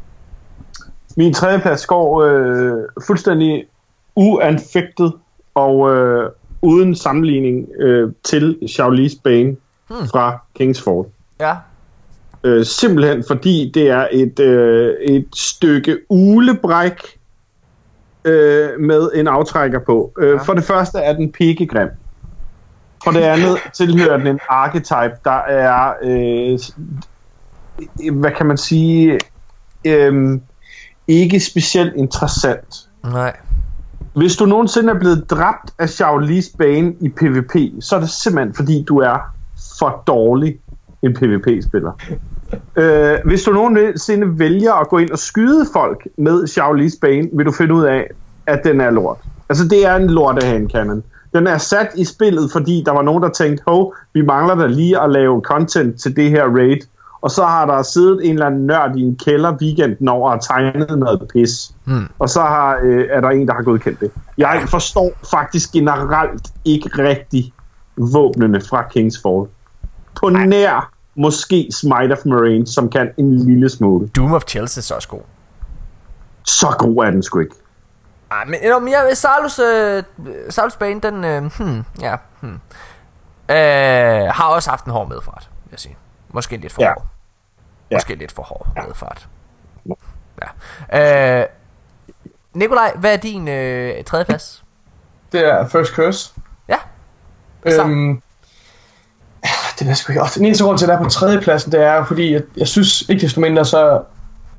[1.17, 3.65] Min tredjeplads går øh, fuldstændig
[4.15, 5.13] uanfægtet
[5.53, 9.55] og øh, uden sammenligning øh, til Charlize Bane
[9.87, 10.07] hmm.
[10.07, 11.07] fra Kingsford.
[11.39, 11.55] Ja,
[12.43, 17.19] Øh, simpelthen fordi det er et, øh, et stykke ulebræk
[18.25, 20.13] øh, med en aftrækker på.
[20.19, 20.37] Øh, Ja.
[20.37, 21.87] For det første er den pikkegrim.
[23.03, 26.59] For det andet tilhører den en archetype, der er, øh,
[28.19, 29.19] hvad kan man sige,
[29.85, 30.39] øh,
[31.07, 32.87] ikke specielt interessant.
[33.03, 33.35] nej.
[34.15, 38.53] Hvis du nogensinde er blevet dræbt af Charlize Bane i PvP, så er det simpelthen
[38.53, 39.17] fordi, du er
[39.79, 40.59] for dårlig
[41.03, 41.91] en PvP-spiller.
[42.75, 47.45] Øh, hvis du nogensinde vælger at gå ind og skyde folk med Charlize Bane, vil
[47.45, 48.07] du finde ud af,
[48.45, 49.17] at den er lort.
[49.49, 51.03] Altså, det er en lortehandcannon.
[51.33, 54.67] Den er sat i spillet, fordi der var nogen, der tænkte, hov, vi mangler da
[54.67, 56.77] lige at lave content til det her raid.
[57.21, 60.41] Og så har der siddet en eller anden nørd i en kælder weekenden over og
[60.41, 61.71] tegnet noget pis.
[61.85, 62.07] Hmm.
[62.19, 64.11] Og så har, øh, er der en, der har godkendt det.
[64.37, 67.53] Jeg forstår faktisk generelt ikke rigtig
[67.97, 69.45] våbnene fra Kingsfall.
[70.19, 74.07] På nær måske Smite of Marine, som kan en lille smule.
[74.07, 75.21] Doom of Chelsea er også god.
[76.43, 77.55] Så god er den sgu ikke.
[78.31, 80.03] Ej, men, nå, men jeg, Salus, øh,
[80.49, 82.59] Salus Bane, den, øh, hmm, ja, hmm,
[83.49, 85.97] øh, har også haft en hård medfart, vil jeg sige.
[86.29, 86.87] Måske lidt for Ja.
[86.93, 87.05] hård.
[87.91, 87.95] Ja.
[87.95, 89.27] Måske lidt for hård medfart.
[90.91, 91.41] Ja.
[91.41, 91.47] Øh,
[92.53, 94.63] Nikolaj, hvad er din øh, tredje plads?
[95.31, 96.33] Det er First Curse.
[96.67, 96.77] Ja.
[97.65, 98.21] Øhm,
[99.45, 99.49] ja,
[99.79, 100.21] det er sgu ikke.
[100.21, 102.67] Og den eneste grund til, at den er på tredjepladsen, det er fordi, at jeg
[102.67, 104.01] synes ikke desto mindre, så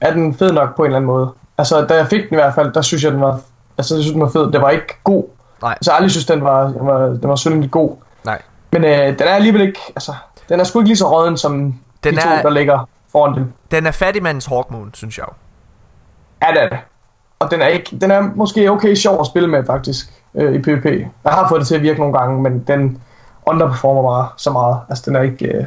[0.01, 1.33] er den fed nok på en eller anden måde.
[1.59, 3.41] Altså, da jeg fik den i hvert fald, der synes jeg, den var,
[3.79, 4.53] altså, jeg synes, den var fed.
[4.53, 5.25] Det var ikke god.
[5.63, 5.71] Nej.
[5.73, 7.97] Altså, jeg aldrig synes, den var, den var, den var synderligt god.
[8.25, 8.43] Nej.
[8.73, 10.15] Men øh, den er alligevel ikke, altså,
[10.49, 13.35] den er sgu ikke lige så råden som Den de to, er- der ligger foran
[13.35, 13.53] den.
[13.71, 15.27] Den er fattigmandens Hawkmoon, synes jeg.
[16.43, 16.79] Ja, det er det.
[17.39, 20.59] Og den er, ikke, den er måske okay sjov at spille med, faktisk, øh, i
[20.63, 20.85] PvP.
[21.25, 23.03] Jeg har fået det til at virke nogle gange, men den
[23.47, 24.79] underperformer bare så meget.
[24.89, 25.47] Altså, den er ikke...
[25.47, 25.65] Øh,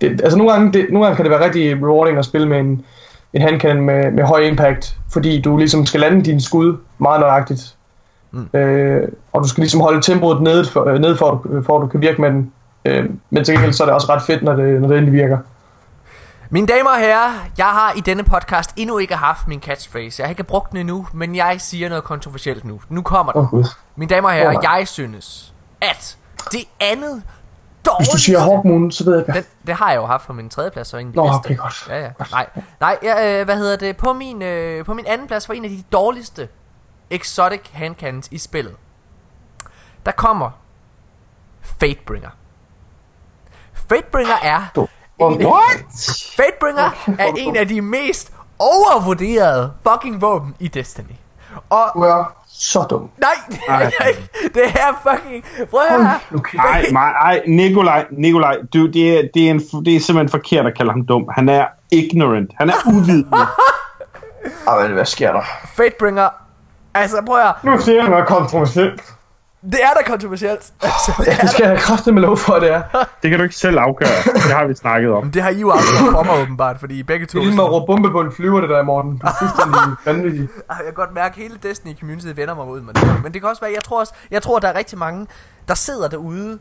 [0.00, 2.60] det, altså, nogle gange, det, nogle gange kan det være rigtig rewarding at spille med
[2.60, 2.84] en,
[3.32, 7.76] en handcannon med, med høj impact, fordi du ligesom skal lande din skud meget nøjagtigt.
[8.30, 8.58] Mm.
[8.58, 11.76] Øh, og du skal ligesom holde tempoet nede for, øh, nede for, at du- for
[11.76, 12.52] at du kan virke med den.
[12.84, 15.20] Øh, men til gengæld så er det også ret fedt, når det, når det endelig
[15.22, 15.38] virker.
[16.50, 20.22] Mine damer og herrer, jeg har i denne podcast endnu ikke haft min catchphrase.
[20.22, 22.80] Jeg har ikke brugt den endnu, men jeg siger noget kontroversielt nu.
[22.88, 23.46] Nu kommer den.
[23.46, 23.64] Gud.
[23.96, 24.72] Mine damer og herrer, nej.
[24.76, 26.16] jeg synes, at
[26.52, 28.12] det andet Hvis dårligste...
[28.12, 30.48] du siger Hawkmoon, så ved jeg ikke, Den, det har jeg jo haft på min
[30.50, 31.36] tredje plads, så de Nå, bedste.
[31.36, 31.86] okay, godt.
[31.88, 32.10] Ja, ja.
[32.30, 32.46] Nej,
[32.80, 33.96] nej ja, øh, hvad hedder det?
[33.96, 36.48] På min, øh, på min anden plads var en af de dårligste
[37.10, 38.74] exotic handcannons i spillet.
[40.06, 40.50] Der kommer
[41.62, 42.30] Fatebringer.
[43.72, 44.86] Fatebringer er...
[45.20, 45.84] en af-
[46.36, 51.04] Fatebringer er en af de mest overvurderede fucking våben i Destiny.
[51.70, 53.10] Og Du er så dum.
[53.18, 53.30] nej,
[53.68, 53.92] Ej.
[54.54, 55.44] det er fucking...
[55.70, 56.18] Prøv at høre.
[56.34, 56.58] Okay.
[56.58, 60.66] Nej, nej, ej, Nikolaj, Nikolaj, du, det, er, det, er en, det er simpelthen forkert
[60.66, 61.28] at kalde ham dum.
[61.34, 62.50] Han er ignorant.
[62.58, 63.38] Han er uvidende.
[64.68, 65.42] Ej, hvad sker der?
[65.76, 66.28] Fatebringer...
[66.94, 67.54] Altså, prøv at.
[67.64, 69.15] Nu siger jeg noget kontroversielt.
[69.72, 70.72] Det er da kontroversielt.
[70.82, 72.82] Altså, det, er Det skal jeg kraftigt med lov for, det er.
[73.22, 74.08] Det kan du ikke selv afgøre.
[74.34, 75.22] Det har vi snakket om.
[75.24, 77.38] Men det har I jo afgjort for mig åbenbart, fordi I begge to...
[77.38, 79.18] Det er lige med at råbe bombe på en flyver, det der, Morten.
[79.18, 80.48] Du er fuldstændig vanvittig.
[80.70, 83.22] Ej, Jeg kan godt mærke, at hele Destiny community vender mig ud med det.
[83.22, 85.26] Men det kan også være, jeg tror også, jeg tror, der er rigtig mange,
[85.68, 86.58] der sidder derude,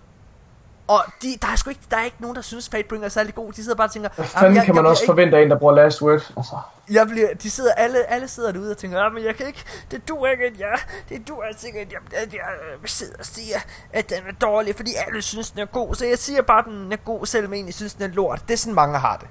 [0.87, 3.35] og de, der er sgu ikke, der er ikke nogen, der synes Fatebringer er særlig
[3.35, 3.51] god.
[3.53, 5.37] De sidder bare og tænker, Hvad "Jamen, fanden jeg- kan jeg man også ikke- forvente
[5.37, 6.31] af en, der bruger last word?
[6.37, 6.57] Altså,
[6.89, 9.63] Jeg bliver, de sidder, alle, alle sidder derude og tænker, "Ah, men jeg kan ikke,
[9.91, 10.79] det duer ikke, at jeg,
[11.09, 12.41] det duer altså ikke, at jeg, at jeg
[12.81, 13.57] øh, sidder og siger,
[13.93, 15.95] at den er dårlig, fordi alle synes, den er god.
[15.95, 18.41] Så jeg siger bare, at den er god, selvom jeg egentlig synes, den er lort.
[18.47, 19.27] Det er sådan, mange har det.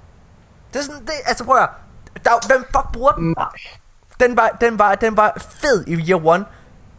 [0.72, 1.70] Det er sådan, det, altså prøv at høre,
[2.24, 3.34] der, hvem fuck bruger den?
[3.38, 3.48] nej.
[4.20, 6.44] Den var, den var, den var fed i year one,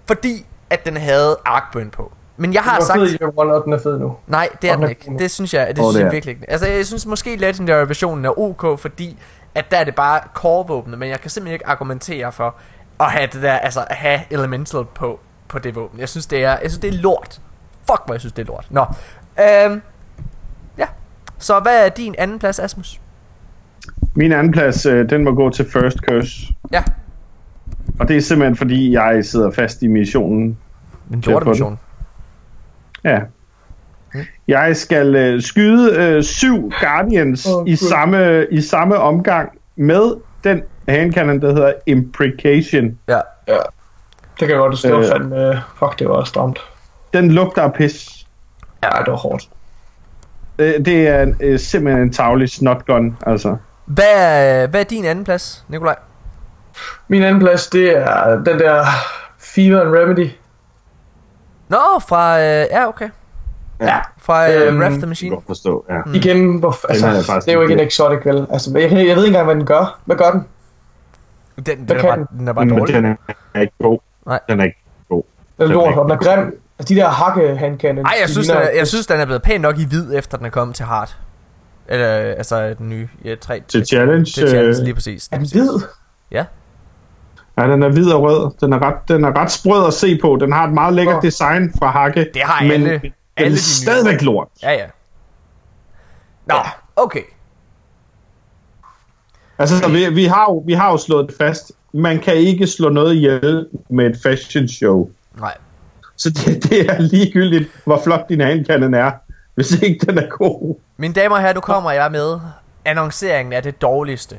[0.08, 2.12] fordi at den havde Arkburn på.
[2.38, 3.00] Men jeg har Den var sagt...
[3.00, 4.16] fed i den er fed nu.
[4.28, 5.12] Nej, det er den den ikke.
[5.20, 6.52] Det synes jeg, det Åh, synes det jeg virkelig ikke.
[6.52, 9.18] Altså, jeg synes måske Legendary versionen er ok, fordi
[9.56, 12.56] at der er det bare core-våbnet, men jeg kan simpelthen ikke argumentere for
[13.00, 16.00] at have det der, altså at have Elemental på, på det våben.
[16.00, 17.42] Jeg synes, det er, jeg synes, det er lort.
[17.92, 18.68] Fuck, hvor jeg synes, det er lort.
[18.70, 18.86] Nå.
[19.72, 19.82] Øhm,
[20.78, 20.86] ja.
[21.38, 23.02] Så hvad er din anden plads, Asmus?
[24.14, 26.54] Min anden plads, øh, den må gå til First Curse.
[26.72, 26.84] Ja,
[28.00, 30.58] Og det er simpelthen fordi, jeg sidder fast i missionen.
[31.10, 31.80] den lorte mission.
[33.06, 33.20] Ja.
[34.48, 40.64] Jeg skal øh, skyde øh, syv Guardians Åh, i, samme, i samme omgang med den
[40.88, 43.00] handcannon, der hedder Imprecation.
[43.08, 43.20] Ja.
[43.48, 43.58] Ja.
[44.40, 45.06] Det kan jeg godt, det var Øh.
[45.06, 45.62] fandme...
[45.80, 46.60] Fuck, det var stramt.
[47.14, 48.26] Den lugter af pis.
[48.84, 49.50] Ja, det var hårdt.
[50.60, 53.58] Øh, det er øh, simpelthen en tavlig snotgun, altså.
[53.86, 55.96] Hvad er, hvad er din anden plads, Nikolaj?
[57.08, 58.86] Min anden plads, det er den der
[59.40, 60.30] Fever and Remedy.
[61.70, 62.40] Nå, fra...
[62.40, 63.10] Øh, ja, okay.
[63.82, 64.00] Ja.
[64.18, 65.36] Fra øh, Øhm, Wrath the Machine.
[65.36, 65.98] godt forstå, ja.
[66.06, 66.14] Mm.
[66.14, 68.48] Igen, hvor, altså, er det er jo ikke en exotic, vel?
[68.52, 70.00] Altså, jeg, jeg ved ikke engang, hvad den gør.
[70.06, 70.46] Hvad gør den?
[71.66, 72.28] Den, den, er bare, den?
[72.40, 72.96] den er bare dårlig.
[72.96, 73.18] den
[73.54, 74.00] er ikke god.
[74.26, 74.40] Nej.
[74.50, 75.24] Den er ikke god.
[75.58, 76.60] Den er lort, og den er grim.
[76.80, 78.02] Altså, de der hakke handkanne.
[78.02, 80.38] Nej, jeg synes, den er, jeg synes, den er blevet pæn nok i hvid, efter
[80.38, 81.16] den er kommet til hard.
[81.88, 83.08] Eller, altså, den nye.
[83.26, 85.30] Ja, 3, Til challenge, Til challenge, øh, lige præcis.
[85.32, 85.70] Er den hvid?
[86.32, 86.46] Ja.
[87.58, 88.52] Ja, den er hvid og rød.
[88.62, 90.38] Den er ret, den er ret sprød at se på.
[90.42, 92.30] Den har et meget lækkert design fra Hakke.
[92.34, 93.58] Det har men alle- den alle er nye.
[93.58, 94.48] stadigvæk lort.
[94.64, 94.86] Ja, ja.
[96.48, 96.62] Nå, Ja.
[96.96, 97.22] okay.
[99.58, 101.72] Altså, vi, vi, har jo, vi har jo slået det fast.
[101.94, 105.10] Man kan ikke slå noget ihjel med et fashion show.
[105.40, 105.58] Nej.
[106.18, 109.12] Så det, det er ligegyldigt, hvor flot din handkannon er,
[109.56, 110.76] hvis ikke den er god.
[110.98, 112.40] Mine damer og herrer, nu kommer jeg med
[112.86, 114.36] annonceringen af det dårligste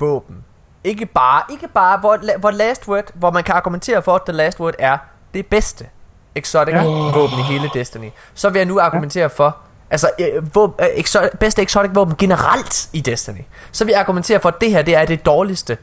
[0.00, 0.36] våben.
[0.84, 4.32] Ikke bare, ikke bare hvor, hvor last word, hvor man kan argumentere for, at the
[4.32, 4.98] last word er
[5.34, 5.86] det bedste
[6.34, 6.82] exotic ja.
[6.84, 8.10] Våben i hele Destiny.
[8.34, 9.56] Så vil jeg nu argumentere for,
[9.90, 13.40] altså øh, våben, øh, exo- bedste exotic våben generelt i Destiny.
[13.72, 15.78] Så vil jeg argumentere for, at det her det er det dårligste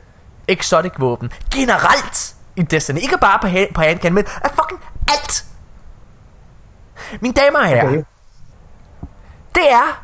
[0.48, 3.00] exotic våben generelt i Destiny.
[3.00, 5.46] Ikke bare på, ha- på handkan, men af fucking alt.
[7.22, 8.04] Mine damer og herrer, Okay.
[9.56, 10.02] det er,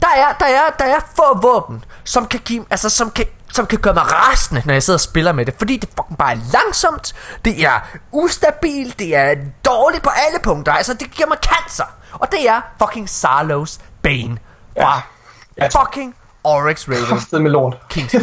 [0.00, 3.66] der er, der er, der er få våben, som kan give, altså som kan, som
[3.66, 6.32] kan gøre mig rasende, når jeg sidder og spiller med det, fordi det fucking bare
[6.32, 7.14] er langsomt,
[7.44, 7.80] det er
[8.12, 12.60] ustabilt, det er dårligt på alle punkter, altså det giver mig cancer, og det er
[12.82, 14.38] fucking Sarlos Bane
[14.80, 15.00] fra
[15.58, 15.66] Ja.
[15.66, 16.14] fucking
[16.44, 17.78] Oryx Raven med lort.
[17.88, 18.22] Kingsfall.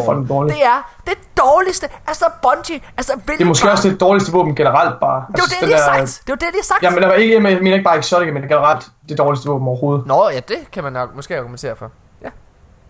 [0.49, 0.91] Det er.
[1.07, 4.99] Det dårligste, altså Bungie, altså vil Det er måske bare, også det dårligste våben generelt
[4.99, 5.25] bare.
[5.31, 6.83] det er jo det, de har sagt, det er jo det, de har sagt.
[6.83, 10.05] Jamen, der var ikke, jeg mener ikke bare exotic, men generelt det dårligste våben overhovedet.
[10.05, 11.91] Nå, ja, det kan man nok måske argumentere for.
[12.23, 12.29] Ja.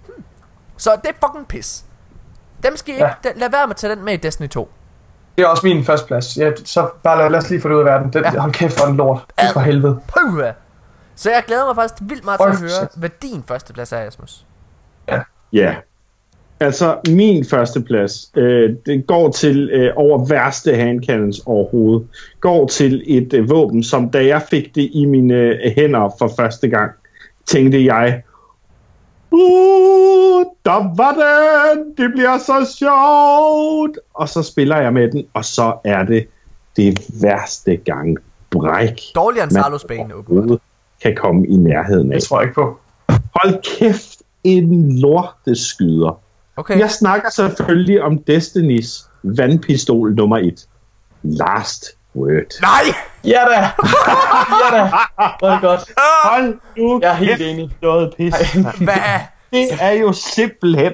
[0.05, 0.23] Hmm.
[0.77, 1.83] Så det er fucking pis.
[2.63, 3.05] Dem skal I ikke...
[3.05, 3.13] Ja.
[3.25, 3.29] Ja.
[3.35, 4.69] Lad være med at tage den med i Destiny 2.
[5.37, 6.37] Det er også min første plads.
[6.37, 8.13] Ja, så bare lad, lad os lige få det ud af verden.
[8.13, 8.31] Den, Ja.
[8.33, 8.39] ja.
[8.39, 9.19] Hold kæft, for en lort.
[9.27, 9.99] Det er for helvede.
[10.07, 10.43] Puh!
[11.15, 13.97] Så jeg glæder mig faktisk vildt meget til at høre, hvad din første plads er,
[13.97, 14.45] Asmus.
[15.53, 15.75] Ja.
[16.59, 22.07] Altså, min første plads, øh, det går til øh, over værste handcannons overhovedet.
[22.39, 26.31] Går til et øh, våben, som da jeg fik det i mine øh, hænder for
[26.39, 26.91] første gang,
[27.45, 28.21] tænkte jeg,
[29.31, 33.99] uh, der var den, det bliver så sjovt.
[34.13, 36.27] Og så spiller jeg med den, og så er det
[36.75, 38.17] det værste gang
[38.49, 40.13] bræk, Dårligere end Salos Bane,
[41.01, 42.19] kan komme i nærheden af.
[42.19, 42.79] Det tror jeg ikke på.
[43.09, 46.19] Hold kæft, en lorteskyder.
[46.55, 46.79] Okay.
[46.79, 50.67] Jeg snakker selvfølgelig om Destinys vandpistol nummer 1.
[51.23, 52.61] Last Word.
[52.61, 52.95] Nej!
[53.23, 53.59] Ja da!
[53.61, 54.83] ja da!
[55.41, 55.81] Det er godt.
[56.23, 57.69] Hold nu Jeg er helt enig.
[57.81, 58.33] noget pis.
[58.77, 58.95] Hvad?
[59.53, 60.91] Det er jo simpelthen...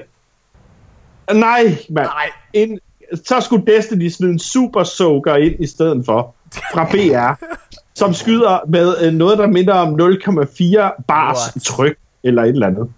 [1.32, 2.06] Nej, mand.
[2.06, 2.30] Nej.
[2.52, 2.78] En,
[3.26, 6.34] så skulle Destiny smide en super soaker ind i stedet for
[6.72, 7.44] fra BR,
[7.94, 11.62] som skyder med øh, noget, der minder om 0,4 bars What?
[11.64, 12.90] tryk eller et eller andet.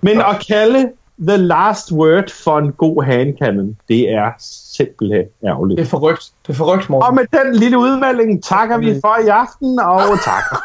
[0.00, 0.90] Men at kalde
[1.20, 3.76] the last word for en god handcannon.
[3.88, 4.30] Det er
[4.76, 5.78] simpelthen ærgerligt.
[5.78, 6.32] Det er forrygt.
[6.46, 7.08] Det er forrygt, Morten.
[7.08, 10.56] Og med den lille udmelding takker vi for i aften, og takker.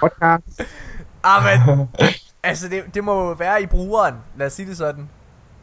[0.00, 0.70] Podcast.
[1.24, 1.88] Amen.
[2.42, 4.14] altså, det, det må jo være i brugeren.
[4.38, 5.08] Lad os sige det sådan.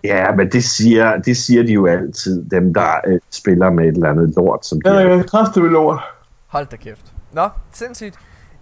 [0.03, 3.93] Ja, men det siger, det siger de jo altid, dem der øh, spiller med et
[3.95, 5.19] eller andet lort, som de Det er.
[5.19, 5.99] er kraftigt ved lort.
[6.47, 7.13] Hold da kæft.
[7.33, 8.15] Nå, sindssygt.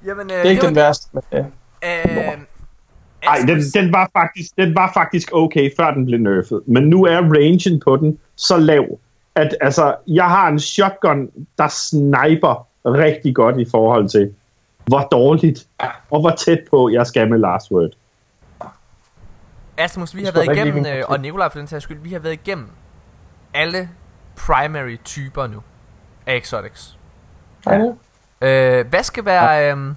[0.05, 1.07] Jamen, øh, Det er ikke var den værste.
[1.13, 1.39] Men, ja.
[1.83, 2.37] Øh,
[3.23, 6.61] Ej, den, den, var faktisk, den var faktisk okay, før den blev nerfed.
[6.67, 8.99] Men nu er rangen på den så lav,
[9.35, 14.33] at altså, jeg har en shotgun, der sniper rigtig godt i forhold til,
[14.85, 15.67] hvor dårligt
[16.09, 17.91] og hvor tæt på jeg skal med last word.
[19.77, 22.33] Asmus, vi har været igennem, øh, og Nikolaj for den sags skyld, vi har været
[22.33, 22.67] igennem
[23.53, 23.89] alle
[24.37, 25.59] primary typer nu
[26.25, 26.97] af exotics.
[27.65, 27.95] Nej, det.
[28.41, 29.71] Øh, hvad skal være...
[29.71, 29.93] Øh,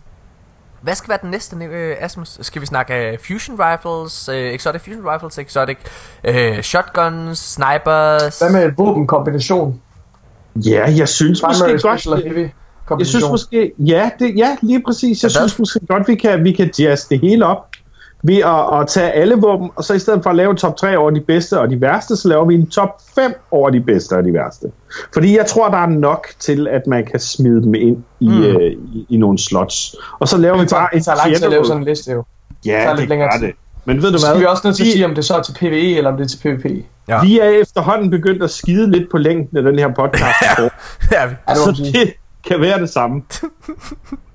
[0.82, 2.38] hvad skal være den næste, øh, Asmus?
[2.40, 5.76] Skal vi snakke øh, fusion rifles, øh, exotic fusion rifles, exotic
[6.24, 8.38] øh, shotguns, snipers?
[8.38, 9.80] Hvad med våbenkombination?
[10.56, 12.24] Ja, jeg synes Primary, måske godt...
[12.24, 12.50] heavy
[12.98, 15.22] Jeg synes måske, ja, det, ja lige præcis.
[15.22, 17.69] Jeg Ja, synes måske godt, vi kan, vi kan jazz det hele op
[18.22, 20.76] ved at, at tage alle våben, og så i stedet for at lave en top
[20.76, 23.80] 3 over de bedste og de værste, så laver vi en top 5 over de
[23.80, 24.66] bedste og de værste.
[25.12, 28.42] Fordi jeg tror, der er nok til, at man kan smide dem ind i, Mm.
[28.42, 29.96] øh, i, i nogle slots.
[30.18, 31.82] Og så laver vi Det tager, bare en det tager lang tid at lave sådan
[31.82, 32.24] en liste jo.
[32.66, 33.46] Ja, det lidt længere gør tid.
[33.46, 33.54] det.
[33.84, 34.34] Men ved du Så hvad?
[34.34, 36.10] skal vi også nødt til at Vi- sige, om det så er til PvE, eller
[36.10, 36.84] om det er til PvP.
[37.08, 37.22] Ja.
[37.22, 40.36] Vi er efterhånden begyndt at skide lidt på længden af den her podcast.
[41.12, 42.12] ja, vi, Ja, det så det
[42.48, 43.22] kan være det samme.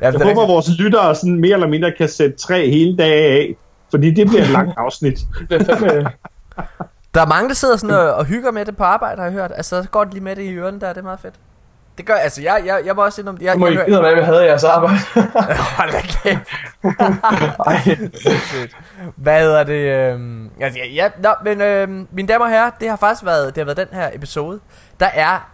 [0.00, 0.48] Jeg er håber, rigtigt.
[0.48, 3.56] vores lyttere sådan mere eller mindre kan sætte tre hele dage af.
[3.90, 5.18] Fordi det bliver et langt afsnit.
[7.14, 9.32] Der er mange, der sidder sådan og, og hygger med det på arbejde, har jeg
[9.32, 9.52] hørt.
[9.56, 11.34] Altså, så går det lige med det i ørerne der, det er meget fedt.
[11.98, 13.86] Det gør, altså, jeg, jeg, jeg må også indrømme, jeg, Så må jeg, I jeg,
[13.86, 14.98] vide, hvad jeg havde jeres arbejde.
[15.78, 16.48] Hold da kæft.
[17.66, 17.98] Ej.
[19.16, 20.12] Hvad hedder det?
[20.12, 23.54] Øhm, altså, ja, ja, nå, men øhm, mine damer og herrer, det har faktisk været,
[23.54, 24.60] det har været den her episode.
[25.00, 25.50] Der er,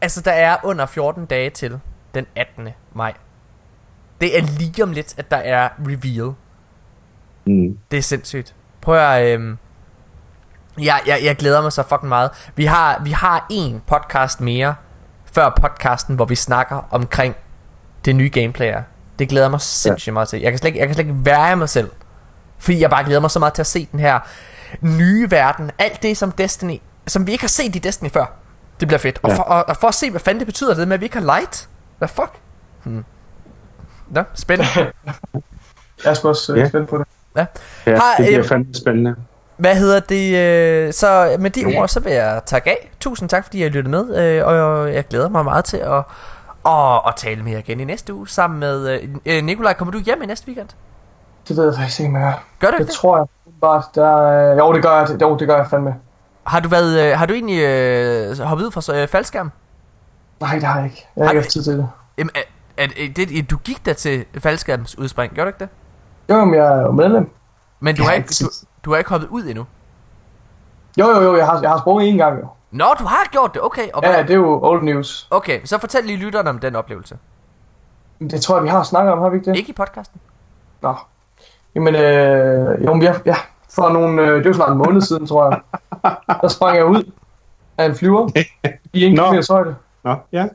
[0.00, 1.80] altså der er under 14 dage til
[2.14, 2.68] den 18.
[2.94, 3.14] maj.
[4.20, 6.32] Det er lige om lidt, at der er reveal.
[7.46, 7.78] Mm.
[7.90, 8.54] Det er sindssygt.
[8.80, 9.58] Prøv at, øhm,
[10.80, 12.30] jeg, jeg, jeg glæder mig så fucking meget.
[12.56, 14.74] Vi har, vi har en podcast mere,
[15.32, 17.34] før podcasten, hvor vi snakker omkring
[18.04, 18.82] det nye gameplay er.
[19.18, 20.40] Det glæder mig sindssygt meget til.
[20.40, 21.90] Jeg kan, slet ikke, jeg kan slet ikke være mig selv.
[22.58, 24.20] Fordi jeg bare glæder mig så meget til at se den her
[24.80, 25.70] nye verden.
[25.78, 28.26] Alt det som Destiny, som vi ikke har set i Destiny før.
[28.80, 29.18] Det bliver fedt.
[29.22, 29.36] Og, Ja.
[29.36, 31.16] for, og, og for at se, hvad fanden det betyder det med, at vi ikke
[31.18, 31.68] har light.
[31.98, 32.30] Hvad fuck?
[32.82, 33.04] Hmm.
[34.10, 34.70] Nå, spændende.
[36.04, 36.68] Jeg er sgu også øh, Ja.
[36.68, 37.06] spændt på det.
[37.36, 37.46] Ja,
[37.86, 39.14] Har, det bliver øh, fandme spændende.
[39.56, 40.36] Hvad hedder det?
[40.38, 42.90] Øh, så med de ord, så vil jeg takke af.
[43.00, 44.16] Tusind tak, fordi I har lyttet med.
[44.38, 46.02] Øh, og jeg glæder mig meget til at,
[46.66, 48.28] at, at tale med jer igen i næste uge.
[48.28, 50.68] Sammen med øh, øh, Nikolaj, kommer du hjem i næste weekend?
[51.48, 52.32] Det ved jeg faktisk ikke mere.
[52.58, 52.94] Gør du Det ikke det?
[52.96, 53.26] tror jeg
[53.60, 54.54] bare, der er...
[54.56, 55.94] Jo, det gør jeg, jo, det gør jeg fandme.
[56.44, 59.50] Har du, været, øh, har du egentlig øh, hoppet ud fra øh, faldskærm?
[60.44, 61.06] Nej, det har jeg ikke.
[61.16, 61.88] Jeg har Har ikke haft tid til det.
[62.18, 62.40] Jamen, er,
[62.76, 65.68] er, er, det, du gik da til faldskærmsudspring, gjorde du ikke det?
[66.34, 67.30] Jo, men jeg er jo medlem.
[67.80, 68.46] Men du, har ikke, du,
[68.84, 69.66] du har ikke hoppet ud endnu?
[70.98, 72.48] Jo, jo, jo, jeg har, jeg har sprunget en gang jo.
[72.70, 73.88] Nå, du har gjort det, okay.
[73.94, 75.28] Og Ja, hvad, ja, det er jo old news.
[75.30, 77.18] Okay, så fortæl lige lytterne om den oplevelse.
[78.20, 79.56] Det tror jeg, vi har snakket om, har vi ikke det?
[79.56, 80.20] Ikke i podcasten.
[80.82, 80.94] Nå.
[81.74, 83.36] Jamen, øh, jo, men jeg, ja,
[83.70, 85.60] for nogle, øh, det jo snart en måned siden, tror jeg.
[86.42, 87.12] Der sprang jeg ud
[87.78, 88.28] af en flyver
[88.92, 89.74] i en kilometers højde.
[90.04, 90.46] Nå, ja.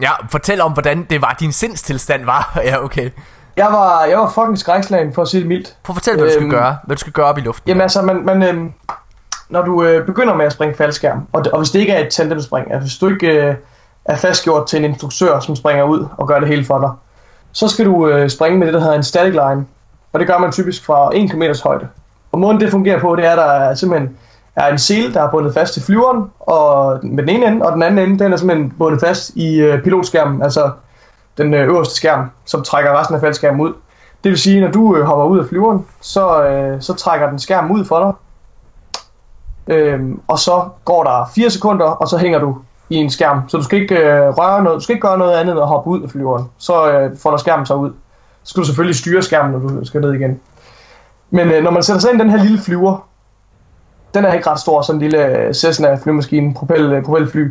[0.00, 2.52] Ja, fortæl om, hvordan det var, din sindstilstand var.
[2.68, 3.10] ja, okay.
[3.56, 5.76] Jeg var, jeg var fucking skrækslagen, for at sige det mildt.
[5.82, 6.76] Prøv at fortæl, hvad du skal Øhm, gøre.
[6.84, 7.68] Hvad du skal gøre op i luften.
[7.68, 8.70] Jamen altså, man, man, øh,
[9.48, 12.12] når du øh, begynder med at springe faldskærm, og, og hvis det ikke er et
[12.12, 13.54] tandemspring, altså hvis du ikke øh,
[14.04, 16.90] er fastgjort til en instruktør, som springer ud og gør det hele for dig,
[17.52, 19.66] så skal du øh, springe med det, der hedder en static line.
[20.12, 21.88] Og det gør man typisk fra 1 km højde.
[22.32, 24.16] Og måden det fungerer på, det er, at der er simpelthen
[24.56, 27.72] er en sele, der er bundet fast til flyveren, og med den ene ende, og
[27.72, 30.70] den anden ende, den er simpelthen bundet fast i øh, pilotskærmen, altså
[31.38, 33.72] den øh, øverste skærm, som trækker resten af faldskærmen ud.
[34.24, 37.38] Det vil sige, når du øh, hopper ud af flyveren, så, øh, så trækker den
[37.38, 38.12] skærmen ud for dig,
[39.66, 42.56] Øhm, og så går der 4 sekunder, og så hænger du
[42.90, 43.48] i en skærm.
[43.48, 45.68] Så du skal ikke øh, røre noget, du skal ikke gøre noget andet end at
[45.68, 46.44] hoppe ud af flyveren.
[46.58, 47.90] Så øh, der skærmen sig ud.
[48.42, 50.40] Så skal du selvfølgelig styre skærmen, når du skal ned igen.
[51.30, 53.08] Men øh, når man sætter sig ind i den her lille flyver,
[54.14, 57.48] den er ikke ret stor, sådan en lille øh, Cessna flymaskine, propel, øh, propelfly.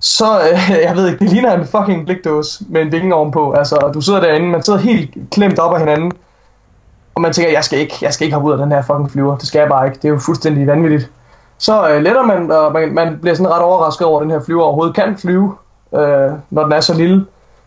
[0.00, 3.52] Så, øh, jeg ved ikke, det ligner en fucking blikdåse med en vinge ovenpå.
[3.52, 6.12] Altså, du sidder derinde, man sidder helt klemt op af hinanden.
[7.14, 9.10] Og man tænker, jeg skal ikke, jeg skal ikke hoppe ud af den her fucking
[9.10, 9.36] flyver.
[9.36, 9.96] Det skal jeg bare ikke.
[9.96, 11.10] Det er jo fuldstændig vanvittigt.
[11.58, 14.40] Så øh, letter man, og man, man bliver sådan ret overrasket over, at den her
[14.40, 15.54] flyver overhovedet kan flyve,
[15.94, 17.26] øh, når den er så lille.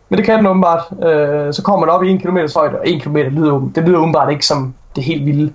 [0.10, 0.84] Men det kan den åbenbart.
[1.04, 4.00] Øh, så kommer man op i 1 km højde, og 1 km lyder, det lyder
[4.00, 5.54] åbenbart ikke som det helt vilde.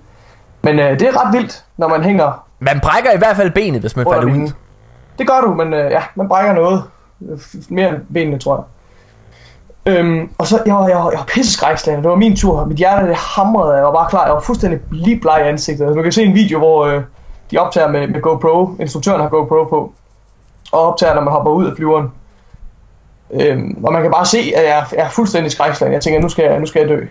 [0.61, 3.81] Men øh, det er ret vildt, når man hænger man brækker i hvert fald benet,
[3.81, 4.51] hvis man falder ud.
[5.19, 6.83] Det gør du, men øh, ja, man brækker noget.
[7.69, 8.63] Mere end benene, tror jeg.
[9.97, 12.01] Øhm, og så, jeg var, jeg var, jeg var pisse skrækslagen.
[12.03, 12.65] Det var min tur.
[12.65, 13.73] Mit hjerte, det hamrede.
[13.75, 14.25] Jeg var bare klar.
[14.25, 15.85] Jeg var fuldstændig lige bleg i ansigtet.
[15.85, 17.01] Altså, du kan se en video, hvor øh,
[17.51, 18.69] de optager med, med GoPro.
[18.79, 19.93] Instruktøren har GoPro på.
[20.71, 22.11] Og optager, når man hopper ud af flyveren.
[23.33, 25.93] Øhm, og man kan bare se, at jeg, er- jeg er fuldstændig skrækslagen.
[25.93, 27.05] Jeg tænker, nu skal jeg, nu skal jeg dø.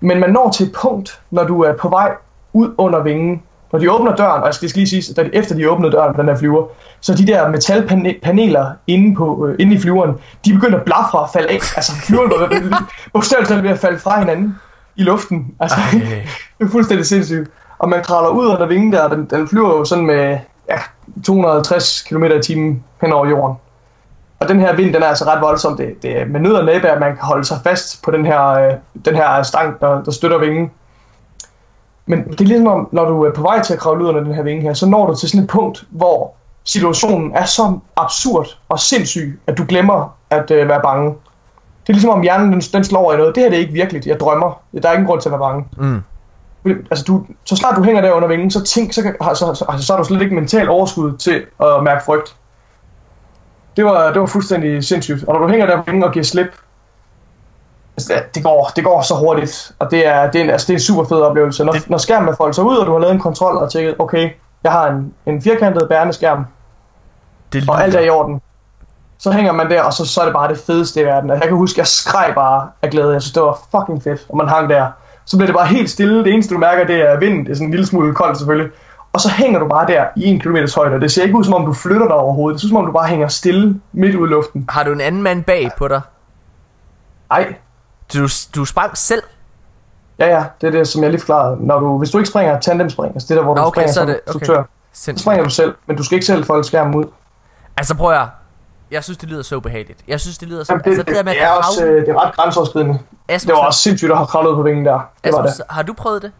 [0.00, 2.12] Men man når til et punkt, når du er på vej
[2.52, 3.42] ud under vingen.
[3.74, 6.28] Når de åbner døren, og jeg skal lige sige, at efter de åbnede døren den
[6.28, 6.66] her flyver,
[7.00, 11.30] så de der metalpaneler inde, på, øh, inde i flyveren, de begynder at blafre og
[11.32, 11.54] falde af.
[11.54, 14.58] Altså flyveren var bogstaveligt talt ved at falde fra hinanden
[14.96, 15.54] i luften.
[15.60, 16.00] Altså, Ej.
[16.58, 17.50] det er fuldstændig sindssygt.
[17.78, 20.38] Og man kravler ud under vingen der, den, den flyver jo sådan med
[20.68, 20.78] ja,
[21.24, 23.56] 260 km i timen hen over jorden.
[24.40, 25.76] Og den her vind, den er altså ret voldsom.
[25.76, 28.26] Det, det er med nød og næppe, at man kan holde sig fast på den
[28.26, 28.72] her, øh,
[29.04, 30.70] den her stang, der, der støtter vingen.
[32.06, 34.20] Men det er ligesom om, når du er på vej til at kravle ud under
[34.20, 36.34] den her vinge her, så når du til sådan et punkt, hvor
[36.64, 41.08] situationen er så absurd og sindssyg, at du glemmer at øh, være bange.
[41.86, 43.34] Det er ligesom om hjernen, den, den slår i noget.
[43.34, 44.06] Det her det er ikke virkeligt.
[44.06, 44.60] Jeg drømmer.
[44.82, 45.64] Der er ingen grund til at være bange.
[45.76, 46.02] Mm.
[46.90, 49.64] Altså, du, så snart du hænger der under vingen, så, tænk, så, kan, så, så,
[49.68, 52.36] altså, så har du slet ikke mental overskud til at mærke frygt.
[53.76, 55.24] Det var, det var fuldstændig sindssygt.
[55.24, 56.46] Og når du hænger der på vingen og giver slip,
[57.96, 59.72] altså, det, går, det går så hurtigt.
[59.78, 61.64] Og det er, det er, en, altså, det er en super fed oplevelse.
[61.64, 63.72] Når, Det- når skærmen er foldet sig ud, og du har lavet en kontrol og
[63.72, 64.30] tænkt, okay,
[64.64, 66.46] jeg har en, en firkantet bærende skærm,
[67.52, 68.12] Det og alt er i lyder.
[68.14, 68.40] orden.
[69.18, 71.30] Så hænger man der, og så, så er det bare det fedeste i verden.
[71.30, 73.12] Altså, jeg kan huske, jeg skreg bare af glæde.
[73.12, 74.86] Jeg synes, det var fucking fedt, og man hang der.
[75.26, 76.24] Så bliver det bare helt stille.
[76.24, 77.44] Det eneste, du mærker, det er vinden.
[77.44, 78.70] Det er sådan en lille smule koldt selvfølgelig.
[79.12, 80.94] Og så hænger du bare der i en kilometers højde.
[80.94, 82.54] og Det ser ikke ud, som om du flytter dig overhovedet.
[82.54, 84.66] Det ser ud, som om du bare hænger stille midt ude i luften.
[84.68, 86.00] Har du en anden mand bag på dig?
[87.30, 87.54] Ej,
[88.14, 89.22] Du, du sprang selv?
[90.18, 91.66] ja ja, det er det, som jeg lige forklarede.
[91.66, 94.00] Når du, hvis du ikke springer tandemspring, altså det der, hvor du okay, springer så
[94.00, 94.34] er som det- okay.
[94.40, 95.22] instruktør, så Sindssygt.
[95.24, 97.04] springer du selv, men du skal ikke selv folde skærmen ud.
[97.76, 98.26] Altså prøv at.
[98.90, 100.00] Jeg synes, det lyder så behageligt.
[100.08, 100.72] Jeg synes, det lyder så...
[100.72, 102.98] Jamen, det, altså, det, der med det, er også øh, det er ret grænseoverskridende.
[103.28, 105.00] Asmus, Det var også sindssygt at have kravlet på vingen der.
[105.24, 105.48] Det var det.
[105.50, 106.32] Asmus, har du prøvet det?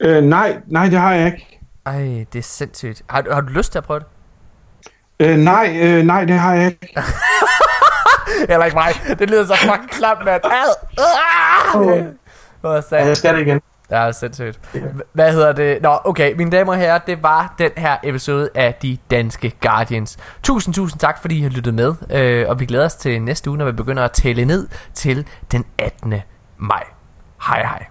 [0.00, 1.60] Øh, nej, nej, det har jeg ikke.
[1.86, 3.02] Ej, det er sindssygt.
[3.10, 4.06] Har, du- har du lyst til at prøve det?
[5.20, 6.94] Øh, nej, øh, nej, det har jeg ikke.
[8.48, 9.18] Eller ikke mig.
[9.18, 10.42] Det lyder så fucking klamt, mand.
[10.44, 10.88] Ad!
[10.98, 12.74] Ah!
[12.74, 13.08] Ja, sandt.
[13.08, 13.60] jeg skal det igen.
[13.88, 14.60] Det er sindssygt.
[15.12, 15.82] Hvad hedder det?
[15.82, 20.18] Nå, okay, mine damer og herrer, det var den her episode af De Danske Guardians.
[20.42, 23.50] Tusind, tusind tak, fordi I har lyttet med, øh, og vi glæder os til næste
[23.50, 26.14] uge, når vi begynder at tælle ned til den 18.
[26.58, 26.84] maj.
[27.42, 27.86] Hej hej.